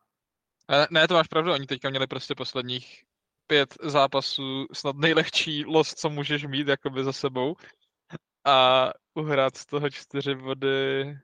Ne, 0.90 1.08
to 1.08 1.14
máš 1.14 1.28
pravdu, 1.28 1.52
oni 1.52 1.66
teďka 1.68 1.90
měli 1.90 2.08
prostě 2.08 2.36
posledních 2.36 3.04
pět 3.48 3.78
zápasů 3.84 4.66
snad 4.74 4.95
nejlehčí 4.95 5.66
los, 5.66 5.94
co 5.94 6.10
můžeš 6.10 6.45
mít 6.45 6.68
jakoby 6.68 7.04
za 7.04 7.14
sebou. 7.14 7.56
A 8.45 8.90
uhrát 9.14 9.58
z 9.58 9.66
toho 9.66 9.90
čtyři 9.90 10.36
body 10.36 11.18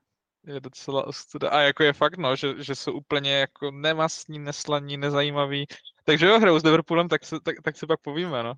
je 0.47 0.59
docela 0.59 1.07
ostuda. 1.07 1.49
A 1.49 1.59
jako 1.59 1.83
je 1.83 1.93
fakt, 1.93 2.17
no, 2.17 2.35
že, 2.35 2.63
že 2.63 2.75
jsou 2.75 2.91
úplně 2.93 3.31
jako 3.31 3.71
nemastní, 3.71 4.39
neslaní, 4.39 4.97
nezajímaví. 4.97 5.67
Takže 6.03 6.25
jo, 6.25 6.39
hrajou 6.39 6.59
s 6.59 6.63
Liverpoolem, 6.63 7.07
tak, 7.07 7.25
se, 7.25 7.39
tak, 7.43 7.55
tak 7.63 7.77
si 7.77 7.87
pak 7.87 8.01
povíme, 8.01 8.43
no. 8.43 8.53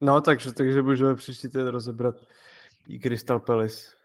No, 0.00 0.20
takže, 0.20 0.52
takže 0.52 0.82
můžeme 0.82 1.14
příští 1.14 1.48
týden 1.48 1.66
rozebrat 1.68 2.14
i 2.88 3.00
Crystal 3.00 3.40
Palace. 3.40 3.96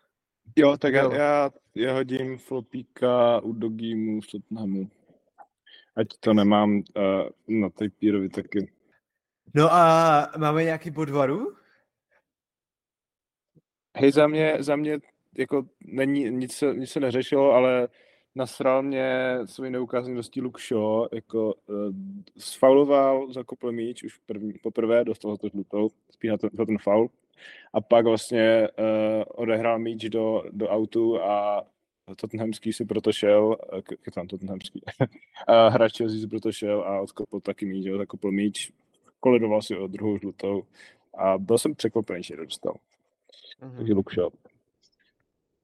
Jo, 0.55 0.77
tak 0.77 0.93
Jo. 0.93 1.11
já, 1.11 1.17
já, 1.17 1.49
já 1.75 1.93
hodím 1.93 2.37
flopíka 2.37 3.39
u 3.39 3.53
Dogímu 3.53 4.21
z 4.21 4.27
Tottenhamu. 4.27 4.91
ať 5.95 6.07
to 6.19 6.33
nemám 6.33 6.71
uh, 6.75 6.83
na 7.47 7.69
Tapírovi 7.69 8.29
taky. 8.29 8.71
No 9.53 9.73
a 9.73 10.27
máme 10.37 10.63
nějaký 10.63 10.91
podvaru? 10.91 11.55
Hej, 13.97 14.11
za 14.11 14.27
mě, 14.27 14.57
za 14.59 14.75
mě 14.75 14.99
jako 15.39 15.65
není, 15.85 16.29
nic 16.29 16.53
se, 16.53 16.73
nic 16.73 16.91
se 16.91 16.99
neřešilo, 16.99 17.51
ale 17.51 17.87
nasral 18.35 18.83
mě 18.83 19.37
svůj 19.45 19.69
neukázaný 19.69 20.15
dostí 20.15 20.41
Luke 20.41 20.61
Shaw, 20.61 21.07
jako 21.11 21.53
uh, 21.53 21.75
sfauloval, 22.37 23.33
zakopl 23.33 23.71
míč 23.71 24.03
už 24.03 24.17
první, 24.25 24.53
poprvé, 24.53 25.03
dostal 25.03 25.31
za 25.31 25.37
to 25.37 25.49
žlutou, 25.49 25.89
spíš 26.11 26.31
na 26.31 26.37
to, 26.37 26.47
za 26.53 26.65
ten 26.65 26.77
faul. 26.77 27.09
A 27.73 27.81
pak 27.81 28.05
vlastně 28.05 28.67
uh, 28.67 29.23
odehrál 29.27 29.79
míč 29.79 30.03
do, 30.03 30.43
do 30.51 30.67
autu 30.67 31.21
a 31.21 31.65
Tottenhamský 32.15 32.73
si 32.73 32.85
proto 32.85 33.11
šel, 33.11 33.55
jak 33.75 34.13
tam 34.13 34.27
Tottenhamský, 34.27 34.81
a 35.47 35.67
hráč 35.67 35.97
Chelsea 35.97 36.19
si 36.19 36.27
proto 36.27 36.51
šel 36.51 36.81
a 36.81 37.01
odkopl 37.01 37.39
taky 37.39 37.65
míč, 37.65 37.85
jo, 37.85 37.97
zakopl 37.97 38.31
míč, 38.31 38.71
kolidoval 39.19 39.61
si 39.61 39.77
o 39.77 39.87
druhou 39.87 40.17
žlutou 40.17 40.63
a 41.17 41.37
byl 41.37 41.57
jsem 41.57 41.75
překvapený, 41.75 42.23
že 42.23 42.35
dostal. 42.35 42.75
Mm-hmm. 43.61 43.77
Takže 43.77 43.93
Luke 43.93 44.15
Shaw. 44.15 44.48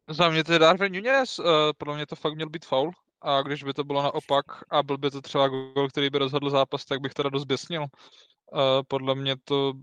Za 0.09 0.29
mě 0.29 0.43
to 0.43 0.53
je 0.53 0.59
Darwin 0.59 0.93
Nunez, 0.93 1.39
uh, 1.39 1.45
podle 1.77 1.95
mě 1.95 2.05
to 2.05 2.15
fakt 2.15 2.35
měl 2.35 2.49
být 2.49 2.65
faul. 2.65 2.91
A 3.21 3.41
když 3.41 3.63
by 3.63 3.73
to 3.73 3.83
bylo 3.83 4.03
naopak 4.03 4.45
a 4.69 4.83
byl 4.83 4.97
by 4.97 5.11
to 5.11 5.21
třeba 5.21 5.47
gol, 5.47 5.89
který 5.89 6.09
by 6.09 6.17
rozhodl 6.17 6.49
zápas, 6.49 6.85
tak 6.85 6.99
bych 6.99 7.13
teda 7.13 7.29
dost 7.29 7.45
běsnil. 7.45 7.81
Uh, 7.81 8.81
podle 8.87 9.15
mě 9.15 9.35
to 9.43 9.73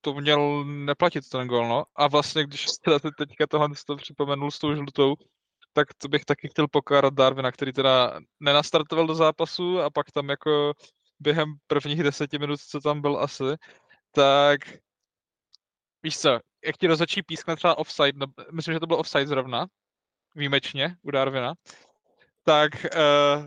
to 0.00 0.14
měl 0.14 0.64
neplatit 0.64 1.28
ten 1.28 1.48
gol, 1.48 1.68
no. 1.68 1.84
A 1.96 2.08
vlastně, 2.08 2.44
když 2.44 2.66
teda 2.84 2.98
teďka 2.98 3.46
tohle 3.46 3.68
to 3.86 3.96
připomenul 3.96 4.50
s 4.50 4.58
tou 4.58 4.74
žlutou, 4.74 5.14
tak 5.72 5.94
to 5.94 6.08
bych 6.08 6.24
taky 6.24 6.48
chtěl 6.48 6.68
pokárat 6.68 7.14
Darwina, 7.14 7.52
který 7.52 7.72
teda 7.72 8.20
nenastartoval 8.40 9.06
do 9.06 9.14
zápasu 9.14 9.80
a 9.80 9.90
pak 9.90 10.10
tam 10.10 10.28
jako 10.28 10.72
během 11.20 11.54
prvních 11.66 12.02
deseti 12.02 12.38
minut, 12.38 12.60
co 12.60 12.80
tam 12.80 13.00
byl 13.00 13.18
asi, 13.18 13.44
tak 14.12 14.60
víš 16.02 16.18
co, 16.18 16.40
jak 16.64 16.76
ti 16.76 16.86
rozhodčí 16.86 17.22
pískne 17.22 17.56
třeba 17.56 17.78
offside, 17.78 18.12
no, 18.14 18.26
myslím, 18.52 18.74
že 18.74 18.80
to 18.80 18.86
byl 18.86 19.00
offside 19.00 19.26
zrovna, 19.26 19.66
výjimečně 20.34 20.96
u 21.02 21.10
Darwina, 21.10 21.54
tak 22.44 22.72
uh, 22.84 23.46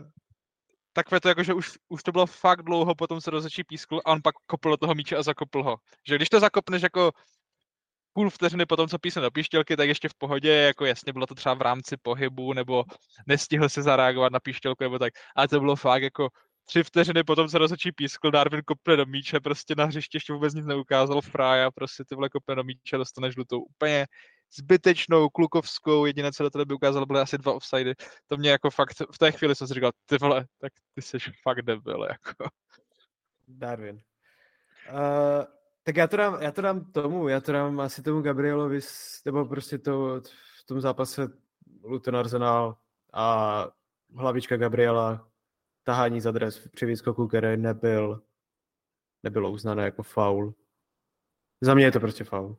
takové 0.92 1.20
to 1.20 1.28
jako, 1.28 1.42
že 1.42 1.54
už, 1.54 1.78
už 1.88 2.02
to 2.02 2.12
bylo 2.12 2.26
fakt 2.26 2.62
dlouho, 2.62 2.94
potom 2.94 3.20
se 3.20 3.30
rozhodčí 3.30 3.64
pískl 3.64 4.00
a 4.04 4.12
on 4.12 4.22
pak 4.22 4.34
kopl 4.46 4.70
do 4.70 4.76
toho 4.76 4.94
míče 4.94 5.16
a 5.16 5.22
zakopl 5.22 5.62
ho. 5.62 5.76
Že 6.08 6.16
když 6.16 6.28
to 6.28 6.40
zakopneš 6.40 6.82
jako 6.82 7.12
půl 8.12 8.30
vteřiny 8.30 8.66
potom, 8.66 8.88
co 8.88 8.98
písne 8.98 9.22
do 9.22 9.30
píštělky, 9.30 9.76
tak 9.76 9.88
ještě 9.88 10.08
v 10.08 10.14
pohodě, 10.14 10.52
jako 10.52 10.84
jasně 10.84 11.12
bylo 11.12 11.26
to 11.26 11.34
třeba 11.34 11.54
v 11.54 11.62
rámci 11.62 11.96
pohybu, 11.96 12.52
nebo 12.52 12.84
nestihl 13.26 13.68
se 13.68 13.82
zareagovat 13.82 14.32
na 14.32 14.40
píštělku, 14.40 14.84
nebo 14.84 14.98
tak, 14.98 15.12
ale 15.36 15.48
to 15.48 15.60
bylo 15.60 15.76
fakt 15.76 16.02
jako 16.02 16.28
tři 16.68 16.82
vteřiny 16.82 17.24
potom 17.24 17.48
se 17.48 17.58
rozhodčí 17.58 17.92
pískl, 17.92 18.30
Darwin 18.30 18.62
kopne 18.64 18.96
do 18.96 19.06
míče, 19.06 19.40
prostě 19.40 19.74
na 19.74 19.84
hřiště 19.84 20.16
ještě 20.16 20.32
vůbec 20.32 20.54
nic 20.54 20.66
neukázal, 20.66 21.20
Fraja 21.20 21.70
prostě 21.70 22.04
ty 22.04 22.14
vole 22.14 22.28
kopne 22.28 22.54
do 22.54 22.64
míče, 22.64 22.96
dostaneš 22.96 23.34
žlutou 23.34 23.60
úplně 23.60 24.06
zbytečnou, 24.56 25.28
klukovskou, 25.28 26.06
jediné, 26.06 26.32
co 26.32 26.42
do 26.42 26.50
tebe 26.50 26.64
by 26.64 26.74
ukázalo, 26.74 27.06
byly 27.06 27.20
asi 27.20 27.38
dva 27.38 27.52
offsidy. 27.52 27.94
To 28.26 28.36
mě 28.36 28.50
jako 28.50 28.70
fakt, 28.70 28.92
v 29.12 29.18
té 29.18 29.32
chvíli 29.32 29.54
jsem 29.54 29.68
si 29.68 29.74
říkal, 29.74 29.90
ty 30.06 30.18
vole, 30.18 30.46
tak 30.60 30.72
ty 30.94 31.02
jsi 31.02 31.18
fakt 31.42 31.62
debil, 31.62 32.06
jako. 32.10 32.50
Darwin. 33.48 34.00
Uh, 34.92 35.44
tak 35.82 35.96
já 35.96 36.06
to, 36.06 36.16
dám, 36.16 36.42
já 36.42 36.52
to 36.52 36.62
dám 36.62 36.92
tomu, 36.92 37.28
já 37.28 37.40
to 37.40 37.52
dám 37.52 37.80
asi 37.80 38.02
tomu 38.02 38.22
Gabrielovi, 38.22 38.80
nebo 39.24 39.44
prostě 39.44 39.78
to 39.78 40.20
v 40.60 40.66
tom 40.66 40.80
zápase 40.80 41.28
Luton 41.84 42.16
Arsenal 42.16 42.76
a 43.12 43.66
hlavička 44.16 44.56
Gabriela 44.56 45.27
tahání 45.88 46.20
za 46.20 46.30
dres 46.30 46.68
při 46.68 46.86
výskoku, 46.86 47.28
který 47.28 47.56
nebyl, 47.56 48.22
nebylo 49.22 49.50
uznané 49.50 49.84
jako 49.84 50.02
faul. 50.02 50.54
Za 51.60 51.74
mě 51.74 51.84
je 51.84 51.92
to 51.92 52.00
prostě 52.00 52.24
faul. 52.24 52.56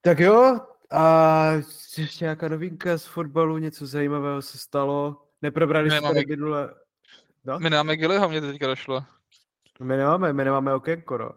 Tak 0.00 0.18
jo, 0.18 0.60
a 0.90 1.52
ještě 1.98 2.24
nějaká 2.24 2.48
novinka 2.48 2.98
z 2.98 3.06
fotbalu, 3.06 3.58
něco 3.58 3.86
zajímavého 3.86 4.42
se 4.42 4.58
stalo. 4.58 5.26
Neprobrali 5.42 5.90
jste 5.90 6.00
tady 6.00 6.26
minule... 6.26 6.74
No? 7.44 7.58
My 7.58 7.70
nemáme 7.70 7.96
Gillyho, 7.96 8.28
mě 8.28 8.40
teďka 8.40 8.66
došlo. 8.66 9.04
My 9.80 9.96
nemáme, 9.96 10.32
my 10.32 10.44
nemáme 10.44 10.74
okénko, 10.74 11.18
no. 11.18 11.30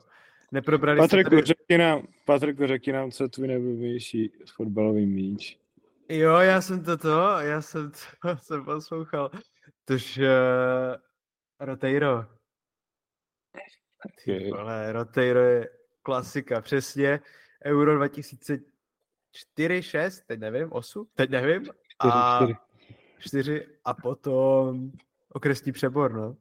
Neprobrali 0.51 0.99
Patriku, 0.99 1.29
tady... 1.29 1.41
řekni 1.41 1.77
nám, 1.77 2.07
Patriku, 2.25 2.67
řekni 2.67 2.93
nám, 2.93 3.11
co 3.11 3.29
tvůj 3.29 3.47
nejoblíbenější 3.47 4.31
fotbalový 4.55 5.05
míč. 5.05 5.62
Jo, 6.13 6.37
já 6.37 6.61
jsem 6.61 6.83
to 6.83 6.97
to, 6.97 7.39
já 7.39 7.61
jsem 7.61 7.91
to 7.91 7.97
jsem 8.41 8.65
poslouchal. 8.65 9.31
Tož 9.85 10.17
uh, 10.17 10.95
Roteiro. 11.59 12.25
Okay. 14.05 14.51
Ale 14.59 14.91
Roteiro 14.91 15.39
je 15.39 15.69
klasika, 16.01 16.61
přesně. 16.61 17.19
Euro 17.65 17.95
2004, 17.95 19.83
6, 19.83 20.21
teď 20.27 20.39
nevím, 20.39 20.71
8, 20.71 21.07
teď 21.13 21.29
nevím. 21.29 21.69
A 21.99 22.39
4, 22.43 22.55
4 23.19 23.67
a 23.85 23.93
potom 23.93 24.91
okresní 25.29 25.71
přebor, 25.71 26.13
no. 26.13 26.37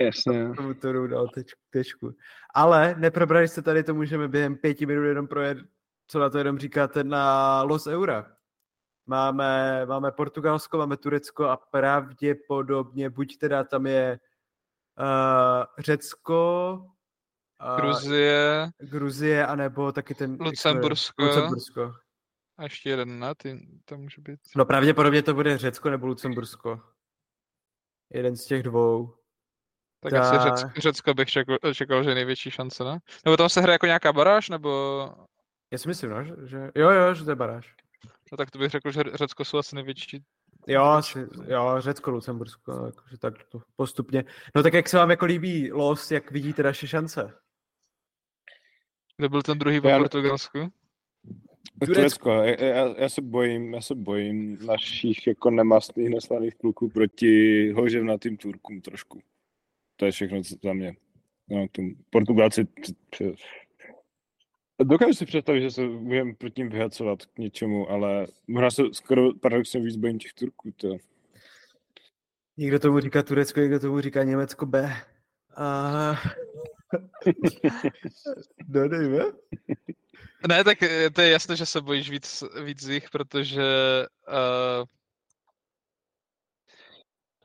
Jasně. 0.00 0.54
Tomu 0.56 0.74
to 0.74 1.06
dal 1.06 1.28
tečku. 1.70 2.14
Ale 2.54 2.94
neprobrali 2.98 3.48
jste 3.48 3.62
tady, 3.62 3.82
to 3.82 3.94
můžeme 3.94 4.28
během 4.28 4.56
pěti 4.56 4.86
minut 4.86 5.04
jenom 5.04 5.26
projet, 5.26 5.58
co 6.10 6.18
na 6.18 6.30
to 6.30 6.38
jenom 6.38 6.58
říkáte, 6.58 7.04
na 7.04 7.62
Los 7.62 7.86
Eura. 7.86 8.36
Máme, 9.06 9.86
máme 9.86 10.12
Portugalsko, 10.12 10.78
máme 10.78 10.96
Turecko 10.96 11.44
a 11.44 11.56
pravděpodobně 11.56 13.10
buď 13.10 13.38
teda 13.38 13.64
tam 13.64 13.86
je 13.86 14.20
uh, 14.98 15.64
Řecko, 15.78 16.86
Gruzie. 17.76 18.70
Gruzie, 18.78 19.46
anebo 19.46 19.92
taky 19.92 20.14
ten... 20.14 20.36
Lucembursko. 20.40 21.24
Lucembursko. 21.24 21.94
A 22.58 22.62
ještě 22.62 22.90
jeden, 22.90 23.18
ne? 23.18 23.34
Ty, 23.34 23.68
to 23.84 23.98
může 23.98 24.20
být... 24.20 24.40
No 24.56 24.64
pravděpodobně 24.64 25.22
to 25.22 25.34
bude 25.34 25.58
Řecko 25.58 25.90
nebo 25.90 26.06
Lucembursko. 26.06 26.82
Jeden 28.12 28.36
z 28.36 28.44
těch 28.46 28.62
dvou. 28.62 29.14
Tak 30.00 30.12
Ta... 30.12 30.20
asi 30.20 30.48
Řecko, 30.48 30.80
Řecko 30.80 31.14
bych 31.14 31.28
čekal, 31.28 31.56
čekal, 31.74 32.04
že 32.04 32.10
je 32.10 32.14
největší 32.14 32.50
šance, 32.50 32.84
ne? 32.84 32.98
Nebo 33.24 33.36
tam 33.36 33.48
se 33.48 33.60
hraje 33.60 33.74
jako 33.74 33.86
nějaká 33.86 34.12
baráž, 34.12 34.48
nebo... 34.48 34.70
Já 35.72 35.78
si 35.78 35.88
myslím, 35.88 36.10
no, 36.10 36.24
že, 36.24 36.34
že... 36.46 36.70
Jo, 36.76 36.90
jo, 36.90 37.14
že 37.14 37.24
to 37.24 37.30
je 37.30 37.36
baráž. 37.36 37.74
No 38.32 38.36
tak 38.36 38.50
to 38.50 38.58
bych 38.58 38.70
řekl, 38.70 38.90
že 38.90 39.02
Řecko 39.14 39.44
jsou 39.44 39.58
asi 39.58 39.74
největší 39.74 40.24
Jo, 40.66 40.82
asi, 40.82 41.18
jo, 41.46 41.76
Řecko, 41.78 42.10
Lucembursko, 42.10 42.86
jakože 42.86 43.18
tak 43.18 43.44
to 43.44 43.62
postupně. 43.76 44.24
No 44.54 44.62
tak 44.62 44.74
jak 44.74 44.88
se 44.88 44.96
vám 44.96 45.10
jako 45.10 45.24
líbí 45.24 45.72
los, 45.72 46.10
jak 46.10 46.30
vidíte 46.30 46.62
naše 46.62 46.86
šance? 46.88 47.34
Kde 49.16 49.28
byl 49.28 49.42
ten 49.42 49.58
druhý 49.58 49.80
v 49.80 49.98
Portugalsku? 49.98 50.58
Turecko. 51.86 52.30
Já, 52.30 52.64
já, 52.64 52.94
já, 52.98 53.08
se 53.08 53.22
bojím, 53.22 53.74
já 53.74 53.80
se 53.80 53.94
bojím 53.94 54.58
našich 54.66 55.26
jako 55.26 55.50
nemastných, 55.50 56.10
neslaných 56.10 56.54
kluků 56.54 56.88
proti 56.88 57.72
hoževnatým 57.72 58.36
Turkům 58.36 58.80
trošku. 58.80 59.20
To 59.96 60.06
je 60.06 60.12
všechno 60.12 60.42
za 60.64 60.72
mě. 60.72 60.96
No, 61.48 61.66
tu 61.72 61.82
Portugalci 62.10 62.66
Dokážu 64.84 65.14
si 65.14 65.26
představit, 65.26 65.60
že 65.60 65.70
se 65.70 65.88
budeme 65.88 66.34
proti 66.34 66.60
ním 66.60 66.70
vyhacovat 66.70 67.26
k 67.26 67.38
něčemu, 67.38 67.90
ale 67.90 68.26
možná 68.48 68.70
se 68.70 68.82
skoro 68.92 69.34
paradoxně 69.34 69.80
víc 69.80 69.96
bojím 69.96 70.18
těch 70.18 70.32
Turků. 70.32 70.72
To. 70.76 70.96
Někdo 72.56 72.78
tomu 72.78 73.00
říká 73.00 73.22
Turecko, 73.22 73.60
někdo 73.60 73.80
tomu 73.80 74.00
říká 74.00 74.22
Německo 74.22 74.66
B. 74.66 74.96
A... 75.56 76.14
no, 78.68 78.88
dejme. 78.88 79.24
Ne, 80.48 80.64
tak 80.64 80.82
eh, 80.82 81.10
to 81.10 81.20
je 81.20 81.30
jasné, 81.30 81.56
že 81.56 81.66
se 81.66 81.80
bojíš 81.80 82.10
víc, 82.10 82.44
víc 82.64 82.82
z 82.82 82.88
nich, 82.88 83.10
protože 83.10 83.62
uh, 84.28 84.84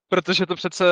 protože 0.07 0.45
to 0.45 0.56
přece, 0.56 0.86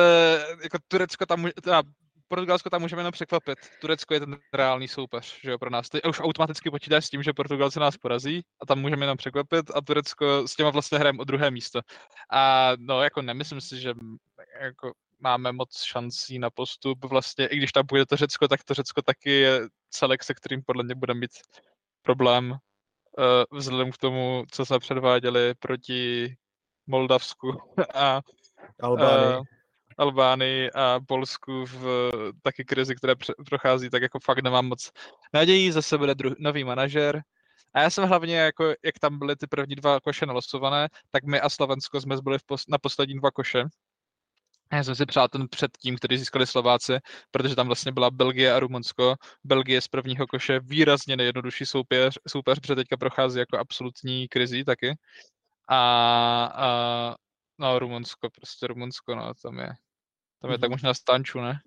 jako 0.62 0.78
Turecko 0.88 1.26
tam, 1.26 1.48
teda 1.62 1.82
Portugalsko 2.28 2.70
tam 2.70 2.80
můžeme 2.80 3.00
jenom 3.00 3.12
překvapit. 3.12 3.58
Turecko 3.80 4.14
je 4.14 4.20
ten 4.20 4.36
reálný 4.52 4.88
soupeř, 4.88 5.40
že 5.42 5.50
jo, 5.50 5.58
pro 5.58 5.70
nás. 5.70 5.88
Ty 5.88 6.02
už 6.02 6.20
automaticky 6.20 6.70
počítáš 6.70 7.06
s 7.06 7.10
tím, 7.10 7.22
že 7.22 7.32
Portugalci 7.32 7.80
nás 7.80 7.96
porazí 7.96 8.42
a 8.62 8.66
tam 8.66 8.78
můžeme 8.78 9.02
jenom 9.02 9.16
překvapit 9.16 9.70
a 9.74 9.80
Turecko 9.80 10.48
s 10.48 10.56
těma 10.56 10.70
vlastně 10.70 10.98
hrajeme 10.98 11.18
o 11.18 11.24
druhé 11.24 11.50
místo. 11.50 11.80
A 12.30 12.72
no, 12.78 13.02
jako 13.02 13.22
nemyslím 13.22 13.60
si, 13.60 13.80
že 13.80 13.94
jako 14.60 14.92
máme 15.20 15.52
moc 15.52 15.82
šancí 15.82 16.38
na 16.38 16.50
postup. 16.50 17.04
Vlastně, 17.04 17.46
i 17.46 17.56
když 17.56 17.72
tam 17.72 17.86
bude 17.86 18.06
to 18.06 18.16
Řecko, 18.16 18.48
tak 18.48 18.64
to 18.64 18.74
Řecko 18.74 19.02
taky 19.02 19.30
je 19.30 19.60
celek, 19.90 20.24
se 20.24 20.34
kterým 20.34 20.62
podle 20.66 20.84
mě 20.84 20.94
bude 20.94 21.14
mít 21.14 21.30
problém 22.02 22.50
uh, 22.50 23.58
vzhledem 23.58 23.92
k 23.92 23.98
tomu, 23.98 24.44
co 24.50 24.66
jsme 24.66 24.78
předváděli 24.78 25.54
proti 25.58 26.34
Moldavsku 26.86 27.52
a 27.94 28.20
Albánii. 28.82 29.42
Albánii 29.98 30.70
a 30.70 31.00
Polsku 31.06 31.66
v 31.66 32.10
taky 32.42 32.64
krizi, 32.64 32.94
které 32.94 33.14
prochází, 33.48 33.90
tak 33.90 34.02
jako 34.02 34.20
fakt 34.20 34.42
nemám 34.42 34.66
moc 34.66 34.90
nadějí. 35.32 35.72
Zase 35.72 35.98
bude 35.98 36.12
dru- 36.12 36.34
nový 36.38 36.64
manažer 36.64 37.22
A 37.74 37.80
já 37.80 37.90
jsem 37.90 38.08
hlavně, 38.08 38.36
jako, 38.36 38.64
jak 38.84 38.98
tam 39.00 39.18
byly 39.18 39.36
ty 39.36 39.46
první 39.46 39.74
dva 39.76 40.00
koše 40.00 40.26
nalosované, 40.26 40.88
tak 41.10 41.24
my 41.24 41.40
a 41.40 41.50
Slovensko 41.50 42.00
jsme 42.00 42.16
byli 42.22 42.38
pos- 42.38 42.64
na 42.68 42.78
poslední 42.78 43.14
dva 43.14 43.30
koše. 43.30 43.64
Já 44.72 44.84
jsem 44.84 44.94
si 44.94 45.06
přál 45.06 45.28
ten 45.28 45.48
předtím, 45.48 45.96
který 45.96 46.18
získali 46.18 46.46
Slováci, 46.46 46.92
protože 47.30 47.56
tam 47.56 47.66
vlastně 47.66 47.92
byla 47.92 48.10
Belgie 48.10 48.52
a 48.52 48.60
Rumunsko. 48.60 49.14
Belgie 49.44 49.80
z 49.80 49.88
prvního 49.88 50.26
koše 50.26 50.60
výrazně 50.60 51.16
nejjednodušší 51.16 51.66
soupeř, 51.66 52.18
soupeř 52.28 52.60
protože 52.60 52.74
teďka 52.74 52.96
prochází 52.96 53.38
jako 53.38 53.58
absolutní 53.58 54.28
krizí 54.28 54.64
taky. 54.64 54.94
A, 55.68 55.78
a 56.54 57.14
no, 57.58 57.78
Rumunsko, 57.78 58.30
prostě 58.30 58.66
Rumunsko, 58.66 59.14
no, 59.14 59.34
tam 59.42 59.58
je, 59.58 59.72
tam 60.40 60.50
je 60.50 60.58
tak 60.58 60.70
možná 60.70 60.94
stanču, 60.94 61.40
ne? 61.40 61.60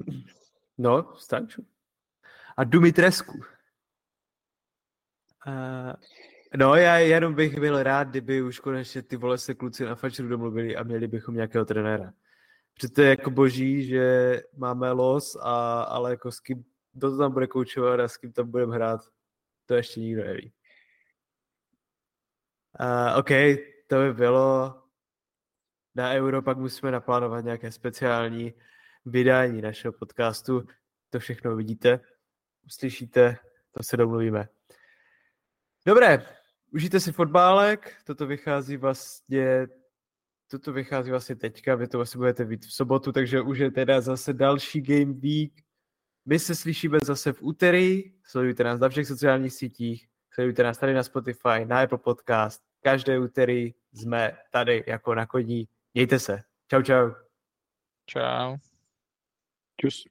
No, 0.77 1.15
Stanču. 1.17 1.65
A 2.57 2.63
Dumitrescu. 2.63 3.31
Uh, 5.47 5.93
no, 6.55 6.75
já 6.75 6.97
jenom 6.97 7.33
bych 7.33 7.59
byl 7.59 7.83
rád, 7.83 8.07
kdyby 8.07 8.41
už 8.41 8.59
konečně 8.59 9.01
ty 9.01 9.17
vole 9.17 9.37
se 9.37 9.53
kluci 9.55 9.85
na 9.85 9.95
fačru 9.95 10.27
domluvili 10.27 10.75
a 10.75 10.83
měli 10.83 11.07
bychom 11.07 11.35
nějakého 11.35 11.65
trenéra. 11.65 12.13
Protože 12.73 12.89
to 12.89 13.01
je 13.01 13.09
jako 13.09 13.31
boží, 13.31 13.85
že 13.85 14.37
máme 14.57 14.91
los, 14.91 15.35
a, 15.35 15.81
ale 15.81 16.11
jako 16.11 16.31
s 16.31 16.39
kým, 16.39 16.63
kdo 16.93 17.11
to 17.11 17.17
tam 17.17 17.31
bude 17.31 17.47
koučovat 17.47 17.99
a 17.99 18.07
s 18.07 18.17
kým 18.17 18.33
tam 18.33 18.51
budeme 18.51 18.75
hrát, 18.75 19.01
to 19.65 19.75
ještě 19.75 19.99
nikdo 19.99 20.23
neví. 20.23 20.53
Uh, 22.79 23.19
OK, 23.19 23.29
to 23.87 23.95
by 23.95 24.13
bylo 24.13 24.75
na 25.97 26.13
Euro, 26.13 26.41
pak 26.41 26.57
musíme 26.57 26.91
naplánovat 26.91 27.45
nějaké 27.45 27.71
speciální 27.71 28.53
vydání 29.05 29.61
našeho 29.61 29.91
podcastu. 29.91 30.63
To 31.09 31.19
všechno 31.19 31.55
vidíte, 31.55 31.99
uslyšíte, 32.65 33.37
to 33.71 33.83
se 33.83 33.97
domluvíme. 33.97 34.47
Dobré, 35.85 36.25
užijte 36.73 36.99
si 36.99 37.11
fotbálek, 37.11 37.95
toto 38.05 38.27
vychází 38.27 38.77
vlastně 38.77 39.67
toto 40.51 40.73
vychází 40.73 41.09
vlastně 41.09 41.35
teďka, 41.35 41.75
vy 41.75 41.87
to 41.87 41.99
asi 41.99 42.17
budete 42.17 42.45
vidět 42.45 42.67
v 42.67 42.73
sobotu, 42.73 43.11
takže 43.11 43.41
už 43.41 43.59
je 43.59 43.71
teda 43.71 44.01
zase 44.01 44.33
další 44.33 44.81
Game 44.81 45.13
Week. 45.13 45.53
My 46.25 46.39
se 46.39 46.55
slyšíme 46.55 46.97
zase 47.03 47.33
v 47.33 47.41
úterý, 47.41 48.13
sledujte 48.23 48.63
nás 48.63 48.79
na 48.79 48.89
všech 48.89 49.07
sociálních 49.07 49.53
sítích, 49.53 50.07
sledujte 50.33 50.63
nás 50.63 50.77
tady 50.77 50.93
na 50.93 51.03
Spotify, 51.03 51.65
na 51.65 51.81
Apple 51.81 51.97
Podcast, 51.97 52.61
každé 52.83 53.19
úterý 53.19 53.73
jsme 53.93 54.37
tady 54.51 54.83
jako 54.87 55.15
na 55.15 55.25
koní. 55.25 55.67
Mějte 55.97 56.19
se. 56.19 56.43
Čau, 56.71 56.81
čau. 56.81 57.11
Čau. 58.05 58.57
Čus. 59.81 60.03